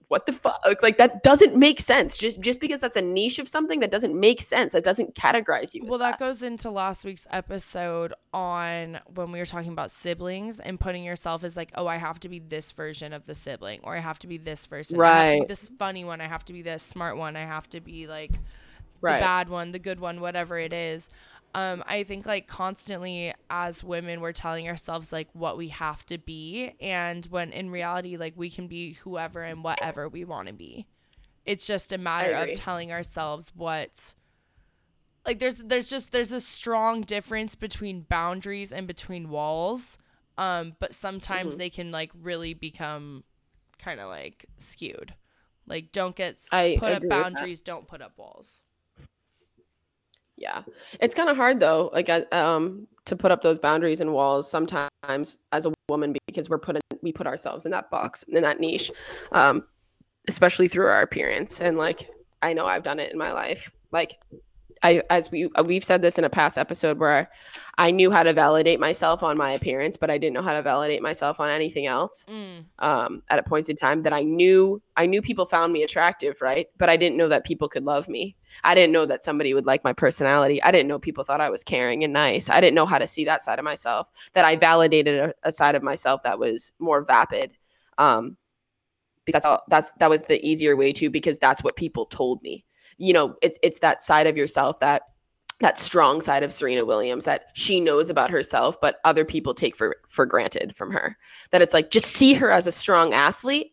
what 0.08 0.26
the 0.26 0.32
fuck 0.32 0.60
like 0.82 0.98
that 0.98 1.24
doesn't 1.24 1.56
make 1.56 1.80
sense 1.80 2.16
just 2.18 2.40
just 2.40 2.60
because 2.62 2.82
that's 2.82 2.96
a 2.96 3.02
niche 3.02 3.40
of 3.40 3.48
something 3.48 3.80
that 3.80 3.90
doesn't 3.92 4.18
make 4.20 4.42
sense 4.42 4.74
that 4.74 4.84
doesn't 4.84 5.16
categorize 5.16 5.74
you 5.74 5.84
Well, 5.86 6.00
that 6.00 6.20
goes 6.20 6.44
into 6.44 6.70
last 6.70 7.04
week's 7.06 7.28
episode 7.32 8.14
on 8.34 9.00
when 9.14 9.32
we 9.32 9.40
were 9.40 9.46
talking 9.46 9.72
about 9.72 9.92
siblings 9.92 10.60
and 10.60 10.80
putting 10.80 11.04
yourself 11.04 11.44
as 11.44 11.56
like, 11.58 11.72
oh, 11.76 11.88
I 11.88 11.98
have 11.98 12.20
to 12.22 12.30
be 12.30 12.40
this 12.40 12.72
version 12.72 13.14
of 13.14 13.26
the 13.26 13.34
sibling, 13.36 13.80
or 13.84 13.96
I 13.96 14.00
have 14.00 14.20
to 14.20 14.28
be 14.28 14.38
this 14.38 14.68
person. 14.68 15.00
I 15.00 15.06
have 15.16 15.26
to 15.30 15.32
be 15.32 15.40
Right. 15.40 15.48
this 15.48 15.70
funny 15.80 16.04
one. 16.04 16.22
I 16.22 16.28
have 16.28 16.46
to 16.46 16.54
be 16.54 16.62
this 16.62 16.84
smart 16.84 17.18
one. 17.18 17.36
I 17.36 17.46
have 17.46 17.70
to 17.70 17.82
be 17.82 18.08
like 18.08 18.32
the 18.32 18.40
Right. 19.02 19.20
bad 19.20 19.50
one, 19.50 19.72
the 19.72 19.80
good 19.80 20.00
one, 20.00 20.20
whatever 20.20 20.58
it 20.58 20.74
is. 20.74 21.10
Um, 21.56 21.84
I 21.88 22.04
think 22.04 22.26
like 22.26 22.48
constantly 22.48 23.34
as 23.50 23.82
women, 23.82 24.20
we're 24.20 24.34
telling 24.34 24.68
ourselves 24.68 25.14
like 25.14 25.30
what 25.32 25.58
we 25.58 25.70
have 25.70 26.06
to 26.08 26.18
be, 26.18 26.74
and 26.82 27.26
when 27.28 27.52
in 27.52 27.70
reality, 27.70 28.18
like 28.18 28.34
we 28.36 28.50
can 28.50 28.68
be 28.68 28.94
whoever 28.94 29.42
and 29.42 29.64
whatever 29.64 30.10
we 30.10 30.26
want 30.26 30.50
to 30.50 30.54
be. 30.54 30.86
It's 31.46 31.66
just 31.66 31.94
a 31.94 31.98
matter 31.98 32.34
of 32.34 32.54
telling 32.54 32.92
ourselves 32.92 33.54
what. 33.56 34.16
Like 35.26 35.40
there's 35.40 35.56
there's 35.56 35.90
just 35.90 36.12
there's 36.12 36.34
a 36.34 36.42
strong 36.42 37.02
difference 37.02 37.56
between 37.56 38.02
boundaries 38.02 38.72
and 38.74 38.86
between 38.86 39.30
walls, 39.30 39.98
um, 40.38 40.76
but 40.80 40.94
sometimes 40.94 41.56
Mhm. 41.56 41.58
they 41.58 41.70
can 41.70 41.90
like 41.92 42.12
really 42.22 42.54
become 42.54 43.24
kind 43.80 44.00
of 44.02 44.10
like 44.10 44.46
skewed. 44.58 45.14
Like 45.66 45.92
don't 45.94 46.16
get 46.16 46.38
I 46.52 46.64
put 46.80 46.92
up 46.92 46.98
agree 46.98 47.10
with 47.10 47.10
that. 47.10 47.24
boundaries, 47.24 47.62
don't 47.62 47.88
put 47.88 48.02
up 48.02 48.18
walls. 48.18 48.60
Yeah. 50.38 50.64
It's 51.00 51.16
kind 51.16 51.30
of 51.30 51.38
hard 51.38 51.60
though 51.60 51.90
like 51.94 52.10
uh, 52.10 52.24
um 52.32 52.88
to 53.06 53.16
put 53.16 53.32
up 53.32 53.42
those 53.42 53.60
boundaries 53.60 54.02
and 54.02 54.14
walls 54.14 54.50
sometimes 54.50 55.38
as 55.52 55.66
a 55.66 55.74
woman 55.90 56.16
because 56.28 56.50
we're 56.50 56.58
put 56.58 56.76
in 56.76 56.82
we 57.02 57.12
put 57.12 57.28
ourselves 57.28 57.66
in 57.66 57.72
that 57.72 57.90
box 57.92 58.24
in 58.24 58.42
that 58.42 58.60
niche 58.60 58.92
um 59.32 59.64
especially 60.28 60.68
through 60.68 60.88
our 60.88 61.02
appearance. 61.02 61.62
And 61.62 61.78
like 61.78 62.10
i 62.42 62.54
know 62.54 62.66
i've 62.66 62.84
done 62.84 63.00
it 63.00 63.12
in 63.12 63.18
my 63.18 63.32
life. 63.32 63.72
Like 63.92 64.18
I, 64.86 65.02
as 65.10 65.32
we 65.32 65.50
uh, 65.56 65.64
we've 65.64 65.84
said 65.84 66.04
this 66.04 66.20
in 66.20 66.24
a 66.26 66.30
past 66.30 66.60
episode 66.60 67.00
where 67.00 67.32
I 67.78 67.90
knew 67.90 68.12
how 68.12 68.22
to 68.22 68.34
validate 68.34 68.80
myself 68.80 69.24
on 69.24 69.36
my 69.36 69.52
appearance, 69.52 69.98
but 69.98 70.12
I 70.12 70.20
didn't 70.20 70.36
know 70.36 70.44
how 70.44 70.54
to 70.54 70.62
validate 70.62 71.02
myself 71.02 71.40
on 71.40 71.50
anything 71.50 71.88
else. 71.88 72.26
Mm. 72.30 72.66
um, 72.80 73.24
at 73.30 73.40
a 73.40 73.44
points 73.44 73.68
in 73.68 73.76
time 73.76 74.04
that 74.04 74.14
I 74.14 74.22
knew 74.22 74.82
I 74.96 75.08
knew 75.08 75.22
people 75.22 75.46
found 75.46 75.74
me 75.74 75.82
attractive, 75.82 76.40
right? 76.40 76.68
But 76.78 76.90
I 76.90 76.98
didn't 76.98 77.18
know 77.18 77.30
that 77.30 77.46
people 77.46 77.68
could 77.68 77.84
love 77.84 78.08
me. 78.08 78.38
I 78.64 78.76
didn't 78.76 78.94
know 78.94 79.06
that 79.08 79.24
somebody 79.24 79.54
would 79.54 79.66
like 79.66 79.84
my 79.84 79.94
personality. 79.94 80.62
I 80.62 80.72
didn't 80.72 80.88
know 80.88 81.00
people 81.00 81.24
thought 81.24 81.42
I 81.42 81.50
was 81.50 81.64
caring 81.64 82.04
and 82.04 82.14
nice. 82.14 82.50
I 82.50 82.62
didn't 82.62 82.76
know 82.76 82.86
how 82.86 83.00
to 83.00 83.08
see 83.08 83.26
that 83.26 83.42
side 83.42 83.58
of 83.58 83.66
myself. 83.66 84.10
That 84.34 84.46
I 84.46 84.56
validated 84.56 85.20
a, 85.20 85.34
a 85.44 85.52
side 85.52 85.76
of 85.76 85.82
myself 85.84 86.22
that 86.24 86.38
was 86.38 86.74
more 86.80 87.04
vapid. 87.04 87.52
Um, 87.98 88.38
because 89.26 89.42
that's, 89.42 89.46
all, 89.46 89.64
that's 89.68 89.92
that 89.94 90.10
was 90.10 90.24
the 90.24 90.46
easier 90.46 90.76
way 90.76 90.94
to 90.94 91.10
because 91.10 91.40
that's 91.40 91.64
what 91.64 91.76
people 91.76 92.06
told 92.06 92.44
me. 92.44 92.65
You 92.98 93.14
know, 93.14 93.36
it's 93.42 93.60
it's 93.62 93.80
that 93.80 94.02
side 94.02 94.28
of 94.28 94.38
yourself 94.38 94.80
that 94.80 95.04
that 95.62 95.80
strong 95.80 96.22
side 96.22 96.44
of 96.44 96.52
Serena 96.52 96.86
Williams 96.86 97.26
that 97.26 97.46
she 97.54 97.80
knows 97.80 98.10
about 98.10 98.30
herself, 98.30 98.80
but 98.82 99.00
other 99.04 99.24
people 99.26 99.54
take 99.54 99.76
for 99.76 99.98
for 100.08 100.26
granted 100.26 100.76
from 100.76 100.92
her. 100.92 101.18
That 101.52 101.62
it's 101.62 101.74
like 101.74 101.92
just 101.92 102.08
see 102.08 102.34
her 102.34 102.52
as 102.52 102.68
a 102.68 102.72
strong 102.72 103.14
athlete 103.14 103.72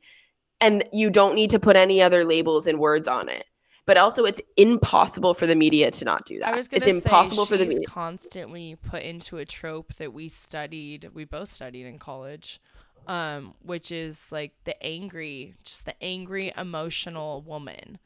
and 0.63 0.85
you 0.93 1.11
don't 1.11 1.35
need 1.35 1.51
to 1.51 1.59
put 1.59 1.77
any 1.77 2.01
other 2.01 2.25
labels 2.25 2.67
and 2.67 2.79
words 2.79 3.09
on 3.09 3.29
it. 3.29 3.45
But 3.85 3.97
also 3.97 4.25
it's 4.25 4.41
impossible 4.57 5.35
for 5.35 5.47
the 5.47 5.57
media 5.57 5.91
to 5.91 6.05
not 6.05 6.25
do 6.25 6.39
that. 6.39 6.55
I 6.55 6.57
was 6.57 6.69
gonna 6.69 6.79
it's 6.79 6.87
impossible 6.87 7.47
for 7.47 7.57
the 7.57 7.67
media 7.67 7.85
constantly 7.87 8.77
put 8.77 9.03
into 9.03 9.39
a 9.39 9.45
trope 9.45 9.93
that 9.95 10.13
we 10.13 10.29
studied, 10.29 11.11
we 11.13 11.25
both 11.25 11.53
studied 11.53 11.87
in 11.87 11.99
college, 11.99 12.61
um, 13.09 13.55
which 13.61 13.91
is 13.91 14.31
like 14.31 14.53
the 14.65 14.81
angry, 14.85 15.55
just 15.65 15.85
the 15.85 16.01
angry, 16.01 16.53
emotional 16.57 17.43
woman, 17.43 17.99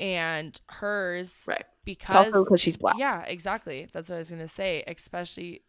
and 0.00 0.60
hers 0.68 1.44
right 1.46 1.64
because 1.84 2.26
because 2.32 2.60
she's 2.60 2.76
black 2.76 2.96
yeah, 2.98 3.22
exactly. 3.22 3.86
That's 3.92 4.08
what 4.08 4.16
I 4.16 4.18
was 4.18 4.30
gonna 4.30 4.48
say. 4.48 4.82
Especially 4.88 5.62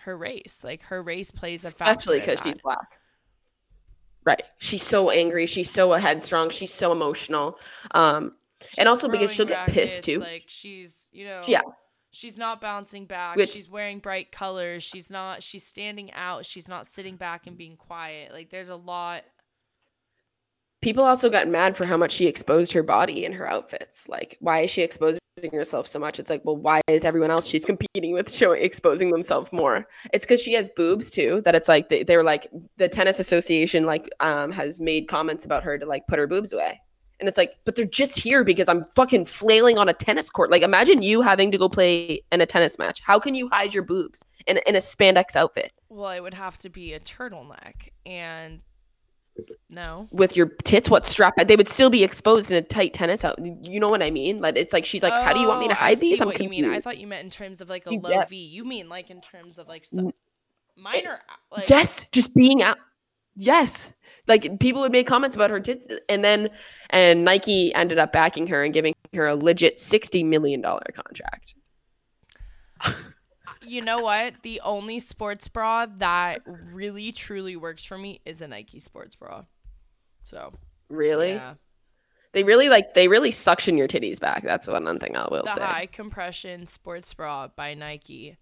her 0.00 0.16
race, 0.16 0.60
like 0.62 0.82
her 0.84 1.02
race 1.02 1.30
plays 1.30 1.64
a 1.64 1.70
factor. 1.74 1.92
especially 1.92 2.18
because 2.20 2.40
she's 2.44 2.58
black 2.58 2.98
right 4.24 4.42
she's 4.58 4.82
so 4.82 5.10
angry 5.10 5.46
she's 5.46 5.70
so 5.70 5.92
headstrong 5.92 6.50
she's 6.50 6.72
so 6.74 6.92
emotional 6.92 7.58
um 7.94 8.32
and 8.76 8.88
also 8.88 9.08
because 9.08 9.32
she'll 9.32 9.46
throwing 9.46 9.66
get 9.66 9.74
pissed, 9.74 10.02
too. 10.04 10.18
Like 10.18 10.44
she's, 10.48 11.08
you 11.12 11.24
know, 11.26 11.40
Yeah. 11.46 11.60
she's 12.10 12.36
not 12.36 12.60
bouncing 12.60 13.06
back. 13.06 13.36
Which- 13.36 13.52
she's 13.52 13.70
wearing 13.70 14.00
bright 14.00 14.32
colors. 14.32 14.82
She's 14.82 15.08
not. 15.08 15.44
She's 15.44 15.64
standing 15.64 16.12
out. 16.12 16.44
She's 16.44 16.66
not 16.66 16.92
sitting 16.92 17.14
back 17.14 17.46
and 17.46 17.56
being 17.56 17.76
quiet. 17.76 18.32
Like 18.32 18.50
there's 18.50 18.68
a 18.68 18.74
lot. 18.74 19.22
People 20.80 21.04
also 21.04 21.28
got 21.30 21.48
mad 21.48 21.76
for 21.76 21.84
how 21.84 21.96
much 21.96 22.12
she 22.12 22.26
exposed 22.26 22.72
her 22.72 22.82
body 22.82 23.24
in 23.24 23.32
her 23.32 23.48
outfits. 23.48 24.08
Like, 24.08 24.36
why 24.40 24.60
is 24.60 24.70
she 24.70 24.82
exposing 24.82 25.20
herself 25.52 25.86
so 25.86 25.98
much? 25.98 26.18
It's 26.18 26.30
like, 26.30 26.44
well, 26.44 26.56
why 26.56 26.80
is 26.88 27.04
everyone 27.04 27.30
else 27.30 27.46
she's 27.46 27.64
competing 27.64 28.12
with 28.12 28.32
showing 28.32 28.62
exposing 28.62 29.10
themselves 29.10 29.52
more? 29.52 29.86
It's 30.12 30.24
because 30.24 30.42
she 30.42 30.54
has 30.54 30.70
boobs 30.76 31.10
too. 31.10 31.42
That 31.44 31.54
it's 31.54 31.68
like 31.68 31.88
they, 31.88 32.02
they're 32.02 32.24
like 32.24 32.48
the 32.76 32.88
tennis 32.88 33.18
association 33.18 33.86
like 33.86 34.08
um 34.20 34.52
has 34.52 34.80
made 34.80 35.08
comments 35.08 35.44
about 35.44 35.64
her 35.64 35.78
to 35.78 35.86
like 35.86 36.06
put 36.06 36.18
her 36.18 36.26
boobs 36.26 36.52
away. 36.52 36.80
And 37.20 37.28
it's 37.28 37.36
like, 37.36 37.56
but 37.64 37.74
they're 37.74 37.84
just 37.84 38.20
here 38.20 38.44
because 38.44 38.68
I'm 38.68 38.84
fucking 38.84 39.24
flailing 39.24 39.76
on 39.76 39.88
a 39.88 39.92
tennis 39.92 40.30
court. 40.30 40.52
Like, 40.52 40.62
imagine 40.62 41.02
you 41.02 41.20
having 41.20 41.50
to 41.50 41.58
go 41.58 41.68
play 41.68 42.22
in 42.30 42.40
a 42.40 42.46
tennis 42.46 42.78
match. 42.78 43.00
How 43.00 43.18
can 43.18 43.34
you 43.34 43.48
hide 43.48 43.74
your 43.74 43.82
boobs 43.82 44.24
in, 44.46 44.60
in 44.68 44.76
a 44.76 44.78
spandex 44.78 45.34
outfit 45.34 45.72
Well, 45.88 46.12
it 46.12 46.20
would 46.20 46.34
have 46.34 46.58
to 46.58 46.68
be 46.68 46.94
a 46.94 47.00
turtleneck, 47.00 47.90
and 48.06 48.60
no. 49.70 50.08
with 50.10 50.36
your 50.36 50.46
tits? 50.64 50.90
What 50.90 51.06
strap? 51.06 51.34
They 51.36 51.56
would 51.56 51.68
still 51.68 51.90
be 51.90 52.04
exposed 52.04 52.50
in 52.50 52.56
a 52.56 52.62
tight 52.62 52.94
tennis 52.94 53.24
out. 53.24 53.38
You 53.44 53.80
know 53.80 53.88
what 53.88 54.02
I 54.02 54.10
mean? 54.10 54.40
Like, 54.40 54.56
it's 54.56 54.72
like 54.72 54.84
she's 54.84 55.02
like, 55.02 55.12
how 55.12 55.32
do 55.32 55.40
you 55.40 55.48
want 55.48 55.60
me 55.60 55.68
to 55.68 55.74
Oh, 55.74 55.76
I 55.76 55.88
hide 55.88 56.00
these? 56.00 56.18
see 56.18 56.22
I'm 56.22 56.28
what 56.28 56.40
you 56.40 56.48
mean. 56.48 56.70
I 56.70 56.80
thought 56.80 56.98
you 56.98 57.06
meant 57.06 57.24
in 57.24 57.30
terms 57.30 57.60
of 57.60 57.68
like 57.68 57.86
a 57.86 57.90
low 57.90 58.10
get- 58.10 58.28
V. 58.28 58.36
You 58.36 58.64
mean 58.64 58.88
like 58.88 59.10
in 59.10 59.20
terms 59.20 59.58
of 59.58 59.68
like 59.68 59.84
some 59.84 59.98
mm. 59.98 60.12
minor, 60.76 61.20
like 61.50 61.68
yes, 61.68 62.06
just 62.10 62.34
being 62.34 62.62
out. 62.62 62.78
Yes, 63.36 63.94
like 64.26 64.58
people 64.58 64.80
would 64.80 64.92
make 64.92 65.06
comments 65.06 65.36
about 65.36 65.50
her 65.50 65.60
tits, 65.60 65.86
and 66.08 66.24
then 66.24 66.50
and 66.90 67.24
Nike 67.24 67.72
ended 67.74 67.98
up 67.98 68.12
backing 68.12 68.48
her 68.48 68.64
and 68.64 68.74
giving 68.74 68.94
her 69.14 69.26
a 69.26 69.36
legit 69.36 69.78
sixty 69.78 70.24
million 70.24 70.60
dollar 70.60 70.86
contract. 70.94 71.54
You 73.68 73.82
know 73.82 74.00
what? 74.00 74.34
The 74.42 74.60
only 74.64 74.98
sports 75.00 75.48
bra 75.48 75.86
that 75.98 76.40
really 76.46 77.12
truly 77.12 77.56
works 77.56 77.84
for 77.84 77.98
me 77.98 78.20
is 78.24 78.40
a 78.42 78.48
Nike 78.48 78.78
sports 78.80 79.14
bra. 79.16 79.44
So 80.24 80.52
Really? 80.88 81.32
yeah. 81.32 81.54
They 82.32 82.44
really 82.44 82.68
like 82.68 82.94
they 82.94 83.08
really 83.08 83.30
suction 83.30 83.78
your 83.78 83.88
titties 83.88 84.20
back. 84.20 84.42
That's 84.42 84.68
one 84.68 84.98
thing 84.98 85.16
I 85.16 85.28
will 85.30 85.44
the 85.44 85.54
say. 85.54 85.62
high 85.62 85.86
compression 85.86 86.66
sports 86.66 87.12
bra 87.14 87.48
by 87.48 87.74
Nike. 87.74 88.36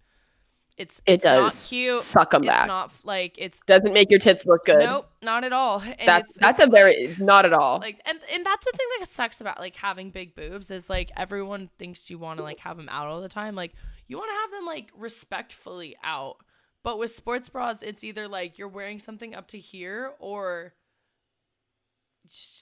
It's 0.77 0.99
It 1.07 1.13
it's 1.15 1.25
not 1.25 1.35
does 1.47 1.69
cute. 1.69 1.97
suck 1.97 2.29
them 2.31 2.43
It's 2.43 2.49
back. 2.51 2.67
not 2.67 2.91
like 3.03 3.35
it's 3.39 3.59
Doesn't 3.65 3.93
make 3.93 4.11
your 4.11 4.19
tits 4.19 4.45
look 4.45 4.65
good. 4.65 4.79
nope, 4.79 5.09
not 5.23 5.43
at 5.43 5.51
all. 5.51 5.79
And 5.81 5.95
that's 6.07 6.29
it's, 6.31 6.39
that's 6.39 6.59
it's 6.59 6.67
a 6.67 6.71
very 6.71 7.15
not 7.19 7.45
at 7.45 7.53
all. 7.53 7.79
like 7.79 7.99
and 8.05 8.19
and 8.31 8.45
that's 8.45 8.63
the 8.63 8.71
thing 8.77 8.87
that 8.99 9.07
sucks 9.09 9.41
about 9.41 9.59
like 9.59 9.75
having 9.75 10.11
big 10.11 10.35
boobs 10.35 10.69
is 10.69 10.87
like 10.89 11.11
everyone 11.17 11.69
thinks 11.79 12.09
you 12.11 12.19
want 12.19 12.37
to 12.37 12.43
like 12.43 12.59
have 12.59 12.77
them 12.77 12.89
out 12.89 13.07
all 13.07 13.21
the 13.21 13.27
time 13.29 13.55
like 13.55 13.73
you 14.07 14.17
want 14.17 14.29
to 14.29 14.35
have 14.35 14.51
them 14.51 14.65
like 14.67 14.91
respectfully 14.95 15.97
out 16.03 16.37
but 16.83 16.99
with 16.99 17.15
sports 17.15 17.49
bras 17.49 17.77
it's 17.81 18.03
either 18.03 18.27
like 18.27 18.59
you're 18.59 18.67
wearing 18.69 18.99
something 18.99 19.33
up 19.33 19.47
to 19.47 19.57
here 19.57 20.11
or 20.19 20.73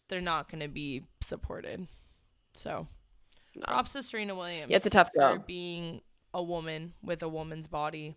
they're 0.10 0.22
not 0.22 0.50
going 0.50 0.62
to 0.62 0.68
be 0.70 1.04
supported 1.22 1.88
so 2.54 2.88
props 3.64 3.94
to 3.94 4.04
Serena 4.04 4.36
Williams 4.36 4.70
Yeah, 4.70 4.78
it's 4.78 4.86
a 4.86 4.90
tough 4.90 5.10
for 5.14 5.38
go. 5.38 5.44
being 5.46 6.02
a 6.36 6.44
woman 6.44 6.94
with 7.02 7.24
a 7.24 7.30
woman's 7.30 7.68
body 7.68 8.16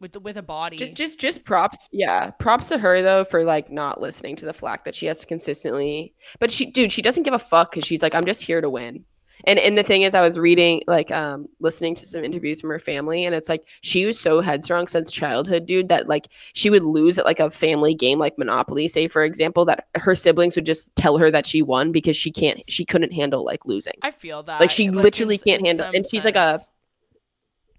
with 0.00 0.12
the, 0.12 0.20
with 0.20 0.36
a 0.36 0.42
body. 0.42 0.76
Just, 0.76 0.94
just 0.94 1.18
just 1.18 1.44
props 1.44 1.88
yeah. 1.92 2.30
Props 2.30 2.68
to 2.68 2.78
her 2.78 3.02
though 3.02 3.24
for 3.24 3.44
like 3.44 3.70
not 3.70 4.00
listening 4.00 4.36
to 4.36 4.46
the 4.46 4.52
flack 4.52 4.84
that 4.84 4.94
she 4.94 5.06
has 5.06 5.18
to 5.20 5.26
consistently 5.26 6.14
but 6.38 6.52
she 6.52 6.66
dude 6.66 6.92
she 6.92 7.02
doesn't 7.02 7.24
give 7.24 7.34
a 7.34 7.38
fuck 7.38 7.72
because 7.72 7.84
she's 7.84 8.02
like 8.02 8.14
i'm 8.14 8.24
just 8.24 8.42
here 8.42 8.60
to 8.60 8.70
win. 8.70 9.04
And 9.44 9.58
and 9.58 9.76
the 9.76 9.82
thing 9.82 10.02
is 10.02 10.14
i 10.14 10.20
was 10.20 10.38
reading 10.38 10.82
like 10.86 11.10
um 11.10 11.46
listening 11.58 11.96
to 11.96 12.06
some 12.06 12.24
interviews 12.24 12.60
from 12.60 12.70
her 12.70 12.78
family 12.78 13.24
and 13.24 13.34
it's 13.34 13.48
like 13.48 13.66
she 13.82 14.06
was 14.06 14.20
so 14.20 14.40
headstrong 14.40 14.86
since 14.86 15.10
childhood 15.10 15.66
dude 15.66 15.88
that 15.88 16.08
like 16.08 16.28
she 16.54 16.70
would 16.70 16.84
lose 16.84 17.18
at 17.18 17.24
like 17.24 17.40
a 17.40 17.50
family 17.50 17.94
game 17.94 18.20
like 18.20 18.38
monopoly 18.38 18.86
say 18.86 19.08
for 19.08 19.24
example 19.24 19.64
that 19.64 19.88
her 19.96 20.14
siblings 20.14 20.54
would 20.54 20.66
just 20.66 20.94
tell 20.94 21.18
her 21.18 21.30
that 21.30 21.46
she 21.46 21.62
won 21.62 21.90
because 21.90 22.16
she 22.16 22.30
can't 22.30 22.62
she 22.68 22.84
couldn't 22.84 23.12
handle 23.12 23.44
like 23.44 23.64
losing. 23.64 23.94
I 24.02 24.12
feel 24.12 24.44
that. 24.44 24.60
Like, 24.60 24.70
she 24.70 24.90
literally 24.90 25.38
can't 25.38 25.64
handle- 25.66 25.90
and 25.92 26.06
she's 26.08 26.24
like 26.24 26.36
a- 26.36 26.58
sense. 26.58 26.64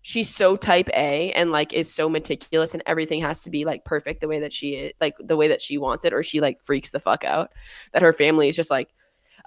She's 0.10 0.28
so 0.34 0.56
type 0.56 0.90
A 0.96 1.32
and 1.34 1.52
like 1.52 1.72
is 1.72 1.94
so 1.94 2.10
meticulous 2.10 2.74
and 2.74 2.82
everything 2.88 3.22
has 3.22 3.44
to 3.44 3.52
be 3.52 3.64
like 3.64 3.86
perfect 3.86 4.22
the 4.22 4.28
way 4.28 4.40
that 4.40 4.52
she 4.52 4.70
is 4.72 4.94
like 5.00 5.16
the 5.20 5.38
way 5.38 5.48
that 5.50 5.62
she 5.62 5.78
wants 5.78 6.04
it 6.04 6.14
or 6.14 6.24
she 6.24 6.42
like 6.42 6.60
freaks 6.64 6.90
the 6.90 7.00
fuck 7.00 7.24
out 7.24 7.52
that 7.94 8.02
her 8.02 8.12
family 8.12 8.48
is 8.48 8.56
just 8.56 8.72
like 8.72 8.90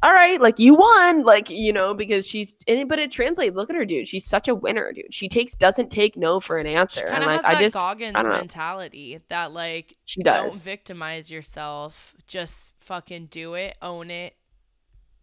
all 0.05 0.13
right 0.13 0.41
like 0.41 0.61
you 0.61 0.75
won 0.77 1.25
like 1.25 1.51
you 1.51 1.73
know 1.73 1.95
because 1.95 2.27
she's 2.29 2.55
and, 2.69 2.89
but 2.89 3.01
it 3.01 3.11
translates 3.11 3.57
look 3.57 3.71
at 3.71 3.75
her 3.77 3.85
dude 3.85 4.07
she's 4.07 4.25
such 4.25 4.47
a 4.47 4.55
winner 4.55 4.93
dude 4.93 5.13
she 5.13 5.29
takes 5.29 5.57
doesn't 5.57 5.91
take 5.91 6.17
no 6.17 6.39
for 6.39 6.59
an 6.59 6.67
answer 6.69 7.07
kind 7.09 7.25
of 7.25 7.27
like 7.27 7.37
has 7.37 7.45
i 7.45 7.55
that 7.55 7.61
just 7.61 7.75
Goggins 7.75 8.15
don't 8.15 8.29
mentality 8.29 9.19
that 9.31 9.53
like 9.53 9.97
she 10.05 10.23
don't 10.23 10.45
does 10.45 10.63
victimize 10.63 11.29
yourself, 11.29 12.15
just 12.29 12.73
fucking 12.81 13.27
do 13.33 13.55
it, 13.55 13.77
own 13.83 14.11
it, 14.13 14.35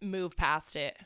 move 0.02 0.36
past 0.36 0.76
it, 0.76 0.96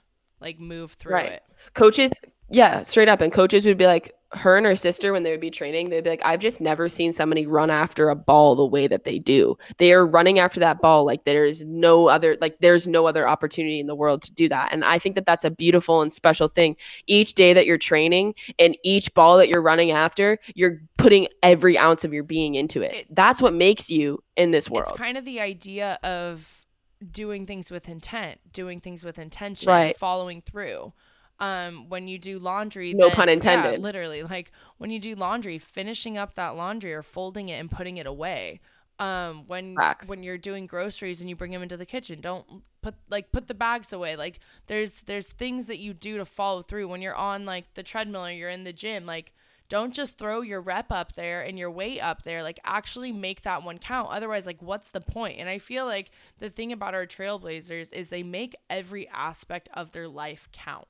like 0.40 0.58
move 0.58 0.92
through 0.92 1.12
Right. 1.14 1.32
it. 1.32 1.42
coaches 1.72 2.10
yeah 2.50 2.82
straight 2.82 3.08
up 3.08 3.20
and 3.22 3.32
coaches 3.32 3.64
would 3.64 3.78
be 3.78 3.86
like 3.86 4.12
her 4.38 4.56
and 4.56 4.66
her 4.66 4.76
sister 4.76 5.12
when 5.12 5.22
they 5.22 5.30
would 5.30 5.40
be 5.40 5.50
training 5.50 5.88
they'd 5.90 6.04
be 6.04 6.10
like 6.10 6.24
i've 6.24 6.40
just 6.40 6.60
never 6.60 6.88
seen 6.88 7.12
somebody 7.12 7.46
run 7.46 7.70
after 7.70 8.08
a 8.10 8.14
ball 8.14 8.54
the 8.54 8.64
way 8.66 8.86
that 8.86 9.04
they 9.04 9.18
do. 9.18 9.56
They 9.78 9.92
are 9.92 10.04
running 10.04 10.38
after 10.38 10.60
that 10.60 10.80
ball 10.80 11.04
like 11.04 11.24
there 11.24 11.44
is 11.44 11.64
no 11.64 12.08
other 12.08 12.36
like 12.40 12.58
there's 12.60 12.86
no 12.86 13.06
other 13.06 13.28
opportunity 13.28 13.80
in 13.80 13.86
the 13.86 13.94
world 13.94 14.22
to 14.22 14.32
do 14.32 14.48
that. 14.48 14.72
And 14.72 14.84
i 14.84 14.98
think 14.98 15.14
that 15.14 15.26
that's 15.26 15.44
a 15.44 15.50
beautiful 15.50 16.02
and 16.02 16.12
special 16.12 16.48
thing. 16.48 16.76
Each 17.06 17.34
day 17.34 17.52
that 17.52 17.66
you're 17.66 17.78
training 17.78 18.34
and 18.58 18.76
each 18.84 19.12
ball 19.14 19.36
that 19.38 19.48
you're 19.48 19.62
running 19.62 19.90
after 19.90 20.38
you're 20.54 20.80
putting 20.96 21.28
every 21.42 21.76
ounce 21.78 22.04
of 22.04 22.12
your 22.12 22.24
being 22.24 22.54
into 22.54 22.82
it, 22.82 22.94
It- 22.94 23.14
that's 23.14 23.40
what 23.42 23.54
makes 23.54 23.90
you 23.90 24.22
in 24.36 24.50
this 24.50 24.70
world. 24.70 24.92
It's 24.92 25.00
kind 25.00 25.16
of 25.18 25.24
the 25.24 25.40
idea 25.40 25.98
of 26.02 26.66
doing 27.10 27.46
things 27.46 27.70
with 27.70 27.88
intent, 27.88 28.40
doing 28.52 28.80
things 28.80 29.04
with 29.04 29.18
intention, 29.18 29.68
Right. 29.68 29.96
following 29.96 30.40
through. 30.40 30.92
Um, 31.40 31.88
when 31.88 32.06
you 32.06 32.18
do 32.18 32.38
laundry, 32.38 32.94
No 32.94 33.08
then- 33.08 33.16
pun 33.16 33.28
yeah, 33.28 33.34
intended. 33.34 33.80
literally, 33.82 34.22
like 34.22 34.52
when 34.78 34.90
you 34.90 35.00
do 35.00 35.14
laundry, 35.16 35.58
finishing 35.58 36.16
up 36.16 36.34
that 36.34 36.56
laundry 36.56 36.94
or 36.94 37.02
folding 37.02 37.48
it 37.48 37.58
and 37.60 37.70
putting 37.70 37.96
it 37.96 38.06
away. 38.06 38.60
Um, 39.00 39.48
when 39.48 39.74
Facts. 39.74 40.08
when 40.08 40.22
you're 40.22 40.38
doing 40.38 40.68
groceries 40.68 41.20
and 41.20 41.28
you 41.28 41.34
bring 41.34 41.50
them 41.50 41.62
into 41.64 41.76
the 41.76 41.84
kitchen, 41.84 42.20
don't 42.20 42.46
put 42.80 42.94
like 43.10 43.32
put 43.32 43.48
the 43.48 43.54
bags 43.54 43.92
away. 43.92 44.14
Like 44.14 44.38
there's 44.68 45.00
there's 45.02 45.26
things 45.26 45.66
that 45.66 45.80
you 45.80 45.92
do 45.92 46.16
to 46.18 46.24
follow 46.24 46.62
through 46.62 46.86
when 46.86 47.02
you're 47.02 47.16
on 47.16 47.44
like 47.44 47.74
the 47.74 47.82
treadmill 47.82 48.26
or 48.26 48.30
you're 48.30 48.48
in 48.50 48.62
the 48.62 48.72
gym. 48.72 49.04
Like 49.04 49.32
don't 49.68 49.92
just 49.92 50.16
throw 50.16 50.42
your 50.42 50.60
rep 50.60 50.92
up 50.92 51.14
there 51.14 51.42
and 51.42 51.58
your 51.58 51.72
weight 51.72 51.98
up 51.98 52.22
there. 52.22 52.44
Like 52.44 52.60
actually 52.64 53.10
make 53.10 53.42
that 53.42 53.64
one 53.64 53.78
count. 53.78 54.10
Otherwise, 54.12 54.46
like 54.46 54.62
what's 54.62 54.90
the 54.90 55.00
point? 55.00 55.40
And 55.40 55.48
I 55.48 55.58
feel 55.58 55.86
like 55.86 56.12
the 56.38 56.48
thing 56.50 56.70
about 56.70 56.94
our 56.94 57.06
trailblazers 57.06 57.92
is 57.92 58.10
they 58.10 58.22
make 58.22 58.54
every 58.70 59.08
aspect 59.08 59.68
of 59.74 59.90
their 59.90 60.06
life 60.06 60.48
count. 60.52 60.86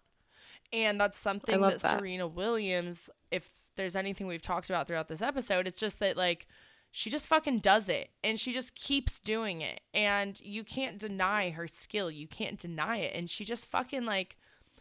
And 0.75 1.01
that's 1.01 1.19
something 1.19 1.61
that, 1.61 1.79
that. 1.79 1.99
Serena 1.99 2.27
Williams, 2.27 3.09
if 3.31 3.49
there's 3.77 3.95
anything 3.95 4.27
we've 4.27 4.43
talked 4.43 4.69
about 4.69 4.87
throughout 4.87 5.09
this 5.09 5.23
episode, 5.23 5.67
it's 5.69 5.79
just 5.79 6.01
that 6.01 6.17
like 6.17 6.49
she 6.91 7.11
just 7.11 7.29
fucking 7.29 7.61
does 7.61 7.89
it 7.89 8.11
and 8.23 8.39
she 8.39 8.53
just 8.53 8.75
keeps 8.75 9.21
doing 9.21 9.61
it. 9.61 9.81
And 9.95 10.39
you 10.41 10.65
can't 10.65 10.99
deny 10.99 11.51
her 11.51 11.69
skill. 11.69 12.11
You 12.11 12.27
can't 12.27 12.59
deny 12.59 12.99
it. 12.99 13.15
And 13.15 13.31
she 13.31 13.45
just 13.45 13.67
fucking 13.67 14.05
like 14.05 14.37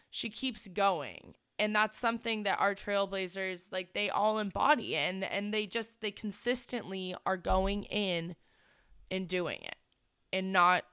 she 0.10 0.30
keeps 0.30 0.68
going 0.68 1.36
and 1.60 1.76
that's 1.76 2.00
something 2.00 2.44
that 2.44 2.60
our 2.60 2.74
trailblazers 2.76 3.62
like 3.72 3.94
they 3.94 4.10
all 4.10 4.40
embody 4.40 4.96
and 4.96 5.24
and 5.24 5.54
they 5.54 5.66
just 5.66 6.02
they 6.02 6.12
consistently 6.12 7.16
are 7.26 7.38
going 7.38 7.84
in 7.84 8.36
and 9.12 9.28
doing 9.28 9.60
it 9.62 9.76
and 10.32 10.52
not 10.52 10.84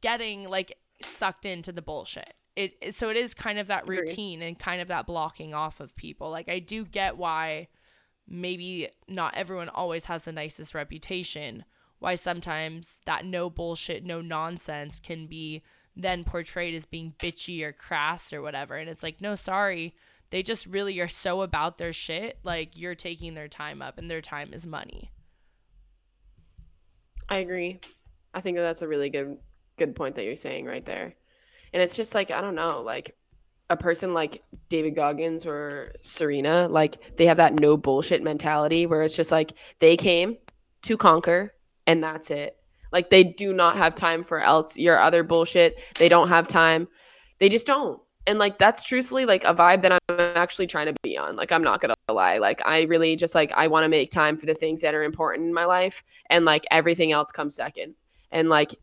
getting 0.00 0.48
like 0.48 0.76
sucked 1.00 1.44
into 1.44 1.72
the 1.72 1.82
bullshit 1.82 2.34
it, 2.56 2.74
it- 2.80 2.94
so 2.94 3.08
it 3.10 3.16
is 3.16 3.34
kind 3.34 3.58
of 3.58 3.68
that 3.68 3.84
Agreed. 3.84 4.00
routine 4.00 4.42
and 4.42 4.58
kind 4.58 4.80
of 4.80 4.88
that 4.88 5.06
blocking 5.06 5.54
off 5.54 5.78
of 5.80 5.94
people 5.96 6.30
like 6.30 6.48
i 6.48 6.58
do 6.58 6.84
get 6.84 7.16
why 7.16 7.68
maybe 8.28 8.88
not 9.08 9.34
everyone 9.36 9.68
always 9.68 10.06
has 10.06 10.24
the 10.24 10.32
nicest 10.32 10.74
reputation 10.74 11.64
why 11.98 12.14
sometimes 12.14 13.00
that 13.06 13.24
no 13.24 13.48
bullshit 13.48 14.04
no 14.04 14.20
nonsense 14.20 14.98
can 15.00 15.26
be 15.26 15.62
then 15.98 16.24
portrayed 16.24 16.74
as 16.74 16.84
being 16.84 17.14
bitchy 17.18 17.62
or 17.62 17.72
crass 17.72 18.30
or 18.30 18.42
whatever. 18.42 18.76
And 18.76 18.90
it's 18.90 19.02
like, 19.02 19.22
no, 19.22 19.34
sorry. 19.34 19.94
They 20.28 20.42
just 20.42 20.66
really 20.66 21.00
are 21.00 21.08
so 21.08 21.40
about 21.40 21.78
their 21.78 21.94
shit. 21.94 22.38
Like 22.42 22.76
you're 22.76 22.94
taking 22.94 23.32
their 23.32 23.48
time 23.48 23.80
up 23.80 23.96
and 23.96 24.10
their 24.10 24.20
time 24.20 24.52
is 24.52 24.66
money. 24.66 25.10
I 27.28 27.38
agree. 27.38 27.80
I 28.34 28.42
think 28.42 28.56
that 28.58 28.62
that's 28.62 28.82
a 28.82 28.88
really 28.88 29.08
good 29.10 29.38
good 29.78 29.96
point 29.96 30.14
that 30.16 30.24
you're 30.24 30.36
saying 30.36 30.66
right 30.66 30.84
there. 30.84 31.14
And 31.72 31.82
it's 31.82 31.96
just 31.96 32.14
like 32.14 32.30
I 32.30 32.40
don't 32.40 32.54
know, 32.54 32.82
like 32.82 33.16
a 33.68 33.76
person 33.76 34.14
like 34.14 34.42
David 34.68 34.94
Goggins 34.94 35.46
or 35.46 35.92
Serena, 36.00 36.68
like 36.68 37.16
they 37.16 37.26
have 37.26 37.38
that 37.38 37.58
no 37.58 37.76
bullshit 37.76 38.22
mentality 38.22 38.86
where 38.86 39.02
it's 39.02 39.16
just 39.16 39.32
like 39.32 39.52
they 39.80 39.96
came 39.96 40.36
to 40.82 40.96
conquer 40.96 41.52
and 41.86 42.02
that's 42.02 42.30
it. 42.30 42.56
Like 42.92 43.10
they 43.10 43.24
do 43.24 43.52
not 43.52 43.76
have 43.76 43.94
time 43.94 44.24
for 44.24 44.40
else 44.40 44.78
your 44.78 44.98
other 44.98 45.22
bullshit. 45.22 45.80
They 45.98 46.08
don't 46.08 46.28
have 46.28 46.46
time. 46.46 46.88
They 47.38 47.48
just 47.48 47.66
don't. 47.66 48.00
And 48.26 48.38
like 48.38 48.58
that's 48.58 48.82
truthfully 48.82 49.24
like 49.24 49.44
a 49.44 49.54
vibe 49.54 49.82
that 49.82 49.92
I'm 49.92 50.20
actually 50.36 50.66
trying 50.66 50.86
to 50.86 50.94
be 51.02 51.16
on. 51.16 51.36
Like 51.36 51.52
I'm 51.52 51.62
not 51.62 51.80
gonna 51.80 51.94
lie. 52.10 52.38
Like 52.38 52.60
I 52.66 52.82
really 52.82 53.16
just 53.16 53.34
like 53.34 53.52
I 53.52 53.66
want 53.68 53.84
to 53.84 53.88
make 53.88 54.10
time 54.10 54.36
for 54.36 54.46
the 54.46 54.54
things 54.54 54.82
that 54.82 54.94
are 54.94 55.02
important 55.02 55.46
in 55.46 55.54
my 55.54 55.64
life 55.64 56.02
and 56.30 56.44
like 56.44 56.64
everything 56.70 57.12
else 57.12 57.30
comes 57.30 57.54
second. 57.54 57.94
And 58.32 58.48
like 58.48 58.74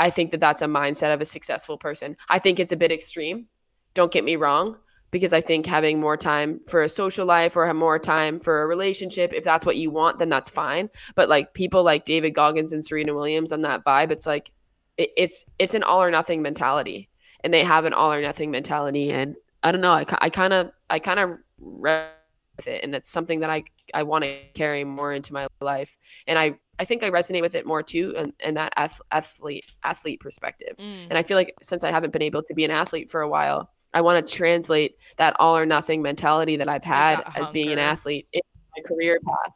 I 0.00 0.10
think 0.10 0.30
that 0.30 0.40
that's 0.40 0.62
a 0.62 0.66
mindset 0.66 1.12
of 1.12 1.20
a 1.20 1.24
successful 1.26 1.76
person. 1.76 2.16
I 2.28 2.38
think 2.38 2.58
it's 2.58 2.72
a 2.72 2.76
bit 2.76 2.90
extreme. 2.90 3.46
Don't 3.94 4.12
get 4.12 4.24
me 4.24 4.36
wrong, 4.36 4.76
because 5.10 5.32
I 5.32 5.40
think 5.40 5.66
having 5.66 6.00
more 6.00 6.16
time 6.16 6.60
for 6.66 6.82
a 6.82 6.88
social 6.88 7.26
life 7.26 7.56
or 7.56 7.66
have 7.66 7.76
more 7.76 7.98
time 7.98 8.40
for 8.40 8.62
a 8.62 8.66
relationship, 8.66 9.32
if 9.32 9.44
that's 9.44 9.66
what 9.66 9.76
you 9.76 9.90
want, 9.90 10.18
then 10.18 10.28
that's 10.28 10.48
fine. 10.48 10.88
But 11.14 11.28
like 11.28 11.52
people 11.52 11.82
like 11.82 12.04
David 12.04 12.30
Goggins 12.30 12.72
and 12.72 12.84
Serena 12.84 13.14
Williams 13.14 13.52
on 13.52 13.62
that 13.62 13.84
vibe, 13.84 14.10
it's 14.10 14.26
like 14.26 14.52
it, 14.96 15.10
it's 15.16 15.44
it's 15.58 15.74
an 15.74 15.82
all 15.82 16.02
or 16.02 16.10
nothing 16.10 16.40
mentality, 16.42 17.08
and 17.42 17.52
they 17.52 17.64
have 17.64 17.84
an 17.84 17.92
all 17.92 18.12
or 18.12 18.22
nothing 18.22 18.50
mentality, 18.50 19.10
and 19.12 19.36
I 19.62 19.72
don't 19.72 19.80
know. 19.80 19.92
I 19.92 20.04
kind 20.30 20.52
of 20.52 20.70
I 20.88 20.98
kind 20.98 21.20
of 21.20 21.38
with 21.58 22.66
it, 22.66 22.84
and 22.84 22.94
it's 22.94 23.10
something 23.10 23.40
that 23.40 23.50
I 23.50 23.64
I 23.92 24.04
want 24.04 24.24
to 24.24 24.38
carry 24.54 24.84
more 24.84 25.12
into 25.12 25.32
my 25.32 25.48
life, 25.60 25.98
and 26.26 26.38
I 26.38 26.58
I 26.80 26.84
think 26.86 27.02
I 27.02 27.10
resonate 27.10 27.42
with 27.42 27.54
it 27.54 27.66
more 27.66 27.82
too, 27.82 28.14
and, 28.16 28.32
and 28.40 28.56
that 28.56 28.72
ath- 28.74 29.02
athlete 29.12 29.66
athlete 29.84 30.18
perspective. 30.18 30.76
Mm. 30.78 31.08
And 31.10 31.18
I 31.18 31.22
feel 31.22 31.36
like 31.36 31.54
since 31.62 31.84
I 31.84 31.90
haven't 31.90 32.10
been 32.10 32.22
able 32.22 32.42
to 32.42 32.54
be 32.54 32.64
an 32.64 32.70
athlete 32.70 33.10
for 33.10 33.20
a 33.20 33.28
while, 33.28 33.70
I 33.92 34.00
want 34.00 34.26
to 34.26 34.34
translate 34.34 34.96
that 35.18 35.36
all 35.38 35.56
or 35.56 35.66
nothing 35.66 36.00
mentality 36.00 36.56
that 36.56 36.70
I've 36.70 36.82
had 36.82 37.18
that 37.18 37.38
as 37.38 37.50
being 37.50 37.70
an 37.70 37.78
athlete 37.78 38.26
in 38.32 38.40
my 38.74 38.82
career 38.88 39.20
path. 39.20 39.52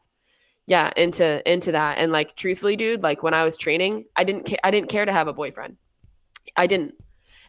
Yeah, 0.66 0.92
into 0.98 1.51
into 1.51 1.72
that. 1.72 1.96
And 1.96 2.12
like 2.12 2.36
truthfully, 2.36 2.76
dude, 2.76 3.02
like 3.02 3.22
when 3.22 3.32
I 3.32 3.42
was 3.42 3.56
training, 3.56 4.05
I 4.16 4.24
didn't 4.24 4.44
care 4.44 4.59
I 4.62 4.70
didn't 4.70 4.90
care 4.90 5.06
to 5.06 5.12
have 5.12 5.26
a 5.26 5.32
boyfriend. 5.32 5.78
I 6.56 6.66
didn't. 6.66 6.94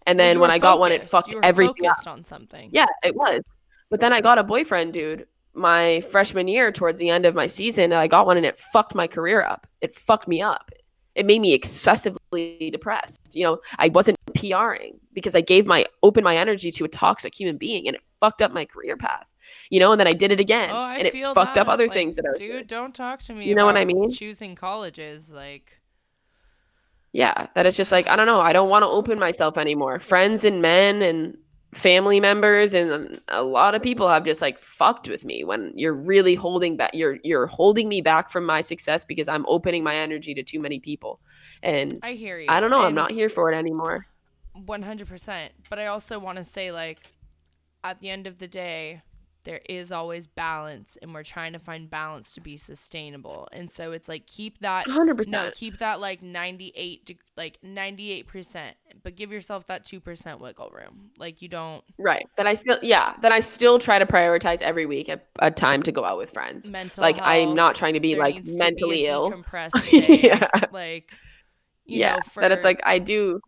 And 0.07 0.18
then 0.18 0.39
when 0.39 0.52
were 0.52 0.56
I 0.56 0.60
got 0.60 0.80
one, 0.80 0.93
it 0.93 1.03
fucked 1.03 1.35
everything 1.43 1.88
up. 1.88 2.07
on 2.07 2.23
something. 2.23 2.69
Yeah, 2.72 2.85
it 3.03 3.14
was. 3.14 3.41
But 3.89 3.99
then 3.99 4.14
I 4.14 4.22
got 4.22 4.38
a 4.38 4.43
boyfriend, 4.43 4.93
dude, 4.93 5.27
my 5.56 6.02
freshman 6.02 6.48
year 6.48 6.72
towards 6.72 6.99
the 6.99 7.10
end 7.10 7.26
of 7.26 7.36
my 7.36 7.48
season, 7.48 7.86
and 7.86 7.95
I 7.95 8.07
got 8.07 8.26
one 8.27 8.38
and 8.38 8.45
it 8.45 8.57
fucked 8.57 8.95
my 8.95 9.07
career 9.07 9.41
up. 9.41 9.68
It 9.82 9.94
fucked 9.94 10.27
me 10.27 10.41
up. 10.41 10.72
It 11.15 11.26
made 11.26 11.40
me 11.40 11.53
excessively 11.53 12.69
depressed. 12.72 13.32
You 13.34 13.45
know, 13.45 13.60
I 13.80 13.88
wasn't 13.88 14.18
PRing 14.34 14.99
because 15.14 15.34
I 15.34 15.41
gave 15.41 15.65
my 15.65 15.86
open 16.03 16.23
my 16.23 16.36
energy 16.36 16.72
to 16.72 16.84
a 16.84 16.90
toxic 16.90 17.34
human 17.34 17.56
being 17.57 17.88
and 17.88 17.95
it 17.95 18.03
fucked 18.03 18.41
up 18.41 18.52
my 18.52 18.65
career 18.65 18.98
path. 18.98 19.26
You 19.69 19.80
know, 19.80 19.91
and 19.94 19.99
then 19.99 20.07
I 20.07 20.14
did 20.14 20.32
it 20.32 20.40
again 20.40 20.72
Oh, 20.72 20.76
I 20.77 20.98
and 20.98 21.07
it 21.07 21.14
fucked 21.34 21.57
up 21.57 21.68
other 21.69 21.86
Like, 21.86 21.94
things 21.94 22.15
that 22.18 22.26
I 22.26 22.32
was 22.32 22.40
dude, 22.40 22.52
doing. 22.52 22.65
don't 22.65 22.94
talk 22.95 23.22
to 23.23 23.34
me. 23.34 23.45
You 23.48 23.56
know 23.56 23.65
what 23.65 23.77
I 23.77 23.86
mean? 23.86 24.10
Choosing 24.11 24.56
colleges, 24.56 25.32
like 25.32 25.80
Yeah, 27.14 27.48
that 27.56 27.65
it's 27.65 27.77
just 27.77 27.91
like 27.91 28.07
I 28.07 28.15
don't 28.18 28.26
know. 28.27 28.41
I 28.41 28.52
don't 28.53 28.69
want 28.69 28.84
to 28.84 28.88
open 28.90 29.18
myself 29.19 29.57
anymore. 29.57 29.99
Friends 29.99 30.44
and 30.44 30.61
men 30.61 31.02
and 31.02 31.38
family 31.76 32.19
members 32.19 32.73
and 32.73 33.19
a 33.27 33.43
lot 33.43 33.76
of 33.76 33.84
people 33.84 34.07
have 34.07 34.23
just 34.23 34.41
like 34.41 34.57
fucked 34.57 35.10
with 35.10 35.26
me 35.26 35.43
when 35.43 35.73
you're 35.76 35.93
really 35.93 36.34
holding 36.34 36.77
back. 36.77 36.91
You're 36.93 37.18
you're 37.23 37.47
holding 37.47 37.89
me 37.89 38.02
back 38.02 38.30
from 38.30 38.45
my 38.45 38.61
success 38.61 39.03
because 39.06 39.27
I'm 39.27 39.45
opening 39.47 39.84
my 39.84 39.95
energy 39.95 40.34
to 40.35 40.43
too 40.43 40.60
many 40.60 40.80
people, 40.80 41.19
and 41.61 41.99
I 42.02 42.14
hear 42.14 42.39
you. 42.39 42.47
I 42.49 42.60
don't 42.60 42.72
know. 42.72 42.81
I'm 42.81 42.95
not 42.95 43.11
here 43.11 43.30
for 43.30 43.52
it 43.52 43.56
anymore. 43.56 44.07
100%. 44.57 45.49
But 45.69 45.80
I 45.80 45.88
also 45.88 46.18
want 46.18 46.38
to 46.38 46.43
say, 46.43 46.72
like, 46.72 46.99
at 47.84 47.99
the 47.99 48.10
end 48.10 48.26
of 48.26 48.39
the 48.39 48.47
day, 48.47 49.02
there 49.46 49.62
is 49.70 49.92
always 49.92 50.28
balance, 50.28 50.98
and 51.02 51.14
we're 51.14 51.24
trying 51.24 51.54
to 51.54 51.60
find 51.60 51.90
balance 51.90 52.34
to 52.34 52.42
be 52.42 52.58
sustainable. 52.58 53.48
And 53.54 53.70
so 53.72 53.92
it's 53.94 54.10
like 54.10 54.28
keep 54.28 54.60
that. 54.60 54.88
100% 54.88 55.08
No, 55.08 55.14
percent. 55.16 55.56
keep 55.56 55.78
that 55.78 56.00
like 56.02 56.22
98 56.22 57.06
to 57.06 57.16
like 57.38 57.60
98%, 57.64 58.72
but 59.04 59.16
give 59.16 59.32
yourself 59.32 59.68
that 59.68 59.86
2% 59.86 60.40
wiggle 60.40 60.70
room. 60.72 61.12
Like 61.18 61.42
you 61.42 61.48
don't 61.48 61.84
Right. 61.98 62.26
then 62.38 62.48
I 62.48 62.54
still 62.56 62.78
yeah. 62.82 63.16
then 63.22 63.32
I 63.32 63.40
still 63.40 63.80
try 63.80 64.00
to 64.00 64.06
prioritize 64.06 64.62
every 64.62 64.86
week 64.86 65.08
a, 65.10 65.22
a 65.40 65.52
time 65.52 65.82
to 65.84 65.92
go 65.92 66.04
out 66.04 66.18
with 66.18 66.32
friends. 66.32 66.70
mental 66.70 67.02
Like 67.02 67.18
I'm 67.22 67.54
not 67.54 67.76
trying 67.76 67.94
to 67.94 68.00
be 68.00 68.16
like 68.16 68.36
to 68.36 68.42
be 68.42 68.58
mentally 68.58 69.06
ill. 69.06 69.32
day. 69.92 70.20
yeah. 70.24 70.48
Like 70.72 71.12
you 71.86 72.00
Yeah. 72.00 72.16
know, 72.16 72.22
for 72.32 72.42
that 72.42 72.52
it's 72.52 72.64
like 72.64 72.82
I 72.84 73.00
do. 73.00 73.40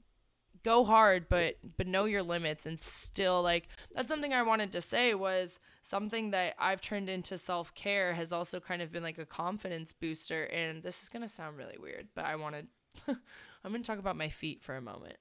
go 0.63 0.83
hard 0.83 1.27
but 1.29 1.55
but 1.77 1.87
know 1.87 2.05
your 2.05 2.21
limits 2.23 2.65
and 2.65 2.77
still 2.79 3.41
like 3.41 3.69
that's 3.95 4.09
something 4.09 4.33
i 4.33 4.41
wanted 4.43 4.69
to 4.73 4.81
say 4.81 5.13
was 5.13 5.59
something 5.87 6.31
that 6.31 6.53
i've 6.59 6.81
turned 6.81 7.09
into 7.09 7.37
self-care 7.37 8.13
has 8.13 8.31
also 8.31 8.59
kind 8.59 8.81
of 8.81 8.91
been 8.91 9.03
like 9.03 9.17
a 9.17 9.25
confidence 9.25 9.93
booster 9.93 10.45
and 10.45 10.83
this 10.83 11.01
is 11.03 11.09
going 11.09 11.21
to 11.21 11.27
sound 11.27 11.57
really 11.57 11.77
weird 11.79 12.07
but 12.15 12.25
i 12.25 12.35
wanted 12.35 12.67
i'm 13.07 13.71
going 13.71 13.81
to 13.81 13.87
talk 13.87 13.99
about 13.99 14.15
my 14.15 14.29
feet 14.29 14.61
for 14.61 14.75
a 14.75 14.81
moment 14.81 15.17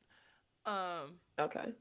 um 0.67 1.21
Okay. 1.39 1.75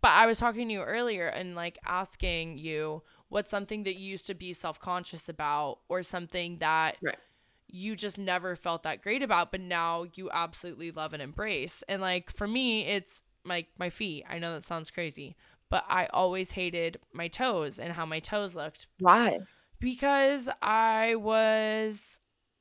but 0.00 0.10
I 0.12 0.26
was 0.26 0.38
talking 0.38 0.68
to 0.68 0.74
you 0.74 0.82
earlier 0.82 1.28
and 1.28 1.54
like 1.54 1.78
asking 1.84 2.58
you 2.58 3.02
what's 3.28 3.50
something 3.50 3.84
that 3.84 3.96
you 3.96 4.10
used 4.10 4.26
to 4.26 4.34
be 4.34 4.52
self 4.52 4.78
conscious 4.78 5.28
about 5.28 5.78
or 5.88 6.02
something 6.02 6.58
that 6.58 6.98
Right. 7.02 7.18
you 7.68 7.96
just 7.96 8.18
never 8.18 8.56
felt 8.56 8.84
that 8.84 9.02
great 9.02 9.22
about, 9.22 9.50
but 9.52 9.60
now 9.60 10.06
you 10.14 10.30
absolutely 10.32 10.90
love 10.92 11.14
and 11.14 11.22
embrace. 11.22 11.82
And 11.88 12.02
like 12.02 12.30
for 12.30 12.48
me, 12.48 12.86
it's 12.86 13.22
my 13.44 13.66
my 13.78 13.90
feet. 13.90 14.24
I 14.28 14.38
know 14.38 14.54
that 14.54 14.64
sounds 14.64 14.90
crazy, 14.90 15.36
but 15.70 15.84
I 15.88 16.06
always 16.06 16.50
hated 16.52 16.98
my 17.12 17.28
toes 17.28 17.78
and 17.78 17.92
how 17.92 18.06
my 18.06 18.20
toes 18.20 18.54
looked 18.54 18.86
Why? 19.00 19.40
because 19.80 20.48
I 20.62 21.14
was 21.16 22.20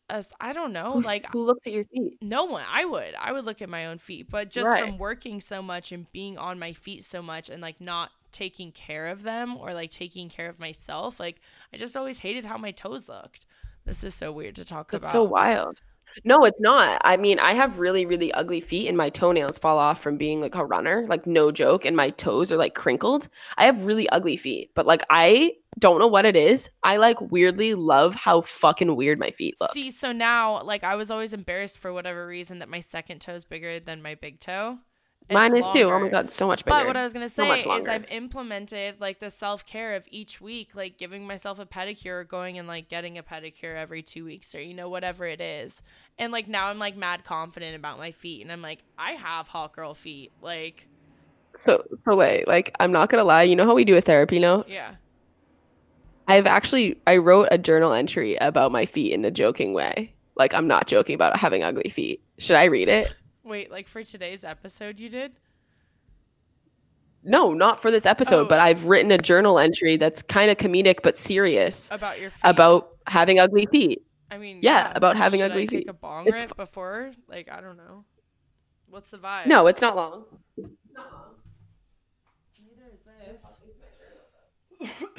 as 0.09 0.31
I 0.39 0.51
don't 0.53 0.73
know, 0.73 0.93
Who's- 0.93 1.05
like 1.05 1.25
who 1.31 1.43
looks 1.45 1.65
at 1.65 1.73
your 1.73 1.85
feet? 1.85 2.17
no 2.21 2.43
one 2.43 2.65
i 2.69 2.83
would 2.83 3.15
i 3.15 3.31
would 3.31 3.45
look 3.45 3.61
at 3.61 3.69
my 3.69 3.85
own 3.87 3.97
feet 3.97 4.29
but 4.29 4.49
just 4.49 4.67
Right. 4.67 4.83
from 4.83 4.97
working 4.97 5.39
so 5.39 5.61
much 5.61 5.91
and 5.93 6.11
being 6.11 6.37
on 6.37 6.59
my 6.59 6.73
feet 6.73 7.05
so 7.05 7.21
much 7.21 7.49
and 7.49 7.61
like 7.61 7.79
not 7.79 8.11
taking 8.33 8.71
care 8.73 9.07
of 9.07 9.23
them 9.23 9.55
or 9.57 9.73
like 9.73 9.91
taking 9.91 10.27
care 10.29 10.49
of 10.49 10.59
myself 10.59 11.19
like 11.19 11.39
i 11.73 11.77
just 11.77 11.95
always 11.95 12.19
hated 12.19 12.45
how 12.45 12.57
my 12.57 12.71
toes 12.71 13.07
looked 13.07 13.45
this 13.85 14.03
is 14.03 14.13
so 14.13 14.31
weird 14.31 14.55
to 14.55 14.65
talk 14.65 14.91
That's 14.91 15.03
about 15.03 15.11
so 15.13 15.23
wild. 15.23 15.79
No, 16.23 16.45
it's 16.45 16.61
not. 16.61 17.01
I 17.03 17.17
mean, 17.17 17.39
I 17.39 17.53
have 17.53 17.79
really, 17.79 18.05
really 18.05 18.31
ugly 18.33 18.59
feet, 18.59 18.87
and 18.87 18.97
my 18.97 19.09
toenails 19.09 19.57
fall 19.57 19.77
off 19.77 20.01
from 20.01 20.17
being 20.17 20.41
like 20.41 20.55
a 20.55 20.65
runner. 20.65 21.05
Like, 21.07 21.25
no 21.27 21.51
joke. 21.51 21.85
And 21.85 21.95
my 21.95 22.11
toes 22.11 22.51
are 22.51 22.57
like 22.57 22.75
crinkled. 22.75 23.27
I 23.57 23.65
have 23.65 23.85
really 23.85 24.07
ugly 24.09 24.37
feet, 24.37 24.71
but 24.75 24.85
like, 24.85 25.03
I 25.09 25.53
don't 25.79 25.99
know 25.99 26.07
what 26.07 26.25
it 26.25 26.35
is. 26.35 26.69
I 26.83 26.97
like 26.97 27.19
weirdly 27.19 27.73
love 27.73 28.15
how 28.15 28.41
fucking 28.41 28.95
weird 28.95 29.19
my 29.19 29.31
feet 29.31 29.55
look. 29.59 29.73
see 29.73 29.89
so 29.89 30.11
now 30.11 30.61
like 30.63 30.83
i 30.83 30.95
was 30.95 31.09
always 31.09 31.33
embarrassed 31.33 31.79
for 31.79 31.91
whatever 31.91 32.27
reason 32.27 32.59
that 32.59 32.69
my 32.69 32.79
second 32.79 33.19
toe 33.19 33.33
is 33.33 33.43
bigger 33.45 33.79
than 33.79 34.01
my 34.01 34.15
big 34.15 34.39
toe 34.39 34.77
Mine 35.33 35.55
is 35.55 35.65
too. 35.67 35.83
Oh 35.83 35.99
my 35.99 36.09
god, 36.09 36.31
so 36.31 36.47
much 36.47 36.63
bigger. 36.63 36.77
But 36.77 36.87
what 36.87 36.97
I 36.97 37.03
was 37.03 37.13
gonna 37.13 37.29
So 37.29 37.43
say 37.43 37.47
much 37.47 37.81
is. 37.81 37.87
I've 37.87 38.09
implemented 38.09 38.99
like 38.99 39.19
the 39.19 39.29
self 39.29 39.65
care 39.65 39.95
of 39.95 40.05
each 40.09 40.39
week, 40.39 40.69
like 40.75 40.97
giving 40.97 41.27
myself 41.27 41.59
a 41.59 41.65
pedicure, 41.65 42.21
or 42.21 42.23
going 42.23 42.57
and 42.59 42.67
like 42.67 42.89
getting 42.89 43.17
a 43.17 43.23
pedicure 43.23 43.75
every 43.75 44.01
two 44.01 44.25
weeks, 44.25 44.53
or 44.55 44.61
you 44.61 44.73
know 44.73 44.89
whatever 44.89 45.25
it 45.25 45.41
is. 45.41 45.81
And 46.17 46.31
like 46.31 46.47
now 46.47 46.67
I'm 46.67 46.79
like 46.79 46.95
mad 46.95 47.23
confident 47.23 47.75
about 47.75 47.97
my 47.97 48.11
feet, 48.11 48.41
and 48.41 48.51
I'm 48.51 48.61
like 48.61 48.79
I 48.97 49.13
have 49.13 49.47
hot 49.47 49.73
girl 49.73 49.93
feet. 49.93 50.31
Like 50.41 50.87
so, 51.55 51.83
so 52.03 52.15
wait, 52.15 52.47
like, 52.47 52.75
I'm 52.79 52.91
not 52.91 53.09
gonna 53.09 53.23
lie. 53.23 53.43
You 53.43 53.55
know 53.55 53.65
how 53.65 53.75
we 53.75 53.85
do 53.85 53.95
a 53.95 54.01
therapy 54.01 54.39
note? 54.39 54.67
yeah, 54.67 54.95
I've 56.27 56.47
actually 56.47 56.99
I 57.05 57.17
wrote 57.17 57.49
a 57.51 57.57
journal 57.57 57.93
entry 57.93 58.35
about 58.37 58.71
my 58.71 58.85
feet 58.85 59.13
in 59.13 59.25
a 59.25 59.31
joking 59.31 59.73
way. 59.73 60.13
Like, 60.35 60.53
I'm 60.53 60.67
not 60.67 60.87
joking 60.87 61.13
about 61.13 61.37
having 61.37 61.63
ugly 61.63 61.89
feet. 61.89 62.23
Should 62.39 62.55
I 62.55 62.65
read 62.65 62.87
it? 62.87 63.13
Wait, 63.43 63.71
like 63.71 63.87
for 63.87 64.03
today's 64.03 64.43
episode 64.43 64.99
you 64.99 65.09
did? 65.09 65.33
No, 67.23 67.53
not 67.53 67.81
for 67.81 67.89
this 67.89 68.05
episode, 68.05 68.45
Oh. 68.45 68.49
but 68.49 68.59
I've 68.59 68.85
written 68.85 69.11
a 69.11 69.17
journal 69.17 69.57
entry 69.57 69.95
that's 69.95 70.21
kind 70.21 70.51
of 70.51 70.57
comedic 70.57 70.97
but 71.03 71.17
serious 71.17 71.89
About 71.91 72.19
your 72.19 72.31
feet? 72.31 72.41
about 72.43 72.89
having 73.07 73.39
ugly 73.39 73.65
feet. 73.71 74.01
I 74.29 74.37
mean, 74.37 74.59
yeah, 74.61 74.91
about 74.95 75.15
having 75.15 75.39
should 75.39 75.51
ugly 75.51 75.63
I 75.63 75.65
take 75.67 75.79
feet. 75.81 75.89
a 75.89 75.93
bong 75.93 76.27
It's 76.27 76.41
rip 76.41 76.57
before? 76.57 77.11
Like 77.27 77.49
I 77.51 77.61
don't 77.61 77.77
know. 77.77 78.03
What's 78.89 79.09
the 79.09 79.17
vibe? 79.17 79.45
No, 79.47 79.67
it's 79.67 79.81
not 79.81 79.95
long. 79.95 80.25
Neither 80.57 80.73
is 82.93 82.99
this. 84.81 84.89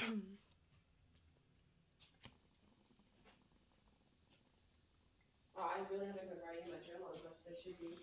Oh, 5.57 5.63
I 5.63 5.79
really 5.93 6.07
haven't 6.07 6.29
been 6.29 6.41
writing 6.45 6.71
my 6.71 6.79
journal 6.85 7.11
as 7.15 7.23
much 7.23 7.37
as 7.47 7.53
I 7.53 7.63
should 7.63 7.79
be. 7.79 7.97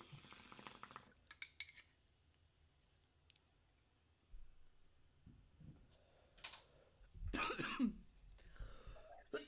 Are 9.34 9.40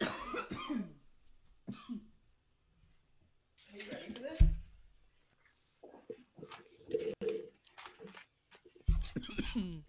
you 3.73 3.81
ready 3.91 4.13
for 4.13 4.19
this? 4.19 4.55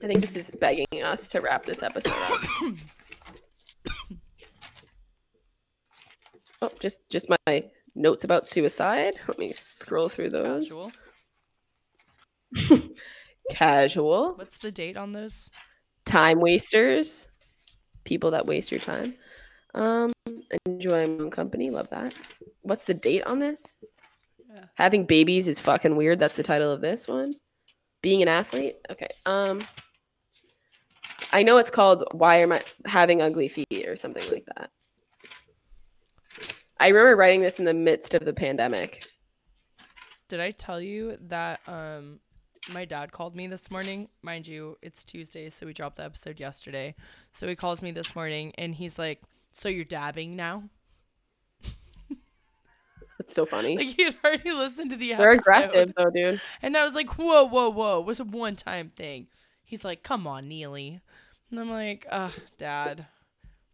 I 0.03 0.07
think 0.07 0.21
this 0.21 0.37
is 0.37 0.51
begging 0.61 1.03
us 1.03 1.29
to 1.29 1.41
wrap 1.41 1.65
this 1.65 1.83
episode 1.83 2.13
up. 2.13 2.41
oh, 6.63 6.71
just 6.81 7.01
just 7.11 7.29
my 7.29 7.65
notes 7.95 8.25
about 8.25 8.47
suicide. 8.47 9.15
Let 9.29 9.39
me 9.39 9.53
scroll 9.55 10.09
through 10.09 10.31
those. 10.31 10.71
Casual. 10.71 10.93
Casual. 13.51 14.35
What's 14.35 14.59
the 14.59 14.73
date 14.73 14.97
on 14.97 15.13
those? 15.13 15.51
Time 16.05 16.41
wasters. 16.41 17.29
People 18.05 18.33
that 18.33 18.47
waste 18.47 18.71
your 18.71 18.81
time. 18.81 19.15
Um, 19.75 20.13
enjoy 20.67 21.07
my 21.07 21.25
own 21.25 21.31
company. 21.31 21.71
Love 21.71 21.91
that. 21.91 22.15
What's 22.63 22.85
the 22.85 22.95
date 22.95 23.25
on 23.25 23.39
this? 23.41 23.79
Yeah. 24.49 24.65
Having 24.75 25.07
babies 25.07 25.49
is 25.49 25.61
fucking 25.61 25.97
weird. 25.97 26.19
That's 26.19 26.37
the 26.37 26.43
title 26.43 26.71
of 26.71 26.81
this 26.81 27.09
one. 27.09 27.35
Being 28.03 28.23
an 28.23 28.29
athlete. 28.29 28.77
Okay. 28.91 29.09
Um, 29.27 29.61
I 31.33 31.43
know 31.43 31.57
it's 31.59 31.71
called 31.71 32.05
"Why 32.13 32.37
Am 32.37 32.53
I 32.53 32.63
Having 32.87 33.23
Ugly 33.23 33.49
Feet" 33.49 33.89
or 33.89 33.97
something 33.97 34.23
like 34.31 34.47
that. 34.57 34.71
I 36.79 36.89
remember 36.89 37.17
writing 37.17 37.41
this 37.41 37.59
in 37.59 37.65
the 37.65 37.75
midst 37.75 38.15
of 38.15 38.25
the 38.25 38.33
pandemic. 38.33 39.05
Did 40.29 40.41
I 40.41 40.53
tell 40.53 40.81
you 40.81 41.17
that 41.29 41.61
um 41.67 42.21
my 42.73 42.85
dad 42.85 43.13
called 43.13 43.35
me 43.35 43.47
this 43.47 43.71
morning? 43.71 44.09
Mind 44.23 44.47
you, 44.47 44.79
it's 44.81 45.05
Tuesday, 45.05 45.51
so 45.51 45.67
we 45.67 45.73
dropped 45.73 45.97
the 45.97 46.05
episode 46.05 46.41
yesterday. 46.41 46.95
So 47.33 47.47
he 47.47 47.57
calls 47.57 47.83
me 47.83 47.91
this 47.91 48.15
morning 48.15 48.53
and 48.57 48.75
he's 48.75 48.99
like, 48.99 49.23
"So 49.55 49.69
you're 49.69 49.85
dabbing 49.85 50.37
now?" 50.37 50.65
That's 53.19 53.35
so 53.35 53.47
funny. 53.47 53.77
Like 53.79 53.97
he 53.97 54.05
had 54.05 54.17
already 54.25 54.53
listened 54.53 54.91
to 54.91 54.97
the 54.97 55.13
episode. 55.15 55.23
They're 55.23 55.33
aggressive 55.33 55.93
though, 55.97 56.11
dude. 56.11 56.41
And 56.61 56.77
I 56.77 56.85
was 56.85 56.95
like, 56.95 57.17
"Whoa, 57.17 57.45
whoa, 57.45 57.71
whoa! 57.71 58.01
It 58.01 58.07
was 58.07 58.21
a 58.21 58.25
one-time 58.25 58.91
thing." 58.95 59.29
He's 59.65 59.85
like, 59.85 60.03
"Come 60.03 60.27
on, 60.27 60.49
Neely," 60.49 61.01
and 61.51 61.61
I'm 61.61 61.71
like, 61.71 62.07
"Ugh, 62.11 62.33
dad." 62.59 63.07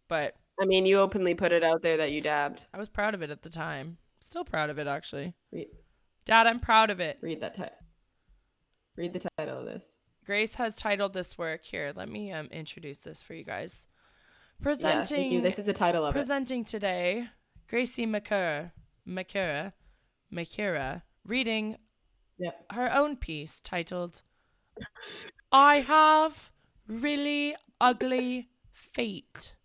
But 0.07 0.35
I 0.61 0.65
mean, 0.65 0.85
you 0.85 0.99
openly 0.99 1.33
put 1.33 1.51
it 1.51 1.63
out 1.63 1.81
there 1.81 1.97
that 1.97 2.11
you 2.11 2.21
dabbed. 2.21 2.65
I 2.73 2.77
was 2.77 2.89
proud 2.89 3.13
of 3.13 3.21
it 3.21 3.29
at 3.31 3.41
the 3.41 3.49
time. 3.49 3.97
Still 4.19 4.45
proud 4.45 4.69
of 4.69 4.77
it, 4.77 4.85
actually. 4.87 5.33
Read, 5.51 5.67
Dad, 6.25 6.45
I'm 6.45 6.59
proud 6.59 6.91
of 6.91 6.99
it. 6.99 7.17
read 7.21 7.41
that 7.41 7.55
title. 7.55 7.75
Read 8.95 9.13
the 9.13 9.27
title 9.37 9.59
of 9.59 9.65
this. 9.65 9.95
Grace 10.25 10.53
has 10.55 10.75
titled 10.75 11.13
this 11.13 11.37
work 11.37 11.65
here. 11.65 11.91
Let 11.95 12.07
me 12.09 12.31
um 12.31 12.47
introduce 12.51 12.99
this 12.99 13.21
for 13.21 13.33
you 13.33 13.43
guys. 13.43 13.87
Yeah, 14.61 14.63
Presenting 14.63 15.05
thank 15.17 15.31
you. 15.31 15.41
This 15.41 15.57
is 15.59 15.65
the 15.65 15.73
title 15.73 16.05
of 16.05 16.15
it. 16.15 16.19
presenting 16.19 16.63
today, 16.63 17.27
Gracie 17.67 18.05
McCura, 18.05 18.71
McCura, 19.07 19.73
McCura, 20.31 21.01
reading 21.25 21.77
Yep. 22.37 22.71
her 22.73 22.93
own 22.93 23.15
piece 23.17 23.59
titled 23.61 24.21
I 25.51 25.77
have 25.81 26.51
really 26.87 27.55
ugly 27.79 28.49
feet. 28.71 29.55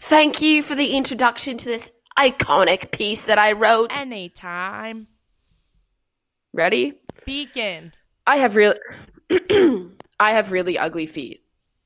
Thank 0.00 0.40
you 0.40 0.62
for 0.62 0.74
the 0.74 0.96
introduction 0.96 1.56
to 1.58 1.64
this 1.66 1.90
iconic 2.18 2.90
piece 2.90 3.24
that 3.24 3.38
I 3.38 3.52
wrote. 3.52 3.98
Anytime. 3.98 5.08
Ready? 6.52 6.94
Begin. 7.26 7.92
I 8.26 8.36
have 8.36 8.56
really 8.56 8.78
I 10.20 10.30
have 10.32 10.52
really 10.52 10.78
ugly 10.78 11.06
feet. 11.06 11.43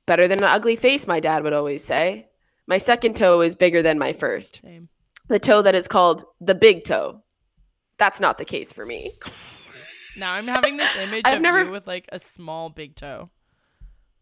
Better 0.09 0.27
than 0.27 0.39
an 0.39 0.45
ugly 0.45 0.75
face, 0.75 1.07
my 1.07 1.21
dad 1.21 1.45
would 1.45 1.53
always 1.53 1.85
say. 1.85 2.29
My 2.67 2.79
second 2.79 3.15
toe 3.15 3.43
is 3.43 3.55
bigger 3.55 3.83
than 3.83 3.99
my 3.99 4.13
first. 4.13 4.61
Same. 4.63 4.89
The 5.29 5.39
toe 5.39 5.63
that 5.63 5.75
is 5.75 5.87
called 5.87 6.25
the 6.41 6.55
big 6.55 6.83
toe. 6.85 7.23
That's 7.99 8.19
not 8.19 8.39
the 8.39 8.45
case 8.45 8.73
for 8.73 8.85
me. 8.85 9.13
Now 10.17 10.33
I'm 10.33 10.49
having 10.49 10.77
this 10.79 10.97
image 10.97 11.23
I've 11.27 11.37
of 11.37 11.43
never- 11.43 11.63
you 11.63 11.71
with 11.71 11.87
like 11.87 12.07
a 12.11 12.19
small 12.19 12.71
big 12.71 12.97
toe. 12.97 13.31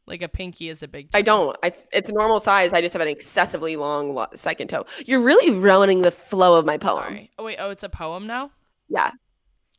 Like 0.07 0.21
a 0.21 0.29
pinky 0.29 0.69
is 0.69 0.83
a 0.83 0.89
big 0.89 1.11
toe. 1.11 1.19
I 1.19 1.23
don't. 1.23 1.57
It's 1.63 1.87
it's 1.91 2.13
normal 2.13 2.39
size. 2.39 2.75
I 2.75 2.83
just 2.83 2.93
have 2.93 3.01
an 3.01 3.09
excessively 3.09 3.77
long 3.77 4.15
lo- 4.15 4.27
second 4.35 4.69
toe. 4.69 4.85
You're 5.07 5.23
really 5.23 5.51
ruining 5.51 6.03
the 6.03 6.11
flow 6.11 6.59
of 6.59 6.67
my 6.67 6.77
poem. 6.77 7.03
Sorry. 7.03 7.31
Oh 7.39 7.45
wait, 7.45 7.57
oh 7.59 7.71
it's 7.71 7.83
a 7.83 7.89
poem 7.89 8.27
now? 8.27 8.51
Yeah. 8.91 9.11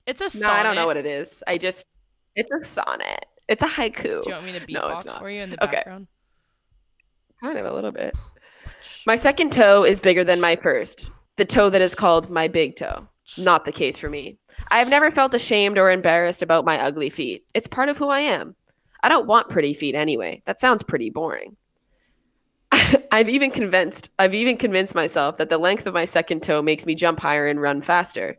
It's 0.08 0.22
a 0.22 0.24
No, 0.24 0.48
sonnet. 0.48 0.54
I 0.56 0.64
don't 0.64 0.76
know 0.76 0.88
what 0.88 0.98
it 0.98 1.06
is. 1.06 1.44
I 1.46 1.60
just 1.60 1.86
it's 2.36 2.50
a 2.52 2.64
sonnet. 2.64 3.26
It's 3.48 3.64
a 3.64 3.68
haiku. 3.68 4.24
Do 4.24 4.30
you 4.30 4.32
want 4.34 4.46
me 4.46 4.52
to 4.54 4.60
beatbox 4.66 5.06
No, 5.06 5.14
for 5.14 5.30
you 5.30 5.42
in 5.42 5.52
the 5.52 5.64
Okay. 5.64 5.78
background? 5.78 6.08
Kind 7.42 7.58
of 7.58 7.66
a 7.66 7.74
little 7.74 7.92
bit. 7.92 8.16
My 9.06 9.16
second 9.16 9.52
toe 9.54 9.84
is 9.84 10.02
bigger 10.02 10.24
than 10.24 10.42
my 10.42 10.56
first. 10.56 11.10
The 11.38 11.46
toe 11.46 11.70
that 11.70 11.82
is 11.82 11.96
called 11.96 12.30
my 12.30 12.48
big 12.48 12.76
toe. 12.76 13.08
Not 13.38 13.66
the 13.66 13.72
case 13.72 13.98
for 13.98 14.10
me. 14.10 14.38
I 14.70 14.80
have 14.80 14.90
never 14.90 15.12
felt 15.12 15.34
ashamed 15.34 15.78
or 15.78 15.92
embarrassed 15.92 16.42
about 16.42 16.66
my 16.66 16.80
ugly 16.80 17.10
feet. 17.10 17.46
It's 17.54 17.68
part 17.68 17.90
of 17.90 17.98
who 17.98 18.10
I 18.10 18.22
am. 18.22 18.56
I 19.04 19.10
don't 19.10 19.28
want 19.28 19.50
pretty 19.50 19.74
feet 19.74 19.96
anyway. 19.96 20.42
That 20.46 20.60
sounds 20.60 20.82
pretty 20.84 21.10
boring. 21.10 21.56
I've 23.12 23.30
even 23.30 23.52
convinced 23.52 24.10
I've 24.18 24.34
even 24.34 24.58
convinced 24.58 24.96
myself 24.96 25.38
that 25.38 25.50
the 25.50 25.58
length 25.58 25.86
of 25.86 25.94
my 25.94 26.06
second 26.06 26.42
toe 26.44 26.62
makes 26.62 26.86
me 26.86 26.96
jump 26.96 27.20
higher 27.20 27.48
and 27.48 27.62
run 27.62 27.82
faster. 27.82 28.38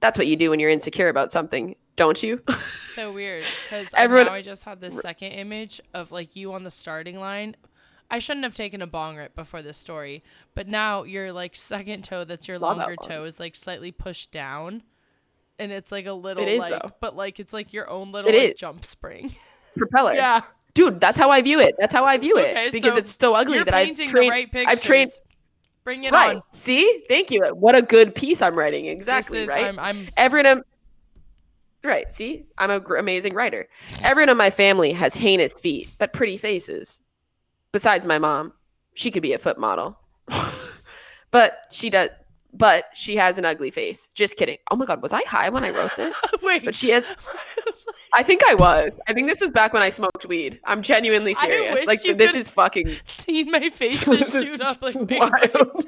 That's 0.00 0.18
what 0.18 0.26
you 0.26 0.36
do 0.36 0.50
when 0.50 0.60
you're 0.60 0.70
insecure 0.70 1.08
about 1.08 1.32
something, 1.32 1.76
don't 1.98 2.22
you? 2.22 2.40
So 2.98 3.12
weird 3.12 3.44
because 3.64 3.86
Everyone- 3.94 4.26
now 4.26 4.32
I 4.32 4.42
just 4.42 4.64
had 4.64 4.80
this 4.80 4.98
second 5.00 5.30
image 5.30 5.80
of 5.94 6.10
like 6.10 6.34
you 6.34 6.52
on 6.54 6.64
the 6.64 6.70
starting 6.70 7.20
line. 7.20 7.54
I 8.10 8.18
shouldn't 8.18 8.42
have 8.42 8.54
taken 8.54 8.82
a 8.82 8.88
bong 8.88 9.16
rip 9.16 9.36
before 9.36 9.62
this 9.62 9.76
story, 9.76 10.24
but 10.54 10.66
now 10.66 11.04
your 11.04 11.32
like 11.32 11.54
second 11.54 12.02
toe 12.04 12.24
that's 12.24 12.48
your 12.48 12.58
that 12.58 12.64
longer 12.64 12.96
one. 12.98 13.08
toe 13.08 13.24
is 13.24 13.38
like 13.38 13.54
slightly 13.54 13.92
pushed 13.92 14.32
down, 14.32 14.82
and 15.60 15.70
it's 15.70 15.92
like 15.92 16.06
a 16.06 16.12
little 16.12 16.42
is, 16.44 16.58
like, 16.58 16.70
though. 16.82 16.90
but 17.00 17.14
like 17.14 17.38
it's 17.38 17.52
like 17.52 17.72
your 17.72 17.88
own 17.88 18.10
little 18.10 18.30
It 18.32 18.48
like, 18.48 18.56
jump 18.56 18.84
spring. 18.84 19.36
Propeller. 19.76 20.14
yeah, 20.14 20.40
Dude, 20.74 21.00
that's 21.00 21.18
how 21.18 21.30
I 21.30 21.40
view 21.42 21.60
it. 21.60 21.76
That's 21.78 21.94
how 21.94 22.04
I 22.04 22.18
view 22.18 22.36
it. 22.38 22.50
Okay, 22.50 22.70
because 22.72 22.94
so 22.94 22.98
it's 22.98 23.16
so 23.16 23.34
ugly 23.34 23.58
that 23.62 23.72
I've 23.74 23.94
trained 23.94 24.10
the 24.10 24.28
right. 24.28 24.48
I've 24.66 24.82
trained 24.82 25.12
Bring 25.84 26.04
it 26.04 26.12
right. 26.12 26.36
on. 26.36 26.42
See? 26.52 27.04
Thank 27.08 27.30
you. 27.30 27.42
What 27.54 27.74
a 27.74 27.80
good 27.80 28.14
piece 28.14 28.42
I'm 28.42 28.54
writing. 28.54 28.86
Exactly, 28.86 29.38
is, 29.38 29.48
right? 29.48 29.66
I'm, 29.66 29.78
I'm 29.78 30.08
Everyone 30.18 30.62
Right, 31.84 32.12
see? 32.12 32.46
I'm 32.58 32.70
an 32.70 32.84
amazing 32.98 33.34
writer. 33.34 33.68
Everyone 34.02 34.30
in 34.30 34.36
my 34.36 34.50
family 34.50 34.92
has 34.92 35.14
heinous 35.14 35.52
feet, 35.52 35.90
but 35.98 36.12
pretty 36.12 36.36
faces. 36.36 37.00
Besides 37.72 38.06
my 38.06 38.18
mom. 38.18 38.52
She 38.94 39.12
could 39.12 39.22
be 39.22 39.32
a 39.32 39.38
foot 39.38 39.58
model. 39.58 39.96
but 41.30 41.66
she 41.70 41.88
does 41.88 42.10
but 42.52 42.86
she 42.94 43.16
has 43.16 43.38
an 43.38 43.44
ugly 43.44 43.70
face. 43.70 44.08
Just 44.08 44.36
kidding. 44.36 44.58
Oh 44.70 44.76
my 44.76 44.86
god, 44.86 45.02
was 45.02 45.12
I 45.12 45.22
high 45.22 45.48
when 45.50 45.64
I 45.64 45.70
wrote 45.70 45.94
this? 45.96 46.20
wait. 46.42 46.64
But 46.64 46.74
she 46.74 46.90
has 46.90 47.04
I 48.14 48.22
think 48.22 48.42
I 48.48 48.54
was. 48.54 48.98
I 49.06 49.12
think 49.12 49.28
this 49.28 49.40
was 49.40 49.50
back 49.50 49.74
when 49.74 49.82
I 49.82 49.90
smoked 49.90 50.26
weed. 50.26 50.58
I'm 50.64 50.82
genuinely 50.82 51.34
serious. 51.34 51.86
Like 51.86 52.02
this 52.02 52.34
is 52.34 52.48
fucking 52.48 52.96
seen 53.04 53.50
my 53.50 53.68
face 53.68 54.04
just 54.04 54.32
shoot 54.32 54.60
up 54.60 54.82
like 54.82 54.94
wild. 54.96 55.84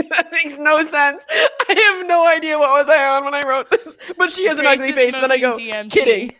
that 0.10 0.28
makes 0.32 0.58
no 0.58 0.82
sense. 0.82 1.26
I 1.30 1.94
have 1.98 2.06
no 2.06 2.26
idea 2.26 2.58
what 2.58 2.70
was 2.70 2.88
I 2.88 3.04
on 3.08 3.24
when 3.24 3.34
I 3.34 3.42
wrote 3.42 3.70
this. 3.70 3.96
But 4.16 4.30
she 4.30 4.46
has 4.46 4.58
an 4.58 4.66
ugly 4.66 4.92
face. 4.92 5.12
Then 5.12 5.30
I 5.30 5.38
go, 5.38 5.56
DMT. 5.56 5.90
kidding. 5.90 6.32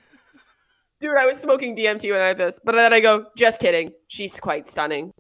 dude, 1.01 1.17
I 1.17 1.27
was 1.27 1.39
smoking 1.39 1.77
DMT 1.77 2.11
when 2.11 2.21
I 2.23 2.29
had 2.29 2.39
this. 2.39 2.61
But 2.65 2.75
then 2.75 2.93
I 2.93 3.01
go, 3.01 3.27
just 3.37 3.61
kidding. 3.61 3.91
She's 4.09 4.39
quite 4.41 4.67
stunning. 4.67 5.13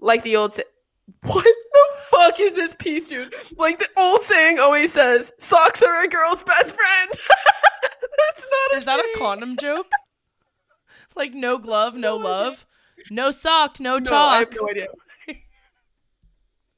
Like 0.00 0.22
the 0.22 0.36
old. 0.36 0.52
Sa- 0.54 0.62
what 1.22 1.44
the 1.44 1.86
fuck 2.10 2.40
is 2.40 2.54
this 2.54 2.74
piece, 2.74 3.08
dude? 3.08 3.34
Like 3.58 3.78
the 3.78 3.88
old 3.98 4.22
saying 4.22 4.58
always 4.58 4.92
says, 4.92 5.32
socks 5.38 5.82
are 5.82 6.04
a 6.04 6.08
girl's 6.08 6.42
best 6.42 6.76
friend. 6.76 7.10
That's 8.18 8.46
not. 8.50 8.78
Is 8.78 8.84
that 8.86 9.00
a 9.00 9.18
condom 9.18 9.56
joke? 9.56 9.90
Like 11.16 11.34
no 11.34 11.58
glove, 11.58 11.94
no 11.94 12.00
No 12.00 12.14
idea. 12.18 12.28
love, 12.28 12.66
no 13.10 13.30
sock, 13.30 13.80
no 13.80 13.98
No, 13.98 14.14
I 14.16 14.38
have 14.38 14.50
talk. 14.50 14.58
no 14.62 14.68
idea. 14.70 14.86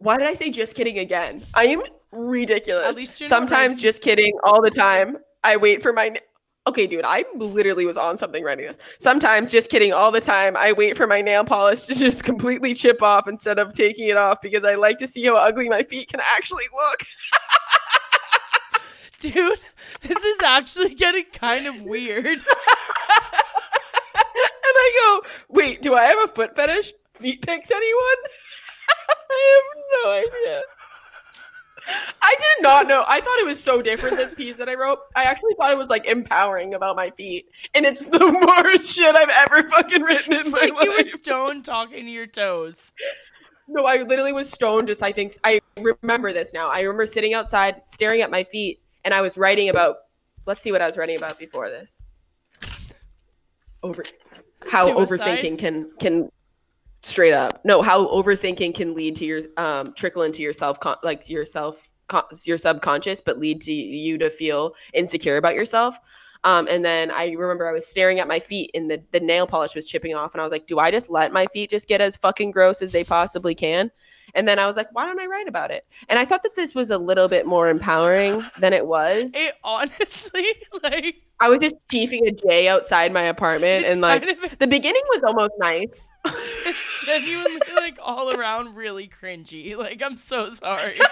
Why 0.03 0.19
did 0.19 0.27
I 0.27 0.35
say 0.35 0.51
just 0.51 0.74
kidding 0.74 0.99
again? 0.99 1.45
I 1.55 1.66
am 1.66 1.83
ridiculous. 2.11 2.87
At 2.89 2.97
least 2.97 3.24
Sometimes 3.24 3.77
right. 3.77 3.83
just 3.83 4.03
kidding 4.03 4.33
all 4.43 4.61
the 4.61 4.70
time. 4.70 5.16
I 5.45 5.57
wait 5.57 5.81
for 5.83 5.93
my. 5.93 6.09
na- 6.09 6.20
Okay, 6.69 6.87
dude, 6.87 7.05
I 7.05 7.24
literally 7.35 7.87
was 7.87 7.97
on 7.97 8.16
something 8.16 8.45
writing 8.45 8.66
this. 8.66 8.79
Sometimes 9.01 9.51
just 9.51 9.69
kidding 9.70 9.93
all 9.93 10.12
the 10.12 10.20
time. 10.20 10.57
I 10.57 10.73
wait 10.73 10.97
for 10.97 11.09
my 11.09 11.20
nail 11.20 11.45
polish 11.45 11.83
to 11.83 11.95
just 11.99 12.23
completely 12.24 12.74
chip 12.74 13.03
off 13.03 13.27
instead 13.27 13.59
of 13.59 13.73
taking 13.73 14.09
it 14.09 14.16
off 14.16 14.41
because 14.41 14.65
I 14.65 14.74
like 14.77 14.99
to 14.99 15.09
see 15.09 15.24
how 15.24 15.37
ugly 15.37 15.69
my 15.69 15.83
feet 15.83 16.09
can 16.09 16.20
actually 16.20 16.65
look. 16.73 17.01
Dude, 19.20 19.59
this 20.03 20.16
is 20.24 20.37
actually 20.45 20.95
getting 20.95 21.24
kind 21.33 21.66
of 21.66 21.83
weird. 21.83 22.24
and 22.27 22.43
I 24.65 25.20
go, 25.23 25.29
wait, 25.49 25.81
do 25.83 25.95
I 25.95 26.05
have 26.05 26.19
a 26.24 26.29
foot 26.29 26.55
fetish? 26.57 26.93
Feet 27.15 27.43
pics, 27.43 27.70
anyone? 27.70 28.16
I 29.31 29.63
have 29.75 29.85
no 30.05 30.11
idea. 30.11 30.63
I 32.23 32.35
did 32.39 32.63
not 32.63 32.87
know. 32.87 33.05
I 33.09 33.21
thought 33.21 33.39
it 33.41 33.47
was 33.47 33.63
so 33.63 33.83
different, 33.83 34.17
this 34.17 34.33
piece 34.33 34.57
that 34.59 34.69
I 34.69 34.75
wrote. 34.75 35.01
I 35.17 35.25
actually 35.25 35.55
thought 35.59 35.73
it 35.73 35.79
was 35.79 35.91
like 35.91 36.07
empowering 36.07 36.75
about 36.75 36.95
my 36.95 37.11
feet. 37.11 37.47
And 37.75 37.85
it's 37.85 38.05
the 38.09 38.25
worst 38.47 38.97
shit 38.97 39.15
I've 39.15 39.29
ever 39.29 39.69
fucking 39.69 40.03
written 40.03 40.35
in 40.35 40.51
my 40.51 40.59
Like 40.59 40.69
you 40.69 40.91
were 40.91 40.97
life. 40.97 41.15
stone 41.17 41.63
talking 41.63 42.05
to 42.05 42.11
your 42.11 42.27
toes. 42.27 42.93
No, 43.69 43.87
I 43.87 44.03
literally 44.03 44.33
was 44.33 44.51
stoned. 44.51 44.89
Just, 44.89 45.03
I 45.03 45.13
think, 45.13 45.33
I 45.45 45.61
remember 45.77 46.33
this 46.33 46.53
now. 46.53 46.69
I 46.71 46.81
remember 46.83 47.07
sitting 47.07 47.35
outside, 47.35 47.83
staring 47.85 48.21
at 48.21 48.31
my 48.31 48.45
feet, 48.45 48.81
and 49.05 49.13
I 49.15 49.21
was 49.21 49.37
writing 49.39 49.69
about, 49.69 49.97
let's 50.47 50.63
see 50.63 50.73
what 50.73 50.83
I 50.83 50.87
was 50.87 50.97
writing 50.97 51.17
about 51.17 51.39
before 51.39 51.69
this. 51.69 52.05
Over, 53.83 54.05
how 54.71 54.87
Suicide? 54.87 55.41
overthinking 55.41 55.59
can, 55.59 55.91
can 55.99 56.31
straight 57.03 57.35
up. 57.35 57.65
No, 57.65 57.83
how 57.83 58.07
overthinking 58.07 58.74
can 58.74 58.95
lead 58.95 59.16
to 59.16 59.24
your, 59.24 59.43
um, 59.57 59.93
trickle 59.95 60.23
into 60.23 60.43
your 60.43 60.53
self, 60.53 60.81
con- 60.81 60.97
like 61.03 61.29
your 61.29 61.45
self, 61.45 61.93
your 62.45 62.59
subconscious, 62.59 63.20
but 63.20 63.39
lead 63.39 63.61
to 63.62 63.73
you 63.73 64.19
to 64.19 64.31
feel 64.31 64.74
insecure 64.93 65.37
about 65.37 65.55
yourself. 65.55 65.99
Um, 66.45 66.66
and 66.69 66.85
then 66.85 67.11
I 67.11 67.31
remember 67.31 67.69
I 67.69 67.73
was 67.73 67.87
staring 67.87 68.19
at 68.19 68.27
my 68.27 68.41
feet 68.41 68.70
and 68.74 68.91
the, 68.91 69.03
the 69.12 69.20
nail 69.20 69.47
polish 69.47 69.74
was 69.74 69.87
chipping 69.87 70.15
off. 70.15 70.35
And 70.35 70.41
I 70.41 70.45
was 70.45 70.53
like, 70.53 70.66
do 70.66 70.79
I 70.79 70.91
just 70.91 71.09
let 71.09 71.33
my 71.33 71.47
feet 71.47 71.70
just 71.70 71.89
get 71.89 72.01
as 72.01 72.16
fucking 72.16 72.51
gross 72.51 72.83
as 72.83 72.91
they 72.91 73.05
possibly 73.05 73.55
can? 73.55 73.91
And 74.35 74.49
then 74.49 74.59
I 74.59 74.66
was 74.66 74.77
like, 74.77 74.89
why 74.93 75.07
don't 75.07 75.20
I 75.20 75.27
write 75.27 75.49
about 75.49 75.70
it? 75.70 75.87
And 76.09 76.19
I 76.19 76.24
thought 76.24 76.43
that 76.43 76.57
this 76.57 76.74
was 76.74 76.91
a 76.91 76.99
little 76.99 77.29
bit 77.29 77.47
more 77.47 77.69
empowering 77.69 78.45
than 78.59 78.73
it 78.73 78.87
was. 78.87 79.33
It 79.35 79.55
honestly, 79.62 80.47
like, 80.83 81.16
I 81.43 81.48
was 81.48 81.60
just 81.60 81.74
chiefing 81.90 82.27
a 82.27 82.31
J 82.32 82.69
outside 82.69 83.12
my 83.12 83.23
apartment, 83.23 83.85
It's 83.85 83.93
and 83.93 84.01
like 84.01 84.24
the 84.59 84.66
beginning 84.66 85.02
was 85.12 85.23
almost 85.24 85.51
nice. 85.59 86.10
it's 86.24 87.05
genuinely 87.06 87.60
like 87.77 87.98
all 88.02 88.31
around 88.31 88.74
really 88.77 89.09
cringy. 89.09 89.77
Like 89.77 90.01
I'm 90.02 90.16
so 90.16 90.48
sorry. 90.51 90.98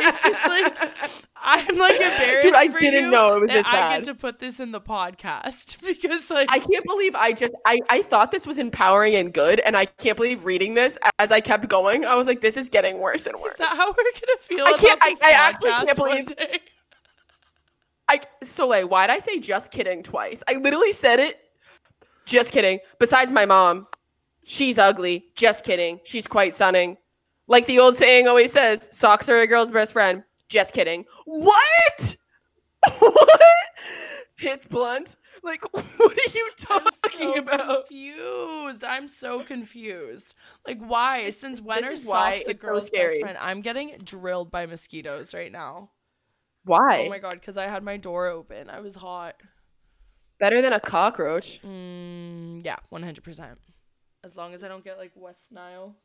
It's 0.00 0.22
just 0.22 0.46
like 0.46 1.10
I'm 1.36 1.78
like 1.78 1.94
embarrassed. 2.00 2.42
Dude, 2.42 2.54
I 2.54 2.66
didn't 2.66 3.10
know 3.10 3.36
it 3.36 3.40
was 3.42 3.50
this 3.50 3.64
I 3.66 3.96
get 3.96 4.04
to 4.04 4.14
put 4.14 4.38
this 4.38 4.60
in 4.60 4.70
the 4.72 4.80
podcast 4.80 5.80
because 5.86 6.28
like 6.30 6.48
I 6.50 6.58
can't 6.58 6.84
believe 6.84 7.14
I 7.14 7.32
just 7.32 7.52
I, 7.66 7.78
I 7.90 8.02
thought 8.02 8.30
this 8.32 8.46
was 8.46 8.58
empowering 8.58 9.14
and 9.14 9.32
good, 9.32 9.60
and 9.60 9.76
I 9.76 9.86
can't 9.86 10.16
believe 10.16 10.44
reading 10.44 10.74
this 10.74 10.98
as 11.18 11.30
I 11.32 11.40
kept 11.40 11.68
going. 11.68 12.04
I 12.04 12.14
was 12.16 12.26
like, 12.26 12.40
this 12.40 12.56
is 12.56 12.68
getting 12.68 12.98
worse 12.98 13.26
and 13.26 13.40
worse. 13.40 13.52
is 13.52 13.58
that 13.58 13.68
how 13.76 13.86
we're 13.88 13.94
gonna 13.96 14.38
feel 14.40 14.66
I 14.66 14.70
about 14.70 14.80
can't- 14.80 14.98
I- 15.02 15.10
this 15.10 15.22
I 15.22 15.30
actually 15.30 15.70
can't 15.70 15.96
believe-? 15.96 16.32
I 18.08 18.20
Soleil, 18.42 18.88
why'd 18.88 19.10
I 19.10 19.18
say 19.18 19.38
just 19.38 19.70
kidding 19.70 20.02
twice? 20.02 20.42
I 20.48 20.54
literally 20.54 20.92
said 20.92 21.20
it. 21.20 21.38
Just 22.24 22.52
kidding. 22.52 22.80
Besides 22.98 23.32
my 23.32 23.46
mom, 23.46 23.86
she's 24.44 24.78
ugly. 24.78 25.26
Just 25.34 25.64
kidding. 25.64 26.00
She's 26.04 26.26
quite 26.26 26.56
stunning. 26.56 26.96
Like 27.46 27.66
the 27.66 27.78
old 27.78 27.96
saying 27.96 28.28
always 28.28 28.52
says, 28.52 28.88
socks 28.92 29.28
are 29.28 29.38
a 29.38 29.46
girl's 29.46 29.70
best 29.70 29.92
friend. 29.92 30.22
Just 30.48 30.74
kidding. 30.74 31.04
What? 31.24 32.16
what? 32.98 33.40
It's 34.38 34.66
blunt. 34.66 35.16
Like, 35.42 35.62
what 35.72 35.84
are 36.00 36.38
you 36.38 36.50
talking 36.58 36.92
so 37.10 37.34
about? 37.34 37.86
confused. 37.88 38.84
I'm 38.84 39.08
so 39.08 39.42
confused. 39.42 40.34
Like, 40.66 40.80
why? 40.80 41.30
Since 41.30 41.60
when 41.60 41.82
this 41.82 42.02
are 42.02 42.36
socks 42.36 42.42
a 42.48 42.54
girl's 42.54 42.86
scary. 42.86 43.14
best 43.14 43.20
friend? 43.22 43.38
I'm 43.40 43.62
getting 43.62 43.98
drilled 44.04 44.50
by 44.50 44.66
mosquitoes 44.66 45.34
right 45.34 45.52
now. 45.52 45.90
Why? 46.68 47.04
Oh 47.06 47.08
my 47.08 47.18
god, 47.18 47.34
because 47.40 47.56
I 47.56 47.64
had 47.66 47.82
my 47.82 47.96
door 47.96 48.28
open. 48.28 48.68
I 48.70 48.80
was 48.80 48.94
hot. 48.94 49.34
Better 50.38 50.62
than 50.62 50.72
a 50.72 50.78
cockroach. 50.80 51.60
Mm, 51.62 52.64
yeah, 52.64 52.76
100%. 52.92 53.56
As 54.22 54.36
long 54.36 54.54
as 54.54 54.62
I 54.62 54.68
don't 54.68 54.84
get 54.84 54.98
like 54.98 55.12
West 55.16 55.50
Nile. 55.50 55.96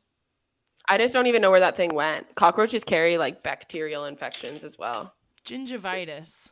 I 0.88 0.98
just 0.98 1.14
don't 1.14 1.26
even 1.26 1.40
know 1.42 1.50
where 1.50 1.60
that 1.60 1.76
thing 1.76 1.94
went. 1.94 2.34
Cockroaches 2.34 2.82
carry 2.82 3.16
like 3.18 3.42
bacterial 3.42 4.06
infections 4.06 4.64
as 4.64 4.76
well. 4.78 5.14
Gingivitis. 5.46 6.48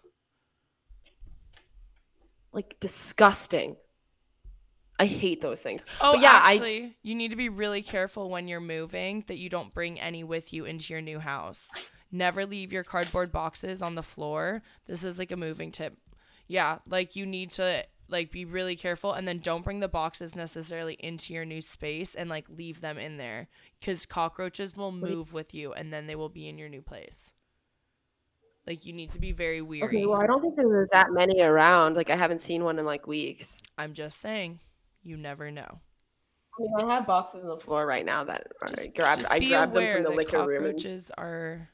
Like 2.53 2.77
disgusting. 2.81 3.77
I 4.99 5.07
hate 5.07 5.41
those 5.41 5.63
things. 5.63 5.85
Oh, 6.01 6.13
But 6.13 6.23
yeah, 6.23 6.41
I- 6.45 6.53
actually, 6.53 6.97
you 7.03 7.15
need 7.15 7.31
to 7.31 7.37
be 7.37 7.49
really 7.49 7.83
careful 7.83 8.31
when 8.31 8.47
you're 8.47 8.61
moving 8.61 9.25
that 9.27 9.39
you 9.39 9.49
don't 9.49 9.73
bring 9.75 9.99
any 9.99 10.23
with 10.23 10.53
you 10.53 10.65
into 10.67 10.93
your 10.93 11.03
new 11.03 11.19
house. 11.19 11.69
Never 12.13 12.45
leave 12.45 12.73
your 12.73 12.85
cardboard 12.85 13.33
boxes 13.33 13.81
on 13.83 13.95
the 13.95 14.03
floor. 14.03 14.63
This 14.87 15.03
is 15.03 15.19
like 15.19 15.33
a 15.33 15.37
moving 15.37 15.73
tip. 15.73 15.97
Yeah, 16.47 16.79
like 16.87 17.17
you 17.17 17.25
need 17.25 17.51
to 17.53 17.85
like 18.09 18.31
be 18.31 18.45
really 18.45 18.77
careful 18.77 19.15
and 19.15 19.27
then 19.27 19.39
don't 19.39 19.65
bring 19.65 19.81
the 19.81 19.89
boxes 19.89 20.37
necessarily 20.37 20.95
into 21.01 21.33
your 21.33 21.47
new 21.47 21.63
space 21.63 22.15
and 22.15 22.29
like 22.29 22.45
leave 22.51 22.83
them 22.83 22.99
in 22.99 23.17
there 23.17 23.49
cuz 23.83 24.05
cockroaches 24.05 24.77
will 24.77 24.93
move 24.93 25.33
with 25.33 25.55
you 25.55 25.73
and 25.73 25.91
then 25.91 26.07
they 26.07 26.15
will 26.15 26.29
be 26.29 26.47
in 26.47 26.59
your 26.59 26.69
new 26.69 26.83
place. 26.83 27.33
Like 28.67 28.85
you 28.85 28.93
need 28.93 29.11
to 29.13 29.19
be 29.19 29.33
very 29.33 29.63
weary. 29.63 29.85
Okay, 29.85 30.07
well, 30.07 30.21
I 30.21 30.27
don't 30.27 30.43
think 30.43 30.57
there's 30.57 30.91
that 30.93 31.11
many 31.11 31.41
around. 31.41 31.97
Like, 31.97 32.11
I 32.11 32.17
haven't 32.17 32.43
seen 32.43 32.63
one 32.63 32.79
in 32.79 32.85
like 32.85 33.07
weeks. 33.07 33.61
I'm 33.79 33.95
just 33.95 34.21
saying, 34.21 34.61
you 35.03 35.17
never 35.17 35.51
know. 35.51 35.81
I 36.59 36.63
mean, 36.63 36.91
I 36.91 36.95
have 36.97 37.07
boxes 37.07 37.43
on 37.43 37.49
the 37.49 37.57
floor 37.57 37.87
right 37.87 38.05
now 38.05 38.23
that 38.25 38.47
Just, 38.69 38.95
grabbed. 38.95 39.21
just 39.23 39.33
I 39.33 39.39
be 39.41 39.49
grabbed 39.49 39.75
them 39.75 39.91
from 39.95 40.03
the 40.03 40.11
liquor 40.11 40.47
room. 40.47 40.65
and- 40.65 40.75
Cockroaches 40.75 41.11
are 41.17 41.71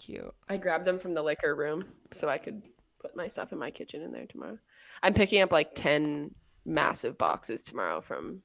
cute. 0.00 0.34
I 0.48 0.56
grabbed 0.56 0.84
them 0.86 0.98
from 0.98 1.14
the 1.14 1.22
liquor 1.22 1.54
room 1.54 1.84
so 2.10 2.28
I 2.28 2.38
could 2.38 2.62
put 3.00 3.14
my 3.16 3.26
stuff 3.28 3.52
in 3.52 3.58
my 3.58 3.70
kitchen 3.70 4.02
in 4.02 4.10
there 4.12 4.26
tomorrow. 4.26 4.58
I'm 5.02 5.14
picking 5.14 5.42
up 5.42 5.52
like 5.52 5.74
ten 5.74 6.34
massive 6.64 7.16
boxes 7.18 7.62
tomorrow 7.64 8.00
from 8.00 8.42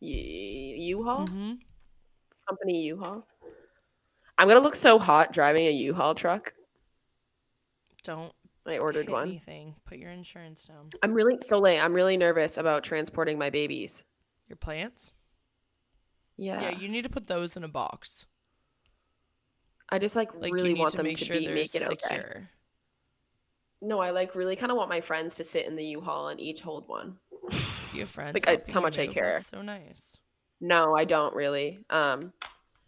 U- 0.00 0.16
U-Haul 0.98 1.26
hmm 1.26 1.52
company 2.48 2.82
U-Haul. 2.82 3.24
I'm 4.38 4.48
gonna 4.48 4.60
look 4.60 4.74
so 4.74 4.98
hot 4.98 5.32
driving 5.32 5.66
a 5.66 5.70
U-Haul 5.70 6.14
truck. 6.14 6.52
Don't 8.02 8.32
I 8.66 8.78
ordered 8.78 9.08
one. 9.08 9.28
anything. 9.28 9.74
Put 9.84 9.98
your 9.98 10.10
insurance 10.10 10.64
down. 10.64 10.88
I'm 11.02 11.12
really 11.12 11.36
so 11.40 11.58
late. 11.58 11.78
I'm 11.78 11.92
really 11.92 12.16
nervous 12.16 12.56
about 12.58 12.82
transporting 12.82 13.38
my 13.38 13.50
babies. 13.50 14.04
Your 14.48 14.56
plants? 14.56 15.12
Yeah, 16.36 16.62
Yeah, 16.62 16.70
you 16.70 16.88
need 16.88 17.02
to 17.02 17.08
put 17.10 17.26
those 17.26 17.56
in 17.56 17.62
a 17.64 17.68
box. 17.68 18.26
I 19.90 19.98
just 19.98 20.16
like, 20.16 20.30
Like 20.34 20.52
really 20.52 20.74
want 20.74 20.94
them 20.96 21.06
to 21.06 21.24
sure 21.24 21.38
be 21.38 21.48
make 21.48 21.74
it 21.74 21.82
okay. 21.82 21.96
secure. 22.00 22.48
No, 23.82 23.98
I 23.98 24.10
like 24.10 24.34
really 24.34 24.56
kind 24.56 24.70
of 24.70 24.76
want 24.76 24.88
my 24.90 25.00
friends 25.00 25.36
to 25.36 25.44
sit 25.44 25.66
in 25.66 25.74
the 25.74 25.84
U-Haul 25.84 26.28
and 26.28 26.38
each 26.40 26.60
hold 26.60 26.86
one. 26.88 27.16
You 27.92 28.00
have 28.00 28.10
friends. 28.10 28.34
Like, 28.34 28.46
it's 28.46 28.70
how 28.70 28.80
much 28.80 28.98
I 28.98 29.06
care. 29.06 29.34
That's 29.34 29.48
so 29.48 29.62
nice. 29.62 30.16
No, 30.60 30.94
I 30.94 31.04
don't 31.04 31.34
really. 31.34 31.80
Um, 31.88 32.32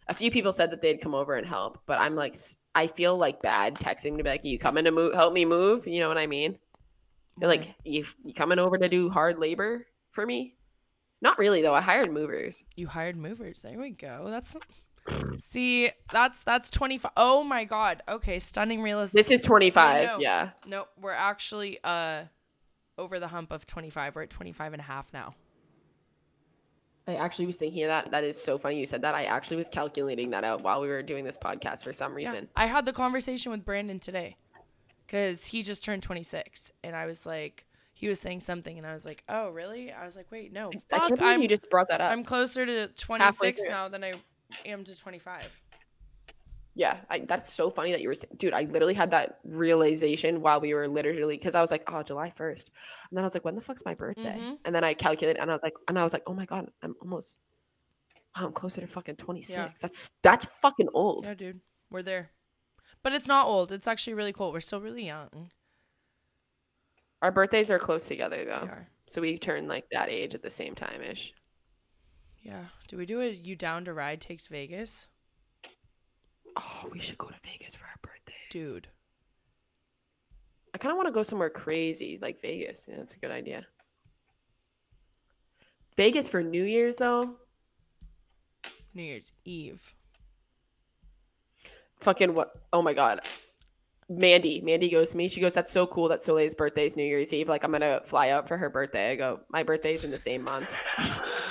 a 0.09 0.15
few 0.15 0.31
people 0.31 0.53
said 0.53 0.70
that 0.73 0.83
they'd 0.83 1.01
come 1.01 1.15
over 1.15 1.35
and 1.35 1.47
help, 1.47 1.79
but 1.87 1.99
I'm 1.99 2.15
like, 2.15 2.35
I 2.74 2.87
feel 2.87 3.16
like 3.16 3.41
bad 3.41 3.77
texting 3.77 4.19
to 4.19 4.23
be 4.23 4.29
like, 4.31 4.45
"You 4.45 4.59
coming 4.59 4.85
to 4.85 4.91
move? 4.91 5.15
Help 5.15 5.33
me 5.33 5.45
move?" 5.45 5.87
You 5.87 6.01
know 6.01 6.09
what 6.09 6.19
I 6.19 6.27
mean? 6.27 6.59
They're 7.39 7.49
like, 7.49 7.74
"You 7.85 8.05
you 8.24 8.35
coming 8.35 8.59
over 8.59 8.77
to 8.77 8.89
do 8.89 9.09
hard 9.09 9.39
labor 9.39 9.87
for 10.11 10.27
me?" 10.27 10.55
Not 11.23 11.39
really 11.39 11.62
though. 11.62 11.74
I 11.74 11.81
hired 11.81 12.12
movers. 12.12 12.65
you 12.77 12.87
hired 12.89 13.16
movers. 13.16 13.62
There 13.62 13.79
we 13.79 13.91
go. 13.91 14.27
That's 14.29 14.55
see, 15.39 15.91
that's 16.11 16.43
that's 16.43 16.70
twenty 16.70 16.99
five. 16.99 17.12
Oh 17.16 17.43
my 17.43 17.65
god. 17.65 18.03
Okay, 18.09 18.39
stunning 18.39 18.83
realization. 18.83 19.16
This 19.16 19.31
is 19.31 19.41
25. 19.43 20.07
know. 20.07 20.19
Yeah. 20.20 20.51
Nope, 20.66 20.89
we're 21.01 21.12
actually 21.12 21.79
uh 21.83 22.24
over 22.99 23.19
the 23.19 23.29
hump 23.29 23.53
of 23.53 23.66
25. 23.66 24.16
We're 24.16 24.23
at 24.23 24.31
25 24.31 24.74
and 24.74 24.81
a 24.81 24.85
half 24.85 25.12
now. 25.12 25.35
I 27.09 27.16
actually 27.16 27.47
was 27.47 27.57
thinking 27.57 27.83
of 27.83 27.89
that. 27.89 28.11
That 28.12 28.23
is 28.23 28.41
so 28.41 28.59
funny 28.59 28.79
you 28.79 28.87
said 28.87 29.03
that. 29.03 29.15
I 29.15 29.24
actually 29.24 29.57
was 29.57 29.69
calculating 29.69 30.31
that 30.31 30.45
out 30.45 30.62
while 30.62 30.81
we 30.81 30.89
were 30.89 31.03
doing 31.03 31.24
this 31.24 31.37
podcast 31.37 31.83
for 31.83 31.93
some 31.93 32.12
Yeah. 32.12 32.16
reason. 32.16 32.49
I 32.55 32.66
had 32.66 32.87
the 32.87 32.93
conversation 32.93 33.51
with 33.51 33.65
Brandon 33.65 33.99
today 33.99 34.37
because 35.07 35.47
he 35.47 35.62
just 35.65 35.85
turned 35.85 36.05
26. 36.05 36.70
And 36.85 36.95
I 36.95 37.07
was 37.07 37.27
like, 37.27 37.66
he 37.95 38.09
was 38.09 38.20
saying 38.20 38.41
something, 38.41 38.79
and 38.79 38.87
I 38.87 38.95
was 38.95 39.05
like, 39.05 39.23
oh, 39.29 39.49
really? 39.51 39.93
I 39.93 40.05
was 40.05 40.16
like, 40.16 40.27
wait, 40.31 40.53
no. 40.53 40.70
I 40.70 40.99
Fuck, 40.99 41.03
can't 41.09 41.19
believe 41.19 41.35
I'm, 41.35 41.43
you 41.43 41.49
just 41.49 41.69
brought 41.70 41.89
that 41.89 42.01
up. 42.01 42.11
I'm 42.11 42.24
closer 42.24 42.65
to 42.65 42.89
26 42.89 43.62
now 43.69 43.89
than 43.89 44.03
I 44.03 44.15
am 44.66 44.85
to 44.85 44.97
25. 44.97 45.49
Yeah, 46.74 46.99
I, 47.11 47.19
that's 47.19 47.53
so 47.53 47.69
funny 47.69 47.93
that 47.93 48.01
you 48.01 48.09
were, 48.09 48.15
saying, 48.15 48.35
dude. 48.39 48.55
I 48.55 48.62
literally 48.62 48.95
had 48.95 49.11
that 49.11 49.41
realization 49.45 50.41
while 50.41 50.59
we 50.59 50.73
were 50.73 50.89
literally 50.89 51.37
because 51.37 51.55
I 51.55 51.61
was 51.61 51.70
like, 51.70 51.85
oh, 51.93 52.03
July 52.03 52.31
first, 52.31 52.70
and 53.11 53.16
then 53.16 53.24
I 53.24 53.27
was 53.27 53.35
like, 53.35 53.45
when 53.45 53.55
the 53.55 53.61
fuck's 53.61 53.85
my 53.85 53.95
birthday? 53.95 54.39
Mhm. 54.39 54.57
And 54.65 54.74
then 54.74 54.83
I 54.83 54.95
calculated, 54.95 55.39
and 55.39 55.51
I 55.51 55.55
was 55.55 55.62
like, 55.62 55.74
and 55.89 55.99
I 55.99 56.03
was 56.03 56.15
like, 56.15 56.23
oh 56.27 56.33
my 56.33 56.47
god, 56.47 56.70
I'm 56.83 56.95
almost, 57.03 57.39
wow, 58.35 58.47
I'm 58.47 58.53
closer 58.53 58.81
to 58.81 58.87
fucking 58.87 59.16
twenty 59.16 59.43
six. 59.43 59.59
Yeah. 59.59 59.69
That's 59.83 60.12
that's 60.23 60.47
fucking 60.47 60.89
old. 60.95 61.27
Yeah, 61.27 61.35
dude. 61.35 61.61
We're 61.91 62.03
there. 62.03 62.31
But 63.03 63.12
it's 63.12 63.29
not 63.29 63.47
old. 63.47 63.70
It's 63.70 63.87
actually 63.87 64.15
really 64.15 64.33
cool. 64.33 64.51
We're 64.51 64.61
still 64.61 64.81
really 64.81 65.05
young. 65.05 65.51
Our 67.20 67.33
birthdays 67.33 67.70
are 67.70 67.79
close 67.79 68.07
together 68.09 68.47
though, 68.47 68.69
so 69.07 69.20
we 69.20 69.37
turn 69.37 69.69
like 69.69 69.91
that 69.91 70.09
age 70.09 70.35
at 70.35 70.43
the 70.43 70.51
same 70.51 70.74
time 70.74 71.03
ish. 71.03 71.35
Yeah. 72.43 72.64
Do 72.89 72.97
we 72.97 73.06
do 73.06 73.20
a 73.20 73.28
you 73.31 73.55
down 73.56 73.85
to 73.85 73.93
ride 73.94 74.20
takes 74.20 74.48
Vegas? 74.48 75.06
Oh, 76.56 76.89
we 76.93 76.98
should 77.01 77.19
go 77.19 77.28
to 77.28 77.35
Vegas 77.44 77.74
for 77.74 77.85
our 77.86 77.97
birthdays, 78.02 78.35
Dude. 78.51 78.89
I 80.74 80.78
kind 80.78 80.90
of 80.93 80.97
want 80.97 81.06
to 81.09 81.12
go 81.12 81.23
somewhere 81.23 81.51
crazy 81.51 82.19
like 82.20 82.40
Vegas. 82.40 82.86
Yeah, 82.89 82.97
that's 82.98 83.14
a 83.14 83.19
good 83.19 83.31
idea. 83.31 83.66
Vegas 85.97 86.28
for 86.28 86.43
New 86.43 86.64
Year's 86.64 86.97
though. 86.97 87.36
New 88.94 89.02
Year's 89.02 89.32
Eve. 89.44 89.94
fucking 91.98 92.35
what 92.35 92.52
oh 92.73 92.82
my 92.82 92.93
god 92.93 93.20
mandy 94.09 94.60
mandy 94.60 94.90
goes 94.90 95.12
to 95.12 95.16
me 95.16 95.28
she 95.28 95.40
goes 95.40 95.55
that's 95.55 95.70
so 95.70 95.86
cool 95.86 96.09
that 96.09 96.20
soleil's 96.23 96.55
birthday 96.55 96.85
is 96.85 96.97
new 96.97 97.05
year's 97.05 97.32
eve 97.32 97.48
like 97.48 97.62
i'm 97.62 97.70
gonna 97.70 98.01
fly 98.05 98.28
out 98.31 98.48
for 98.48 98.56
her 98.56 98.69
birthday 98.69 99.12
i 99.12 99.16
go 99.16 99.39
my 99.51 99.62
birthday's 99.62 100.02
in 100.05 100.10
the 100.10 100.19
same 100.19 100.43
month 100.43 100.69
Shout 100.98 101.09
out 101.31 101.41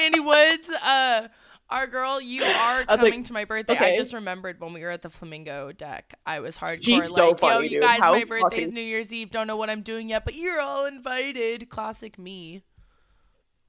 Mandy 0.00 0.20
Woods. 0.20 0.70
Uh 0.70 1.28
our 1.68 1.86
girl, 1.86 2.20
you 2.20 2.42
are 2.44 2.78
was 2.80 2.86
like, 2.88 2.98
coming 2.98 3.22
to 3.24 3.32
my 3.32 3.44
birthday. 3.44 3.76
I 3.78 3.94
just 3.96 4.12
remembered 4.12 4.58
when 4.60 4.72
we 4.72 4.80
were 4.82 4.90
at 4.90 5.02
the 5.02 5.10
Flamingo 5.10 5.70
deck. 5.70 6.14
I 6.26 6.40
was 6.40 6.58
hardcore 6.58 6.82
She's 6.82 7.12
like, 7.12 7.18
so 7.20 7.28
yo, 7.28 7.34
funny, 7.36 7.64
you 7.68 7.70
dude. 7.74 7.82
guys, 7.82 8.00
How 8.00 8.12
my 8.12 8.20
birthday's 8.24 8.42
fucking- 8.42 8.74
New 8.74 8.80
Year's 8.80 9.12
Eve. 9.12 9.30
Don't 9.30 9.46
know 9.46 9.56
what 9.56 9.70
I'm 9.70 9.82
doing 9.82 10.08
yet, 10.08 10.24
but 10.24 10.34
you're 10.34 10.60
all 10.60 10.86
invited. 10.86 11.68
Classic 11.68 12.18
me. 12.18 12.64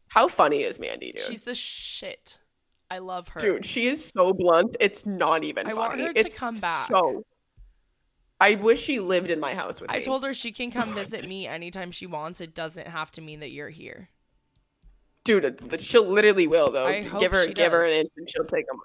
how 0.09 0.27
funny 0.27 0.63
is 0.63 0.79
mandy 0.79 1.11
dude 1.11 1.21
She's 1.21 1.41
the 1.41 1.53
shit. 1.53 2.39
I 2.89 2.97
love 2.97 3.27
her. 3.29 3.39
dude 3.39 3.63
she 3.65 3.85
is 3.85 4.03
so 4.03 4.33
blunt 4.33 4.75
it's 4.79 5.05
not 5.05 5.43
even 5.43 5.67
I 5.67 5.69
funny 5.71 5.79
want 5.79 6.01
her 6.01 6.13
to 6.13 6.19
it's 6.19 6.37
come 6.39 6.59
back. 6.59 6.87
so 6.87 7.23
i 8.41 8.55
wish 8.55 8.81
she 8.81 8.99
lived 8.99 9.29
in 9.31 9.39
my 9.39 9.53
house 9.53 9.79
with 9.79 9.89
I 9.91 9.97
me 9.99 10.03
told 10.03 10.25
her 10.25 10.33
she 10.33 10.51
can 10.51 10.71
come 10.71 10.89
visit 11.01 11.27
me 11.27 11.45
anytime 11.47 11.91
she 11.91 12.07
wants. 12.07 12.41
It 12.41 12.55
doesn't 12.55 12.87
have 12.87 13.11
to 13.11 13.21
mean 13.21 13.39
that 13.41 13.51
you're 13.51 13.69
here. 13.69 14.09
Dude 15.23 15.59
she'll 15.79 16.07
literally 16.07 16.47
will 16.47 16.71
though 16.71 16.87
I 16.87 17.03
hope 17.03 17.19
give 17.19 17.31
her 17.31 17.47
give 17.47 17.71
her 17.71 17.83
an 17.83 17.91
inch 17.91 18.11
and 18.17 18.29
she'll 18.29 18.45
take 18.45 18.65
them 18.67 18.79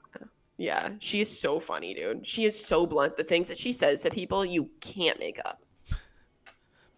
Yeah, 0.58 0.90
she 1.00 1.20
is 1.20 1.38
so 1.38 1.60
funny, 1.60 1.92
dude. 1.92 2.26
She 2.26 2.44
is 2.44 2.58
so 2.58 2.86
blunt. 2.86 3.18
The 3.18 3.24
things 3.24 3.48
that 3.48 3.58
she 3.58 3.72
says 3.72 4.02
to 4.02 4.10
people, 4.10 4.42
you 4.42 4.70
can't 4.80 5.18
make 5.18 5.38
up. 5.44 5.60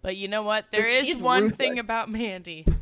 But 0.00 0.16
you 0.16 0.28
know 0.28 0.42
what? 0.44 0.66
There 0.70 0.86
is 0.86 1.00
she's 1.00 1.20
one 1.20 1.50
thing 1.50 1.78
about 1.78 2.08
Mandy. 2.08 2.64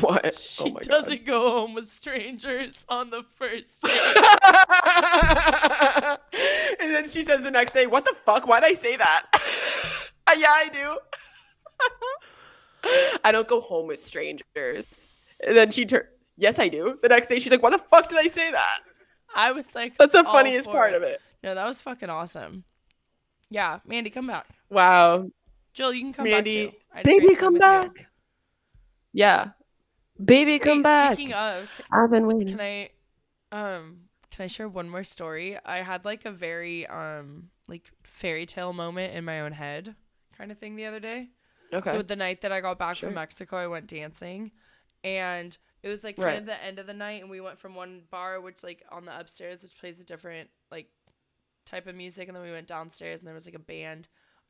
What? 0.00 0.26
Oh 0.26 0.30
she 0.38 0.74
oh 0.76 0.78
doesn't 0.80 1.24
go 1.24 1.50
home 1.50 1.74
with 1.74 1.88
strangers 1.88 2.84
on 2.88 3.08
the 3.08 3.22
first 3.36 3.82
day. 3.82 3.88
and 6.80 6.94
then 6.94 7.08
she 7.08 7.22
says 7.22 7.44
the 7.44 7.50
next 7.50 7.72
day, 7.72 7.86
"What 7.86 8.04
the 8.04 8.14
fuck? 8.24 8.46
Why'd 8.46 8.64
I 8.64 8.74
say 8.74 8.96
that?" 8.96 9.26
Yeah, 10.36 10.46
I 10.48 10.68
do. 10.68 10.98
I 13.24 13.30
don't 13.32 13.48
go 13.48 13.60
home 13.60 13.86
with 13.86 13.98
strangers. 14.00 15.08
And 15.46 15.56
then 15.56 15.70
she 15.70 15.84
turned. 15.86 16.06
Yes, 16.36 16.58
I 16.58 16.68
do. 16.68 16.98
The 17.02 17.08
next 17.08 17.26
day, 17.26 17.38
she's 17.38 17.50
like, 17.52 17.62
"Why 17.62 17.70
the 17.70 17.78
fuck 17.78 18.08
did 18.08 18.18
I 18.18 18.26
say 18.26 18.50
that?" 18.50 18.78
I 19.34 19.52
was 19.52 19.74
like, 19.74 19.96
That's 19.98 20.12
the 20.12 20.24
funniest 20.24 20.68
part 20.68 20.94
of 20.94 21.02
it. 21.02 21.20
No, 21.42 21.54
that 21.54 21.66
was 21.66 21.80
fucking 21.80 22.10
awesome. 22.10 22.64
Yeah, 23.50 23.80
Mandy, 23.86 24.10
come 24.10 24.26
back. 24.26 24.46
Wow, 24.70 25.30
Jill, 25.74 25.92
you 25.92 26.02
can 26.02 26.12
come 26.12 26.24
Mandy, 26.24 26.66
back 26.66 26.74
too. 26.74 26.78
I 26.92 26.96
had 26.98 27.06
a 27.06 27.10
great 27.10 27.20
baby, 27.20 27.34
come 27.36 27.52
with 27.54 27.62
you. 27.62 27.68
back. 27.68 28.06
Yeah, 29.12 29.50
baby, 30.22 30.58
come 30.58 30.78
Wait, 30.78 30.82
back. 30.84 31.14
Speaking 31.14 31.32
of, 31.34 31.70
I've 31.92 32.10
been 32.10 32.26
waiting. 32.26 32.56
can 32.56 32.60
I, 32.60 32.90
um, 33.52 34.02
can 34.30 34.44
I 34.44 34.46
share 34.46 34.68
one 34.68 34.88
more 34.88 35.04
story? 35.04 35.58
I 35.64 35.78
had 35.78 36.04
like 36.04 36.24
a 36.24 36.30
very 36.30 36.86
um 36.86 37.50
like 37.68 37.90
fairy 38.04 38.46
tale 38.46 38.72
moment 38.72 39.14
in 39.14 39.24
my 39.24 39.40
own 39.40 39.52
head, 39.52 39.94
kind 40.36 40.50
of 40.50 40.58
thing 40.58 40.76
the 40.76 40.86
other 40.86 41.00
day. 41.00 41.28
Okay. 41.72 41.90
So 41.90 42.02
the 42.02 42.16
night 42.16 42.40
that 42.42 42.52
I 42.52 42.60
got 42.60 42.78
back 42.78 42.96
Sure. 42.96 43.08
from 43.08 43.14
Mexico, 43.14 43.56
I 43.56 43.66
went 43.66 43.86
dancing, 43.86 44.52
and 45.04 45.56
it 45.82 45.88
was 45.88 46.04
like 46.04 46.16
kind 46.16 46.26
Right. 46.26 46.38
of 46.38 46.46
the 46.46 46.62
end 46.62 46.78
of 46.78 46.86
the 46.86 46.94
night, 46.94 47.22
and 47.22 47.30
we 47.30 47.40
went 47.40 47.58
from 47.58 47.74
one 47.74 48.02
bar, 48.10 48.40
which 48.40 48.62
like 48.62 48.84
on 48.90 49.04
the 49.04 49.18
upstairs, 49.18 49.62
which 49.62 49.76
plays 49.78 49.98
a 50.00 50.04
different 50.04 50.50
like 50.70 50.88
type 51.64 51.86
of 51.86 51.94
music, 51.94 52.28
and 52.28 52.36
then 52.36 52.44
we 52.44 52.52
went 52.52 52.66
downstairs, 52.66 53.20
and 53.20 53.26
there 53.26 53.34
was 53.34 53.46
like 53.46 53.54
a 53.54 53.58
band, 53.58 54.08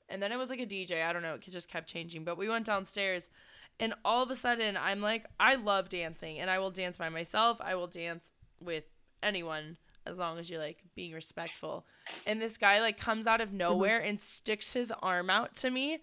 and 0.08 0.22
then 0.22 0.32
it 0.32 0.36
was 0.36 0.50
like 0.50 0.60
a 0.60 0.66
DJ. 0.66 1.04
I 1.04 1.12
don't 1.12 1.22
know, 1.22 1.34
it 1.34 1.42
just 1.42 1.70
kept 1.70 1.88
changing, 1.88 2.24
but 2.24 2.38
we 2.38 2.48
went 2.48 2.66
downstairs, 2.66 3.30
and 3.78 3.94
all 4.04 4.22
of 4.22 4.30
a 4.30 4.34
sudden, 4.34 4.76
I'm 4.76 5.00
like, 5.00 5.26
I 5.38 5.54
love 5.54 5.88
dancing, 5.88 6.38
and 6.38 6.50
I 6.50 6.58
will 6.58 6.70
dance 6.70 6.96
by 6.96 7.08
myself. 7.08 7.60
I 7.60 7.74
will 7.74 7.86
dance 7.86 8.32
with 8.60 8.84
anyone 9.22 9.78
as 10.06 10.18
long 10.18 10.38
as 10.38 10.50
you're 10.50 10.60
like 10.60 10.78
being 10.94 11.12
respectful. 11.12 11.86
And 12.26 12.40
this 12.40 12.56
guy 12.56 12.80
like 12.80 12.98
comes 12.98 13.26
out 13.26 13.40
of 13.40 13.48
mm-hmm. 13.48 13.58
nowhere 13.58 13.98
and 13.98 14.18
sticks 14.18 14.72
his 14.72 14.92
arm 15.02 15.30
out 15.30 15.54
to 15.56 15.70
me 15.70 15.98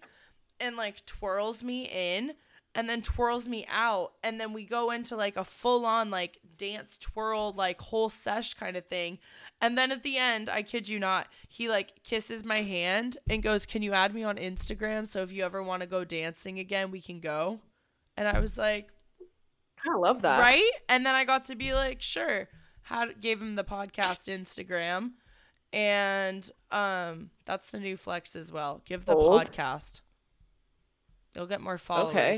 and 0.60 0.76
like 0.76 1.04
twirls 1.06 1.62
me 1.62 1.88
in 1.92 2.32
and 2.74 2.88
then 2.88 3.02
twirls 3.02 3.48
me 3.48 3.66
out 3.68 4.12
and 4.22 4.40
then 4.40 4.52
we 4.52 4.64
go 4.64 4.90
into 4.90 5.16
like 5.16 5.36
a 5.36 5.44
full 5.44 5.84
on 5.84 6.10
like 6.10 6.38
dance 6.56 6.96
twirl 6.98 7.52
like 7.52 7.80
whole 7.80 8.08
sesh 8.08 8.54
kind 8.54 8.76
of 8.76 8.86
thing. 8.86 9.18
And 9.60 9.76
then 9.76 9.90
at 9.90 10.04
the 10.04 10.16
end 10.16 10.48
i 10.48 10.62
kid 10.62 10.88
you 10.88 10.98
not 10.98 11.26
he 11.48 11.68
like 11.68 12.04
kisses 12.04 12.44
my 12.44 12.62
hand 12.62 13.18
and 13.28 13.42
goes 13.42 13.66
can 13.66 13.82
you 13.82 13.92
add 13.92 14.14
me 14.14 14.22
on 14.22 14.36
instagram? 14.36 15.06
So 15.06 15.22
if 15.22 15.32
you 15.32 15.44
ever 15.44 15.62
want 15.62 15.82
to 15.82 15.88
go 15.88 16.04
dancing 16.04 16.58
again 16.58 16.90
we 16.90 17.00
can 17.00 17.20
go. 17.20 17.60
And 18.16 18.28
i 18.28 18.38
was 18.38 18.56
like 18.56 18.88
I 19.86 19.96
love 19.96 20.22
that. 20.22 20.40
right? 20.40 20.70
And 20.88 21.04
then 21.04 21.14
i 21.14 21.24
got 21.24 21.44
to 21.44 21.56
be 21.56 21.72
like 21.74 22.00
sure. 22.02 22.48
Had 22.82 23.20
gave 23.20 23.40
him 23.42 23.56
the 23.56 23.64
podcast 23.64 24.28
instagram 24.28 25.12
and 25.72 26.50
um 26.70 27.30
that's 27.44 27.70
the 27.70 27.80
new 27.80 27.96
flex 27.96 28.36
as 28.36 28.52
well. 28.52 28.82
Give 28.84 29.04
the 29.04 29.14
Bold. 29.14 29.42
podcast 29.42 30.00
you'll 31.38 31.46
get 31.46 31.60
more 31.60 31.78
followers 31.78 32.10
Okay. 32.10 32.32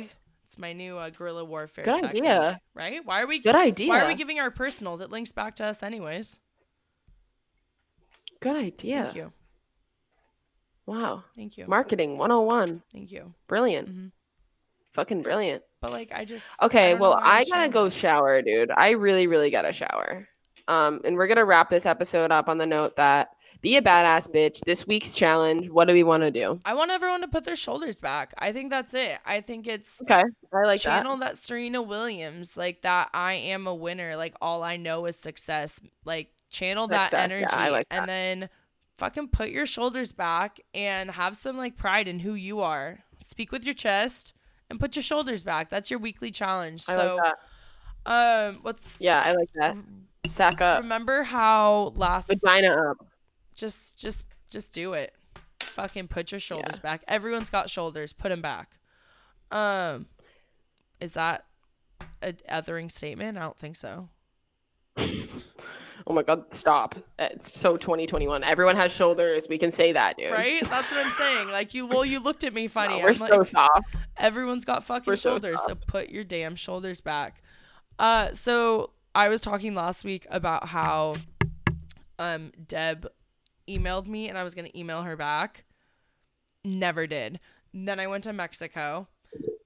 it's 0.46 0.58
my 0.58 0.72
new 0.72 0.96
uh, 0.98 1.10
guerrilla 1.10 1.44
warfare 1.44 1.84
Good 1.84 1.96
technique, 1.96 2.22
idea. 2.24 2.60
right 2.74 3.00
why 3.04 3.22
are 3.22 3.26
we 3.26 3.38
Good 3.40 3.54
idea. 3.56 3.88
why 3.88 4.00
are 4.02 4.06
we 4.08 4.14
giving 4.14 4.38
our 4.38 4.50
personals 4.50 5.00
it 5.00 5.10
links 5.10 5.32
back 5.32 5.56
to 5.56 5.64
us 5.64 5.82
anyways 5.82 6.38
Good 8.40 8.56
idea. 8.56 9.02
thank 9.04 9.16
you 9.16 9.32
Wow. 10.86 11.24
thank 11.36 11.56
you 11.58 11.66
Marketing 11.66 12.18
101. 12.18 12.82
thank 12.92 13.12
you 13.12 13.34
Brilliant. 13.46 13.88
Mhm. 13.88 14.12
Fucking 14.92 15.22
brilliant. 15.22 15.62
but 15.80 15.92
like 15.92 16.10
i 16.12 16.24
just 16.24 16.44
Okay, 16.62 16.90
don't 16.90 17.00
well, 17.00 17.18
I 17.20 17.44
gotta 17.44 17.68
go 17.68 17.88
shower, 17.88 18.42
dude. 18.42 18.70
I 18.76 18.90
really, 18.90 19.26
really 19.28 19.50
gotta 19.50 19.72
shower. 19.72 20.28
Um, 20.68 21.00
and 21.04 21.16
we're 21.16 21.26
gonna 21.28 21.44
wrap 21.44 21.70
this 21.70 21.86
episode 21.86 22.30
up 22.32 22.48
on 22.48 22.58
the 22.58 22.66
note 22.66 22.96
that 22.96 23.30
be 23.60 23.76
a 23.76 23.82
badass 23.82 24.30
bitch. 24.30 24.60
This 24.64 24.86
week's 24.86 25.14
challenge. 25.14 25.68
What 25.70 25.86
do 25.88 25.94
we 25.94 26.02
want 26.02 26.22
to 26.22 26.30
do? 26.30 26.60
i 26.64 26.74
want 26.74 26.90
everyone 26.90 27.20
to 27.20 27.28
put 27.28 27.44
their 27.44 27.56
shoulders 27.56 27.98
back 27.98 28.32
i 28.38 28.52
think 28.52 28.70
that's 28.70 28.94
it 28.94 29.18
i 29.26 29.40
think 29.40 29.66
it's 29.66 30.00
Okay, 30.02 30.22
I 30.52 30.62
like 30.64 30.80
channel 30.80 31.16
that. 31.18 31.36
Serena 31.38 31.82
Williams, 31.82 32.56
like 32.56 32.82
that 32.82 33.10
I 33.14 33.34
am 33.34 33.66
a 33.66 33.74
winner, 33.74 34.16
like 34.16 34.34
all 34.40 34.62
I 34.62 34.76
know 34.76 35.06
is 35.06 35.16
success. 35.16 35.80
Like 36.04 36.28
channel 36.50 36.88
that 36.88 37.10
Success, 37.10 37.30
yeah, 37.30 37.36
energy 37.36 37.54
I 37.54 37.68
like 37.70 37.88
that. 37.90 37.98
and 38.00 38.08
then 38.08 38.48
fucking 38.96 39.28
put 39.28 39.50
your 39.50 39.66
shoulders 39.66 40.12
back 40.12 40.60
and 40.74 41.10
have 41.10 41.36
some 41.36 41.56
like 41.56 41.76
pride 41.76 42.08
in 42.08 42.18
who 42.20 42.34
you 42.34 42.60
are. 42.60 42.98
Speak 43.26 43.52
with 43.52 43.64
your 43.64 43.74
chest 43.74 44.34
and 44.68 44.80
put 44.80 44.96
your 44.96 45.02
shoulders 45.02 45.42
back. 45.42 45.70
That's 45.70 45.90
your 45.90 46.00
weekly 46.00 46.30
challenge. 46.30 46.84
I 46.88 46.96
so 46.96 47.16
like 47.16 47.34
that. 48.06 48.48
um 48.48 48.58
what's 48.62 49.00
Yeah, 49.00 49.22
I 49.24 49.32
like 49.32 49.50
that. 49.54 49.76
Sack 50.26 50.60
up, 50.60 50.82
remember 50.82 51.22
how 51.22 51.92
last 51.96 52.28
vagina 52.28 52.90
up. 52.90 53.06
Just 53.60 53.94
just 53.96 54.24
just 54.48 54.72
do 54.72 54.94
it. 54.94 55.14
Fucking 55.60 56.08
put 56.08 56.32
your 56.32 56.40
shoulders 56.40 56.78
back. 56.80 57.02
Everyone's 57.06 57.50
got 57.50 57.70
shoulders. 57.70 58.12
Put 58.12 58.30
them 58.30 58.42
back. 58.42 58.78
Um, 59.52 60.06
is 61.00 61.12
that 61.12 61.44
a 62.22 62.32
othering 62.50 62.90
statement? 62.90 63.38
I 63.38 63.42
don't 63.42 63.56
think 63.58 63.76
so. 63.76 64.08
Oh 66.06 66.12
my 66.14 66.22
god, 66.22 66.52
stop! 66.52 66.94
It's 67.18 67.56
so 67.58 67.76
2021. 67.76 68.42
Everyone 68.42 68.74
has 68.74 68.90
shoulders. 68.90 69.46
We 69.48 69.58
can 69.58 69.70
say 69.70 69.92
that, 69.92 70.16
dude. 70.16 70.32
Right? 70.32 70.64
That's 70.68 70.90
what 70.90 71.06
I'm 71.06 71.12
saying. 71.12 71.48
Like 71.52 71.74
you, 71.74 71.86
well, 71.86 72.04
you 72.04 72.20
looked 72.20 72.42
at 72.42 72.54
me 72.54 72.62
No, 72.62 72.68
funny. 72.68 73.02
we're 73.02 73.08
I'm 73.08 73.14
so 73.14 73.26
like, 73.36 73.46
soft. 73.46 74.00
everyone's 74.16 74.64
got 74.64 74.82
fucking 74.82 75.04
We're 75.06 75.16
so 75.16 75.32
shoulders, 75.32 75.60
so 75.66 75.74
put 75.74 76.08
your 76.08 76.24
damn 76.24 76.56
shoulders 76.56 77.00
back. 77.00 77.42
Uh, 77.98 78.32
so 78.32 78.90
I 79.14 79.28
was 79.28 79.40
talking 79.40 79.74
last 79.74 80.02
week 80.02 80.26
about 80.30 80.68
how, 80.68 81.16
um, 82.18 82.52
Deb 82.66 83.06
emailed 83.78 84.06
me 84.06 84.28
and 84.28 84.36
I 84.36 84.42
was 84.44 84.54
gonna 84.54 84.70
email 84.74 85.02
her 85.02 85.16
back. 85.16 85.64
Never 86.64 87.06
did. 87.06 87.40
Then 87.72 88.00
I 88.00 88.06
went 88.06 88.24
to 88.24 88.32
Mexico, 88.32 89.08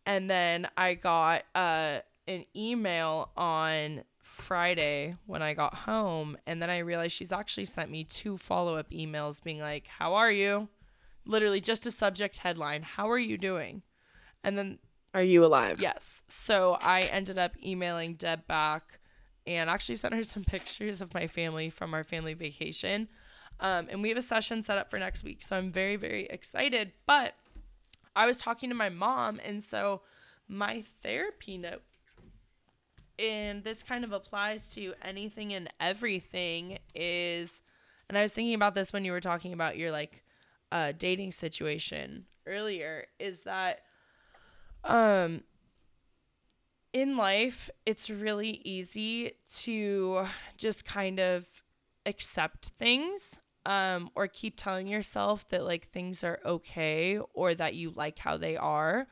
and 0.06 0.30
then 0.30 0.68
I 0.76 0.94
got 0.94 1.42
uh 1.54 2.00
an 2.26 2.44
email 2.56 3.30
on 3.36 4.04
Friday 4.22 5.16
when 5.26 5.42
I 5.42 5.54
got 5.54 5.74
home, 5.74 6.36
and 6.46 6.60
then 6.62 6.70
I 6.70 6.78
realized 6.78 7.12
she's 7.14 7.32
actually 7.32 7.64
sent 7.66 7.90
me 7.90 8.04
two 8.04 8.36
follow 8.36 8.76
up 8.76 8.90
emails 8.90 9.42
being 9.42 9.60
like, 9.60 9.86
"How 9.86 10.14
are 10.14 10.30
you?" 10.30 10.68
Literally 11.26 11.60
just 11.60 11.86
a 11.86 11.90
subject 11.90 12.38
headline, 12.38 12.82
"How 12.82 13.10
are 13.10 13.18
you 13.18 13.38
doing?" 13.38 13.82
And 14.42 14.58
then 14.58 14.78
Are 15.14 15.22
you 15.22 15.44
alive? 15.44 15.80
Yes. 15.80 16.22
So 16.28 16.74
I 16.80 17.02
ended 17.02 17.38
up 17.38 17.52
emailing 17.64 18.14
Deb 18.14 18.46
back 18.46 19.00
and 19.46 19.70
actually 19.70 19.96
sent 19.96 20.14
her 20.14 20.22
some 20.34 20.44
pictures 20.44 21.00
of 21.00 21.14
my 21.14 21.26
family 21.26 21.70
from 21.70 21.94
our 21.94 22.04
family 22.04 22.34
vacation. 22.34 23.08
Um, 23.60 23.88
and 23.90 24.02
we 24.02 24.08
have 24.08 24.18
a 24.18 24.22
session 24.22 24.62
set 24.62 24.78
up 24.78 24.90
for 24.90 24.98
next 24.98 25.24
week. 25.24 25.42
So 25.42 25.56
I'm 25.56 25.70
very, 25.70 25.96
very 25.96 26.26
excited. 26.26 26.92
But 27.06 27.34
I 28.16 28.26
was 28.26 28.38
talking 28.38 28.68
to 28.68 28.74
my 28.74 28.88
mom, 28.88 29.40
and 29.44 29.62
so 29.62 30.02
my 30.48 30.82
therapy 31.02 31.58
note, 31.58 31.82
and 33.18 33.62
this 33.64 33.82
kind 33.82 34.04
of 34.04 34.12
applies 34.12 34.68
to 34.74 34.94
anything 35.02 35.52
and 35.52 35.72
everything, 35.80 36.78
is, 36.94 37.62
and 38.08 38.18
I 38.18 38.22
was 38.22 38.32
thinking 38.32 38.54
about 38.54 38.74
this 38.74 38.92
when 38.92 39.04
you 39.04 39.12
were 39.12 39.20
talking 39.20 39.52
about 39.52 39.76
your 39.76 39.90
like 39.90 40.24
uh, 40.70 40.92
dating 40.96 41.32
situation 41.32 42.26
earlier, 42.46 43.06
is 43.18 43.40
that 43.40 43.80
um 44.84 45.42
in 46.92 47.16
life 47.16 47.70
it's 47.86 48.08
really 48.10 48.60
easy 48.64 49.32
to 49.52 50.26
just 50.56 50.84
kind 50.84 51.18
of 51.18 51.46
accept 52.06 52.66
things 52.66 53.40
um 53.66 54.10
or 54.14 54.26
keep 54.28 54.56
telling 54.56 54.86
yourself 54.86 55.48
that 55.48 55.64
like 55.64 55.86
things 55.88 56.22
are 56.22 56.38
okay 56.44 57.18
or 57.32 57.54
that 57.54 57.74
you 57.74 57.90
like 57.90 58.18
how 58.18 58.36
they 58.36 58.56
are 58.56 59.06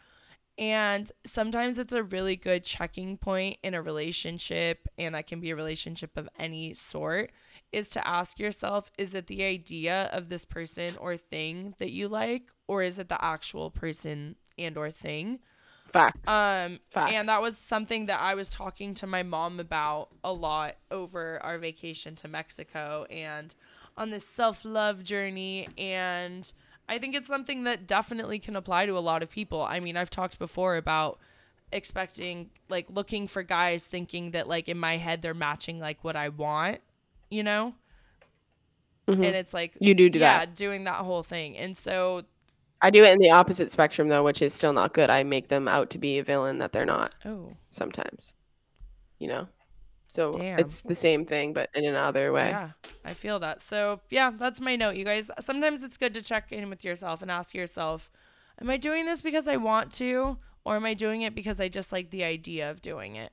and 0.58 1.10
sometimes 1.24 1.78
it's 1.78 1.94
a 1.94 2.02
really 2.02 2.36
good 2.36 2.62
checking 2.62 3.16
point 3.16 3.56
in 3.62 3.74
a 3.74 3.82
relationship 3.82 4.86
and 4.98 5.14
that 5.14 5.26
can 5.26 5.40
be 5.40 5.50
a 5.50 5.56
relationship 5.56 6.16
of 6.16 6.28
any 6.38 6.74
sort 6.74 7.30
is 7.72 7.88
to 7.88 8.06
ask 8.06 8.38
yourself 8.38 8.90
is 8.98 9.14
it 9.14 9.26
the 9.26 9.42
idea 9.42 10.10
of 10.12 10.28
this 10.28 10.44
person 10.44 10.94
or 10.98 11.16
thing 11.16 11.74
that 11.78 11.90
you 11.90 12.06
like 12.06 12.50
or 12.68 12.82
is 12.82 12.98
it 12.98 13.08
the 13.08 13.24
actual 13.24 13.70
person 13.70 14.36
and 14.58 14.76
or 14.76 14.90
thing 14.90 15.38
Fact. 15.86 16.28
um, 16.28 16.80
Facts. 16.88 17.12
and 17.12 17.28
that 17.28 17.42
was 17.42 17.56
something 17.56 18.06
that 18.06 18.20
I 18.20 18.34
was 18.34 18.48
talking 18.48 18.94
to 18.94 19.06
my 19.06 19.22
mom 19.22 19.60
about 19.60 20.08
a 20.24 20.32
lot 20.32 20.76
over 20.90 21.42
our 21.42 21.58
vacation 21.58 22.14
to 22.16 22.28
Mexico 22.28 23.06
and 23.10 23.54
on 23.96 24.10
this 24.10 24.26
self 24.26 24.64
love 24.64 25.02
journey. 25.04 25.68
And 25.78 26.50
I 26.88 26.98
think 26.98 27.14
it's 27.14 27.28
something 27.28 27.64
that 27.64 27.86
definitely 27.86 28.38
can 28.38 28.56
apply 28.56 28.86
to 28.86 28.96
a 28.96 29.00
lot 29.00 29.22
of 29.22 29.30
people. 29.30 29.62
I 29.62 29.80
mean, 29.80 29.96
I've 29.96 30.10
talked 30.10 30.38
before 30.38 30.76
about 30.76 31.18
expecting, 31.70 32.50
like, 32.68 32.86
looking 32.90 33.26
for 33.26 33.42
guys 33.42 33.84
thinking 33.84 34.32
that, 34.32 34.46
like, 34.48 34.68
in 34.68 34.78
my 34.78 34.98
head, 34.98 35.22
they're 35.22 35.32
matching, 35.34 35.78
like, 35.80 36.02
what 36.04 36.16
I 36.16 36.28
want 36.28 36.80
you 37.32 37.42
know? 37.42 37.74
Mhm. 39.08 39.14
And 39.14 39.24
it's 39.24 39.52
like 39.52 39.72
You 39.80 39.94
do 39.94 40.08
do 40.08 40.18
yeah, 40.20 40.40
that. 40.40 40.54
doing 40.54 40.84
that 40.84 40.96
whole 40.98 41.22
thing. 41.22 41.56
And 41.56 41.76
so 41.76 42.22
I 42.80 42.90
do 42.90 43.02
it 43.04 43.12
in 43.12 43.18
the 43.18 43.30
opposite 43.30 43.72
spectrum 43.72 44.08
though, 44.08 44.22
which 44.22 44.42
is 44.42 44.52
still 44.54 44.72
not 44.72 44.92
good. 44.92 45.08
I 45.10 45.24
make 45.24 45.48
them 45.48 45.66
out 45.66 45.90
to 45.90 45.98
be 45.98 46.18
a 46.18 46.22
villain 46.22 46.58
that 46.58 46.72
they're 46.72 46.86
not 46.86 47.14
oh, 47.24 47.56
sometimes. 47.70 48.34
You 49.18 49.28
know? 49.28 49.48
So 50.12 50.30
Damn. 50.32 50.58
it's 50.58 50.82
the 50.82 50.94
same 50.94 51.24
thing 51.24 51.54
but 51.54 51.70
in 51.74 51.86
another 51.86 52.32
way. 52.34 52.50
yeah, 52.50 52.72
I 53.02 53.14
feel 53.14 53.38
that. 53.38 53.62
So 53.62 54.00
yeah, 54.10 54.30
that's 54.36 54.60
my 54.60 54.76
note, 54.76 54.94
you 54.96 55.06
guys. 55.06 55.30
Sometimes 55.40 55.82
it's 55.82 55.96
good 55.96 56.12
to 56.12 56.20
check 56.20 56.52
in 56.52 56.68
with 56.68 56.84
yourself 56.84 57.22
and 57.22 57.30
ask 57.30 57.54
yourself, 57.54 58.10
am 58.60 58.68
I 58.68 58.76
doing 58.76 59.06
this 59.06 59.22
because 59.22 59.48
I 59.48 59.56
want 59.56 59.90
to, 59.92 60.36
or 60.66 60.76
am 60.76 60.84
I 60.84 60.92
doing 60.92 61.22
it 61.22 61.34
because 61.34 61.62
I 61.62 61.68
just 61.68 61.92
like 61.92 62.10
the 62.10 62.24
idea 62.24 62.70
of 62.70 62.82
doing 62.82 63.16
it? 63.16 63.32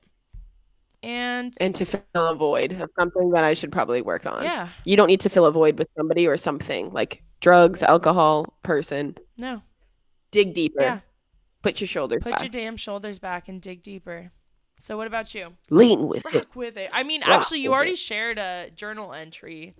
And, 1.02 1.54
And 1.60 1.74
to 1.74 1.84
fill 1.84 2.02
a 2.14 2.34
void 2.34 2.72
of 2.72 2.90
something 2.98 3.30
that 3.32 3.44
I 3.44 3.52
should 3.52 3.72
probably 3.72 4.00
work 4.00 4.24
on. 4.24 4.42
yeah, 4.42 4.70
You 4.84 4.96
don't 4.96 5.08
need 5.08 5.20
to 5.20 5.28
fill 5.28 5.44
a 5.44 5.52
void 5.52 5.78
with 5.78 5.88
somebody 5.98 6.26
or 6.26 6.38
something 6.38 6.92
like 6.94 7.22
drugs, 7.40 7.82
alcohol, 7.82 8.54
person. 8.62 9.16
no, 9.36 9.60
Dig 10.30 10.54
deeper. 10.54 10.80
yeah. 10.82 11.00
Put 11.62 11.80
your 11.82 11.88
shoulders 11.88 12.22
Put 12.22 12.32
back. 12.32 12.40
your 12.40 12.48
damn 12.48 12.76
shoulders 12.78 13.18
back 13.18 13.48
and 13.48 13.60
dig 13.60 13.82
deeper. 13.82 14.32
So 14.80 14.96
what 14.96 15.06
about 15.06 15.34
you? 15.34 15.52
Lean 15.68 16.08
with 16.08 16.34
it. 16.34 16.48
With 16.54 16.76
it. 16.76 16.90
I 16.92 17.02
mean, 17.02 17.20
Rock 17.20 17.42
actually, 17.42 17.60
you 17.60 17.72
already 17.72 17.92
it. 17.92 17.98
shared 17.98 18.38
a 18.38 18.70
journal 18.74 19.12
entry 19.12 19.74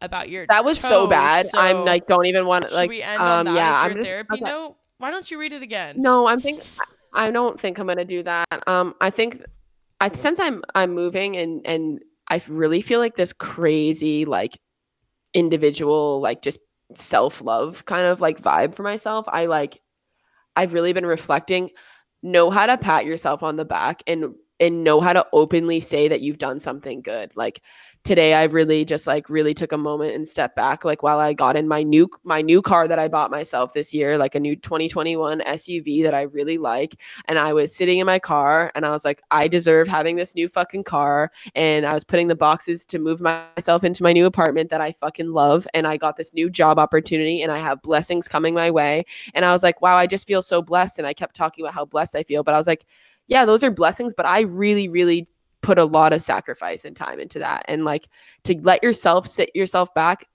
about 0.00 0.28
your. 0.28 0.46
That 0.46 0.64
was 0.64 0.78
so 0.78 1.06
bad. 1.06 1.46
so 1.46 1.58
I'm 1.58 1.84
like, 1.84 2.06
don't 2.06 2.26
even 2.26 2.46
want 2.46 2.64
to 2.64 2.70
should 2.70 2.76
like. 2.76 2.88
we 2.88 3.02
end 3.02 3.20
um, 3.20 3.28
on 3.28 3.44
that 3.46 3.54
yeah, 3.54 3.68
as 3.70 3.74
I'm 3.76 3.90
your 3.90 3.94
just- 3.96 4.06
therapy 4.06 4.34
okay. 4.34 4.44
note? 4.44 4.76
Why 4.98 5.10
don't 5.10 5.30
you 5.30 5.38
read 5.38 5.52
it 5.52 5.62
again? 5.62 6.00
No, 6.00 6.26
I'm 6.26 6.40
think. 6.40 6.62
I 7.12 7.30
don't 7.30 7.58
think 7.58 7.78
I'm 7.78 7.86
gonna 7.86 8.04
do 8.04 8.22
that. 8.22 8.46
Um, 8.66 8.94
I 9.00 9.10
think, 9.10 9.42
I 10.00 10.08
since 10.10 10.38
I'm 10.38 10.62
I'm 10.74 10.92
moving 10.94 11.36
and 11.36 11.66
and 11.66 12.00
I 12.28 12.40
really 12.48 12.80
feel 12.82 13.00
like 13.00 13.16
this 13.16 13.32
crazy 13.32 14.24
like 14.24 14.58
individual 15.34 16.20
like 16.20 16.40
just 16.42 16.60
self 16.94 17.42
love 17.42 17.84
kind 17.84 18.06
of 18.06 18.20
like 18.20 18.40
vibe 18.40 18.74
for 18.74 18.82
myself. 18.82 19.26
I 19.28 19.46
like, 19.46 19.80
I've 20.54 20.72
really 20.72 20.92
been 20.92 21.06
reflecting. 21.06 21.70
Know 22.26 22.50
how 22.50 22.66
to 22.66 22.76
pat 22.76 23.06
yourself 23.06 23.42
on 23.44 23.56
the 23.56 23.64
back 23.64 24.02
and 24.06 24.34
and 24.58 24.82
know 24.82 25.00
how 25.00 25.12
to 25.12 25.26
openly 25.32 25.80
say 25.80 26.08
that 26.08 26.22
you've 26.22 26.38
done 26.38 26.60
something 26.60 27.02
good. 27.02 27.30
Like 27.36 27.62
today 28.06 28.34
I've 28.34 28.54
really 28.54 28.84
just 28.84 29.08
like 29.08 29.28
really 29.28 29.52
took 29.52 29.72
a 29.72 29.76
moment 29.76 30.14
and 30.14 30.28
stepped 30.28 30.54
back 30.54 30.84
like 30.84 31.02
while 31.02 31.18
I 31.18 31.32
got 31.32 31.56
in 31.56 31.66
my 31.66 31.82
new 31.82 32.08
my 32.22 32.40
new 32.40 32.62
car 32.62 32.86
that 32.86 33.00
I 33.00 33.08
bought 33.08 33.32
myself 33.32 33.72
this 33.72 33.92
year, 33.92 34.16
like 34.16 34.36
a 34.36 34.40
new 34.40 34.54
2021 34.54 35.40
SUV 35.40 36.04
that 36.04 36.14
I 36.14 36.22
really 36.22 36.56
like, 36.56 37.00
and 37.24 37.36
I 37.36 37.52
was 37.52 37.74
sitting 37.74 37.98
in 37.98 38.06
my 38.06 38.20
car 38.20 38.70
and 38.76 38.86
I 38.86 38.92
was 38.92 39.04
like 39.04 39.22
I 39.32 39.48
deserve 39.48 39.88
having 39.88 40.14
this 40.14 40.36
new 40.36 40.46
fucking 40.46 40.84
car. 40.84 41.32
And 41.56 41.84
I 41.84 41.94
was 41.94 42.04
putting 42.04 42.28
the 42.28 42.36
boxes 42.36 42.86
to 42.86 43.00
move 43.00 43.20
myself 43.20 43.82
into 43.82 44.04
my 44.04 44.12
new 44.12 44.26
apartment 44.26 44.70
that 44.70 44.80
I 44.80 44.92
fucking 44.92 45.32
love. 45.32 45.66
And 45.74 45.84
I 45.84 45.96
got 45.96 46.16
this 46.16 46.32
new 46.32 46.48
job 46.48 46.78
opportunity 46.78 47.42
and 47.42 47.50
I 47.50 47.58
have 47.58 47.82
blessings 47.82 48.28
coming 48.28 48.54
my 48.54 48.70
way. 48.70 49.04
And 49.34 49.44
I 49.44 49.50
was 49.50 49.64
like 49.64 49.82
wow, 49.82 49.96
I 49.96 50.06
just 50.06 50.28
feel 50.28 50.42
so 50.42 50.62
blessed. 50.62 50.98
And 50.98 51.08
I 51.08 51.12
kept 51.12 51.34
talking 51.34 51.64
about 51.64 51.74
how 51.74 51.84
blessed 51.84 52.14
I 52.14 52.22
feel, 52.22 52.44
but 52.44 52.54
I 52.54 52.56
was 52.56 52.68
like 52.68 52.86
yeah, 53.26 53.44
those 53.44 53.64
are 53.64 53.72
blessings, 53.72 54.14
but 54.14 54.26
I 54.26 54.42
really 54.42 54.86
really 54.88 55.26
put 55.62 55.78
a 55.78 55.84
lot 55.84 56.12
of 56.12 56.22
sacrifice 56.22 56.84
and 56.84 56.94
time 56.94 57.18
into 57.18 57.38
that. 57.40 57.64
And 57.68 57.84
like 57.84 58.08
to 58.44 58.58
let 58.62 58.82
yourself 58.82 59.26
sit 59.26 59.54
yourself 59.54 59.92
back 59.94 60.28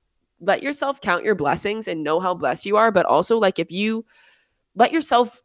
let 0.43 0.63
yourself 0.63 0.99
count 1.01 1.23
your 1.23 1.35
blessings 1.35 1.87
and 1.87 2.03
know 2.03 2.19
how 2.19 2.33
blessed 2.33 2.65
you 2.65 2.75
are 2.75 2.91
but 2.91 3.05
also 3.05 3.37
like 3.37 3.59
if 3.59 3.71
you 3.71 4.03
let 4.75 4.91
yourself 4.91 5.41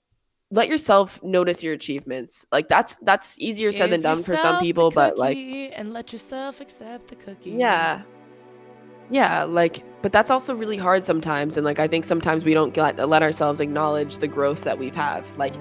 let 0.51 0.69
yourself 0.69 1.20
notice 1.24 1.62
your 1.62 1.74
achievements. 1.74 2.47
Like 2.53 2.69
that's 2.69 2.98
that's 2.98 3.39
easier 3.40 3.73
said 3.73 3.90
than 3.90 4.01
done 4.01 4.23
for 4.23 4.36
some 4.36 4.62
people 4.62 4.90
but 4.90 5.19
like 5.19 5.36
and 5.36 5.93
let 5.93 6.12
yourself 6.12 6.61
accept 6.61 7.09
the 7.09 7.16
cookie. 7.16 7.51
yeah. 7.51 8.03
Yeah 9.11 9.44
like 9.44 9.85
but 10.03 10.12
that's 10.12 10.31
also 10.31 10.55
really 10.55 10.77
hard 10.77 11.03
sometimes 11.05 11.57
and 11.57 11.65
like 11.65 11.78
i 11.78 11.86
think 11.89 12.05
sometimes 12.05 12.44
we 12.44 12.55
don't 12.55 12.74
get, 12.74 12.97
let 13.09 13.23
ourselves 13.23 13.61
acknowledge 13.61 14.19
the 14.19 14.28
growth 14.28 14.62
that 14.65 14.78
we've 14.78 14.94
have. 14.94 15.36
Like 15.36 15.55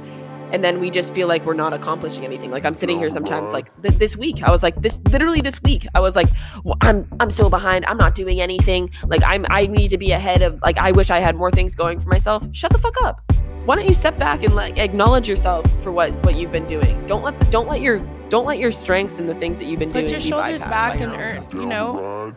and 0.51 0.63
then 0.63 0.79
we 0.79 0.89
just 0.89 1.13
feel 1.13 1.27
like 1.27 1.45
we're 1.45 1.53
not 1.53 1.73
accomplishing 1.73 2.23
anything. 2.23 2.51
Like 2.51 2.65
i'm 2.65 2.73
sitting 2.73 2.97
here 2.97 3.09
sometimes 3.09 3.51
like 3.51 3.69
th- 3.81 3.99
this 3.99 4.15
week 4.15 4.43
i 4.43 4.51
was 4.51 4.63
like 4.63 4.81
this 4.81 4.99
literally 5.11 5.41
this 5.41 5.61
week 5.63 5.87
i 5.93 5.99
was 5.99 6.15
like 6.15 6.29
well, 6.63 6.77
i'm 6.81 7.07
i'm 7.19 7.29
so 7.29 7.49
behind. 7.49 7.85
I'm 7.85 7.97
not 7.97 8.15
doing 8.15 8.41
anything. 8.41 8.89
Like 9.07 9.21
i'm 9.25 9.45
i 9.49 9.67
need 9.67 9.89
to 9.89 9.97
be 9.97 10.11
ahead 10.11 10.41
of 10.41 10.59
like 10.61 10.77
i 10.77 10.91
wish 10.91 11.09
i 11.09 11.19
had 11.19 11.35
more 11.35 11.51
things 11.51 11.75
going 11.75 11.99
for 11.99 12.09
myself. 12.09 12.47
Shut 12.51 12.71
the 12.71 12.77
fuck 12.77 12.95
up. 13.03 13.21
Why 13.65 13.75
don't 13.75 13.87
you 13.87 13.95
step 13.95 14.19
back 14.19 14.43
and 14.43 14.55
like 14.55 14.77
acknowledge 14.77 15.27
yourself 15.27 15.65
for 15.81 15.91
what 15.91 16.11
what 16.23 16.35
you've 16.35 16.51
been 16.51 16.67
doing? 16.67 17.03
Don't 17.07 17.23
let 17.23 17.39
the, 17.39 17.45
don't 17.45 17.67
let 17.67 17.81
your 17.81 17.99
don't 18.29 18.45
let 18.45 18.59
your 18.59 18.71
strengths 18.71 19.17
and 19.19 19.27
the 19.27 19.35
things 19.35 19.59
that 19.59 19.65
you've 19.65 19.79
been 19.79 19.91
doing. 19.91 20.05
Put 20.05 20.09
doing 20.09 20.21
your 20.21 20.39
be 20.39 20.43
shoulders 20.43 20.61
back 20.61 21.01
and 21.01 21.13
earn, 21.13 21.47
you 21.51 21.65
know, 21.65 22.35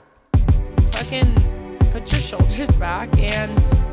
fucking 0.88 1.88
put 1.92 2.10
your 2.10 2.20
shoulders 2.20 2.70
back 2.76 3.16
and 3.18 3.87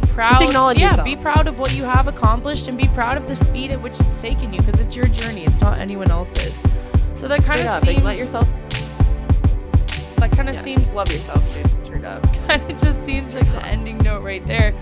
be 0.00 0.06
proud. 0.08 0.42
acknowledge 0.42 0.78
yeah, 0.78 0.90
yourself. 0.90 1.04
be 1.04 1.16
proud 1.16 1.46
of 1.46 1.58
what 1.58 1.72
you 1.74 1.84
have 1.84 2.08
accomplished 2.08 2.68
and 2.68 2.78
be 2.78 2.88
proud 2.88 3.16
of 3.16 3.26
the 3.26 3.36
speed 3.36 3.70
at 3.70 3.80
which 3.80 4.00
it's 4.00 4.20
taken 4.20 4.52
you 4.52 4.60
because 4.60 4.80
it's 4.80 4.96
your 4.96 5.08
journey. 5.08 5.44
It's 5.44 5.60
not 5.60 5.78
anyone 5.78 6.10
else's. 6.10 6.60
So 7.14 7.28
that 7.28 7.44
kind 7.44 7.60
of 7.60 7.66
like, 7.66 7.84
seems 7.84 8.02
let 8.02 8.16
yourself 8.16 8.48
that 10.22 10.30
kind 10.30 10.48
of 10.48 10.54
yeah, 10.54 10.62
seems 10.62 10.84
just 10.84 10.94
love 10.94 11.10
yourself, 11.10 11.42
dude. 11.52 11.84
Straight 11.84 12.04
up. 12.04 12.22
kind 12.46 12.70
of 12.70 12.80
just 12.80 13.04
seems 13.04 13.34
like 13.34 13.50
the 13.50 13.64
ending 13.66 13.98
note 13.98 14.22
right 14.22 14.46
there. 14.46 14.72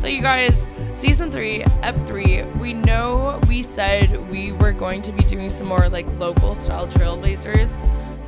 So, 0.00 0.06
you 0.06 0.22
guys, 0.22 0.68
season 0.92 1.32
three, 1.32 1.64
ep 1.82 1.96
three, 2.06 2.42
we 2.60 2.74
know 2.74 3.40
we 3.48 3.64
said 3.64 4.30
we 4.30 4.52
were 4.52 4.70
going 4.70 5.02
to 5.02 5.12
be 5.12 5.24
doing 5.24 5.50
some 5.50 5.66
more 5.66 5.88
like 5.88 6.06
local 6.18 6.54
style 6.54 6.86
trailblazers. 6.86 7.76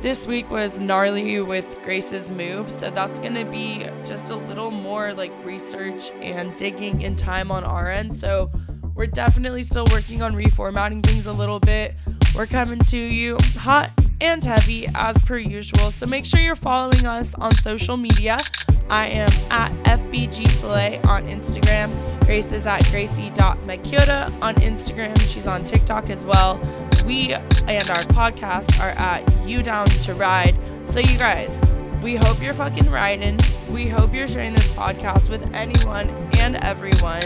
This 0.01 0.27
week 0.27 0.49
was 0.49 0.79
gnarly 0.79 1.41
with 1.41 1.77
Grace's 1.83 2.31
move, 2.31 2.69
so 2.69 2.89
that's 2.89 3.19
gonna 3.19 3.43
be 3.43 3.87
just 4.05 4.29
a 4.29 4.35
little 4.35 4.71
more 4.71 5.13
like 5.13 5.31
research 5.43 6.11
and 6.21 6.55
digging 6.55 7.01
in 7.01 7.15
time 7.15 7.51
on 7.51 7.63
our 7.63 7.89
end. 7.89 8.15
So, 8.15 8.51
we're 8.97 9.05
definitely 9.05 9.61
still 9.61 9.85
working 9.91 10.23
on 10.23 10.35
reformatting 10.35 11.05
things 11.05 11.27
a 11.27 11.31
little 11.31 11.59
bit. 11.59 11.95
We're 12.33 12.47
coming 12.47 12.79
to 12.79 12.97
you 12.97 13.37
hot 13.55 13.91
and 14.21 14.43
heavy 14.43 14.87
as 14.95 15.15
per 15.19 15.37
usual. 15.37 15.91
So 15.91 16.07
make 16.07 16.25
sure 16.25 16.39
you're 16.39 16.55
following 16.55 17.05
us 17.05 17.33
on 17.35 17.53
social 17.55 17.95
media. 17.95 18.37
I 18.89 19.05
am 19.07 19.29
at 19.51 19.71
FBG 19.83 20.49
Soleil 20.49 20.99
on 21.07 21.25
Instagram. 21.27 21.91
Grace 22.25 22.51
is 22.51 22.65
at 22.65 22.83
gracie.makyota 22.89 24.41
on 24.41 24.55
Instagram. 24.55 25.19
She's 25.21 25.45
on 25.45 25.63
TikTok 25.63 26.09
as 26.09 26.25
well. 26.25 26.59
We 27.05 27.33
and 27.33 27.89
our 27.89 28.03
podcast 28.03 28.79
are 28.79 28.89
at 28.91 29.47
You 29.47 29.63
Down 29.63 29.87
to 29.87 30.13
Ride. 30.13 30.57
So 30.83 30.99
you 30.99 31.17
guys, 31.17 31.61
we 32.01 32.15
hope 32.15 32.41
you're 32.41 32.53
fucking 32.53 32.89
riding. 32.89 33.39
We 33.69 33.87
hope 33.87 34.13
you're 34.13 34.27
sharing 34.27 34.53
this 34.53 34.67
podcast 34.71 35.29
with 35.29 35.53
anyone 35.53 36.09
and 36.39 36.57
everyone. 36.57 37.21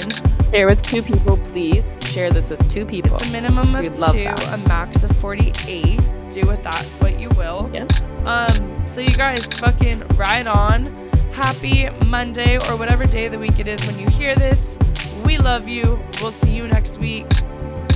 Share 0.51 0.67
with 0.67 0.81
two 0.83 1.01
people, 1.01 1.37
please. 1.37 1.97
Share 2.03 2.31
this 2.31 2.49
with 2.49 2.67
two 2.69 2.85
people. 2.85 3.17
It's 3.17 3.27
a 3.27 3.31
minimum 3.31 3.75
of 3.75 3.83
We'd 3.83 3.95
two, 3.95 4.29
a 4.29 4.57
max 4.67 5.03
of 5.03 5.15
48. 5.17 5.99
Do 6.29 6.47
with 6.47 6.63
that 6.63 6.83
what 6.99 7.19
you 7.19 7.29
will. 7.29 7.69
Yeah. 7.73 7.87
Um, 8.25 8.83
so 8.87 9.01
you 9.01 9.15
guys 9.15 9.45
fucking 9.45 10.07
ride 10.17 10.47
on. 10.47 10.85
Happy 11.31 11.89
Monday 12.05 12.57
or 12.57 12.75
whatever 12.77 13.05
day 13.05 13.25
of 13.25 13.31
the 13.31 13.39
week 13.39 13.59
it 13.59 13.67
is 13.67 13.79
when 13.85 13.97
you 13.97 14.07
hear 14.09 14.35
this. 14.35 14.77
We 15.25 15.37
love 15.37 15.67
you. 15.67 15.99
We'll 16.21 16.31
see 16.31 16.51
you 16.51 16.67
next 16.67 16.97
week. 16.97 17.25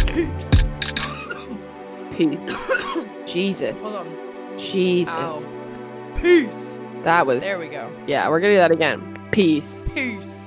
Peace. 0.07 0.64
Peace. 2.15 2.55
Jesus. 3.25 3.73
Hold 3.81 3.95
on. 3.95 4.57
Jesus. 4.57 5.13
Ow. 5.13 6.15
Peace. 6.21 6.77
That 7.03 7.25
was 7.27 7.43
There 7.43 7.59
we 7.59 7.67
go. 7.67 7.91
yeah, 8.07 8.29
we're 8.29 8.39
gonna 8.39 8.53
do 8.53 8.57
that 8.57 8.71
again. 8.71 9.17
Peace. 9.31 9.85
Peace. 9.93 10.44